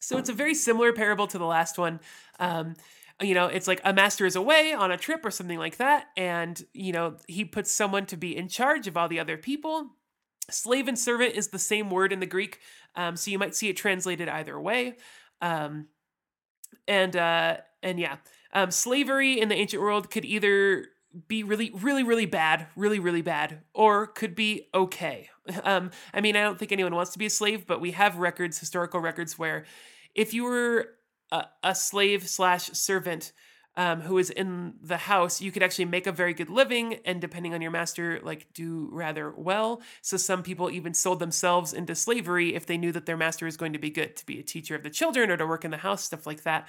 So 0.00 0.16
it's 0.16 0.30
a 0.30 0.34
very 0.34 0.54
similar 0.54 0.92
parable 0.92 1.26
to 1.26 1.38
the 1.38 1.44
last 1.44 1.76
one. 1.76 2.00
Um, 2.38 2.76
you 3.20 3.34
know, 3.34 3.46
it's 3.46 3.66
like 3.66 3.80
a 3.84 3.92
master 3.92 4.26
is 4.26 4.36
away 4.36 4.72
on 4.72 4.92
a 4.92 4.96
trip 4.96 5.24
or 5.24 5.30
something 5.30 5.58
like 5.58 5.78
that, 5.78 6.06
and 6.16 6.62
you 6.72 6.92
know 6.92 7.16
he 7.26 7.44
puts 7.44 7.72
someone 7.72 8.06
to 8.06 8.16
be 8.16 8.36
in 8.36 8.48
charge 8.48 8.86
of 8.86 8.96
all 8.96 9.08
the 9.08 9.20
other 9.20 9.36
people 9.36 9.90
Slave 10.50 10.88
and 10.88 10.98
servant 10.98 11.34
is 11.34 11.48
the 11.48 11.58
same 11.58 11.90
word 11.90 12.12
in 12.12 12.20
the 12.20 12.26
Greek, 12.26 12.60
um, 12.94 13.16
so 13.16 13.30
you 13.30 13.38
might 13.38 13.54
see 13.54 13.68
it 13.68 13.76
translated 13.76 14.28
either 14.28 14.58
way. 14.58 14.96
Um, 15.40 15.88
and 16.86 17.14
uh, 17.16 17.58
and 17.82 18.00
yeah, 18.00 18.16
um, 18.52 18.70
slavery 18.70 19.40
in 19.40 19.48
the 19.48 19.54
ancient 19.54 19.82
world 19.82 20.10
could 20.10 20.24
either 20.24 20.86
be 21.26 21.42
really, 21.42 21.70
really, 21.74 22.02
really 22.02 22.26
bad, 22.26 22.66
really, 22.76 22.98
really 22.98 23.22
bad, 23.22 23.60
or 23.74 24.06
could 24.06 24.34
be 24.34 24.68
okay. 24.74 25.28
Um, 25.64 25.92
I 26.12 26.20
mean, 26.20 26.36
I 26.36 26.42
don't 26.42 26.58
think 26.58 26.72
anyone 26.72 26.94
wants 26.94 27.12
to 27.12 27.18
be 27.18 27.24
a 27.24 27.30
slave, 27.30 27.66
but 27.66 27.80
we 27.80 27.92
have 27.92 28.18
records, 28.18 28.58
historical 28.58 29.00
records, 29.00 29.38
where 29.38 29.64
if 30.14 30.34
you 30.34 30.44
were 30.44 30.90
a, 31.32 31.46
a 31.62 31.74
slave 31.74 32.28
slash 32.28 32.66
servant 32.72 33.32
um, 33.78 34.00
who 34.00 34.14
was 34.14 34.28
in 34.28 34.74
the 34.82 34.96
house, 34.96 35.40
you 35.40 35.52
could 35.52 35.62
actually 35.62 35.84
make 35.84 36.08
a 36.08 36.12
very 36.12 36.34
good 36.34 36.50
living 36.50 36.98
and, 37.04 37.20
depending 37.20 37.54
on 37.54 37.62
your 37.62 37.70
master, 37.70 38.18
like 38.24 38.52
do 38.52 38.88
rather 38.90 39.32
well. 39.36 39.80
So, 40.02 40.16
some 40.16 40.42
people 40.42 40.68
even 40.68 40.92
sold 40.94 41.20
themselves 41.20 41.72
into 41.72 41.94
slavery 41.94 42.56
if 42.56 42.66
they 42.66 42.76
knew 42.76 42.90
that 42.90 43.06
their 43.06 43.16
master 43.16 43.46
was 43.46 43.56
going 43.56 43.72
to 43.74 43.78
be 43.78 43.88
good 43.88 44.16
to 44.16 44.26
be 44.26 44.40
a 44.40 44.42
teacher 44.42 44.74
of 44.74 44.82
the 44.82 44.90
children 44.90 45.30
or 45.30 45.36
to 45.36 45.46
work 45.46 45.64
in 45.64 45.70
the 45.70 45.76
house, 45.76 46.02
stuff 46.02 46.26
like 46.26 46.42
that. 46.42 46.68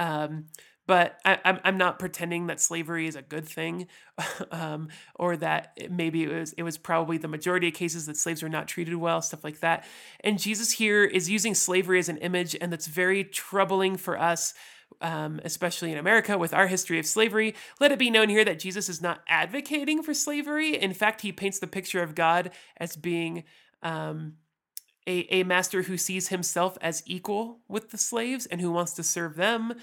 Um, 0.00 0.46
but 0.88 1.20
I, 1.24 1.34
am 1.34 1.38
I'm, 1.44 1.60
I'm 1.64 1.78
not 1.78 2.00
pretending 2.00 2.48
that 2.48 2.60
slavery 2.60 3.06
is 3.06 3.14
a 3.14 3.22
good 3.22 3.46
thing, 3.46 3.86
um, 4.50 4.88
or 5.14 5.36
that 5.36 5.78
maybe 5.90 6.24
it 6.24 6.32
was 6.32 6.54
it 6.54 6.64
was 6.64 6.76
probably 6.76 7.18
the 7.18 7.28
majority 7.28 7.68
of 7.68 7.74
cases 7.74 8.06
that 8.06 8.16
slaves 8.16 8.42
were 8.42 8.48
not 8.48 8.66
treated 8.66 8.96
well, 8.96 9.22
stuff 9.22 9.44
like 9.44 9.60
that. 9.60 9.84
And 10.24 10.40
Jesus 10.40 10.72
here 10.72 11.04
is 11.04 11.30
using 11.30 11.54
slavery 11.54 12.00
as 12.00 12.08
an 12.08 12.16
image, 12.16 12.56
and 12.60 12.72
that's 12.72 12.88
very 12.88 13.22
troubling 13.22 13.96
for 13.96 14.18
us 14.18 14.54
um, 15.00 15.40
especially 15.44 15.92
in 15.92 15.98
America 15.98 16.36
with 16.36 16.52
our 16.52 16.66
history 16.66 16.98
of 16.98 17.06
slavery, 17.06 17.54
let 17.80 17.92
it 17.92 17.98
be 17.98 18.10
known 18.10 18.28
here 18.28 18.44
that 18.44 18.58
Jesus 18.58 18.88
is 18.88 19.00
not 19.00 19.22
advocating 19.28 20.02
for 20.02 20.14
slavery. 20.14 20.76
In 20.76 20.92
fact, 20.92 21.20
he 21.22 21.32
paints 21.32 21.58
the 21.58 21.66
picture 21.66 22.02
of 22.02 22.14
God 22.14 22.50
as 22.76 22.96
being 22.96 23.44
um, 23.82 24.34
a, 25.06 25.26
a 25.34 25.42
master 25.44 25.82
who 25.82 25.96
sees 25.96 26.28
himself 26.28 26.76
as 26.80 27.02
equal 27.06 27.60
with 27.68 27.90
the 27.90 27.98
slaves 27.98 28.46
and 28.46 28.60
who 28.60 28.70
wants 28.70 28.92
to 28.94 29.02
serve 29.02 29.36
them. 29.36 29.74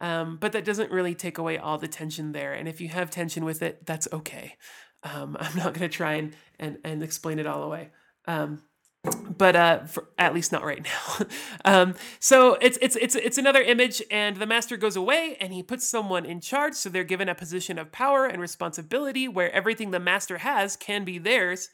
Um, 0.00 0.38
but 0.40 0.52
that 0.52 0.64
doesn't 0.64 0.90
really 0.90 1.14
take 1.14 1.38
away 1.38 1.56
all 1.58 1.78
the 1.78 1.88
tension 1.88 2.32
there. 2.32 2.52
And 2.52 2.68
if 2.68 2.80
you 2.80 2.88
have 2.88 3.10
tension 3.10 3.44
with 3.44 3.62
it, 3.62 3.86
that's 3.86 4.08
okay. 4.12 4.56
Um, 5.02 5.36
I'm 5.40 5.56
not 5.56 5.74
going 5.74 5.88
to 5.88 5.96
try 5.96 6.14
and, 6.14 6.34
and, 6.58 6.78
and 6.84 7.02
explain 7.02 7.38
it 7.38 7.46
all 7.46 7.62
away. 7.62 7.90
But 9.36 9.56
uh, 9.56 9.84
for, 9.84 10.06
at 10.18 10.34
least 10.34 10.52
not 10.52 10.64
right 10.64 10.82
now. 10.82 11.26
um, 11.64 11.94
so 12.20 12.54
it's 12.54 12.78
it's 12.80 12.96
it's 12.96 13.14
it's 13.14 13.38
another 13.38 13.62
image, 13.62 14.02
and 14.10 14.36
the 14.36 14.46
master 14.46 14.76
goes 14.76 14.96
away, 14.96 15.36
and 15.40 15.52
he 15.52 15.62
puts 15.62 15.86
someone 15.86 16.24
in 16.24 16.40
charge. 16.40 16.74
So 16.74 16.88
they're 16.88 17.04
given 17.04 17.28
a 17.28 17.34
position 17.34 17.78
of 17.78 17.92
power 17.92 18.26
and 18.26 18.40
responsibility, 18.40 19.28
where 19.28 19.52
everything 19.52 19.90
the 19.90 20.00
master 20.00 20.38
has 20.38 20.76
can 20.76 21.04
be 21.04 21.18
theirs, 21.18 21.68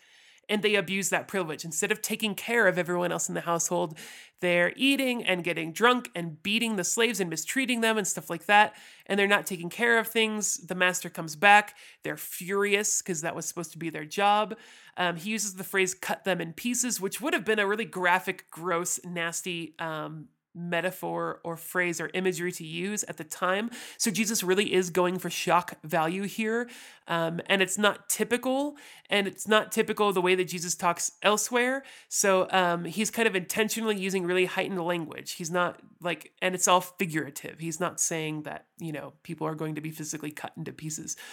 and 0.51 0.63
they 0.63 0.75
abuse 0.75 1.09
that 1.09 1.29
privilege. 1.29 1.65
Instead 1.65 1.93
of 1.93 2.03
taking 2.03 2.35
care 2.35 2.67
of 2.67 2.77
everyone 2.77 3.13
else 3.13 3.29
in 3.29 3.35
the 3.35 3.41
household, 3.43 3.97
they're 4.41 4.73
eating 4.75 5.23
and 5.25 5.45
getting 5.45 5.73
drunk 5.73 6.11
and 6.15 6.43
beating 6.43 6.77
the 6.77 6.85
slaves 6.85 7.21
and 7.21 7.31
mistreating 7.31 7.81
them 7.81 7.97
and 7.97 8.07
stuff 8.07 8.29
like 8.29 8.47
that. 8.47 8.75
And 9.07 9.19
they're 9.19 9.29
not 9.29 9.47
taking 9.47 9.71
care 9.71 9.99
of 9.99 10.09
things. 10.09 10.57
The 10.57 10.75
master 10.75 11.09
comes 11.09 11.37
back. 11.37 11.77
They're 12.03 12.17
furious 12.17 13.01
because 13.01 13.21
that 13.21 13.37
was 13.37 13.47
supposed 13.47 13.73
to 13.73 13.79
be 13.79 13.91
their 13.91 14.05
job. 14.05 14.57
Um, 14.97 15.17
he 15.17 15.31
uses 15.31 15.55
the 15.55 15.65
phrase 15.65 15.95
cut 15.95 16.25
them 16.25 16.41
in 16.41 16.53
pieces, 16.53 17.01
which 17.01 17.21
would 17.21 17.33
have 17.33 17.45
been 17.45 17.61
a 17.61 17.67
really 17.67 17.85
graphic, 17.85 18.51
gross, 18.51 18.99
nasty 19.05 19.75
um, 19.79 20.29
metaphor 20.55 21.41
or 21.45 21.57
phrase 21.57 22.01
or 22.01 22.11
imagery 22.15 22.53
to 22.53 22.65
use 22.65 23.05
at 23.05 23.17
the 23.17 23.25
time. 23.25 23.71
So 23.99 24.11
Jesus 24.11 24.43
really 24.43 24.73
is 24.73 24.91
going 24.91 25.19
for 25.19 25.31
shock 25.31 25.79
value 25.85 26.25
here. 26.25 26.69
Um, 27.09 27.41
and 27.47 27.61
it's 27.61 27.77
not 27.77 28.09
typical, 28.09 28.77
and 29.09 29.27
it's 29.27 29.49
not 29.49 29.73
typical 29.73 30.13
the 30.13 30.21
way 30.21 30.37
that 30.37 30.45
Jesus 30.45 30.77
talks 30.77 31.13
elsewhere. 31.23 31.83
So 32.09 32.47
um, 32.51 32.85
he's 32.85 33.11
kind 33.11 33.27
of 33.27 33.35
intentionally 33.35 33.99
using 33.99 34.25
really 34.25 34.45
heightened 34.45 34.81
language. 34.81 35.33
He's 35.33 35.51
not 35.51 35.81
like, 36.01 36.33
and 36.41 36.55
it's 36.55 36.69
all 36.69 36.81
figurative. 36.81 37.59
He's 37.59 37.81
not 37.81 38.01
saying 38.01 38.43
that, 38.43 38.67
you 38.79 38.93
know, 38.93 39.15
people 39.25 39.47
are 39.47 39.57
going 39.57 39.75
to 39.75 39.81
be 39.81 39.91
physically 39.91 40.31
cut 40.31 40.53
into 40.57 40.73
pieces. 40.73 41.17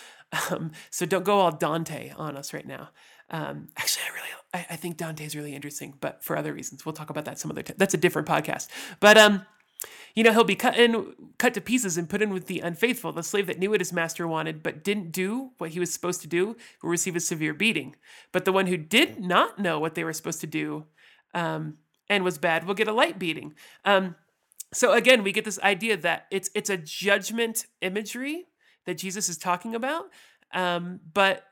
Um, 0.51 0.71
so 0.89 1.05
don't 1.05 1.23
go 1.23 1.39
all 1.39 1.53
Dante 1.53 2.11
on 2.17 2.35
us 2.35 2.53
right 2.53 2.67
now. 2.67 2.89
Um, 3.29 3.69
actually, 3.77 4.03
I 4.03 4.13
really, 4.13 4.29
I, 4.53 4.73
I 4.73 4.75
think 4.77 4.97
Dante 4.97 5.25
is 5.25 5.35
really 5.35 5.53
interesting, 5.53 5.93
but 5.99 6.23
for 6.23 6.37
other 6.37 6.53
reasons, 6.53 6.85
we'll 6.85 6.93
talk 6.93 7.09
about 7.09 7.25
that 7.25 7.39
some 7.39 7.51
other 7.51 7.63
time. 7.63 7.75
That's 7.77 7.93
a 7.93 7.97
different 7.97 8.27
podcast. 8.27 8.67
But 8.99 9.17
um, 9.17 9.45
you 10.15 10.23
know, 10.23 10.31
he'll 10.31 10.43
be 10.43 10.55
cut 10.55 10.77
in, 10.77 11.13
cut 11.37 11.53
to 11.53 11.61
pieces 11.61 11.97
and 11.97 12.09
put 12.09 12.21
in 12.21 12.31
with 12.33 12.47
the 12.47 12.61
unfaithful. 12.61 13.11
The 13.11 13.21
slave 13.21 13.47
that 13.47 13.59
knew 13.59 13.69
what 13.69 13.81
his 13.81 13.93
master 13.93 14.27
wanted 14.27 14.63
but 14.63 14.83
didn't 14.83 15.11
do 15.11 15.51
what 15.59 15.71
he 15.71 15.79
was 15.79 15.93
supposed 15.93 16.21
to 16.21 16.27
do 16.27 16.55
will 16.81 16.89
receive 16.89 17.15
a 17.15 17.19
severe 17.19 17.53
beating. 17.53 17.95
But 18.31 18.45
the 18.45 18.51
one 18.51 18.67
who 18.67 18.77
did 18.77 19.19
not 19.19 19.59
know 19.59 19.79
what 19.79 19.95
they 19.95 20.03
were 20.03 20.13
supposed 20.13 20.41
to 20.41 20.47
do 20.47 20.85
um, 21.33 21.77
and 22.09 22.23
was 22.23 22.37
bad 22.37 22.65
will 22.65 22.73
get 22.73 22.87
a 22.87 22.93
light 22.93 23.19
beating. 23.19 23.53
Um, 23.85 24.15
so 24.73 24.93
again, 24.93 25.23
we 25.23 25.31
get 25.31 25.45
this 25.45 25.59
idea 25.59 25.97
that 25.97 26.25
it's 26.31 26.49
it's 26.55 26.69
a 26.69 26.77
judgment 26.77 27.67
imagery 27.81 28.45
that 28.85 28.97
Jesus 28.97 29.29
is 29.29 29.37
talking 29.37 29.75
about, 29.75 30.05
um, 30.53 30.99
but 31.13 31.43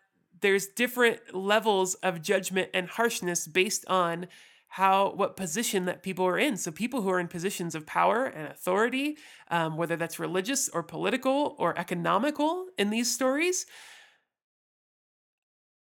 there's 0.42 0.68
different 0.68 1.20
levels 1.34 1.96
of 1.96 2.22
judgment 2.22 2.70
and 2.74 2.90
harshness 2.90 3.48
based 3.48 3.86
on 3.88 4.28
how 4.68 5.14
what 5.16 5.38
position 5.38 5.86
that 5.86 6.04
people 6.04 6.26
are 6.26 6.38
in 6.38 6.58
so 6.58 6.72
people 6.72 7.02
who 7.02 7.10
are 7.10 7.20
in 7.20 7.28
positions 7.28 7.76
of 7.76 7.86
power 7.86 8.26
and 8.26 8.48
authority 8.48 9.18
um, 9.50 9.78
whether 9.78 9.96
that's 9.96 10.20
religious 10.20 10.68
or 10.70 10.84
political 10.84 11.56
or 11.58 11.78
economical 11.78 12.66
in 12.78 12.90
these 12.90 13.12
stories 13.12 13.66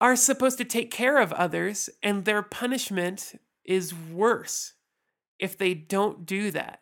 are 0.01 0.17
supposed 0.17 0.59
to 0.59 0.65
take 0.65 0.91
care 0.91 1.19
of 1.19 1.33
others, 1.33 1.91
and 2.03 2.25
their 2.25 2.43
punishment 2.43 3.35
is 3.65 3.95
worse 3.95 4.73
if 5.39 5.59
they 5.59 5.75
don't 5.75 6.25
do 6.25 6.51
that. 6.51 6.81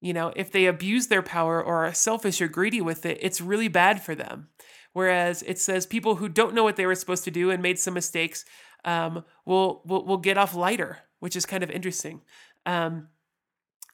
You 0.00 0.12
know, 0.12 0.32
if 0.36 0.52
they 0.52 0.66
abuse 0.66 1.08
their 1.08 1.22
power 1.22 1.62
or 1.62 1.86
are 1.86 1.94
selfish 1.94 2.40
or 2.40 2.48
greedy 2.48 2.80
with 2.80 3.06
it, 3.06 3.18
it's 3.20 3.40
really 3.40 3.68
bad 3.68 4.02
for 4.02 4.14
them. 4.14 4.48
Whereas 4.94 5.42
it 5.42 5.58
says 5.58 5.86
people 5.86 6.16
who 6.16 6.28
don't 6.28 6.54
know 6.54 6.64
what 6.64 6.76
they 6.76 6.86
were 6.86 6.94
supposed 6.94 7.24
to 7.24 7.30
do 7.30 7.50
and 7.50 7.62
made 7.62 7.78
some 7.78 7.94
mistakes 7.94 8.44
um, 8.84 9.24
will, 9.44 9.82
will 9.84 10.06
will 10.06 10.18
get 10.18 10.38
off 10.38 10.54
lighter, 10.54 10.98
which 11.18 11.36
is 11.36 11.44
kind 11.44 11.62
of 11.62 11.70
interesting. 11.70 12.22
Um, 12.64 13.08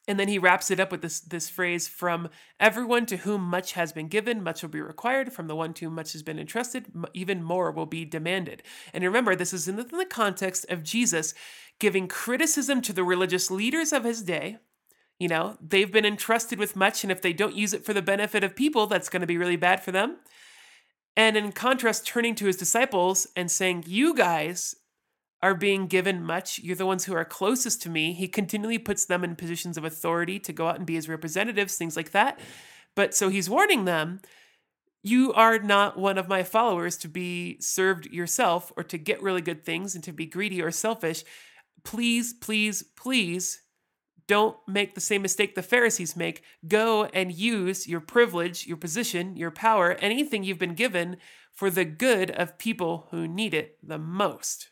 and 0.07 0.18
then 0.18 0.28
he 0.28 0.38
wraps 0.38 0.70
it 0.70 0.80
up 0.80 0.90
with 0.90 1.03
this 1.03 1.20
this 1.20 1.48
phrase 1.48 1.88
from 1.88 2.28
everyone 2.59 3.07
to 3.07 3.18
whom 3.18 3.42
much 3.42 3.72
has 3.72 3.92
been 3.92 4.09
given 4.09 4.42
much 4.42 4.62
will 4.62 4.68
be 4.68 4.80
required. 4.80 5.32
From 5.32 5.46
the 5.46 5.57
one 5.57 5.72
to 5.74 5.86
whom 5.86 5.94
much 5.94 6.12
has 6.12 6.22
been 6.22 6.38
entrusted 6.38 6.86
even 7.14 7.42
more 7.42 7.70
will 7.70 7.86
be 7.86 8.05
demanded. 8.05 8.62
And 8.92 9.03
remember 9.05 9.34
this 9.34 9.53
is 9.53 9.68
in 9.68 9.76
the, 9.76 9.86
in 9.86 9.98
the 9.98 10.05
context 10.05 10.66
of 10.68 10.82
jesus 10.82 11.32
giving 11.78 12.09
criticism 12.09 12.82
to 12.82 12.92
the 12.92 13.05
religious 13.05 13.51
leaders 13.51 13.92
of 13.92 14.05
his 14.05 14.22
day. 14.22 14.59
You 15.18 15.28
know 15.28 15.57
they've 15.61 15.92
been 15.92 16.07
entrusted 16.07 16.59
with 16.59 16.76
much 16.76 17.05
and 17.05 17.12
if 17.12 17.22
they 17.22 17.32
don't 17.32 17.55
use 17.55 17.72
it 17.72 17.84
for 17.84 17.94
the 17.94 18.03
benefit 18.03 18.42
of 18.42 18.57
people 18.57 18.86
that's 18.86 19.09
going 19.09 19.20
to 19.20 19.26
be 19.26 19.38
really 19.38 19.57
bad 19.57 19.82
for 19.82 19.92
them 19.92 20.16
and 21.17 21.37
in 21.37 21.53
contrast 21.53 22.07
turning 22.07 22.35
to 22.37 22.47
his 22.47 22.57
disciples 22.57 23.27
and 23.37 23.51
saying 23.51 23.85
you 23.87 24.15
guys 24.15 24.75
are 25.43 25.55
being 25.55 25.87
given 25.87 26.23
much. 26.23 26.59
You're 26.59 26.77
the 26.77 26.87
ones 26.87 27.05
who 27.05 27.15
are 27.15 27.25
closest 27.25 27.83
to 27.83 27.91
me. 27.91 28.13
He 28.13 28.29
continually 28.29 28.79
puts 28.79 29.07
them 29.07 29.25
in 29.25 29.37
positions 29.37 29.79
of 29.79 29.85
authority 29.85 30.39
to 30.41 30.53
go 30.53 30.69
out 30.69 30.77
and 30.77 30.87
be 30.87 30.95
his 30.95 31.09
representatives, 31.09 31.77
things 31.77 31.97
like 31.97 32.11
that. 32.11 32.39
But 32.95 33.15
so 33.15 33.29
he's 33.29 33.49
warning 33.49 33.85
them 33.85 34.21
you 35.03 35.33
are 35.33 35.59
not 35.59 35.99
one 35.99 36.19
of 36.19 36.29
my 36.29 36.43
followers 36.43 36.99
to 36.99 37.09
be 37.09 37.59
served 37.61 38.07
yourself 38.07 38.71
or 38.77 38.83
to 38.85 38.99
get 38.99 39.23
really 39.23 39.41
good 39.41 39.65
things 39.65 39.95
and 39.95 40.05
to 40.05 40.13
be 40.13 40.27
greedy 40.27 40.61
or 40.61 40.71
selfish. 40.71 41.25
Please, 41.85 42.35
please, 42.35 42.83
please 42.97 43.63
don't 44.31 44.57
make 44.68 44.95
the 44.95 45.01
same 45.01 45.22
mistake 45.22 45.57
the 45.57 45.61
Pharisees 45.61 46.14
make. 46.14 46.45
Go 46.68 47.07
and 47.07 47.33
use 47.33 47.89
your 47.89 47.99
privilege, 47.99 48.64
your 48.64 48.76
position, 48.76 49.37
your 49.37 49.51
power, 49.51 49.95
anything 49.95 50.45
you've 50.45 50.57
been 50.57 50.76
given 50.76 51.16
for 51.53 51.68
the 51.68 51.85
good 51.85 52.31
of 52.31 52.57
people 52.57 53.09
who 53.11 53.26
need 53.26 53.55
it 53.55 53.76
the 53.83 53.99
most. 53.99 54.68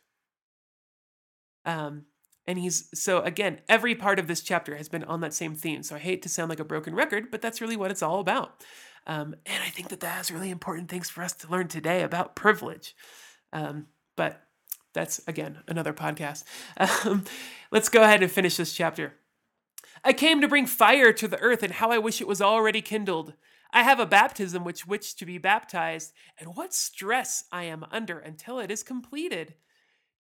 Um, 1.65 2.05
and 2.47 2.57
he's 2.57 2.89
so 2.95 3.21
again, 3.23 3.61
every 3.69 3.97
part 3.97 4.21
of 4.21 4.29
this 4.29 4.43
chapter 4.43 4.77
has 4.77 4.89
been 4.89 5.03
on 5.03 5.23
that 5.23 5.35
same 5.35 5.57
theme. 5.57 5.83
So 5.83 5.97
I 5.97 5.99
hate 5.99 6.23
to 6.23 6.29
sound 6.29 6.51
like 6.51 6.61
a 6.61 6.65
broken 6.65 6.95
record, 6.95 7.29
but 7.29 7.43
that's 7.43 7.61
really 7.61 7.77
what 7.77 7.91
it's 7.91 8.01
all 8.01 8.21
about. 8.21 8.63
Um, 9.09 9.35
and 9.45 9.61
I 9.67 9.71
think 9.71 9.89
that 9.89 9.99
that 10.01 10.19
has 10.19 10.31
really 10.31 10.51
important 10.51 10.89
things 10.89 11.11
for 11.11 11.25
us 11.25 11.33
to 11.33 11.51
learn 11.51 11.67
today 11.67 12.05
about 12.05 12.37
privilege. 12.37 12.95
Um, 13.53 13.89
but 14.17 14.41
that's 14.95 15.21
again 15.27 15.59
another 15.67 15.93
podcast. 15.93 16.45
Um, 17.05 17.25
let's 17.73 17.89
go 17.89 18.05
ahead 18.05 18.23
and 18.23 18.31
finish 18.31 18.57
this 18.57 18.73
chapter. 18.73 19.15
I 20.05 20.13
came 20.13 20.41
to 20.41 20.49
bring 20.49 20.67
fire 20.67 21.13
to 21.13 21.29
the 21.29 21.41
earth, 21.41 21.63
and 21.63 21.73
how 21.73 21.91
I 21.91 21.99
wish 21.99 22.21
it 22.21 22.29
was 22.29 22.41
already 22.41 22.81
kindled. 22.81 23.35
I 23.73 23.83
have 23.83 24.01
a 24.01 24.07
baptism 24.07 24.65
which 24.65 24.87
which 24.87 25.17
to 25.17 25.27
be 25.27 25.39
baptized, 25.39 26.13
and 26.39 26.57
what 26.57 26.73
stress 26.73 27.45
I 27.53 27.65
am 27.65 27.85
under 27.91 28.19
until 28.19 28.59
it 28.61 28.71
is 28.71 28.83
completed. 28.83 29.55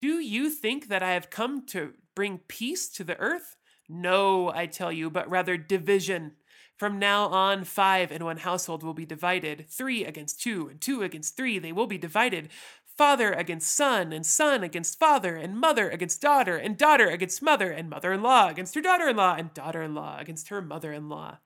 Do 0.01 0.19
you 0.19 0.49
think 0.49 0.89
that 0.89 1.01
I 1.01 1.13
have 1.13 1.29
come 1.29 1.65
to 1.67 1.93
bring 2.15 2.39
peace 2.47 2.89
to 2.89 3.03
the 3.03 3.17
earth? 3.19 3.55
No, 3.89 4.51
I 4.53 4.65
tell 4.65 4.91
you, 4.91 5.09
but 5.09 5.29
rather 5.29 5.57
division. 5.57 6.33
From 6.75 6.99
now 6.99 7.27
on, 7.27 7.63
five 7.63 8.11
in 8.11 8.23
one 8.23 8.37
household 8.37 8.83
will 8.83 8.93
be 8.93 9.05
divided, 9.05 9.65
three 9.69 10.05
against 10.05 10.41
two, 10.41 10.67
and 10.67 10.79
two 10.79 11.01
against 11.01 11.35
three, 11.35 11.57
they 11.57 11.71
will 11.71 11.87
be 11.87 11.97
divided. 11.97 12.49
Father 12.97 13.31
against 13.31 13.71
son, 13.75 14.11
and 14.11 14.25
son 14.25 14.63
against 14.63 14.97
father, 14.97 15.35
and 15.35 15.59
mother 15.59 15.87
against 15.87 16.19
daughter, 16.19 16.57
and 16.57 16.75
daughter 16.75 17.07
against 17.07 17.43
mother, 17.43 17.71
and 17.71 17.89
mother 17.89 18.11
in 18.11 18.23
law 18.23 18.49
against 18.49 18.73
her 18.73 18.81
daughter 18.81 19.07
in 19.07 19.15
law, 19.15 19.35
and 19.35 19.53
daughter 19.53 19.83
in 19.83 19.93
law 19.93 20.17
against 20.19 20.49
her 20.49 20.61
mother 20.63 20.91
in 20.91 21.07
law. 21.07 21.37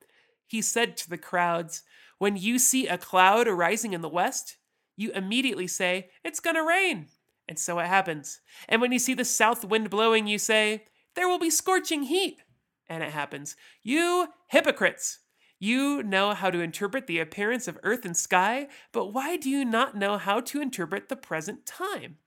He 0.48 0.62
said 0.62 0.96
to 0.98 1.10
the 1.10 1.18
crowds, 1.18 1.84
When 2.20 2.38
you 2.38 2.58
see 2.58 2.88
a 2.88 2.98
cloud 2.98 3.50
arising 3.50 3.92
in 3.92 4.02
the 4.02 4.08
west, 4.10 4.58
you 4.96 5.12
immediately 5.12 5.68
say, 5.68 6.10
It's 6.24 6.40
going 6.40 6.56
to 6.56 6.64
rain. 6.64 7.08
And 7.50 7.60
so 7.60 7.80
it 7.80 7.88
happens. 7.88 8.40
And 8.70 8.82
when 8.82 8.94
you 8.94 9.00
see 9.00 9.14
the 9.14 9.26
south 9.26 9.66
wind 9.66 9.90
blowing, 9.90 10.28
you 10.28 10.40
say, 10.40 10.86
There 11.16 11.28
will 11.28 11.40
be 11.40 11.50
scorching 11.50 12.04
heat. 12.04 12.42
And 12.88 13.04
it 13.04 13.12
happens. 13.12 13.58
You 13.84 14.30
hypocrites! 14.48 15.20
You 15.62 16.02
know 16.02 16.34
how 16.34 16.50
to 16.50 16.60
interpret 16.60 17.06
the 17.06 17.20
appearance 17.20 17.68
of 17.68 17.78
earth 17.84 18.04
and 18.04 18.18
sky, 18.18 18.68
but 18.92 19.14
why 19.14 19.38
do 19.38 19.48
you 19.48 19.64
not 19.64 19.96
know 19.96 20.18
how 20.18 20.40
to 20.40 20.60
interpret 20.60 21.08
the 21.08 21.16
present 21.16 21.68
time? 21.68 22.18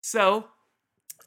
So, 0.00 0.48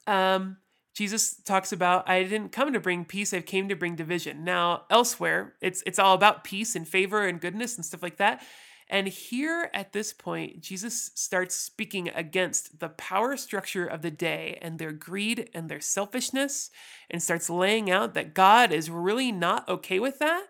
um, 0.07 0.57
Jesus 0.93 1.37
talks 1.41 1.71
about, 1.71 2.09
I 2.09 2.23
didn't 2.23 2.51
come 2.51 2.73
to 2.73 2.81
bring 2.81 3.05
peace, 3.05 3.33
I 3.33 3.39
came 3.39 3.69
to 3.69 3.77
bring 3.77 3.95
division. 3.95 4.43
Now, 4.43 4.83
elsewhere, 4.89 5.53
it's 5.61 5.81
it's 5.85 5.99
all 5.99 6.15
about 6.15 6.43
peace 6.43 6.75
and 6.75 6.85
favor 6.85 7.25
and 7.25 7.39
goodness 7.39 7.77
and 7.77 7.85
stuff 7.85 8.03
like 8.03 8.17
that. 8.17 8.43
And 8.89 9.07
here 9.07 9.69
at 9.73 9.93
this 9.93 10.11
point, 10.11 10.59
Jesus 10.59 11.11
starts 11.15 11.55
speaking 11.55 12.09
against 12.09 12.81
the 12.81 12.89
power 12.89 13.37
structure 13.37 13.85
of 13.85 14.01
the 14.01 14.11
day 14.11 14.59
and 14.61 14.79
their 14.79 14.91
greed 14.91 15.49
and 15.53 15.69
their 15.69 15.79
selfishness, 15.79 16.71
and 17.09 17.23
starts 17.23 17.49
laying 17.49 17.89
out 17.89 18.15
that 18.15 18.33
God 18.33 18.73
is 18.73 18.89
really 18.89 19.31
not 19.31 19.69
okay 19.69 19.99
with 19.99 20.19
that. 20.19 20.47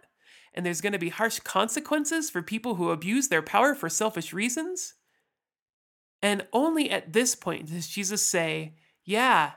And 0.55 0.65
there's 0.65 0.81
going 0.81 0.93
to 0.93 0.99
be 0.99 1.09
harsh 1.09 1.39
consequences 1.39 2.29
for 2.29 2.41
people 2.41 2.75
who 2.75 2.89
abuse 2.89 3.27
their 3.27 3.43
power 3.43 3.75
for 3.75 3.89
selfish 3.89 4.33
reasons. 4.33 4.95
And 6.21 6.47
only 6.53 6.89
at 6.89 7.13
this 7.13 7.35
point 7.35 7.69
does 7.69 7.87
Jesus 7.87 8.25
say, 8.25 8.75
Yeah, 9.03 9.51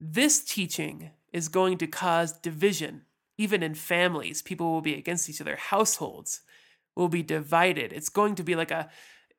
this 0.00 0.42
teaching 0.42 1.10
is 1.32 1.48
going 1.48 1.78
to 1.78 1.86
cause 1.86 2.32
division. 2.32 3.02
Even 3.36 3.62
in 3.62 3.74
families, 3.74 4.42
people 4.42 4.72
will 4.72 4.80
be 4.80 4.94
against 4.94 5.30
each 5.30 5.40
other, 5.40 5.56
households 5.56 6.40
will 6.96 7.08
be 7.08 7.22
divided. 7.22 7.92
It's 7.92 8.08
going 8.08 8.34
to 8.34 8.42
be 8.42 8.56
like 8.56 8.72
a 8.72 8.88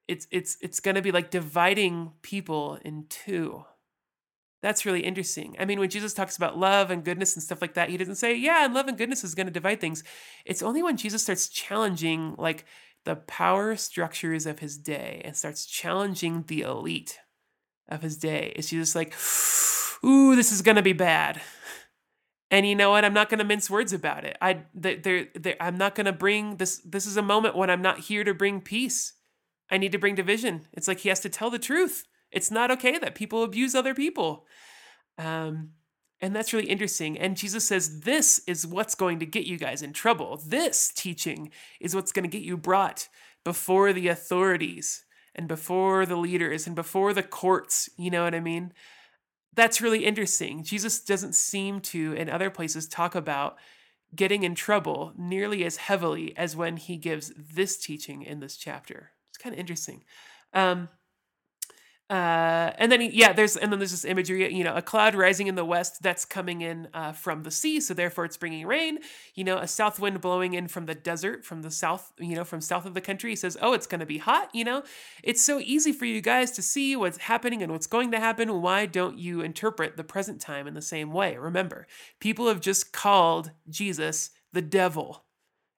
it's 0.08 0.28
it's 0.32 0.58
it's 0.62 0.80
going 0.80 0.96
to 0.96 1.02
be 1.02 1.12
like 1.12 1.30
dividing 1.30 2.14
people 2.22 2.80
in 2.84 3.06
two. 3.10 3.66
That's 4.62 4.86
really 4.86 5.02
interesting. 5.02 5.56
I 5.58 5.66
mean, 5.66 5.80
when 5.80 5.90
Jesus 5.90 6.14
talks 6.14 6.36
about 6.36 6.58
love 6.58 6.92
and 6.92 7.04
goodness 7.04 7.36
and 7.36 7.44
stuff 7.44 7.62
like 7.62 7.76
that, 7.76 7.90
he 7.90 7.98
doesn't 7.98 8.16
say, 8.16 8.36
"Yeah, 8.36 8.66
and 8.66 8.74
love 8.74 8.88
and 8.88 8.98
goodness 8.98 9.24
is 9.24 9.36
going 9.36 9.48
to 9.48 9.54
divide 9.54 9.80
things." 9.80 10.04
It's 10.46 10.62
only 10.62 10.84
when 10.84 10.98
Jesus 10.98 11.24
starts 11.24 11.48
challenging 11.48 12.36
like 12.38 12.66
the 13.06 13.16
power 13.16 13.76
structures 13.78 14.46
of 14.46 14.60
his 14.60 14.78
day 14.78 15.22
and 15.24 15.36
starts 15.36 15.66
challenging 15.66 16.44
the 16.48 16.62
elite 16.62 17.20
of 17.88 18.02
his 18.02 18.18
day. 18.18 18.52
Is 18.56 18.70
Jesus 18.70 18.96
like, 18.96 19.14
"Ooh, 20.06 20.36
this 20.36 20.52
is 20.52 20.62
going 20.62 20.76
to 20.76 20.82
be 20.82 20.94
bad." 20.94 21.42
And 22.52 22.68
you 22.68 22.76
know 22.76 22.90
what? 22.90 23.06
I'm 23.06 23.14
not 23.14 23.30
going 23.30 23.40
to 23.40 23.46
mince 23.46 23.70
words 23.70 23.94
about 23.94 24.26
it. 24.26 24.38
I 24.42 24.64
there 24.74 25.28
I'm 25.62 25.78
not 25.78 25.96
going 25.96 26.06
to 26.06 26.14
bring 26.14 26.58
this 26.58 26.80
this 26.80 27.06
is 27.06 27.16
a 27.16 27.22
moment 27.22 27.56
when 27.56 27.70
I'm 27.70 27.82
not 27.82 28.00
here 28.00 28.24
to 28.24 28.34
bring 28.34 28.60
peace. 28.60 29.14
I 29.72 29.78
need 29.78 29.92
to 29.92 30.00
bring 30.00 30.16
division. 30.16 30.68
It's 30.74 30.88
like 30.88 31.00
he 31.00 31.10
has 31.10 31.20
to 31.22 31.30
tell 31.30 31.50
the 31.50 31.60
truth. 31.60 32.04
It's 32.32 32.52
not 32.52 32.72
okay 32.72 32.98
that 32.98 33.16
people 33.16 33.44
abuse 33.44 33.76
other 33.76 33.94
people. 33.94 34.46
Um 35.18 35.72
and 36.22 36.36
that's 36.36 36.52
really 36.52 36.68
interesting. 36.68 37.18
And 37.18 37.38
Jesus 37.38 37.66
says, 37.66 38.02
This 38.02 38.42
is 38.46 38.68
what's 38.68 38.96
going 38.96 39.20
to 39.20 39.26
get 39.26 39.46
you 39.46 39.58
guys 39.58 39.82
in 39.82 39.94
trouble. 39.94 40.42
This 40.46 40.92
teaching 40.94 41.52
is 41.80 41.96
what's 41.96 42.12
going 42.12 42.30
to 42.30 42.38
get 42.38 42.46
you 42.46 42.58
brought 42.58 43.08
before 43.46 43.94
the 43.94 44.10
authorities 44.10 45.06
and 45.34 45.48
before 45.48 46.06
the 46.06 46.18
leaders 46.18 46.68
and 46.68 46.76
before 46.76 47.14
the 47.14 47.24
courts. 47.24 47.90
You 47.98 48.12
know 48.12 48.26
what 48.26 48.36
I 48.36 48.42
mean? 48.42 48.74
that's 49.60 49.82
really 49.82 50.06
interesting. 50.06 50.64
Jesus 50.64 51.02
doesn't 51.02 51.36
seem 51.36 51.82
to, 51.82 52.14
in 52.14 52.30
other 52.30 52.50
places, 52.50 52.88
talk 52.88 53.16
about 53.16 53.58
getting 54.16 54.44
in 54.44 54.56
trouble 54.56 55.14
nearly 55.18 55.66
as 55.66 55.78
heavily 55.78 56.36
as 56.38 56.56
when 56.56 56.78
he 56.78 56.98
gives 56.98 57.32
this 57.36 57.78
teaching 57.78 58.22
in 58.22 58.40
this 58.40 58.58
chapter. 58.58 59.12
It's 59.30 59.38
kind 59.38 59.54
of 59.54 59.60
interesting. 59.60 60.04
Um, 60.54 60.90
uh, 62.10 62.74
and 62.80 62.92
then 62.92 63.02
yeah, 63.02 63.34
there's 63.34 63.56
and 63.56 63.72
then 63.72 63.78
there's 63.78 63.92
this 63.92 64.04
imagery, 64.04 64.52
you 64.52 64.64
know, 64.64 64.74
a 64.76 64.82
cloud 64.82 65.14
rising 65.14 65.46
in 65.46 65.54
the 65.54 65.64
west 65.64 66.02
that's 66.02 66.26
coming 66.26 66.62
in 66.62 66.88
uh, 66.92 67.12
from 67.12 67.44
the 67.44 67.52
sea, 67.52 67.80
so 67.80 67.94
therefore 67.94 68.26
it's 68.26 68.38
bringing 68.38 68.66
rain. 68.66 68.98
You 69.36 69.44
know, 69.44 69.58
a 69.58 69.68
south 69.68 70.00
wind 70.00 70.20
blowing 70.20 70.54
in 70.54 70.68
from 70.68 70.88
the 70.88 70.96
desert, 70.96 71.46
from 71.46 71.62
the 71.62 71.70
south, 71.70 72.12
you 72.18 72.36
know, 72.36 72.44
from 72.44 72.62
south 72.62 72.88
of 72.88 72.96
the 72.96 73.02
country. 73.02 73.30
He 73.30 73.36
says, 73.36 73.58
"Oh, 73.62 73.74
it's 73.74 73.86
going 73.86 74.00
to 74.00 74.08
be 74.08 74.18
hot." 74.18 74.50
You 74.56 74.64
know, 74.64 74.84
it's 75.24 75.44
so 75.44 75.60
easy 75.60 75.92
for 75.92 76.06
you 76.06 76.20
guys 76.20 76.50
to 76.52 76.64
see 76.64 76.96
what's 76.96 77.20
happening 77.20 77.62
and 77.62 77.72
what's 77.72 77.88
going 77.88 78.12
to 78.12 78.20
happen. 78.20 78.62
Why 78.62 78.88
don't 78.88 79.20
you 79.20 79.42
interpret 79.42 79.96
the 79.96 80.04
present 80.04 80.42
time 80.42 80.66
in 80.66 80.74
the 80.74 80.82
same 80.82 81.12
way? 81.14 81.38
Remember, 81.38 81.86
people 82.20 82.48
have 82.48 82.60
just 82.60 82.92
called 82.92 83.52
Jesus 83.70 84.32
the 84.52 84.64
devil. 84.64 85.26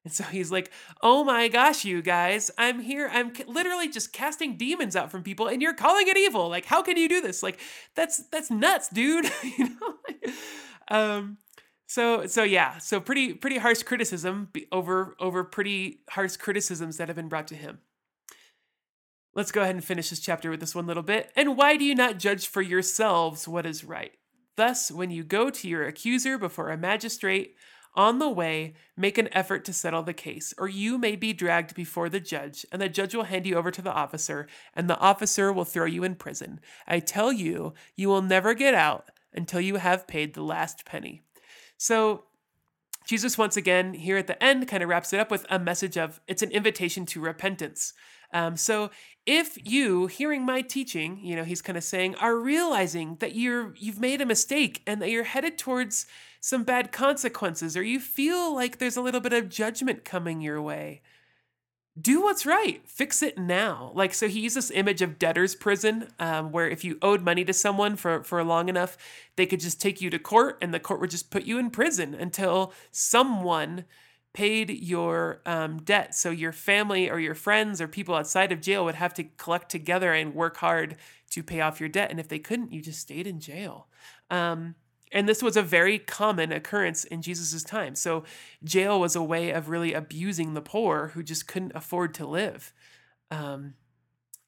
And 0.04 0.12
so 0.12 0.24
he's 0.24 0.52
like, 0.52 0.72
"Oh 1.02 1.24
my 1.24 1.48
gosh, 1.48 1.86
you 1.86 2.02
guys, 2.02 2.50
I'm 2.58 2.80
here. 2.80 3.10
I'm 3.12 3.34
literally 3.48 3.90
just 3.90 4.14
casting 4.14 4.58
demons 4.58 4.96
out 4.96 5.12
from 5.12 5.24
people 5.24 5.48
and 5.48 5.62
you're 5.62 5.76
calling 5.76 6.08
it 6.08 6.18
evil. 6.18 6.50
Like 6.50 6.66
how 6.66 6.82
can 6.82 6.98
you 6.98 7.08
do 7.08 7.22
this? 7.22 7.44
Like 7.44 7.60
that's 7.96 8.24
that's 8.30 8.50
nuts, 8.50 8.90
dude." 8.90 9.30
you 9.58 9.70
know? 9.70 10.34
um 10.88 11.38
so 11.92 12.26
so 12.26 12.44
yeah, 12.44 12.78
so 12.78 13.00
pretty 13.00 13.34
pretty 13.34 13.58
harsh 13.58 13.84
criticism 13.84 14.50
over 14.72 15.16
over 15.20 15.44
pretty 15.44 16.00
harsh 16.10 16.38
criticisms 16.38 16.98
that 16.98 17.10
have 17.10 17.18
been 17.18 17.28
brought 17.30 17.48
to 17.48 17.56
him. 17.56 17.80
Let's 19.36 19.52
go 19.52 19.62
ahead 19.62 19.76
and 19.76 19.84
finish 19.84 20.10
this 20.10 20.20
chapter 20.20 20.50
with 20.50 20.62
this 20.62 20.74
one 20.74 20.88
little 20.88 21.04
bit. 21.04 21.32
And 21.36 21.56
why 21.56 21.78
do 21.78 21.86
you 21.86 21.96
not 21.96 22.18
judge 22.18 22.48
for 22.48 22.62
yourselves 22.62 23.48
what 23.48 23.66
is 23.66 23.84
right? 23.84 24.12
Thus, 24.58 24.92
when 24.92 25.10
you 25.12 25.24
go 25.24 25.50
to 25.50 25.68
your 25.68 25.86
accuser 25.86 26.38
before 26.38 26.70
a 26.70 26.78
magistrate, 26.78 27.56
on 27.94 28.20
the 28.20 28.30
way, 28.30 28.74
make 28.96 29.18
an 29.18 29.30
effort 29.34 29.66
to 29.66 29.74
settle 29.74 30.04
the 30.04 30.14
case, 30.14 30.54
or 30.58 30.70
you 30.70 30.98
may 30.98 31.16
be 31.16 31.34
dragged 31.34 31.76
before 31.76 32.10
the 32.10 32.20
judge, 32.20 32.66
and 32.72 32.82
the 32.82 32.90
judge 32.90 33.14
will 33.14 33.24
hand 33.24 33.46
you 33.46 33.56
over 33.56 33.72
to 33.72 33.82
the 33.82 33.92
officer, 33.92 34.48
and 34.74 34.90
the 34.90 34.98
officer 35.00 35.52
will 35.52 35.66
throw 35.66 35.86
you 35.86 36.04
in 36.04 36.16
prison. 36.16 36.60
I 36.88 37.00
tell 37.00 37.32
you, 37.32 37.74
you 37.96 38.08
will 38.08 38.22
never 38.22 38.54
get 38.54 38.74
out 38.74 39.10
until 39.34 39.62
you 39.62 39.76
have 39.76 40.08
paid 40.08 40.34
the 40.34 40.44
last 40.44 40.86
penny. 40.86 41.22
So, 41.78 42.26
Jesus, 43.06 43.38
once 43.38 43.58
again, 43.58 43.94
here 43.94 44.18
at 44.18 44.28
the 44.28 44.42
end, 44.42 44.68
kind 44.68 44.84
of 44.84 44.90
wraps 44.90 45.12
it 45.12 45.20
up 45.20 45.32
with 45.32 45.46
a 45.50 45.60
message 45.60 45.98
of 45.98 46.22
it's 46.28 46.44
an 46.44 46.52
invitation 46.52 47.06
to 47.08 47.20
repentance. 47.20 47.94
Um, 48.34 48.56
so 48.56 48.92
if 49.26 49.58
you, 49.70 50.08
hearing 50.08 50.46
my 50.46 50.62
teaching, 50.62 51.20
you 51.22 51.36
know, 51.36 51.44
he's 51.44 51.62
kind 51.62 51.78
of 51.78 51.84
saying, 51.84 52.16
are 52.16 52.36
realizing 52.36 53.18
that 53.20 53.36
you're 53.36 53.74
you've 53.78 54.00
made 54.00 54.22
a 54.22 54.26
mistake 54.26 54.82
and 54.88 55.02
that 55.02 55.10
you're 55.10 55.24
headed 55.24 55.58
towards 55.58 56.06
some 56.42 56.64
bad 56.64 56.92
consequences, 56.92 57.78
or 57.78 57.84
you 57.84 58.00
feel 58.00 58.54
like 58.54 58.78
there's 58.78 58.98
a 58.98 59.02
little 59.02 59.22
bit 59.22 59.32
of 59.32 59.48
judgment 59.48 60.04
coming 60.04 60.42
your 60.42 60.62
way, 60.62 61.02
do 62.00 62.22
what's 62.22 62.46
right. 62.46 62.82
Fix 62.88 63.22
it 63.22 63.38
now. 63.38 63.92
Like, 63.94 64.14
so 64.14 64.28
he 64.28 64.40
used 64.40 64.56
this 64.56 64.72
image 64.72 65.02
of 65.02 65.20
debtor's 65.20 65.56
prison, 65.56 66.08
um, 66.20 66.52
where 66.52 66.68
if 66.68 66.84
you 66.84 66.98
owed 67.02 67.22
money 67.22 67.46
to 67.46 67.54
someone 67.54 67.96
for, 67.96 68.24
for 68.24 68.44
long 68.44 68.70
enough, 68.70 68.98
they 69.36 69.46
could 69.46 69.60
just 69.60 69.80
take 69.80 70.02
you 70.02 70.10
to 70.10 70.18
court 70.18 70.58
and 70.62 70.74
the 70.74 70.80
court 70.80 71.00
would 71.00 71.12
just 71.12 71.30
put 71.30 71.44
you 71.44 71.60
in 71.60 71.70
prison 71.70 72.14
until 72.16 72.74
someone 72.92 73.86
paid 74.34 74.70
your 74.70 75.42
um, 75.46 75.80
debt. 75.80 76.16
So 76.16 76.32
your 76.32 76.54
family 76.54 77.10
or 77.10 77.20
your 77.20 77.36
friends 77.36 77.82
or 77.82 77.88
people 77.88 78.16
outside 78.16 78.52
of 78.52 78.62
jail 78.62 78.86
would 78.86 78.96
have 78.96 79.14
to 79.16 79.26
collect 79.26 79.70
together 79.70 80.14
and 80.14 80.34
work 80.34 80.58
hard 80.58 80.96
to 81.32 81.44
pay 81.44 81.60
off 81.60 81.80
your 81.80 81.90
debt. 81.90 82.10
And 82.10 82.20
if 82.20 82.30
they 82.30 82.40
couldn't, 82.40 82.72
you 82.72 82.82
just 82.82 83.02
stayed 83.02 83.28
in 83.28 83.42
jail. 83.42 83.88
Um, 84.30 84.76
and 85.12 85.28
this 85.28 85.44
was 85.44 85.58
a 85.58 85.62
very 85.62 86.00
common 86.00 86.52
occurrence 86.52 87.04
in 87.04 87.22
Jesus' 87.22 87.64
time. 87.64 87.96
So 87.96 88.24
jail 88.64 89.00
was 89.00 89.16
a 89.16 89.24
way 89.24 89.52
of 89.52 89.70
really 89.70 89.94
abusing 89.94 90.54
the 90.54 90.62
poor 90.62 91.10
who 91.10 91.24
just 91.24 91.48
couldn't 91.48 91.74
afford 91.76 92.14
to 92.16 92.26
live. 92.26 92.74
Um, 93.30 93.74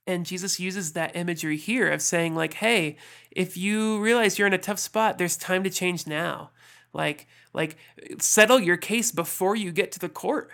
and 0.06 0.26
Jesus 0.26 0.60
uses 0.60 0.94
that 0.94 1.16
imagery 1.16 1.58
here 1.58 1.90
of 1.90 2.02
saying, 2.02 2.36
like, 2.36 2.56
hey, 2.56 2.98
if 3.32 3.56
you 3.56 4.02
realize 4.02 4.38
you're 4.38 4.48
in 4.48 4.54
a 4.54 4.58
tough 4.58 4.80
spot, 4.80 5.18
there's 5.18 5.38
time 5.38 5.64
to 5.64 5.70
change 5.70 6.06
now. 6.06 6.52
Like, 6.94 7.28
like 7.54 7.78
settle 8.20 8.60
your 8.60 8.78
case 8.78 9.12
before 9.12 9.56
you 9.56 9.72
get 9.72 9.92
to 9.94 10.00
the 10.00 10.10
court, 10.10 10.52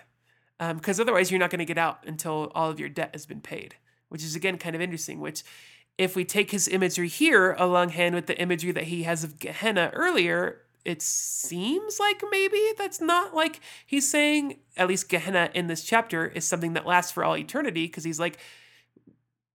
because 0.57 0.99
um, 0.99 1.03
otherwise 1.03 1.31
you're 1.31 1.39
not 1.39 1.49
going 1.49 1.59
to 1.59 1.65
get 1.65 1.77
out 1.77 2.03
until 2.05 2.51
all 2.53 2.69
of 2.69 2.79
your 2.79 2.89
debt 2.89 3.09
has 3.13 3.25
been 3.25 3.41
paid. 3.41 3.75
Which 4.09 4.23
is 4.23 4.35
again 4.35 4.57
kind 4.57 4.75
of 4.75 4.81
interesting. 4.81 5.19
Which, 5.19 5.43
if 5.99 6.15
we 6.15 6.23
take 6.23 6.51
his 6.51 6.69
imagery 6.69 7.09
here 7.09 7.51
along 7.59 7.89
hand 7.89 8.15
with 8.15 8.25
the 8.25 8.39
imagery 8.39 8.71
that 8.71 8.85
he 8.85 9.03
has 9.03 9.25
of 9.25 9.37
Gehenna 9.37 9.91
earlier, 9.93 10.61
it 10.85 11.01
seems 11.01 11.99
like 11.99 12.23
maybe 12.31 12.71
that's 12.77 13.01
not 13.01 13.35
like 13.35 13.59
he's 13.85 14.09
saying. 14.09 14.59
At 14.77 14.87
least 14.87 15.09
Gehenna 15.09 15.49
in 15.53 15.67
this 15.67 15.83
chapter 15.83 16.25
is 16.25 16.45
something 16.45 16.71
that 16.71 16.87
lasts 16.87 17.11
for 17.11 17.25
all 17.25 17.35
eternity, 17.35 17.85
because 17.85 18.05
he's 18.05 18.19
like, 18.19 18.39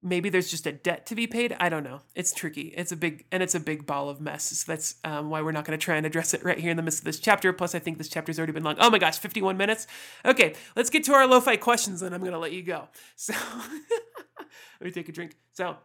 maybe 0.03 0.29
there's 0.29 0.51
just 0.51 0.67
a 0.67 0.73
debt 0.73 1.07
to 1.07 1.15
be 1.15 1.27
paid? 1.27 1.57
I 1.59 1.71
don't 1.71 1.83
know. 1.83 2.03
It's 2.15 2.35
tricky. 2.35 2.75
It's 2.77 2.93
a 2.93 2.97
big 2.97 3.25
and 3.33 3.43
it's 3.43 3.55
a 3.55 3.61
big 3.61 3.87
ball 3.87 4.11
of 4.11 4.21
mess. 4.21 4.45
So 4.45 4.71
that's 4.71 4.97
um, 5.03 5.31
why 5.31 5.41
we're 5.41 5.53
not 5.53 5.65
going 5.65 5.79
to 5.79 5.83
try 5.83 5.97
and 5.97 6.05
address 6.05 6.35
it 6.35 6.45
right 6.45 6.59
here 6.59 6.71
in 6.71 6.77
the 6.77 6.83
midst 6.83 6.99
of 6.99 7.07
this 7.07 7.21
chapter. 7.21 7.55
Plus 7.55 7.75
i 7.75 7.79
think 7.79 7.97
this 7.97 8.11
chapter's 8.11 8.39
already 8.39 8.53
been 8.53 8.65
long. 8.65 8.77
Oh 8.79 8.91
my 8.91 8.99
gosh 8.99 9.19
51 9.19 9.57
minutes? 9.57 9.87
Okay 10.27 10.55
let's 10.77 10.91
get 10.91 11.05
to 11.05 11.15
our 11.15 11.27
lo-fi 11.27 11.57
questions 11.57 12.03
and 12.03 12.15
i'm 12.15 12.21
going 12.21 12.33
to 12.33 12.39
let 12.39 12.53
you 12.53 12.63
go. 12.63 12.89
So 13.17 13.33
let 14.79 14.85
me 14.85 14.91
take 14.91 15.09
a 15.09 15.13
drink. 15.13 15.37
So 15.55 15.79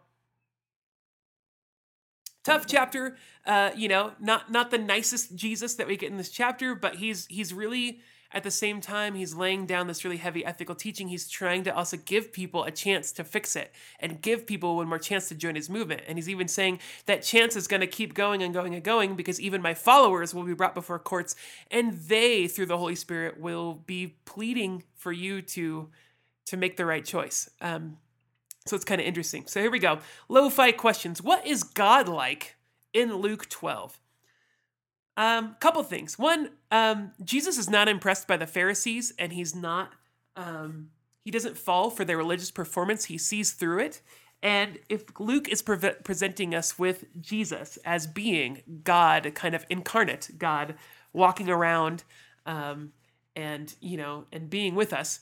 tough 2.44 2.66
chapter 2.66 3.16
uh, 3.46 3.70
you 3.76 3.88
know 3.88 4.12
not 4.20 4.50
not 4.50 4.70
the 4.70 4.78
nicest 4.78 5.34
jesus 5.34 5.74
that 5.74 5.86
we 5.86 5.96
get 5.96 6.10
in 6.10 6.16
this 6.16 6.30
chapter 6.30 6.74
but 6.74 6.96
he's 6.96 7.26
he's 7.26 7.52
really 7.52 8.00
at 8.32 8.44
the 8.44 8.50
same 8.50 8.80
time, 8.80 9.16
he's 9.16 9.34
laying 9.34 9.66
down 9.66 9.88
this 9.88 10.04
really 10.04 10.18
heavy 10.18 10.44
ethical 10.44 10.76
teaching. 10.76 11.08
He's 11.08 11.28
trying 11.28 11.64
to 11.64 11.74
also 11.74 11.96
give 11.96 12.32
people 12.32 12.62
a 12.62 12.70
chance 12.70 13.10
to 13.12 13.24
fix 13.24 13.56
it 13.56 13.72
and 13.98 14.22
give 14.22 14.46
people 14.46 14.76
one 14.76 14.88
more 14.88 15.00
chance 15.00 15.28
to 15.28 15.34
join 15.34 15.56
his 15.56 15.68
movement. 15.68 16.02
And 16.06 16.16
he's 16.16 16.28
even 16.28 16.46
saying 16.46 16.78
that 17.06 17.22
chance 17.22 17.56
is 17.56 17.66
going 17.66 17.80
to 17.80 17.88
keep 17.88 18.14
going 18.14 18.42
and 18.42 18.54
going 18.54 18.74
and 18.74 18.84
going 18.84 19.16
because 19.16 19.40
even 19.40 19.60
my 19.60 19.74
followers 19.74 20.32
will 20.32 20.44
be 20.44 20.54
brought 20.54 20.74
before 20.74 21.00
courts 21.00 21.34
and 21.72 21.94
they, 21.94 22.46
through 22.46 22.66
the 22.66 22.78
Holy 22.78 22.94
Spirit, 22.94 23.40
will 23.40 23.74
be 23.74 24.14
pleading 24.24 24.84
for 24.94 25.12
you 25.12 25.42
to 25.42 25.88
to 26.46 26.56
make 26.56 26.76
the 26.76 26.86
right 26.86 27.04
choice. 27.04 27.48
Um, 27.60 27.98
so 28.70 28.76
it's 28.76 28.84
kind 28.84 29.00
of 29.00 29.06
interesting. 29.06 29.46
So 29.46 29.60
here 29.60 29.70
we 29.70 29.80
go. 29.80 29.98
Low 30.28 30.48
fi 30.48 30.70
questions. 30.70 31.20
What 31.20 31.44
is 31.44 31.64
God 31.64 32.08
like 32.08 32.56
in 32.94 33.16
Luke 33.16 33.48
12? 33.48 34.00
Um, 35.16 35.56
couple 35.60 35.82
things. 35.82 36.18
One, 36.18 36.50
um, 36.70 37.10
Jesus 37.22 37.58
is 37.58 37.68
not 37.68 37.88
impressed 37.88 38.28
by 38.28 38.36
the 38.36 38.46
Pharisees, 38.46 39.12
and 39.18 39.32
he's 39.32 39.54
not. 39.54 39.92
Um, 40.36 40.90
he 41.24 41.32
doesn't 41.32 41.58
fall 41.58 41.90
for 41.90 42.04
their 42.04 42.16
religious 42.16 42.50
performance. 42.50 43.06
He 43.06 43.18
sees 43.18 43.52
through 43.52 43.80
it. 43.80 44.00
And 44.42 44.78
if 44.88 45.04
Luke 45.18 45.48
is 45.48 45.62
pre- 45.62 45.76
presenting 46.04 46.54
us 46.54 46.78
with 46.78 47.04
Jesus 47.20 47.76
as 47.84 48.06
being 48.06 48.62
God, 48.84 49.32
kind 49.34 49.54
of 49.54 49.66
incarnate 49.68 50.30
God, 50.38 50.76
walking 51.12 51.50
around, 51.50 52.04
um, 52.46 52.92
and 53.34 53.74
you 53.80 53.96
know, 53.96 54.26
and 54.32 54.48
being 54.48 54.76
with 54.76 54.92
us, 54.92 55.20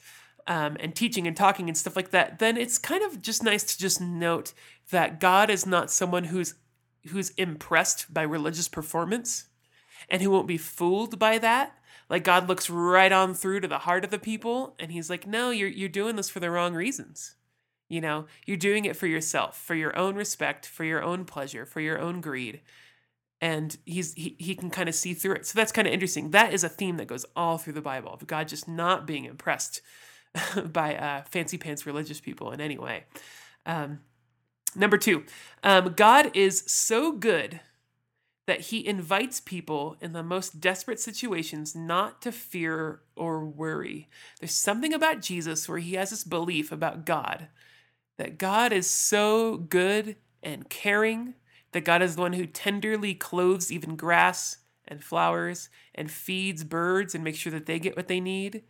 um, 0.48 0.78
and 0.80 0.96
teaching 0.96 1.26
and 1.26 1.36
talking 1.36 1.68
and 1.68 1.76
stuff 1.76 1.94
like 1.94 2.10
that, 2.10 2.38
then 2.38 2.56
it's 2.56 2.78
kind 2.78 3.04
of 3.04 3.20
just 3.20 3.44
nice 3.44 3.62
to 3.64 3.78
just 3.78 4.00
note 4.00 4.54
that 4.90 5.20
God 5.20 5.50
is 5.50 5.66
not 5.66 5.90
someone 5.90 6.24
who's 6.24 6.54
who's 7.08 7.30
impressed 7.30 8.12
by 8.12 8.22
religious 8.22 8.68
performance 8.68 9.48
and 10.08 10.20
who 10.20 10.30
won't 10.30 10.48
be 10.48 10.58
fooled 10.58 11.18
by 11.18 11.38
that. 11.38 11.74
Like 12.10 12.24
God 12.24 12.48
looks 12.48 12.68
right 12.68 13.12
on 13.12 13.34
through 13.34 13.60
to 13.60 13.68
the 13.68 13.78
heart 13.78 14.04
of 14.04 14.10
the 14.10 14.18
people 14.18 14.74
and 14.78 14.90
he's 14.90 15.10
like, 15.10 15.26
"No, 15.26 15.50
you're 15.50 15.68
you're 15.68 15.88
doing 15.90 16.16
this 16.16 16.30
for 16.30 16.40
the 16.40 16.50
wrong 16.50 16.74
reasons." 16.74 17.36
You 17.90 18.00
know, 18.00 18.26
you're 18.46 18.56
doing 18.56 18.84
it 18.84 18.96
for 18.96 19.06
yourself, 19.06 19.58
for 19.58 19.74
your 19.74 19.96
own 19.96 20.14
respect, 20.14 20.66
for 20.66 20.84
your 20.84 21.02
own 21.02 21.24
pleasure, 21.24 21.64
for 21.64 21.80
your 21.80 21.98
own 21.98 22.20
greed. 22.20 22.62
And 23.40 23.76
he's 23.84 24.14
he, 24.14 24.34
he 24.38 24.54
can 24.54 24.70
kind 24.70 24.88
of 24.88 24.94
see 24.94 25.12
through 25.12 25.34
it. 25.36 25.46
So 25.46 25.58
that's 25.58 25.72
kind 25.72 25.86
of 25.86 25.92
interesting. 25.92 26.30
That 26.30 26.54
is 26.54 26.64
a 26.64 26.68
theme 26.70 26.96
that 26.96 27.06
goes 27.06 27.26
all 27.36 27.58
through 27.58 27.74
the 27.74 27.82
Bible 27.82 28.12
of 28.12 28.26
God 28.26 28.48
just 28.48 28.66
not 28.66 29.06
being 29.06 29.26
impressed 29.26 29.82
by 30.72 30.96
uh, 30.96 31.22
fancy 31.24 31.58
pants 31.58 31.86
religious 31.86 32.20
people 32.20 32.52
in 32.52 32.60
any 32.60 32.78
way. 32.78 33.04
Um, 33.66 34.00
number 34.74 34.98
two, 34.98 35.24
um, 35.62 35.94
God 35.96 36.30
is 36.34 36.64
so 36.66 37.12
good 37.12 37.60
that 38.46 38.60
he 38.62 38.86
invites 38.86 39.40
people 39.40 39.96
in 40.00 40.14
the 40.14 40.22
most 40.22 40.58
desperate 40.58 40.98
situations 40.98 41.76
not 41.76 42.22
to 42.22 42.32
fear 42.32 43.02
or 43.14 43.44
worry. 43.44 44.08
There's 44.40 44.54
something 44.54 44.94
about 44.94 45.20
Jesus 45.20 45.68
where 45.68 45.78
he 45.78 45.94
has 45.94 46.08
this 46.10 46.24
belief 46.24 46.72
about 46.72 47.04
God 47.04 47.48
that 48.16 48.38
God 48.38 48.72
is 48.72 48.88
so 48.88 49.58
good 49.58 50.16
and 50.42 50.68
caring, 50.68 51.34
that 51.72 51.84
God 51.84 52.02
is 52.02 52.16
the 52.16 52.22
one 52.22 52.32
who 52.32 52.46
tenderly 52.46 53.14
clothes 53.14 53.70
even 53.70 53.96
grass 53.96 54.58
and 54.88 55.04
flowers 55.04 55.68
and 55.94 56.10
feeds 56.10 56.64
birds 56.64 57.14
and 57.14 57.22
makes 57.22 57.38
sure 57.38 57.52
that 57.52 57.66
they 57.66 57.78
get 57.78 57.96
what 57.96 58.08
they 58.08 58.18
need. 58.18 58.62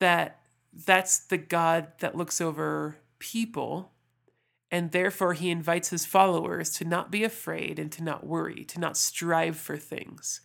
That 0.00 0.41
that's 0.72 1.18
the 1.18 1.38
God 1.38 1.88
that 2.00 2.16
looks 2.16 2.40
over 2.40 2.96
people 3.18 3.92
and 4.72 4.90
therefore, 4.90 5.34
he 5.34 5.50
invites 5.50 5.90
his 5.90 6.06
followers 6.06 6.70
to 6.78 6.86
not 6.86 7.10
be 7.10 7.24
afraid 7.24 7.78
and 7.78 7.92
to 7.92 8.02
not 8.02 8.26
worry, 8.26 8.64
to 8.64 8.80
not 8.80 8.96
strive 8.96 9.58
for 9.58 9.76
things. 9.76 10.40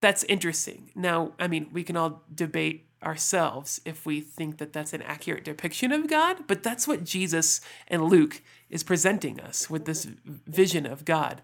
That's 0.00 0.22
interesting. 0.24 0.92
Now, 0.94 1.32
I 1.38 1.48
mean, 1.48 1.68
we 1.72 1.82
can 1.82 1.96
all 1.96 2.22
debate 2.32 2.86
ourselves 3.02 3.80
if 3.84 4.06
we 4.06 4.20
think 4.20 4.58
that 4.58 4.72
that's 4.72 4.92
an 4.92 5.02
accurate 5.02 5.44
depiction 5.44 5.90
of 5.90 6.08
God, 6.08 6.46
but 6.46 6.62
that's 6.62 6.86
what 6.86 7.02
Jesus 7.02 7.60
and 7.88 8.04
Luke 8.04 8.40
is 8.70 8.84
presenting 8.84 9.40
us 9.40 9.68
with 9.68 9.84
this 9.84 10.04
vision 10.24 10.86
of 10.86 11.04
God. 11.04 11.42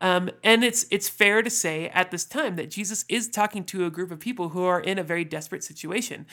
Um, 0.00 0.28
and 0.42 0.64
it's 0.64 0.86
it's 0.90 1.08
fair 1.08 1.40
to 1.40 1.48
say 1.48 1.88
at 1.88 2.10
this 2.10 2.24
time 2.24 2.56
that 2.56 2.70
Jesus 2.70 3.04
is 3.08 3.28
talking 3.28 3.64
to 3.64 3.86
a 3.86 3.90
group 3.90 4.10
of 4.10 4.18
people 4.18 4.50
who 4.50 4.64
are 4.64 4.80
in 4.80 4.98
a 4.98 5.04
very 5.04 5.24
desperate 5.24 5.64
situation. 5.64 6.26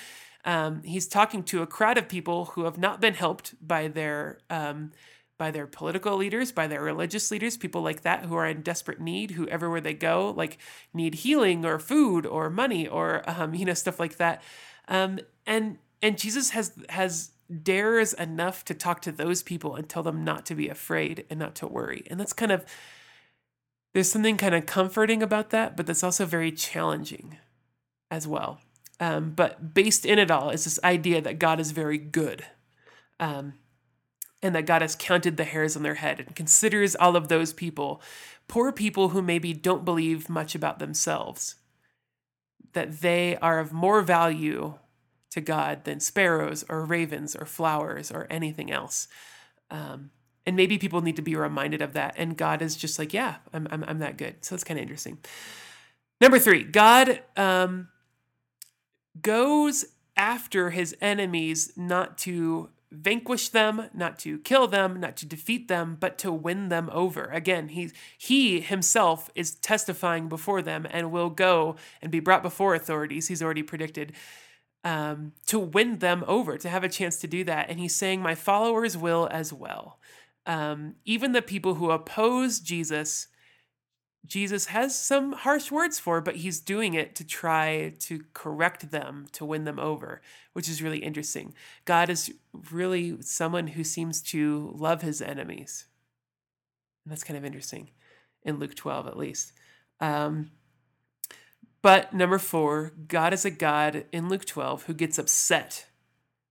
Um, 0.46 0.84
he's 0.84 1.08
talking 1.08 1.44
to 1.44 1.62
a 1.62 1.68
crowd 1.68 1.98
of 1.98 2.08
people 2.10 2.46
who 2.46 2.66
have 2.66 2.78
not 2.78 3.00
been 3.00 3.14
helped 3.14 3.56
by 3.66 3.88
their 3.88 4.40
um, 4.50 4.92
by 5.38 5.52
their 5.52 5.68
political 5.68 6.16
leaders, 6.16 6.52
by 6.52 6.68
their 6.68 6.82
religious 6.82 7.32
leaders, 7.32 7.58
people 7.58 7.82
like 7.82 8.02
that 8.02 8.26
who 8.26 8.36
are 8.36 8.48
in 8.48 8.62
desperate 8.62 9.02
need, 9.02 9.32
who 9.32 9.48
everywhere 9.48 9.82
they 9.82 9.94
go, 9.94 10.34
like 10.36 10.58
need 10.94 11.16
healing 11.16 11.66
or 11.66 11.80
food 11.80 12.26
or 12.26 12.50
money 12.50 12.88
or 12.88 13.24
um, 13.28 13.54
you 13.54 13.66
know 13.66 13.74
stuff 13.74 14.00
like 14.00 14.18
that. 14.18 14.42
Um, 14.88 15.20
and 15.46 15.78
and 16.02 16.18
Jesus 16.18 16.52
has 16.52 16.74
has 16.90 17.32
dares 17.62 18.14
enough 18.14 18.66
to 18.66 18.74
talk 18.74 19.02
to 19.02 19.12
those 19.12 19.44
people 19.44 19.76
and 19.76 19.88
tell 19.88 20.04
them 20.04 20.24
not 20.24 20.46
to 20.46 20.56
be 20.56 20.70
afraid 20.70 21.26
and 21.30 21.40
not 21.40 21.56
to 21.56 21.68
worry. 21.68 22.04
And 22.10 22.20
that's 22.20 22.34
kind 22.34 22.52
of 22.52 22.66
there's 23.94 24.12
something 24.12 24.38
kind 24.38 24.56
of 24.56 24.66
comforting 24.66 25.22
about 25.22 25.52
that, 25.52 25.78
but 25.78 25.86
that's 25.86 26.04
also 26.04 26.26
very 26.26 26.52
challenging 26.52 27.38
as 28.10 28.28
well. 28.28 28.60
Um, 29.00 29.32
but 29.32 29.74
based 29.74 30.06
in 30.06 30.20
it 30.20 30.32
all 30.32 30.50
is 30.50 30.64
this 30.64 30.80
idea 30.84 31.22
that 31.22 31.40
God 31.40 31.60
is 31.60 31.72
very 31.72 31.98
good. 31.98 32.46
Um, 33.20 33.54
and 34.44 34.54
that 34.54 34.66
God 34.66 34.82
has 34.82 34.96
counted 34.96 35.38
the 35.38 35.46
hairs 35.46 35.76
on 35.78 35.84
their 35.84 35.96
head 35.96 36.20
and 36.20 36.36
considers 36.36 36.96
all 36.96 37.16
of 37.16 37.30
those 37.30 37.54
people, 37.54 38.02
poor 38.50 38.74
people 38.74 39.10
who 39.10 39.22
maybe 39.22 39.54
don't 39.54 39.86
believe 39.86 40.30
much 40.30 40.54
about 40.54 40.80
themselves, 40.80 41.56
that 42.74 43.00
they 43.00 43.38
are 43.38 43.60
of 43.60 43.72
more 43.72 44.02
value 44.02 44.78
to 45.32 45.40
God 45.40 45.86
than 45.86 46.00
sparrows 46.02 46.66
or 46.68 46.84
ravens 46.84 47.36
or 47.36 47.46
flowers 47.46 48.12
or 48.12 48.28
anything 48.30 48.70
else. 48.70 49.08
Um, 49.72 50.12
and 50.46 50.58
maybe 50.58 50.78
people 50.78 51.02
need 51.02 51.16
to 51.16 51.22
be 51.22 51.36
reminded 51.36 51.82
of 51.82 51.94
that. 51.94 52.16
And 52.18 52.38
God 52.38 52.62
is 52.62 52.76
just 52.76 53.00
like, 53.00 53.14
yeah, 53.14 53.36
I'm, 53.54 53.66
I'm, 53.72 53.84
I'm 53.86 54.00
that 54.00 54.18
good. 54.18 54.44
So 54.44 54.56
it's 54.56 54.66
kind 54.66 54.78
of 54.78 54.82
interesting. 54.82 55.20
Number 56.20 56.38
three, 56.38 56.64
God 56.64 57.22
um, 57.38 57.88
goes 59.22 59.86
after 60.16 60.70
his 60.70 60.96
enemies 61.02 61.74
not 61.76 62.18
to 62.20 62.70
vanquish 62.94 63.50
them, 63.50 63.90
not 63.94 64.20
to 64.20 64.38
kill 64.40 64.68
them, 64.68 65.00
not 65.00 65.18
to 65.18 65.26
defeat 65.26 65.68
them, 65.68 65.98
but 66.00 66.18
to 66.20 66.32
win 66.32 66.70
them 66.70 66.90
over. 66.94 67.26
Again, 67.26 67.70
he 67.70 67.92
he 68.18 68.62
himself 68.62 69.30
is 69.36 69.56
testifying 69.56 70.30
before 70.30 70.62
them 70.62 70.86
and 70.90 71.12
will 71.12 71.30
go 71.30 71.76
and 72.02 72.12
be 72.12 72.20
brought 72.20 72.44
before 72.44 72.76
authorities. 72.76 73.28
He's 73.28 73.42
already 73.42 73.64
predicted 73.64 74.14
um, 74.84 75.34
to 75.48 75.58
win 75.58 76.00
them 76.00 76.24
over, 76.28 76.58
to 76.58 76.70
have 76.70 76.84
a 76.84 76.90
chance 76.90 77.18
to 77.18 77.28
do 77.28 77.44
that. 77.46 77.70
And 77.70 77.80
he's 77.80 77.96
saying, 77.96 78.22
"My 78.22 78.36
followers 78.36 78.96
will 78.96 79.28
as 79.32 79.52
well." 79.52 80.00
Um, 80.46 80.96
even 81.06 81.32
the 81.32 81.42
people 81.42 81.76
who 81.76 81.90
oppose 81.90 82.60
Jesus 82.60 83.28
Jesus 84.26 84.68
has 84.68 84.98
some 84.98 85.34
harsh 85.34 85.70
words 85.70 86.00
for, 86.00 86.22
but 86.22 86.38
he's 86.38 86.62
doing 86.62 86.94
it 86.94 87.14
to 87.16 87.26
try 87.26 87.94
to 88.00 88.24
correct 88.34 88.90
them, 88.92 89.28
to 89.34 89.44
win 89.44 89.66
them 89.66 89.80
over, 89.80 90.22
which 90.54 90.70
is 90.70 90.82
really 90.82 91.00
interesting. 91.00 91.54
God 91.84 92.10
is 92.10 92.34
really 92.72 93.22
someone 93.22 93.68
who 93.68 93.84
seems 93.84 94.22
to 94.24 94.74
love 94.76 95.02
his 95.02 95.22
enemies. 95.22 95.86
And 97.04 97.12
that's 97.12 97.24
kind 97.24 97.38
of 97.38 97.44
interesting 97.44 97.90
in 98.44 98.60
Luke 98.60 98.76
12, 98.76 99.08
at 99.08 99.18
least. 99.18 99.52
Um, 100.00 100.52
but 101.82 102.14
number 102.14 102.38
four, 102.38 102.94
God 103.10 103.34
is 103.34 103.44
a 103.44 103.52
God 103.52 104.06
in 104.14 104.30
Luke 104.30 104.46
12 104.46 104.84
who 104.84 104.94
gets 104.94 105.20
upset 105.20 105.88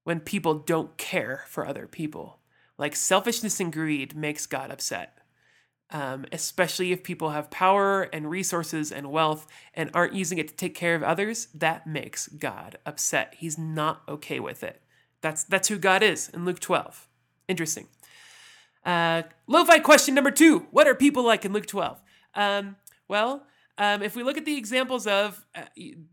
when 0.05 0.21
people 0.21 0.55
don't 0.55 0.99
care 0.99 1.45
for 1.49 1.67
other 1.67 1.87
people. 1.87 2.41
Like 2.77 2.95
selfishness 2.95 3.61
and 3.61 3.73
greed 3.73 4.15
makes 4.15 4.45
God 4.45 4.71
upset 4.71 5.22
um, 5.93 6.25
especially 6.33 6.91
if 6.91 7.03
people 7.03 7.31
have 7.31 7.51
power 7.51 8.03
and 8.13 8.31
resources 8.31 8.91
and 8.91 9.13
wealth 9.13 9.47
and 9.75 9.91
aren't 9.93 10.15
using 10.15 10.39
it 10.39 10.49
to 10.49 10.55
take 10.55 10.75
care 10.75 10.95
of 10.95 11.03
others, 11.03 11.49
that 11.55 11.87
makes 11.87 12.29
God 12.29 12.79
upset. 12.87 13.35
He's 13.39 13.59
not 13.59 14.03
okay 14.09 14.41
with 14.41 14.65
it. 14.65 14.81
That's 15.21 15.45
that's 15.45 15.69
who 15.69 15.79
God 15.79 16.03
is 16.03 16.29
in 16.31 16.45
Luke 16.45 16.61
12. 16.61 17.09
Interesting. 17.47 17.89
Uh, 18.85 19.23
lo-fi 19.47 19.79
question 19.79 20.15
number 20.15 20.31
two: 20.31 20.67
What 20.71 20.89
are 20.89 20.95
people 20.95 21.25
like 21.25 21.45
in 21.45 21.53
Luke 21.53 21.67
12? 21.67 22.03
Um, 22.35 22.77
well, 23.07 23.47
um, 23.83 24.01
if 24.01 24.15
we 24.15 24.23
look 24.23 24.39
at 24.39 24.45
the 24.45 24.57
examples 24.57 25.09
of 25.09 25.45
uh, 25.57 25.63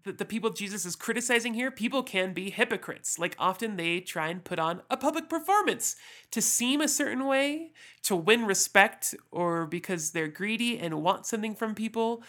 the, 0.03 0.11
the, 0.11 0.25
people 0.25 0.49
Jesus 0.49 0.87
is 0.87 0.95
criticizing 0.95 1.53
here, 1.53 1.69
people 1.69 2.01
can 2.01 2.33
be 2.33 2.49
hypocrites. 2.49 3.19
Like 3.19 3.35
often 3.37 3.75
they 3.75 3.99
try 3.99 4.29
and 4.29 4.43
put 4.43 4.57
on 4.57 4.81
a 4.89 4.97
public 4.97 5.29
performance 5.29 5.95
to 6.31 6.41
seem 6.41 6.81
a 6.81 6.87
certain 6.87 7.27
way, 7.27 7.73
to 8.05 8.15
win 8.15 8.47
respect, 8.47 9.13
or 9.29 9.67
because 9.67 10.09
they're 10.09 10.27
greedy 10.27 10.79
and 10.79 11.03
want 11.03 11.27
something 11.27 11.53
from 11.53 11.75
people. 11.75 12.23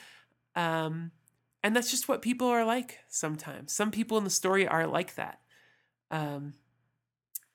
Um, 0.57 1.11
and 1.65 1.75
that's 1.75 1.91
just 1.91 2.07
what 2.07 2.21
people 2.21 2.49
are 2.49 2.67
like 2.67 2.99
sometimes. 3.09 3.73
Some 3.73 3.91
people 3.91 4.19
in 4.19 4.25
the 4.25 4.31
story 4.31 4.69
are 4.69 4.87
like 4.87 5.15
that. 5.15 5.41
Um, 6.11 6.53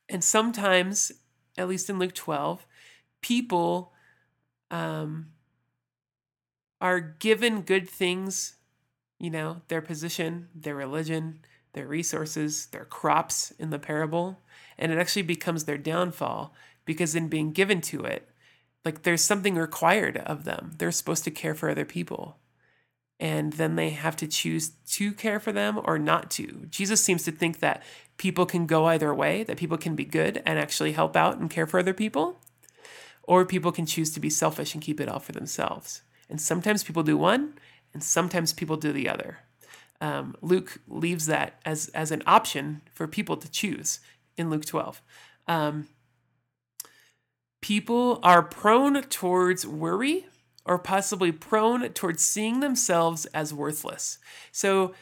and 0.09 0.23
sometimes, 0.23 1.11
at 1.55 1.67
least 1.67 1.87
in 1.91 1.99
Luke 1.99 2.15
12, 2.15 2.65
people 3.21 3.93
um, 4.71 5.27
are 6.81 6.99
given 6.99 7.61
good 7.61 7.89
things, 7.89 8.55
you 9.19 9.29
know, 9.29 9.61
their 9.67 9.81
position, 9.81 10.49
their 10.53 10.75
religion, 10.75 11.39
their 11.73 11.87
resources, 11.87 12.67
their 12.67 12.85
crops 12.85 13.51
in 13.59 13.69
the 13.69 13.79
parable, 13.79 14.41
and 14.77 14.91
it 14.91 14.97
actually 14.97 15.21
becomes 15.21 15.65
their 15.65 15.77
downfall 15.77 16.53
because 16.85 17.15
in 17.15 17.27
being 17.27 17.51
given 17.51 17.81
to 17.81 18.03
it, 18.03 18.29
like 18.83 19.03
there's 19.03 19.21
something 19.21 19.55
required 19.55 20.17
of 20.17 20.43
them. 20.43 20.73
They're 20.77 20.91
supposed 20.91 21.23
to 21.25 21.31
care 21.31 21.55
for 21.55 21.69
other 21.69 21.85
people. 21.85 22.37
And 23.19 23.53
then 23.53 23.75
they 23.75 23.91
have 23.91 24.15
to 24.17 24.27
choose 24.27 24.71
to 24.91 25.13
care 25.13 25.39
for 25.39 25.51
them 25.51 25.79
or 25.83 25.97
not 25.97 26.29
to. 26.31 26.67
Jesus 26.69 27.01
seems 27.03 27.23
to 27.23 27.31
think 27.31 27.59
that 27.59 27.81
people 28.17 28.45
can 28.45 28.65
go 28.65 28.85
either 28.85 29.13
way, 29.13 29.43
that 29.43 29.57
people 29.57 29.77
can 29.77 29.95
be 29.95 30.05
good 30.05 30.41
and 30.45 30.59
actually 30.59 30.91
help 30.91 31.15
out 31.15 31.37
and 31.37 31.49
care 31.49 31.65
for 31.65 31.79
other 31.79 31.93
people, 31.93 32.39
or 33.23 33.45
people 33.45 33.71
can 33.71 33.85
choose 33.85 34.11
to 34.11 34.19
be 34.19 34.29
selfish 34.29 34.73
and 34.73 34.83
keep 34.83 34.99
it 34.99 35.09
all 35.09 35.19
for 35.19 35.31
themselves. 35.31 36.01
And 36.29 36.41
sometimes 36.41 36.83
people 36.83 37.03
do 37.03 37.17
one, 37.17 37.53
and 37.93 38.03
sometimes 38.03 38.53
people 38.53 38.77
do 38.77 38.91
the 38.91 39.07
other. 39.07 39.39
Um, 40.01 40.35
Luke 40.41 40.79
leaves 40.87 41.25
that 41.27 41.59
as, 41.65 41.89
as 41.89 42.11
an 42.11 42.23
option 42.25 42.81
for 42.93 43.07
people 43.07 43.37
to 43.37 43.49
choose 43.49 43.99
in 44.37 44.49
Luke 44.49 44.65
12. 44.65 45.01
Um, 45.47 45.87
people 47.61 48.19
are 48.21 48.43
prone 48.43 49.01
towards 49.03 49.65
worry 49.65 50.25
or 50.65 50.79
possibly 50.79 51.31
prone 51.31 51.87
towards 51.89 52.23
seeing 52.23 52.59
themselves 52.59 53.25
as 53.27 53.53
worthless. 53.53 54.17
So, 54.51 54.93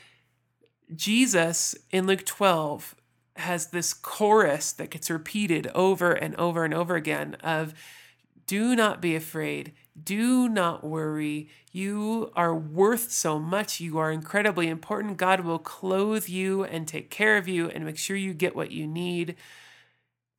Jesus 0.93 1.76
in 1.91 2.05
Luke 2.05 2.26
12 2.26 2.95
has 3.38 3.67
this 3.67 3.93
chorus 3.93 4.71
that 4.74 4.91
gets 4.91 5.09
repeated 5.09 5.67
over 5.74 6.11
and 6.11 6.36
over 6.36 6.65
and 6.65 6.74
over 6.74 6.95
again 6.95 7.36
of 7.41 7.74
do 8.45 8.76
not 8.76 9.01
be 9.01 9.15
afraid. 9.15 9.74
Do 10.02 10.50
not 10.50 10.84
worry. 10.84 11.50
You 11.72 12.32
are 12.36 12.56
worth 12.56 13.12
so 13.12 13.39
much. 13.39 13.80
You 13.80 14.00
are 14.00 14.12
incredibly 14.12 14.68
important. 14.68 15.18
God 15.18 15.41
will 15.41 15.60
clothe 15.60 16.28
you 16.28 16.64
and 16.64 16.88
take 16.88 17.12
care 17.12 17.38
of 17.38 17.48
you 17.48 17.70
and 17.70 17.86
make 17.86 17.98
sure 17.98 18.16
you 18.16 18.34
get 18.34 18.56
what 18.56 18.72
you 18.72 18.88
need. 18.88 19.36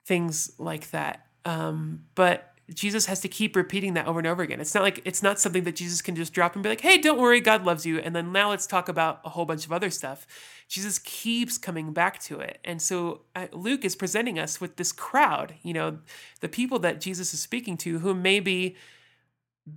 Things 0.05 0.53
like 0.59 0.91
that. 0.91 1.27
Um, 1.45 2.05
but 2.15 2.55
Jesus 2.73 3.07
has 3.07 3.21
to 3.21 3.29
keep 3.29 3.57
repeating 3.57 3.95
that 3.95 4.07
over 4.07 4.19
and 4.19 4.27
over 4.27 4.43
again. 4.43 4.59
It's 4.59 4.75
not 4.75 4.83
like 4.83 5.03
it's 5.05 5.23
not 5.23 5.39
something 5.39 5.65
that 5.65 5.77
Jesus 5.77 6.01
can 6.01 6.17
just 6.17 6.33
drop 6.33 6.55
and 6.55 6.63
be 6.63 6.71
like, 6.71 6.81
"Hey, 6.81 6.97
don't 6.97 7.21
worry, 7.21 7.41
God 7.41 7.65
loves 7.65 7.85
you." 7.85 7.99
And 7.99 8.17
then 8.17 8.33
now 8.33 8.51
let's 8.51 8.67
talk 8.67 8.89
about 8.89 9.21
a 9.25 9.29
whole 9.29 9.45
bunch 9.45 9.67
of 9.67 9.73
other 9.73 9.91
stuff. 9.91 10.27
Jesus 10.67 10.99
keeps 10.99 11.59
coming 11.59 11.93
back 11.93 12.19
to 12.21 12.41
it. 12.41 12.59
And 12.65 12.81
so 12.81 13.23
uh, 13.37 13.49
Luke 13.53 13.85
is 13.85 13.95
presenting 13.95 14.39
us 14.39 14.63
with 14.63 14.77
this 14.77 14.93
crowd, 14.93 15.55
you 15.63 15.75
know, 15.75 15.99
the 16.41 16.49
people 16.49 16.79
that 16.81 17.03
Jesus 17.03 17.35
is 17.35 17.41
speaking 17.41 17.77
to 17.79 17.99
who 17.99 18.15
maybe 18.15 18.77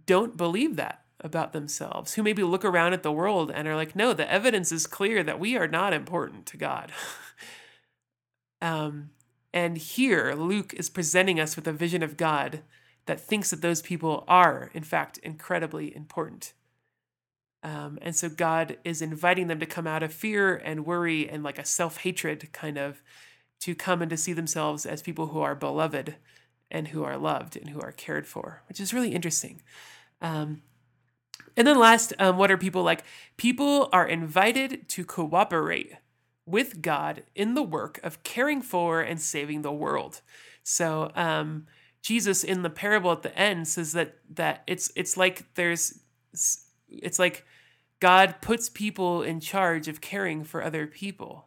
don't 0.05 0.37
believe 0.37 0.75
that 0.75 1.03
about 1.21 1.53
themselves, 1.53 2.13
who 2.13 2.23
maybe 2.23 2.43
look 2.43 2.63
around 2.63 2.93
at 2.93 3.03
the 3.03 3.11
world 3.11 3.51
and 3.51 3.67
are 3.67 3.75
like, 3.75 3.95
"No, 3.95 4.13
the 4.13 4.31
evidence 4.31 4.71
is 4.71 4.87
clear 4.87 5.23
that 5.23 5.39
we 5.39 5.57
are 5.57 5.67
not 5.67 5.93
important 5.93 6.45
to 6.47 6.57
God." 6.57 6.91
um 8.61 9.11
and 9.53 9.77
here, 9.77 10.33
Luke 10.33 10.73
is 10.73 10.89
presenting 10.89 11.39
us 11.39 11.55
with 11.55 11.67
a 11.67 11.73
vision 11.73 12.03
of 12.03 12.17
God 12.17 12.61
that 13.07 13.19
thinks 13.19 13.49
that 13.49 13.61
those 13.61 13.81
people 13.81 14.23
are, 14.27 14.69
in 14.73 14.83
fact, 14.83 15.17
incredibly 15.19 15.95
important. 15.95 16.53
Um, 17.63 17.97
and 18.01 18.15
so 18.15 18.29
God 18.29 18.77
is 18.83 19.01
inviting 19.01 19.47
them 19.47 19.59
to 19.59 19.65
come 19.65 19.87
out 19.87 20.03
of 20.03 20.13
fear 20.13 20.55
and 20.55 20.85
worry 20.85 21.27
and 21.27 21.43
like 21.43 21.57
a 21.57 21.65
self 21.65 21.97
hatred 21.97 22.53
kind 22.53 22.77
of 22.77 23.01
to 23.61 23.73
come 23.73 24.01
and 24.01 24.09
to 24.11 24.17
see 24.17 24.33
themselves 24.33 24.85
as 24.85 25.01
people 25.01 25.27
who 25.27 25.39
are 25.39 25.55
beloved 25.55 26.15
and 26.69 26.89
who 26.89 27.03
are 27.03 27.17
loved 27.17 27.55
and 27.55 27.69
who 27.69 27.79
are 27.79 27.91
cared 27.91 28.27
for, 28.27 28.61
which 28.67 28.79
is 28.79 28.93
really 28.93 29.13
interesting. 29.13 29.61
Um, 30.21 30.61
and 31.55 31.65
then 31.67 31.79
last, 31.79 32.13
um, 32.19 32.37
what 32.37 32.51
are 32.51 32.57
people 32.57 32.83
like? 32.83 33.03
People 33.37 33.89
are 33.91 34.07
invited 34.07 34.87
to 34.89 35.05
cooperate 35.05 35.93
with 36.45 36.81
God 36.81 37.23
in 37.35 37.55
the 37.55 37.63
work 37.63 37.99
of 38.03 38.23
caring 38.23 38.61
for 38.61 39.01
and 39.01 39.19
saving 39.19 39.61
the 39.61 39.71
world. 39.71 40.21
So 40.63 41.11
um, 41.15 41.67
Jesus 42.01 42.43
in 42.43 42.61
the 42.61 42.69
parable 42.69 43.11
at 43.11 43.21
the 43.21 43.37
end 43.37 43.67
says 43.67 43.91
that 43.93 44.15
that 44.35 44.63
it's 44.67 44.91
it's 44.95 45.17
like 45.17 45.53
there's 45.55 45.99
it's 46.89 47.19
like 47.19 47.45
God 47.99 48.35
puts 48.41 48.69
people 48.69 49.23
in 49.23 49.39
charge 49.39 49.87
of 49.87 49.99
caring 50.01 50.43
for 50.43 50.63
other 50.63 50.87
people. 50.87 51.46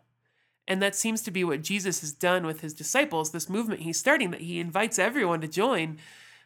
And 0.70 0.80
that 0.80 0.94
seems 0.94 1.20
to 1.22 1.32
be 1.32 1.42
what 1.42 1.64
Jesus 1.64 2.00
has 2.00 2.12
done 2.12 2.46
with 2.46 2.60
his 2.60 2.72
disciples, 2.72 3.32
this 3.32 3.50
movement 3.50 3.80
he's 3.80 3.98
starting 3.98 4.30
that 4.30 4.42
he 4.42 4.60
invites 4.60 5.00
everyone 5.00 5.40
to 5.40 5.48
join. 5.48 5.98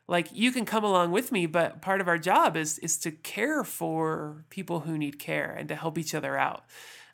Like 0.08 0.28
you 0.32 0.50
can 0.50 0.64
come 0.64 0.82
along 0.82 1.12
with 1.12 1.30
me, 1.30 1.44
but 1.44 1.82
part 1.82 2.00
of 2.00 2.08
our 2.08 2.16
job 2.16 2.56
is 2.56 2.78
is 2.78 2.96
to 3.00 3.10
care 3.10 3.62
for 3.64 4.46
people 4.48 4.80
who 4.80 4.96
need 4.96 5.18
care 5.18 5.54
and 5.54 5.68
to 5.68 5.76
help 5.76 5.98
each 5.98 6.14
other 6.14 6.38
out. 6.38 6.64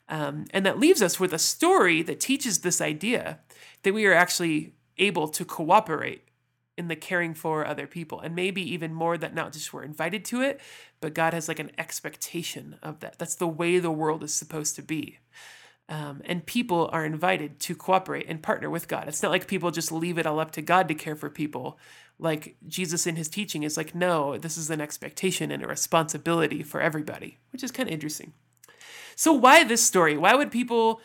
Um, 0.07 0.45
and 0.51 0.65
that 0.65 0.79
leaves 0.79 1.01
us 1.01 1.19
with 1.19 1.33
a 1.33 1.37
story 1.37 2.01
that 2.01 2.21
teaches 2.21 2.59
this 2.59 2.79
idea 2.79 3.39
that 3.83 3.93
we 3.93 4.05
are 4.05 4.13
actually 4.13 4.73
able 4.97 5.27
to 5.27 5.43
cooperate 5.43 6.29
in 6.77 6.87
the 6.87 6.95
caring 6.95 7.33
for 7.33 7.67
other 7.67 7.87
people. 7.87 8.21
And 8.21 8.33
maybe 8.33 8.61
even 8.73 8.93
more 8.93 9.17
that 9.17 9.35
not 9.35 9.51
just 9.51 9.73
we're 9.73 9.83
invited 9.83 10.23
to 10.25 10.41
it, 10.41 10.61
but 11.01 11.13
God 11.13 11.33
has 11.33 11.49
like 11.49 11.59
an 11.59 11.71
expectation 11.77 12.77
of 12.81 13.01
that. 13.01 13.19
That's 13.19 13.35
the 13.35 13.49
way 13.49 13.79
the 13.79 13.91
world 13.91 14.23
is 14.23 14.33
supposed 14.33 14.77
to 14.77 14.81
be. 14.81 15.19
Um, 15.91 16.21
and 16.23 16.45
people 16.45 16.89
are 16.93 17.03
invited 17.03 17.59
to 17.59 17.75
cooperate 17.75 18.25
and 18.29 18.41
partner 18.41 18.69
with 18.69 18.87
God. 18.87 19.09
It's 19.09 19.21
not 19.21 19.29
like 19.29 19.45
people 19.45 19.71
just 19.71 19.91
leave 19.91 20.17
it 20.17 20.25
all 20.25 20.39
up 20.39 20.51
to 20.51 20.61
God 20.61 20.87
to 20.87 20.93
care 20.95 21.17
for 21.17 21.29
people. 21.29 21.77
Like 22.17 22.55
Jesus 22.65 23.05
in 23.05 23.17
his 23.17 23.27
teaching 23.27 23.63
is 23.63 23.75
like, 23.75 23.93
no, 23.93 24.37
this 24.37 24.57
is 24.57 24.69
an 24.69 24.79
expectation 24.79 25.51
and 25.51 25.61
a 25.61 25.67
responsibility 25.67 26.63
for 26.63 26.79
everybody, 26.79 27.39
which 27.51 27.61
is 27.61 27.71
kind 27.71 27.89
of 27.89 27.93
interesting. 27.93 28.31
So, 29.17 29.33
why 29.33 29.65
this 29.65 29.83
story? 29.83 30.15
Why 30.15 30.33
would 30.33 30.49
people 30.49 31.01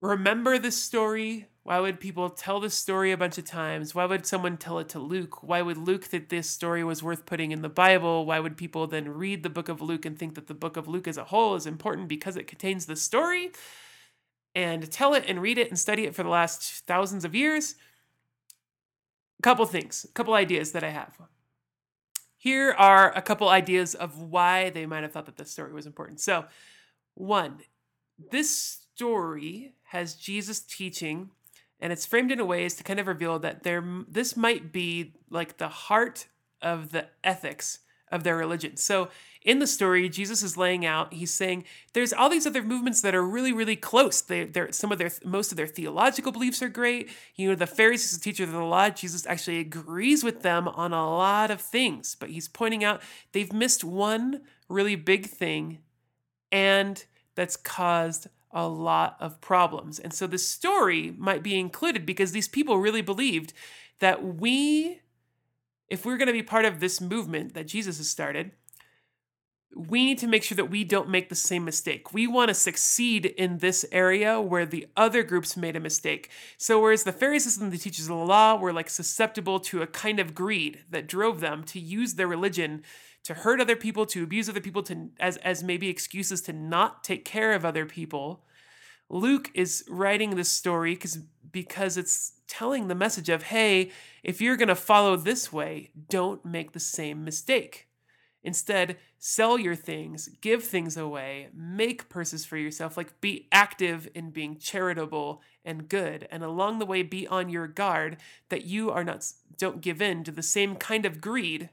remember 0.00 0.58
this 0.58 0.76
story? 0.82 1.48
Why 1.62 1.78
would 1.78 2.00
people 2.00 2.30
tell 2.30 2.60
this 2.60 2.74
story 2.74 3.12
a 3.12 3.18
bunch 3.18 3.36
of 3.36 3.44
times? 3.44 3.94
Why 3.94 4.06
would 4.06 4.24
someone 4.24 4.56
tell 4.56 4.78
it 4.78 4.88
to 4.90 5.00
Luke? 5.00 5.42
Why 5.42 5.60
would 5.60 5.76
Luke 5.76 6.04
think 6.04 6.30
that 6.30 6.36
this 6.36 6.48
story 6.48 6.82
was 6.82 7.02
worth 7.02 7.26
putting 7.26 7.52
in 7.52 7.60
the 7.60 7.68
Bible? 7.68 8.24
Why 8.24 8.40
would 8.40 8.56
people 8.56 8.86
then 8.86 9.08
read 9.10 9.42
the 9.42 9.50
book 9.50 9.68
of 9.68 9.82
Luke 9.82 10.06
and 10.06 10.18
think 10.18 10.34
that 10.34 10.46
the 10.46 10.54
book 10.54 10.78
of 10.78 10.88
Luke 10.88 11.06
as 11.06 11.18
a 11.18 11.24
whole 11.24 11.54
is 11.56 11.66
important 11.66 12.08
because 12.08 12.36
it 12.36 12.46
contains 12.46 12.86
the 12.86 12.96
story? 12.96 13.52
And 14.54 14.90
tell 14.90 15.14
it 15.14 15.24
and 15.26 15.40
read 15.40 15.58
it 15.58 15.68
and 15.68 15.78
study 15.78 16.04
it 16.04 16.14
for 16.14 16.22
the 16.22 16.28
last 16.28 16.84
thousands 16.86 17.24
of 17.24 17.34
years? 17.34 17.74
A 19.38 19.42
couple 19.42 19.64
things, 19.66 20.04
a 20.08 20.12
couple 20.12 20.34
ideas 20.34 20.72
that 20.72 20.84
I 20.84 20.90
have. 20.90 21.16
Here 22.36 22.72
are 22.72 23.16
a 23.16 23.22
couple 23.22 23.48
ideas 23.48 23.94
of 23.94 24.20
why 24.20 24.70
they 24.70 24.84
might 24.84 25.02
have 25.02 25.12
thought 25.12 25.26
that 25.26 25.36
this 25.36 25.50
story 25.50 25.72
was 25.72 25.86
important. 25.86 26.20
So, 26.20 26.44
one, 27.14 27.58
this 28.30 28.50
story 28.50 29.74
has 29.84 30.14
Jesus 30.14 30.60
teaching 30.60 31.30
and 31.82 31.92
it's 31.92 32.06
framed 32.06 32.30
in 32.30 32.38
a 32.38 32.44
way 32.44 32.64
as 32.64 32.74
to 32.74 32.84
kind 32.84 33.00
of 33.00 33.08
reveal 33.08 33.40
that 33.40 33.64
there 33.64 33.84
this 34.08 34.36
might 34.36 34.72
be 34.72 35.14
like 35.28 35.58
the 35.58 35.68
heart 35.68 36.28
of 36.62 36.92
the 36.92 37.08
ethics 37.24 37.80
of 38.12 38.22
their 38.22 38.36
religion. 38.36 38.76
So 38.76 39.08
in 39.44 39.58
the 39.58 39.66
story, 39.66 40.08
Jesus 40.08 40.42
is 40.42 40.56
laying 40.56 40.86
out. 40.86 41.12
He's 41.12 41.32
saying 41.32 41.64
there's 41.94 42.12
all 42.12 42.28
these 42.28 42.46
other 42.46 42.62
movements 42.62 43.00
that 43.00 43.14
are 43.14 43.24
really, 43.24 43.52
really 43.52 43.74
close. 43.74 44.20
They, 44.20 44.44
they're 44.44 44.70
some 44.70 44.92
of 44.92 44.98
their 44.98 45.10
most 45.24 45.50
of 45.50 45.56
their 45.56 45.66
theological 45.66 46.30
beliefs 46.30 46.62
are 46.62 46.68
great. 46.68 47.10
You 47.34 47.48
know, 47.48 47.54
the 47.56 47.66
Pharisees, 47.66 48.16
the 48.16 48.22
teachers 48.22 48.48
of 48.48 48.54
the 48.54 48.62
law, 48.62 48.90
Jesus 48.90 49.26
actually 49.26 49.58
agrees 49.58 50.22
with 50.22 50.42
them 50.42 50.68
on 50.68 50.92
a 50.92 51.08
lot 51.08 51.50
of 51.50 51.60
things, 51.60 52.14
but 52.14 52.30
he's 52.30 52.48
pointing 52.48 52.84
out 52.84 53.02
they've 53.32 53.52
missed 53.52 53.82
one 53.82 54.42
really 54.68 54.94
big 54.94 55.26
thing, 55.26 55.78
and 56.52 57.04
that's 57.34 57.56
caused 57.56 58.28
a 58.52 58.68
lot 58.68 59.16
of 59.18 59.40
problems. 59.40 59.98
And 59.98 60.12
so 60.12 60.26
the 60.26 60.38
story 60.38 61.14
might 61.16 61.42
be 61.42 61.58
included 61.58 62.04
because 62.06 62.32
these 62.32 62.48
people 62.48 62.78
really 62.78 63.02
believed 63.02 63.52
that 64.00 64.36
we, 64.36 65.00
if 65.92 66.06
we're 66.06 66.16
going 66.16 66.26
to 66.26 66.32
be 66.32 66.42
part 66.42 66.64
of 66.64 66.80
this 66.80 67.02
movement 67.02 67.52
that 67.52 67.66
Jesus 67.68 67.98
has 67.98 68.08
started, 68.08 68.52
we 69.76 70.06
need 70.06 70.16
to 70.18 70.26
make 70.26 70.42
sure 70.42 70.56
that 70.56 70.70
we 70.70 70.84
don't 70.84 71.10
make 71.10 71.28
the 71.28 71.34
same 71.34 71.66
mistake. 71.66 72.14
We 72.14 72.26
want 72.26 72.48
to 72.48 72.54
succeed 72.54 73.26
in 73.26 73.58
this 73.58 73.84
area 73.92 74.40
where 74.40 74.64
the 74.64 74.86
other 74.96 75.22
groups 75.22 75.54
made 75.54 75.76
a 75.76 75.80
mistake. 75.80 76.30
So, 76.56 76.80
whereas 76.80 77.04
the 77.04 77.12
Pharisees 77.12 77.58
and 77.58 77.70
the 77.70 77.76
teachers 77.76 78.06
of 78.06 78.16
the 78.16 78.24
law 78.24 78.56
were 78.56 78.72
like 78.72 78.88
susceptible 78.88 79.60
to 79.60 79.82
a 79.82 79.86
kind 79.86 80.18
of 80.18 80.34
greed 80.34 80.80
that 80.88 81.06
drove 81.06 81.40
them 81.40 81.62
to 81.64 81.78
use 81.78 82.14
their 82.14 82.26
religion 82.26 82.82
to 83.24 83.34
hurt 83.34 83.60
other 83.60 83.76
people, 83.76 84.06
to 84.06 84.22
abuse 84.22 84.48
other 84.48 84.60
people, 84.60 84.82
to 84.84 85.10
as 85.20 85.36
as 85.38 85.62
maybe 85.62 85.90
excuses 85.90 86.40
to 86.42 86.54
not 86.54 87.04
take 87.04 87.26
care 87.26 87.52
of 87.52 87.66
other 87.66 87.84
people. 87.84 88.44
Luke 89.10 89.50
is 89.52 89.84
writing 89.90 90.36
this 90.36 90.50
story 90.50 90.94
because 90.94 91.18
because 91.52 91.98
it's 91.98 92.32
telling 92.52 92.88
the 92.88 92.94
message 92.94 93.30
of 93.30 93.44
hey, 93.44 93.90
if 94.22 94.42
you're 94.42 94.58
going 94.58 94.68
to 94.68 94.74
follow 94.74 95.16
this 95.16 95.50
way, 95.50 95.90
don't 96.10 96.44
make 96.44 96.72
the 96.72 96.80
same 96.80 97.24
mistake. 97.24 97.88
Instead, 98.44 98.98
sell 99.18 99.58
your 99.58 99.74
things, 99.74 100.28
give 100.42 100.62
things 100.62 100.98
away, 100.98 101.48
make 101.54 102.10
purses 102.10 102.44
for 102.44 102.58
yourself, 102.58 102.94
like 102.94 103.18
be 103.22 103.48
active 103.50 104.06
in 104.14 104.30
being 104.30 104.58
charitable 104.58 105.40
and 105.64 105.88
good. 105.88 106.28
And 106.30 106.44
along 106.44 106.78
the 106.78 106.84
way, 106.84 107.02
be 107.02 107.26
on 107.26 107.48
your 107.48 107.66
guard 107.66 108.18
that 108.50 108.66
you 108.66 108.90
are 108.90 109.02
not, 109.02 109.32
don't 109.56 109.80
give 109.80 110.02
in 110.02 110.22
to 110.24 110.30
the 110.30 110.42
same 110.42 110.76
kind 110.76 111.06
of 111.06 111.22
greed 111.22 111.70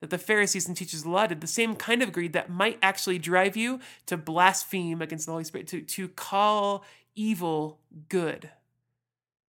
that 0.00 0.10
the 0.10 0.18
Pharisees 0.18 0.66
and 0.66 0.76
teachers 0.76 1.04
did, 1.04 1.40
the 1.40 1.46
same 1.46 1.76
kind 1.76 2.02
of 2.02 2.10
greed 2.10 2.32
that 2.32 2.50
might 2.50 2.80
actually 2.82 3.18
drive 3.18 3.56
you 3.56 3.78
to 4.06 4.16
blaspheme 4.16 5.00
against 5.02 5.26
the 5.26 5.32
Holy 5.32 5.44
Spirit, 5.44 5.68
to, 5.68 5.82
to 5.82 6.08
call 6.08 6.82
evil 7.14 7.78
good. 8.08 8.50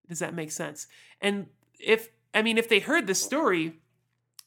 Does 0.10 0.20
that 0.20 0.34
make 0.34 0.52
sense? 0.52 0.88
And 1.22 1.48
if, 1.80 2.10
I 2.34 2.42
mean, 2.42 2.58
if 2.58 2.70
they 2.70 2.80
heard 2.80 3.08
the 3.08 3.16
story, 3.16 3.74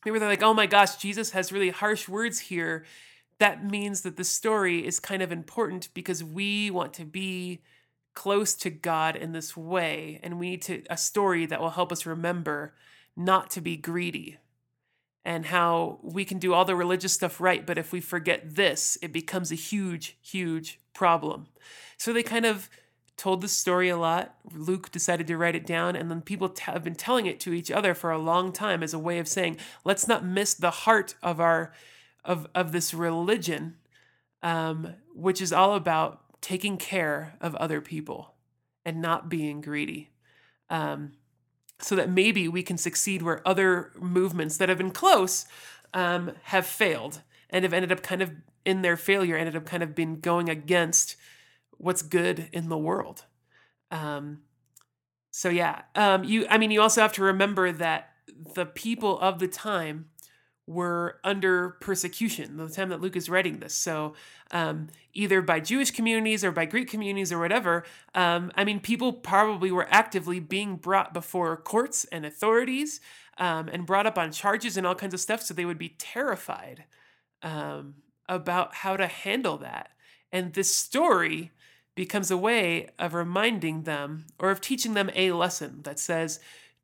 they 0.05 0.11
were 0.11 0.19
like, 0.19 0.43
oh 0.43 0.55
my 0.55 0.67
gosh, 0.67 0.97
Jesus 0.97 1.31
has 1.31 1.53
really 1.53 1.71
harsh 1.71 2.09
words 2.09 2.41
here. 2.41 2.85
That 3.39 3.65
means 3.65 4.03
that 4.03 4.17
the 4.17 4.25
story 4.25 4.87
is 4.87 5.01
kind 5.01 5.23
of 5.23 5.33
important 5.33 5.89
because 5.95 6.25
we 6.25 6.71
want 6.71 6.95
to 6.95 7.05
be 7.05 7.61
close 8.15 8.55
to 8.55 8.71
God 8.71 9.17
in 9.17 9.33
this 9.33 9.57
way. 9.57 10.21
And 10.23 10.39
we 10.39 10.51
need 10.51 10.63
to, 10.63 10.83
a 10.91 10.97
story 10.97 11.47
that 11.47 11.61
will 11.61 11.71
help 11.71 11.93
us 11.93 12.07
remember 12.07 12.75
not 13.17 13.51
to 13.51 13.61
be 13.61 13.77
greedy 13.77 14.39
and 15.25 15.47
how 15.47 15.99
we 16.03 16.25
can 16.25 16.39
do 16.39 16.55
all 16.55 16.65
the 16.65 16.75
religious 16.75 17.13
stuff 17.13 17.41
right, 17.41 17.67
but 17.67 17.77
if 17.77 17.93
we 17.93 18.01
forget 18.01 18.57
this, 18.57 18.97
it 19.03 19.13
becomes 19.13 19.53
a 19.53 19.57
huge, 19.57 20.17
huge 20.23 20.81
problem. 20.95 21.47
So 21.99 22.13
they 22.13 22.23
kind 22.23 22.47
of 22.47 22.71
told 23.21 23.43
the 23.43 23.49
story 23.49 23.91
a 23.91 23.99
lot. 23.99 24.35
Luke 24.51 24.91
decided 24.91 25.27
to 25.27 25.37
write 25.37 25.55
it 25.55 25.67
down, 25.67 25.95
and 25.95 26.11
then 26.11 26.23
people 26.23 26.49
t- 26.49 26.63
have 26.63 26.83
been 26.83 26.95
telling 26.95 27.27
it 27.27 27.39
to 27.41 27.53
each 27.53 27.71
other 27.71 27.93
for 27.93 28.11
a 28.11 28.19
long 28.19 28.51
time 28.51 28.83
as 28.83 28.95
a 28.95 28.99
way 28.99 29.19
of 29.19 29.29
saying, 29.29 29.59
let's 29.85 30.09
not 30.09 30.25
miss 30.25 30.55
the 30.55 30.71
heart 30.71 31.15
of 31.23 31.39
our 31.39 31.73
of 32.25 32.47
of 32.55 32.73
this 32.73 32.95
religion, 32.95 33.77
um, 34.43 34.95
which 35.15 35.43
is 35.43 35.53
all 35.53 35.75
about 35.75 36.41
taking 36.41 36.79
care 36.79 37.35
of 37.43 37.55
other 37.57 37.83
people 37.83 38.35
and 38.87 39.03
not 39.03 39.29
being 39.29 39.61
greedy. 39.61 40.11
Um, 40.71 41.13
so 41.79 41.95
that 41.97 42.11
maybe 42.11 42.49
we 42.49 42.63
can 42.63 42.79
succeed 42.79 43.21
where 43.21 43.47
other 43.47 43.93
movements 43.99 44.57
that 44.57 44.69
have 44.69 44.79
been 44.79 44.91
close 44.91 45.47
um, 45.93 46.33
have 46.45 46.67
failed 46.67 47.21
and 47.51 47.65
have 47.65 47.73
ended 47.73 47.93
up 47.93 48.03
kind 48.03 48.23
of 48.23 48.33
in 48.65 48.83
their 48.83 48.97
failure 48.97 49.37
ended 49.37 49.57
up 49.57 49.67
kind 49.67 49.83
of 49.83 49.95
been 49.95 50.21
going 50.21 50.49
against 50.49 51.17
what's 51.81 52.03
good 52.03 52.49
in 52.53 52.69
the 52.69 52.79
world. 52.79 53.25
Um, 53.91 54.41
so 55.31 55.49
yeah, 55.49 55.83
um, 55.95 56.25
you. 56.25 56.47
I 56.49 56.59
mean, 56.59 56.71
you 56.71 56.81
also 56.81 57.01
have 57.01 57.13
to 57.15 57.23
remember 57.23 57.73
that 57.73 58.11
the 58.55 58.67
people 58.67 59.19
of 59.21 59.39
the 59.39 59.49
time 59.49 60.07
were 60.67 61.19
under 61.25 61.71
persecution 61.81 62.57
the 62.57 62.69
time 62.69 62.91
that 62.91 63.01
Luke 63.01 63.17
is 63.17 63.29
writing 63.29 63.59
this. 63.59 63.75
So, 63.75 64.15
um, 64.53 64.89
either 65.13 65.43
by 65.43 65.59
Jewish 65.59 65.91
communities 65.91 66.45
or 66.45 66.53
by 66.53 66.65
Greek 66.65 66.89
communities 66.89 67.33
or 67.33 67.41
whatever, 67.41 67.85
um, 68.15 68.53
I 68.55 68.65
mean, 68.65 68.79
people 68.79 69.13
probably 69.13 69.73
were 69.73 69.89
actively 69.91 70.39
being 70.39 70.77
brought 70.77 71.13
before 71.13 71.57
courts 71.57 72.05
and 72.07 72.25
authorities 72.25 73.01
um, 73.39 73.69
and 73.69 73.87
brought 73.87 74.07
up 74.07 74.19
on 74.19 74.31
charges 74.31 74.77
and 74.77 74.87
all 74.87 74.95
kinds 74.95 75.15
of 75.15 75.21
stuff. 75.21 75.43
So 75.43 75.55
they 75.55 75.65
would 75.65 75.79
be 75.79 75.97
terrified 75.99 76.85
um, 77.43 77.95
about 78.29 78.75
how 78.77 78.97
to 78.97 79.07
handle 79.07 79.59
that. 79.59 79.91
And 80.31 80.53
this 80.53 80.73
story 80.73 81.51
becomes 81.95 82.31
a 82.31 82.37
way 82.37 82.89
of 82.99 83.15
reminding 83.15 83.83
them 83.83 84.27
or 84.39 84.51
of 84.51 84.61
teaching 84.61 84.95
them 84.95 85.11
a 85.15 85.33
lesson 85.33 85.83
that 85.83 85.99
says, 85.99 86.41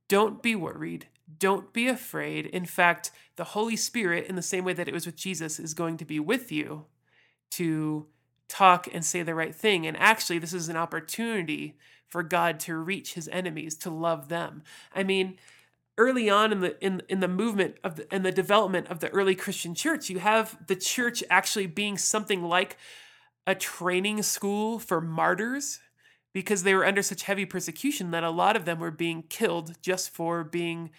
don't 0.08 0.42
be 0.42 0.54
worried 0.54 1.06
don't 1.38 1.72
be 1.72 1.88
afraid. 1.88 2.46
In 2.46 2.64
fact, 2.64 3.10
the 3.36 3.44
Holy 3.44 3.76
Spirit, 3.76 4.26
in 4.26 4.36
the 4.36 4.42
same 4.42 4.64
way 4.64 4.72
that 4.72 4.88
it 4.88 4.94
was 4.94 5.06
with 5.06 5.16
Jesus, 5.16 5.58
is 5.58 5.74
going 5.74 5.96
to 5.98 6.04
be 6.04 6.20
with 6.20 6.52
you 6.52 6.86
to 7.52 8.06
talk 8.48 8.88
and 8.92 9.04
say 9.04 9.22
the 9.22 9.34
right 9.34 9.54
thing. 9.54 9.86
And 9.86 9.96
actually, 9.96 10.38
this 10.38 10.52
is 10.52 10.68
an 10.68 10.76
opportunity 10.76 11.76
for 12.06 12.22
God 12.22 12.60
to 12.60 12.76
reach 12.76 13.14
his 13.14 13.28
enemies, 13.28 13.76
to 13.78 13.90
love 13.90 14.28
them. 14.28 14.62
I 14.94 15.02
mean, 15.02 15.36
early 15.98 16.30
on 16.30 16.52
in 16.52 16.60
the 16.60 16.84
in, 16.84 17.02
in 17.08 17.20
the 17.20 17.28
movement 17.28 17.76
of 17.82 17.96
the, 17.96 18.14
in 18.14 18.22
the 18.22 18.32
development 18.32 18.86
of 18.88 19.00
the 19.00 19.08
early 19.08 19.34
Christian 19.34 19.74
church, 19.74 20.08
you 20.08 20.20
have 20.20 20.56
the 20.68 20.76
church 20.76 21.24
actually 21.28 21.66
being 21.66 21.98
something 21.98 22.42
like 22.44 22.76
a 23.46 23.54
training 23.54 24.22
school 24.22 24.78
for 24.78 25.00
martyrs 25.00 25.80
because 26.32 26.64
they 26.64 26.74
were 26.74 26.84
under 26.84 27.02
such 27.02 27.22
heavy 27.22 27.46
persecution 27.46 28.10
that 28.10 28.24
a 28.24 28.30
lot 28.30 28.56
of 28.56 28.64
them 28.64 28.78
were 28.78 28.90
being 28.90 29.22
killed 29.22 29.80
just 29.80 30.10
for 30.10 30.44
being 30.44 30.90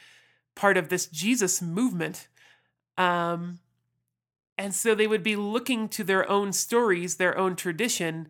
part 0.56 0.78
of 0.78 0.89
this 0.89 1.06
Jesus 1.06 1.62
movement. 1.62 2.28
Um, 2.98 3.60
and 4.58 4.74
so 4.74 4.95
they 4.95 5.06
would 5.06 5.22
be 5.22 5.36
looking 5.36 5.89
to 5.89 6.04
their 6.04 6.28
own 6.30 6.54
stories, 6.54 7.18
their 7.18 7.38
own 7.38 7.56
tradition, 7.56 8.30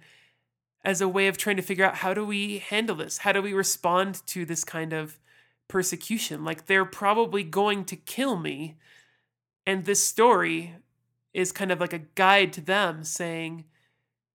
as 0.83 1.01
a 1.01 1.07
way 1.07 1.27
of 1.27 1.37
trying 1.37 1.55
to 1.55 1.61
figure 1.61 1.85
out 1.85 1.95
how 1.95 2.13
do 2.13 2.25
we 2.25 2.59
handle 2.59 2.95
this? 2.95 3.19
How 3.19 3.31
do 3.31 3.41
we 3.41 3.53
respond 3.53 4.25
to 4.27 4.45
this 4.45 4.63
kind 4.63 4.93
of 4.93 5.19
persecution? 5.67 6.43
Like 6.43 6.65
they're 6.65 6.85
probably 6.85 7.43
going 7.43 7.85
to 7.85 7.95
kill 7.95 8.37
me. 8.37 8.77
And 9.65 9.85
this 9.85 10.05
story 10.05 10.75
is 11.33 11.51
kind 11.51 11.71
of 11.71 11.79
like 11.79 11.93
a 11.93 11.99
guide 11.99 12.53
to 12.53 12.61
them 12.61 13.03
saying, 13.03 13.65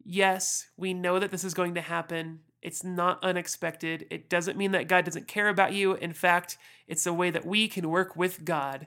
yes, 0.05 0.69
we 0.77 0.95
know 0.95 1.19
that 1.19 1.31
this 1.31 1.45
is 1.45 1.55
going 1.55 1.75
to 1.75 1.81
happen. 1.81 2.41
It's 2.61 2.85
not 2.85 3.23
unexpected. 3.25 4.07
It 4.11 4.29
doesn't 4.29 4.57
mean 4.57 4.73
that 4.73 4.89
God 4.89 5.05
doesn't 5.05 5.29
care 5.29 5.49
about 5.49 5.73
you. 5.73 5.95
In 5.95 6.13
fact, 6.13 6.59
it's 6.87 7.07
a 7.07 7.13
way 7.13 7.31
that 7.31 7.47
we 7.47 7.69
can 7.69 7.89
work 7.91 8.17
with 8.17 8.45
God 8.45 8.87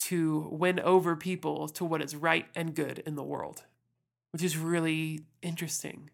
to 0.00 0.48
win 0.52 0.80
over 0.80 1.16
people 1.16 1.68
to 1.68 1.84
what 1.84 2.00
is 2.02 2.14
right 2.16 2.46
and 2.54 2.74
good 2.74 3.00
in 3.00 3.14
the 3.16 3.22
world, 3.24 3.64
which 4.32 4.42
is 4.42 4.56
really 4.56 5.26
interesting. 5.42 6.10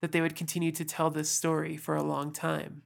that 0.00 0.12
they 0.12 0.20
would 0.20 0.36
continue 0.36 0.72
to 0.72 0.84
tell 0.84 1.10
this 1.10 1.28
story 1.30 1.76
for 1.76 1.96
a 1.96 2.02
long 2.02 2.32
time. 2.32 2.82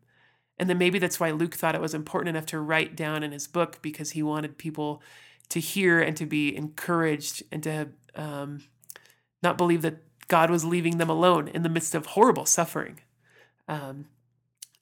And 0.58 0.68
then 0.68 0.78
maybe 0.78 0.98
that's 0.98 1.20
why 1.20 1.30
Luke 1.30 1.54
thought 1.54 1.74
it 1.74 1.80
was 1.80 1.94
important 1.94 2.34
enough 2.36 2.46
to 2.46 2.60
write 2.60 2.96
down 2.96 3.22
in 3.22 3.32
his 3.32 3.46
book 3.46 3.80
because 3.82 4.10
he 4.12 4.22
wanted 4.22 4.58
people 4.58 5.02
to 5.50 5.60
hear 5.60 6.00
and 6.00 6.16
to 6.16 6.26
be 6.26 6.54
encouraged 6.56 7.42
and 7.50 7.62
to 7.62 7.88
um, 8.14 8.62
not 9.42 9.58
believe 9.58 9.82
that 9.82 9.98
God 10.32 10.48
was 10.48 10.64
leaving 10.64 10.96
them 10.96 11.10
alone 11.10 11.46
in 11.48 11.62
the 11.62 11.68
midst 11.68 11.94
of 11.94 12.06
horrible 12.06 12.46
suffering. 12.46 13.00
Um, 13.68 14.06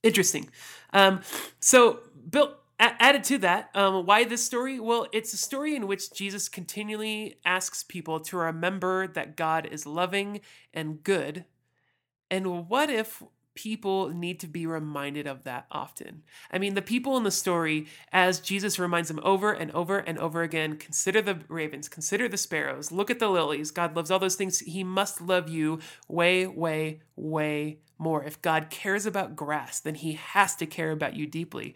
interesting. 0.00 0.48
Um, 0.92 1.22
so, 1.58 2.02
Bill, 2.30 2.54
added 2.78 3.24
to 3.24 3.38
that, 3.38 3.68
um, 3.74 4.06
why 4.06 4.22
this 4.22 4.44
story? 4.44 4.78
Well, 4.78 5.08
it's 5.10 5.32
a 5.32 5.36
story 5.36 5.74
in 5.74 5.88
which 5.88 6.12
Jesus 6.12 6.48
continually 6.48 7.40
asks 7.44 7.82
people 7.82 8.20
to 8.20 8.36
remember 8.36 9.08
that 9.08 9.36
God 9.36 9.66
is 9.66 9.86
loving 9.86 10.40
and 10.72 11.02
good. 11.02 11.46
And 12.30 12.68
what 12.68 12.88
if 12.88 13.20
people 13.54 14.08
need 14.10 14.40
to 14.40 14.46
be 14.46 14.66
reminded 14.66 15.26
of 15.26 15.44
that 15.44 15.66
often. 15.70 16.22
I 16.50 16.58
mean, 16.58 16.74
the 16.74 16.82
people 16.82 17.16
in 17.16 17.24
the 17.24 17.30
story, 17.30 17.86
as 18.12 18.40
Jesus 18.40 18.78
reminds 18.78 19.08
them 19.08 19.20
over 19.22 19.52
and 19.52 19.70
over 19.72 19.98
and 19.98 20.18
over 20.18 20.42
again 20.42 20.76
consider 20.76 21.20
the 21.20 21.40
ravens, 21.48 21.88
consider 21.88 22.28
the 22.28 22.36
sparrows, 22.36 22.92
look 22.92 23.10
at 23.10 23.18
the 23.18 23.28
lilies. 23.28 23.70
God 23.70 23.96
loves 23.96 24.10
all 24.10 24.18
those 24.18 24.36
things. 24.36 24.60
He 24.60 24.84
must 24.84 25.20
love 25.20 25.48
you 25.48 25.80
way, 26.08 26.46
way, 26.46 27.00
way 27.16 27.78
more. 27.98 28.24
If 28.24 28.40
God 28.40 28.70
cares 28.70 29.06
about 29.06 29.36
grass, 29.36 29.80
then 29.80 29.96
he 29.96 30.14
has 30.14 30.56
to 30.56 30.66
care 30.66 30.90
about 30.90 31.16
you 31.16 31.26
deeply. 31.26 31.74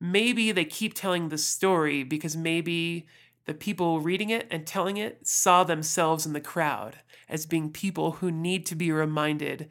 Maybe 0.00 0.50
they 0.50 0.64
keep 0.64 0.94
telling 0.94 1.28
the 1.28 1.38
story 1.38 2.02
because 2.02 2.36
maybe 2.36 3.06
the 3.46 3.54
people 3.54 4.00
reading 4.00 4.30
it 4.30 4.46
and 4.50 4.66
telling 4.66 4.96
it 4.96 5.26
saw 5.26 5.64
themselves 5.64 6.26
in 6.26 6.32
the 6.32 6.40
crowd 6.40 6.96
as 7.28 7.46
being 7.46 7.70
people 7.70 8.12
who 8.12 8.30
need 8.30 8.66
to 8.66 8.74
be 8.74 8.92
reminded 8.92 9.68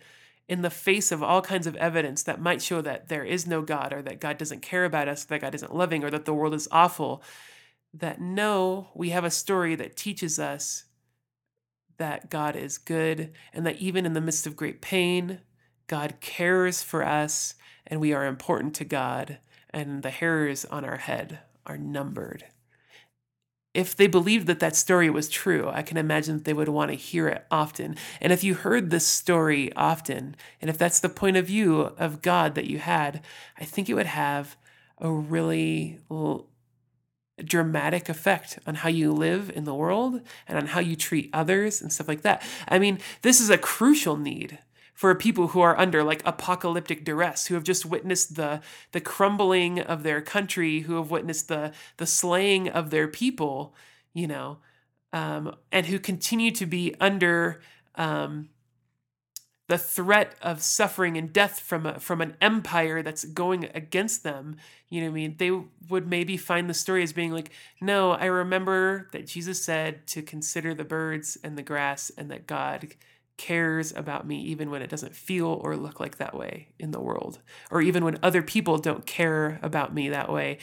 in 0.52 0.64
the 0.64 0.70
face 0.70 1.14
of 1.14 1.24
all 1.24 1.42
kinds 1.42 1.66
of 1.66 1.78
evidence 1.78 2.24
that 2.24 2.42
might 2.42 2.62
show 2.62 2.82
that 2.82 3.08
there 3.08 3.24
is 3.24 3.48
no 3.48 3.62
God 3.62 3.94
or 3.94 4.02
that 4.02 4.20
God 4.20 4.38
doesn't 4.38 4.62
care 4.62 4.84
about 4.84 5.08
us, 5.08 5.24
that 5.24 5.40
God 5.40 5.56
isn't 5.56 5.74
loving, 5.74 6.04
or 6.04 6.10
that 6.10 6.26
the 6.26 6.34
world 6.34 6.54
is 6.54 6.68
awful, 6.74 7.24
that 7.94 8.20
no, 8.20 8.90
we 8.94 9.12
have 9.12 9.24
a 9.24 9.32
story 9.32 9.76
that 9.76 9.96
teaches 9.96 10.40
us 10.40 10.84
that 12.00 12.30
God 12.30 12.58
is 12.58 12.78
good 12.78 13.32
and 13.54 13.66
that 13.66 13.78
even 13.78 14.06
in 14.06 14.12
the 14.12 14.20
midst 14.20 14.46
of 14.46 14.58
great 14.58 14.82
pain, 14.82 15.40
God 15.88 16.16
cares 16.20 16.84
for 16.84 17.02
us 17.02 17.56
and 17.88 18.02
we 18.02 18.12
are 18.12 18.26
important 18.26 18.76
to 18.76 18.84
God 18.84 19.38
and 19.70 20.04
the 20.04 20.10
hairs 20.10 20.66
on 20.66 20.84
our 20.84 20.98
head 20.98 21.40
are 21.66 21.78
numbered 21.78 22.44
if 23.74 23.96
they 23.96 24.08
believed 24.08 24.48
that 24.48 24.60
that 24.60 24.76
story 24.76 25.10
was 25.10 25.30
true, 25.30 25.70
I 25.70 25.82
can 25.82 25.98
imagine 25.98 26.38
that 26.38 26.46
they 26.46 26.54
would 26.54 26.68
want 26.68 26.92
to 26.92 26.98
hear 26.98 27.28
it 27.30 27.46
often. 27.50 27.96
And 28.20 28.34
if 28.34 28.44
you 28.44 28.54
heard 28.54 28.90
this 28.90 29.08
story 29.08 29.72
often, 29.76 30.36
and 30.60 30.70
if 30.70 30.78
that's 30.78 31.00
the 31.00 31.10
point 31.10 31.38
of 31.38 31.48
view 31.48 31.94
of 31.98 32.22
God 32.22 32.56
that 32.56 32.68
you 32.68 32.80
had, 32.80 33.24
I 33.58 33.64
think 33.64 33.90
it 33.90 33.94
would 33.94 34.08
have 34.08 34.58
a 34.98 35.10
really 35.10 36.00
dramatic 37.44 38.10
effect 38.10 38.60
on 38.68 38.76
how 38.76 38.90
you 38.90 39.12
live 39.12 39.52
in 39.56 39.64
the 39.64 39.74
world 39.74 40.22
and 40.48 40.58
on 40.58 40.68
how 40.68 40.80
you 40.80 40.96
treat 40.96 41.30
others 41.34 41.82
and 41.82 41.92
stuff 41.92 42.08
like 42.08 42.22
that. 42.22 42.44
I 42.68 42.78
mean, 42.78 43.00
this 43.22 43.40
is 43.40 43.50
a 43.50 43.58
crucial 43.58 44.18
need 44.18 44.60
for 44.94 45.16
people 45.16 45.50
who 45.50 45.62
are 45.62 45.78
under 45.80 46.04
like 46.04 46.22
apocalyptic 46.26 47.04
duress, 47.04 47.48
who 47.48 47.56
have 47.56 47.64
just 47.64 47.86
witnessed 47.86 48.36
the 48.36 48.62
the 48.92 49.02
crumbling 49.02 49.80
of 49.80 50.04
their 50.04 50.22
country, 50.22 50.82
who 50.82 50.96
have 50.96 51.12
witnessed 51.12 51.48
the 51.48 51.72
the 51.98 52.06
slaying 52.06 52.70
of 52.70 52.90
their 52.90 53.08
people, 53.08 53.74
you 54.14 54.28
know, 54.28 54.58
um, 55.14 55.56
and 55.72 55.88
who 55.88 56.00
continue 56.00 56.52
to 56.52 56.66
be 56.66 56.96
under 57.00 57.62
um, 57.96 58.50
the 59.68 59.78
threat 59.78 60.36
of 60.42 60.62
suffering 60.62 61.16
and 61.18 61.32
death 61.32 61.62
from 61.62 61.86
a, 61.86 61.98
from 61.98 62.20
an 62.20 62.36
empire 62.42 63.02
that's 63.02 63.24
going 63.24 63.70
against 63.74 64.22
them. 64.22 64.58
You 64.90 65.00
know, 65.00 65.08
what 65.08 65.12
I 65.12 65.16
mean, 65.16 65.36
they 65.38 65.52
would 65.90 66.08
maybe 66.08 66.36
find 66.36 66.70
the 66.70 66.74
story 66.74 67.04
as 67.04 67.14
being 67.14 67.32
like, 67.32 67.52
no, 67.80 68.12
I 68.12 68.26
remember 68.26 69.08
that 69.14 69.28
Jesus 69.28 69.64
said 69.64 70.06
to 70.08 70.22
consider 70.22 70.74
the 70.74 70.84
birds 70.84 71.38
and 71.42 71.58
the 71.58 71.64
grass, 71.64 72.12
and 72.18 72.30
that 72.32 72.48
God 72.48 72.96
cares 73.42 73.92
about 73.96 74.28
me 74.28 74.40
even 74.40 74.70
when 74.70 74.82
it 74.82 74.90
doesn't 74.90 75.16
feel 75.16 75.60
or 75.64 75.76
look 75.76 76.00
like 76.00 76.18
that 76.18 76.38
way 76.38 76.68
in 76.78 76.92
the 76.92 77.00
world 77.00 77.40
or 77.72 77.82
even 77.82 78.06
when 78.06 78.20
other 78.22 78.44
people 78.44 78.78
don't 78.78 79.06
care 79.06 79.60
about 79.64 79.94
me 79.94 80.10
that 80.10 80.32
way 80.32 80.58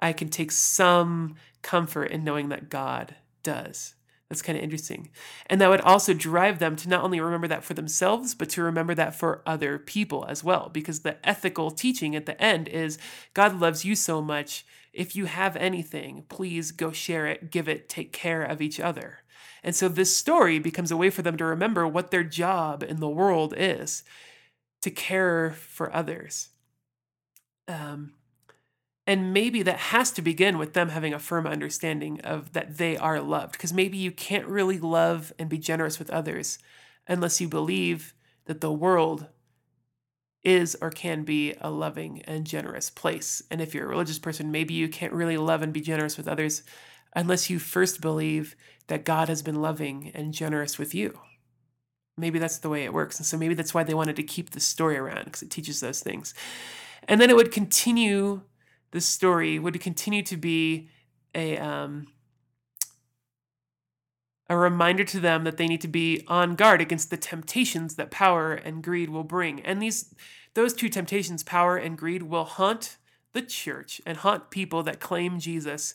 i 0.00 0.12
can 0.12 0.28
take 0.28 0.52
some 0.52 1.34
comfort 1.62 2.04
in 2.04 2.22
knowing 2.22 2.48
that 2.48 2.68
god 2.68 3.16
does. 3.42 3.94
That's 4.28 4.42
kind 4.42 4.56
of 4.56 4.64
interesting. 4.64 5.10
And 5.46 5.60
that 5.60 5.68
would 5.68 5.82
also 5.82 6.14
drive 6.14 6.58
them 6.58 6.74
to 6.76 6.88
not 6.88 7.04
only 7.04 7.20
remember 7.20 7.48
that 7.48 7.64
for 7.64 7.74
themselves 7.74 8.34
but 8.34 8.48
to 8.50 8.62
remember 8.62 8.94
that 8.94 9.14
for 9.14 9.42
other 9.44 9.78
people 9.78 10.24
as 10.26 10.42
well 10.42 10.70
because 10.72 11.00
the 11.00 11.16
ethical 11.26 11.70
teaching 11.70 12.16
at 12.16 12.24
the 12.24 12.40
end 12.40 12.68
is 12.68 12.98
god 13.34 13.60
loves 13.60 13.84
you 13.84 13.94
so 13.94 14.22
much. 14.22 14.64
If 14.92 15.14
you 15.14 15.26
have 15.26 15.56
anything 15.56 16.24
please 16.28 16.72
go 16.72 16.92
share 16.92 17.26
it 17.26 17.50
give 17.50 17.68
it 17.68 17.88
take 17.90 18.12
care 18.12 18.42
of 18.42 18.62
each 18.62 18.80
other 18.80 19.18
and 19.62 19.74
so 19.74 19.88
this 19.88 20.16
story 20.16 20.58
becomes 20.58 20.90
a 20.90 20.96
way 20.96 21.10
for 21.10 21.22
them 21.22 21.36
to 21.36 21.44
remember 21.44 21.86
what 21.86 22.10
their 22.10 22.24
job 22.24 22.82
in 22.82 23.00
the 23.00 23.08
world 23.08 23.54
is 23.56 24.02
to 24.82 24.90
care 24.90 25.52
for 25.52 25.94
others. 25.94 26.48
Um, 27.68 28.14
and 29.06 29.32
maybe 29.32 29.62
that 29.62 29.78
has 29.78 30.12
to 30.12 30.22
begin 30.22 30.58
with 30.58 30.74
them 30.74 30.90
having 30.90 31.14
a 31.14 31.18
firm 31.18 31.46
understanding 31.46 32.20
of 32.20 32.52
that 32.52 32.78
they 32.78 32.96
are 32.96 33.20
loved. 33.20 33.52
Because 33.52 33.72
maybe 33.72 33.96
you 33.96 34.12
can't 34.12 34.46
really 34.46 34.78
love 34.78 35.32
and 35.38 35.48
be 35.48 35.58
generous 35.58 35.98
with 35.98 36.10
others 36.10 36.58
unless 37.08 37.40
you 37.40 37.48
believe 37.48 38.14
that 38.46 38.60
the 38.60 38.72
world 38.72 39.26
is 40.44 40.76
or 40.80 40.90
can 40.90 41.22
be 41.22 41.54
a 41.60 41.70
loving 41.70 42.22
and 42.22 42.46
generous 42.46 42.90
place. 42.90 43.42
And 43.50 43.60
if 43.60 43.74
you're 43.74 43.86
a 43.86 43.88
religious 43.88 44.18
person, 44.18 44.50
maybe 44.50 44.74
you 44.74 44.88
can't 44.88 45.12
really 45.12 45.36
love 45.36 45.62
and 45.62 45.72
be 45.72 45.80
generous 45.80 46.16
with 46.16 46.28
others 46.28 46.62
unless 47.14 47.50
you 47.50 47.58
first 47.58 48.00
believe 48.00 48.56
that 48.88 49.04
God 49.04 49.28
has 49.28 49.42
been 49.42 49.60
loving 49.60 50.10
and 50.14 50.32
generous 50.34 50.78
with 50.78 50.94
you. 50.94 51.20
Maybe 52.16 52.38
that's 52.38 52.58
the 52.58 52.68
way 52.68 52.84
it 52.84 52.92
works. 52.92 53.18
And 53.18 53.26
so 53.26 53.38
maybe 53.38 53.54
that's 53.54 53.72
why 53.72 53.84
they 53.84 53.94
wanted 53.94 54.16
to 54.16 54.22
keep 54.22 54.50
the 54.50 54.60
story 54.60 54.96
around 54.96 55.24
because 55.24 55.42
it 55.42 55.50
teaches 55.50 55.80
those 55.80 56.00
things. 56.00 56.34
And 57.08 57.20
then 57.20 57.30
it 57.30 57.36
would 57.36 57.50
continue, 57.50 58.42
the 58.90 59.00
story 59.00 59.58
would 59.58 59.80
continue 59.80 60.22
to 60.22 60.36
be 60.36 60.88
a, 61.34 61.56
um, 61.58 62.06
a 64.48 64.56
reminder 64.56 65.04
to 65.04 65.20
them 65.20 65.44
that 65.44 65.56
they 65.56 65.66
need 65.66 65.80
to 65.80 65.88
be 65.88 66.24
on 66.28 66.54
guard 66.54 66.80
against 66.82 67.10
the 67.10 67.16
temptations 67.16 67.94
that 67.96 68.10
power 68.10 68.52
and 68.52 68.82
greed 68.82 69.08
will 69.08 69.24
bring. 69.24 69.60
And 69.60 69.80
these 69.80 70.14
those 70.54 70.74
two 70.74 70.90
temptations, 70.90 71.42
power 71.42 71.78
and 71.78 71.96
greed, 71.96 72.24
will 72.24 72.44
haunt 72.44 72.98
the 73.32 73.40
church 73.40 74.02
and 74.04 74.18
haunt 74.18 74.50
people 74.50 74.82
that 74.82 75.00
claim 75.00 75.38
Jesus 75.38 75.94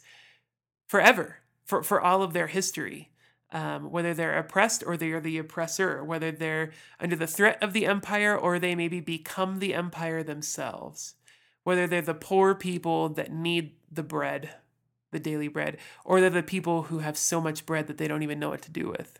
forever 0.87 1.37
for, 1.65 1.83
for 1.83 2.01
all 2.01 2.23
of 2.23 2.33
their 2.33 2.47
history. 2.47 3.11
Um, 3.49 3.91
whether 3.91 4.13
they're 4.13 4.37
oppressed 4.37 4.83
or 4.85 4.97
they 4.97 5.11
are 5.11 5.21
the 5.21 5.37
oppressor, 5.37 6.03
whether 6.03 6.33
they're 6.33 6.71
under 6.99 7.15
the 7.15 7.27
threat 7.27 7.57
of 7.63 7.71
the 7.71 7.85
empire 7.85 8.37
or 8.37 8.59
they 8.59 8.75
maybe 8.75 8.99
become 8.99 9.59
the 9.59 9.73
empire 9.73 10.21
themselves, 10.21 11.13
whether 11.63 11.87
they're 11.87 12.01
the 12.01 12.13
poor 12.13 12.55
people 12.55 13.07
that 13.07 13.31
need 13.31 13.75
the 13.89 14.03
bread, 14.03 14.49
the 15.11 15.19
daily 15.19 15.47
bread, 15.47 15.77
or 16.03 16.19
they're 16.19 16.29
the 16.29 16.43
people 16.43 16.83
who 16.83 16.99
have 16.99 17.17
so 17.17 17.39
much 17.39 17.65
bread 17.65 17.87
that 17.87 17.97
they 17.97 18.07
don't 18.09 18.23
even 18.23 18.37
know 18.37 18.49
what 18.49 18.63
to 18.63 18.71
do 18.71 18.89
with. 18.89 19.17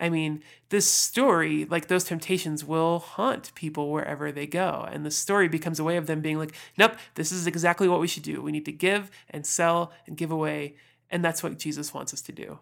I 0.00 0.08
mean, 0.08 0.42
this 0.68 0.86
story, 0.86 1.64
like 1.64 1.88
those 1.88 2.04
temptations, 2.04 2.64
will 2.64 3.00
haunt 3.00 3.54
people 3.54 3.90
wherever 3.90 4.30
they 4.30 4.46
go. 4.46 4.86
And 4.90 5.04
the 5.04 5.10
story 5.10 5.48
becomes 5.48 5.80
a 5.80 5.84
way 5.84 5.96
of 5.96 6.06
them 6.06 6.20
being 6.20 6.38
like, 6.38 6.54
nope, 6.76 6.96
this 7.14 7.32
is 7.32 7.46
exactly 7.46 7.88
what 7.88 8.00
we 8.00 8.06
should 8.06 8.22
do. 8.22 8.40
We 8.40 8.52
need 8.52 8.64
to 8.66 8.72
give 8.72 9.10
and 9.30 9.44
sell 9.44 9.92
and 10.06 10.16
give 10.16 10.30
away 10.30 10.74
and 11.10 11.24
that's 11.24 11.42
what 11.42 11.58
Jesus 11.58 11.94
wants 11.94 12.12
us 12.12 12.20
to 12.22 12.32
do. 12.32 12.58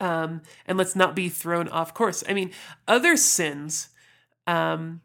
Um, 0.00 0.42
and 0.66 0.78
let's 0.78 0.94
not 0.94 1.16
be 1.16 1.28
thrown 1.28 1.68
off 1.68 1.94
course. 1.94 2.22
I 2.28 2.34
mean, 2.34 2.52
other 2.86 3.16
sins, 3.16 3.88
um, 4.46 5.00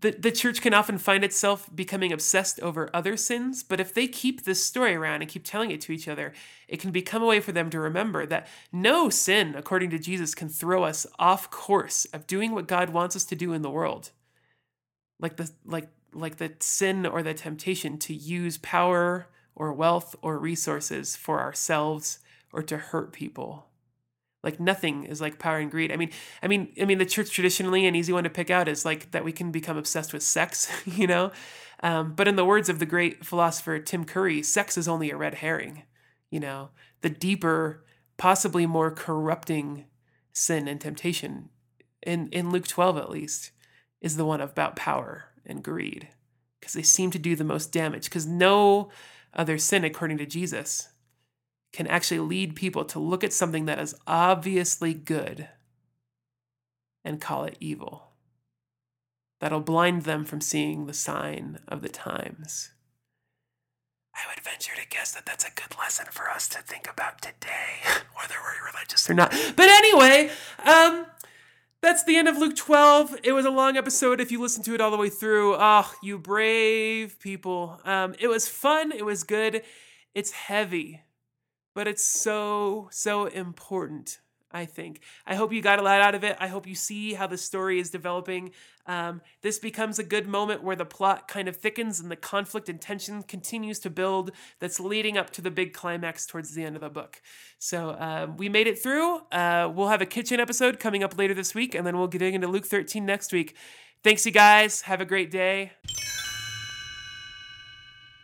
the, 0.00 0.12
the 0.12 0.32
church 0.32 0.62
can 0.62 0.72
often 0.72 0.96
find 0.96 1.22
itself 1.22 1.68
becoming 1.74 2.12
obsessed 2.12 2.58
over 2.60 2.88
other 2.94 3.16
sins, 3.16 3.62
but 3.62 3.78
if 3.78 3.92
they 3.92 4.08
keep 4.08 4.44
this 4.44 4.64
story 4.64 4.94
around 4.94 5.20
and 5.20 5.30
keep 5.30 5.44
telling 5.44 5.70
it 5.70 5.82
to 5.82 5.92
each 5.92 6.08
other, 6.08 6.32
it 6.66 6.80
can 6.80 6.92
become 6.92 7.22
a 7.22 7.26
way 7.26 7.40
for 7.40 7.52
them 7.52 7.68
to 7.70 7.78
remember 7.78 8.24
that 8.24 8.48
no 8.72 9.10
sin, 9.10 9.54
according 9.54 9.90
to 9.90 9.98
Jesus, 9.98 10.34
can 10.34 10.48
throw 10.48 10.84
us 10.84 11.06
off 11.18 11.50
course 11.50 12.06
of 12.06 12.26
doing 12.26 12.52
what 12.52 12.66
God 12.66 12.90
wants 12.90 13.16
us 13.16 13.24
to 13.24 13.36
do 13.36 13.52
in 13.52 13.60
the 13.60 13.70
world. 13.70 14.10
Like 15.20 15.36
the 15.36 15.50
like 15.64 15.88
like 16.14 16.36
the 16.36 16.52
sin 16.60 17.06
or 17.06 17.22
the 17.22 17.34
temptation 17.34 17.98
to 17.98 18.14
use 18.14 18.58
power 18.58 19.28
or 19.54 19.72
wealth 19.72 20.16
or 20.22 20.38
resources 20.38 21.16
for 21.16 21.40
ourselves 21.40 22.18
or 22.52 22.62
to 22.62 22.76
hurt 22.76 23.12
people. 23.12 23.66
Like 24.42 24.58
nothing 24.58 25.04
is 25.04 25.20
like 25.20 25.38
power 25.38 25.58
and 25.58 25.70
greed. 25.70 25.92
I 25.92 25.96
mean, 25.96 26.10
I 26.42 26.48
mean, 26.48 26.72
I 26.80 26.84
mean, 26.84 26.98
the 26.98 27.06
church 27.06 27.30
traditionally 27.30 27.86
an 27.86 27.94
easy 27.94 28.12
one 28.12 28.24
to 28.24 28.30
pick 28.30 28.50
out 28.50 28.68
is 28.68 28.84
like 28.84 29.12
that 29.12 29.24
we 29.24 29.32
can 29.32 29.52
become 29.52 29.76
obsessed 29.76 30.12
with 30.12 30.22
sex, 30.22 30.70
you 30.86 31.06
know. 31.06 31.30
Um, 31.82 32.14
but 32.14 32.28
in 32.28 32.36
the 32.36 32.44
words 32.44 32.68
of 32.68 32.78
the 32.78 32.86
great 32.86 33.24
philosopher 33.24 33.78
Tim 33.78 34.04
Curry, 34.04 34.42
sex 34.42 34.76
is 34.76 34.88
only 34.88 35.10
a 35.10 35.16
red 35.16 35.34
herring. 35.34 35.84
You 36.30 36.40
know, 36.40 36.70
the 37.02 37.10
deeper, 37.10 37.84
possibly 38.16 38.66
more 38.66 38.90
corrupting 38.90 39.84
sin 40.32 40.66
and 40.66 40.80
temptation 40.80 41.50
in, 42.02 42.28
in 42.30 42.50
Luke 42.50 42.66
12 42.66 42.96
at 42.96 43.10
least, 43.10 43.50
is 44.00 44.16
the 44.16 44.24
one 44.24 44.40
about 44.40 44.76
power 44.76 45.26
and 45.44 45.62
greed, 45.62 46.08
because 46.58 46.72
they 46.72 46.82
seem 46.82 47.10
to 47.10 47.18
do 47.18 47.36
the 47.36 47.44
most 47.44 47.72
damage, 47.72 48.04
because 48.04 48.26
no 48.26 48.90
other 49.34 49.58
sin, 49.58 49.84
according 49.84 50.18
to 50.18 50.26
Jesus, 50.26 50.88
can 51.72 51.86
actually 51.86 52.20
lead 52.20 52.54
people 52.54 52.84
to 52.84 52.98
look 52.98 53.24
at 53.24 53.32
something 53.32 53.64
that 53.66 53.78
is 53.78 53.94
obviously 54.06 54.94
good 54.94 55.48
and 57.04 57.20
call 57.20 57.44
it 57.44 57.56
evil. 57.60 58.08
That'll 59.40 59.60
blind 59.60 60.02
them 60.02 60.24
from 60.24 60.40
seeing 60.40 60.86
the 60.86 60.94
sign 60.94 61.58
of 61.66 61.82
the 61.82 61.88
times. 61.88 62.70
I 64.14 64.20
would 64.28 64.44
venture 64.44 64.74
to 64.76 64.86
guess 64.88 65.12
that 65.12 65.26
that's 65.26 65.44
a 65.44 65.50
good 65.50 65.76
lesson 65.78 66.06
for 66.10 66.30
us 66.30 66.46
to 66.48 66.58
think 66.58 66.88
about 66.88 67.22
today, 67.22 67.80
whether 68.14 68.34
we're 68.40 68.72
religious 68.72 69.08
or 69.08 69.14
not. 69.14 69.30
But 69.56 69.68
anyway, 69.68 70.30
um, 70.64 71.06
that's 71.80 72.04
the 72.04 72.16
end 72.16 72.28
of 72.28 72.36
Luke 72.36 72.54
12. 72.54 73.18
It 73.24 73.32
was 73.32 73.46
a 73.46 73.50
long 73.50 73.76
episode 73.76 74.20
if 74.20 74.30
you 74.30 74.40
listen 74.40 74.62
to 74.64 74.74
it 74.74 74.80
all 74.80 74.90
the 74.90 74.96
way 74.96 75.08
through. 75.08 75.56
Oh, 75.58 75.90
you 76.02 76.18
brave 76.18 77.18
people. 77.18 77.80
Um, 77.84 78.14
it 78.20 78.28
was 78.28 78.46
fun. 78.46 78.92
It 78.92 79.04
was 79.04 79.24
good. 79.24 79.62
It's 80.14 80.30
heavy, 80.30 81.00
but 81.74 81.88
it's 81.88 82.04
so, 82.04 82.88
so 82.90 83.26
important. 83.26 84.20
I 84.52 84.66
think. 84.66 85.00
I 85.26 85.34
hope 85.34 85.52
you 85.52 85.62
got 85.62 85.78
a 85.78 85.82
lot 85.82 86.00
out 86.00 86.14
of 86.14 86.24
it. 86.24 86.36
I 86.38 86.48
hope 86.48 86.66
you 86.66 86.74
see 86.74 87.14
how 87.14 87.26
the 87.26 87.38
story 87.38 87.80
is 87.80 87.90
developing. 87.90 88.52
Um, 88.86 89.22
this 89.42 89.58
becomes 89.58 89.98
a 89.98 90.04
good 90.04 90.26
moment 90.26 90.62
where 90.62 90.76
the 90.76 90.84
plot 90.84 91.28
kind 91.28 91.48
of 91.48 91.56
thickens 91.56 92.00
and 92.00 92.10
the 92.10 92.16
conflict 92.16 92.68
and 92.68 92.80
tension 92.80 93.22
continues 93.22 93.78
to 93.80 93.90
build 93.90 94.32
that's 94.58 94.80
leading 94.80 95.16
up 95.16 95.30
to 95.30 95.40
the 95.40 95.50
big 95.50 95.72
climax 95.72 96.26
towards 96.26 96.54
the 96.54 96.64
end 96.64 96.76
of 96.76 96.82
the 96.82 96.90
book. 96.90 97.22
So 97.58 97.96
um, 97.98 98.36
we 98.36 98.48
made 98.48 98.66
it 98.66 98.78
through. 98.78 99.20
Uh, 99.30 99.70
we'll 99.72 99.88
have 99.88 100.02
a 100.02 100.06
kitchen 100.06 100.40
episode 100.40 100.78
coming 100.80 101.02
up 101.02 101.16
later 101.16 101.34
this 101.34 101.54
week, 101.54 101.74
and 101.74 101.86
then 101.86 101.96
we'll 101.96 102.08
get 102.08 102.22
into 102.22 102.48
Luke 102.48 102.66
13 102.66 103.06
next 103.06 103.32
week. 103.32 103.56
Thanks, 104.02 104.26
you 104.26 104.32
guys. 104.32 104.82
Have 104.82 105.00
a 105.00 105.06
great 105.06 105.30
day. 105.30 105.72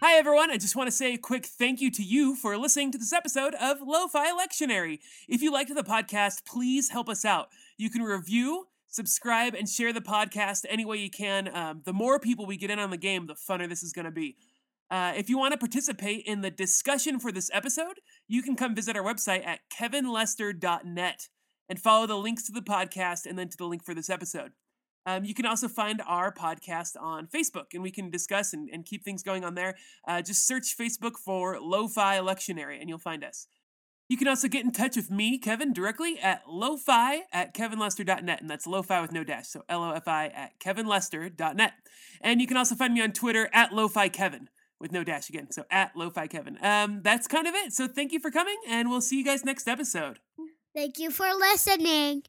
Hi, 0.01 0.15
everyone. 0.15 0.53
I 0.53 0.59
just 0.59 0.77
want 0.77 0.87
to 0.87 0.97
say 0.97 1.15
a 1.15 1.19
quick 1.19 1.45
thank 1.45 1.81
you 1.81 1.91
to 1.91 2.05
you 2.05 2.37
for 2.37 2.57
listening 2.57 2.93
to 2.93 2.99
this 2.99 3.13
episode 3.13 3.57
of 3.57 3.79
Lo-Fi 3.85 4.31
Lectionary. 4.31 5.01
If 5.29 5.43
you 5.43 5.53
liked 5.53 5.75
the 5.75 5.83
podcast, 5.83 6.47
please 6.47 6.91
help 6.91 7.09
us 7.09 7.25
out. 7.25 7.49
You 7.79 7.91
can 7.91 8.05
review, 8.05 8.69
subscribe, 8.87 9.55
and 9.55 9.69
share 9.69 9.93
the 9.93 10.01
podcast 10.01 10.67
any 10.69 10.85
way 10.85 10.99
you 10.99 11.11
can. 11.11 11.53
Um, 11.53 11.83
the 11.85 11.93
more 11.93 12.21
people 12.21 12.47
we 12.47 12.57
get 12.57 12.71
in 12.71 12.79
on 12.79 12.91
the 12.91 12.97
game, 12.97 13.27
the 13.27 13.35
funner 13.35 13.69
this 13.69 13.83
is 13.83 13.93
going 13.93 14.05
to 14.05 14.13
be. 14.13 14.37
Uh, 14.89 15.15
if 15.17 15.29
you 15.29 15.37
want 15.37 15.51
to 15.51 15.59
participate 15.59 16.25
in 16.27 16.43
the 16.43 16.51
discussion 16.53 17.19
for 17.19 17.33
this 17.33 17.51
episode, 17.53 17.99
you 18.29 18.41
can 18.41 18.55
come 18.55 18.77
visit 18.77 18.97
our 18.97 19.03
website 19.03 19.45
at 19.45 19.63
kevinlester.net 19.77 21.29
and 21.69 21.81
follow 21.81 22.07
the 22.07 22.17
links 22.17 22.45
to 22.45 22.53
the 22.53 22.61
podcast 22.61 23.27
and 23.27 23.37
then 23.37 23.49
to 23.49 23.57
the 23.57 23.67
link 23.67 23.85
for 23.85 23.95
this 23.95 24.09
episode. 24.09 24.53
Um, 25.09 25.25
you 25.25 25.33
can 25.33 25.47
also 25.47 25.69
find 25.69 26.03
our 26.07 26.31
podcast 26.31 27.01
on 27.01 27.29
Facebook, 27.29 27.73
and 27.73 27.83
we 27.83 27.91
can 27.91 28.11
discuss 28.11 28.53
and, 28.53 28.69
and 28.71 28.85
keep 28.85 29.03
things 29.03 29.23
going 29.23 29.43
on 29.43 29.55
there. 29.55 29.75
Uh, 30.07 30.21
just 30.21 30.47
search 30.47 30.77
Facebook 30.77 31.17
for 31.17 31.59
Lo-Fi 31.59 32.19
Lectionary, 32.19 32.79
and 32.79 32.91
you'll 32.91 32.99
find 32.99 33.25
us. 33.25 33.47
You 34.11 34.19
can 34.19 34.29
also 34.29 34.49
get 34.49 34.67
in 34.67 34.71
touch 34.71 34.97
with 34.97 35.11
me, 35.11 35.39
Kevin, 35.39 35.73
directly 35.73 36.19
at 36.19 36.45
lofi 36.47 37.21
at 37.33 37.55
kevinlester.net, 37.55 38.41
and 38.41 38.51
that's 38.51 38.67
lofi 38.67 39.01
with 39.01 39.13
no 39.13 39.25
dash, 39.25 39.49
so 39.49 39.65
L-O-F-I 39.71 40.27
at 40.27 40.61
kevinlester.net. 40.61 41.73
And 42.21 42.43
you 42.43 42.47
can 42.47 42.59
also 42.59 42.75
find 42.75 42.93
me 42.93 43.01
on 43.01 43.13
Twitter 43.13 43.49
at 43.55 43.71
lofi 43.71 44.13
kevin 44.13 44.51
with 44.79 44.93
no 44.93 45.05
dash 45.05 45.31
again, 45.31 45.51
so 45.51 45.65
at 45.71 45.95
lofi 45.95 46.29
kevin. 46.29 46.59
Um, 46.63 47.01
that's 47.03 47.27
kind 47.27 47.47
of 47.47 47.55
it. 47.55 47.73
So 47.73 47.89
thank 47.89 48.13
you 48.13 48.21
for 48.21 48.31
coming, 48.31 48.57
and 48.69 48.91
we'll 48.91 49.01
see 49.01 49.17
you 49.17 49.25
guys 49.25 49.43
next 49.43 49.69
episode. 49.69 50.19
Thank 50.75 50.99
you 50.99 51.11
for 51.11 51.33
listening. 51.33 52.25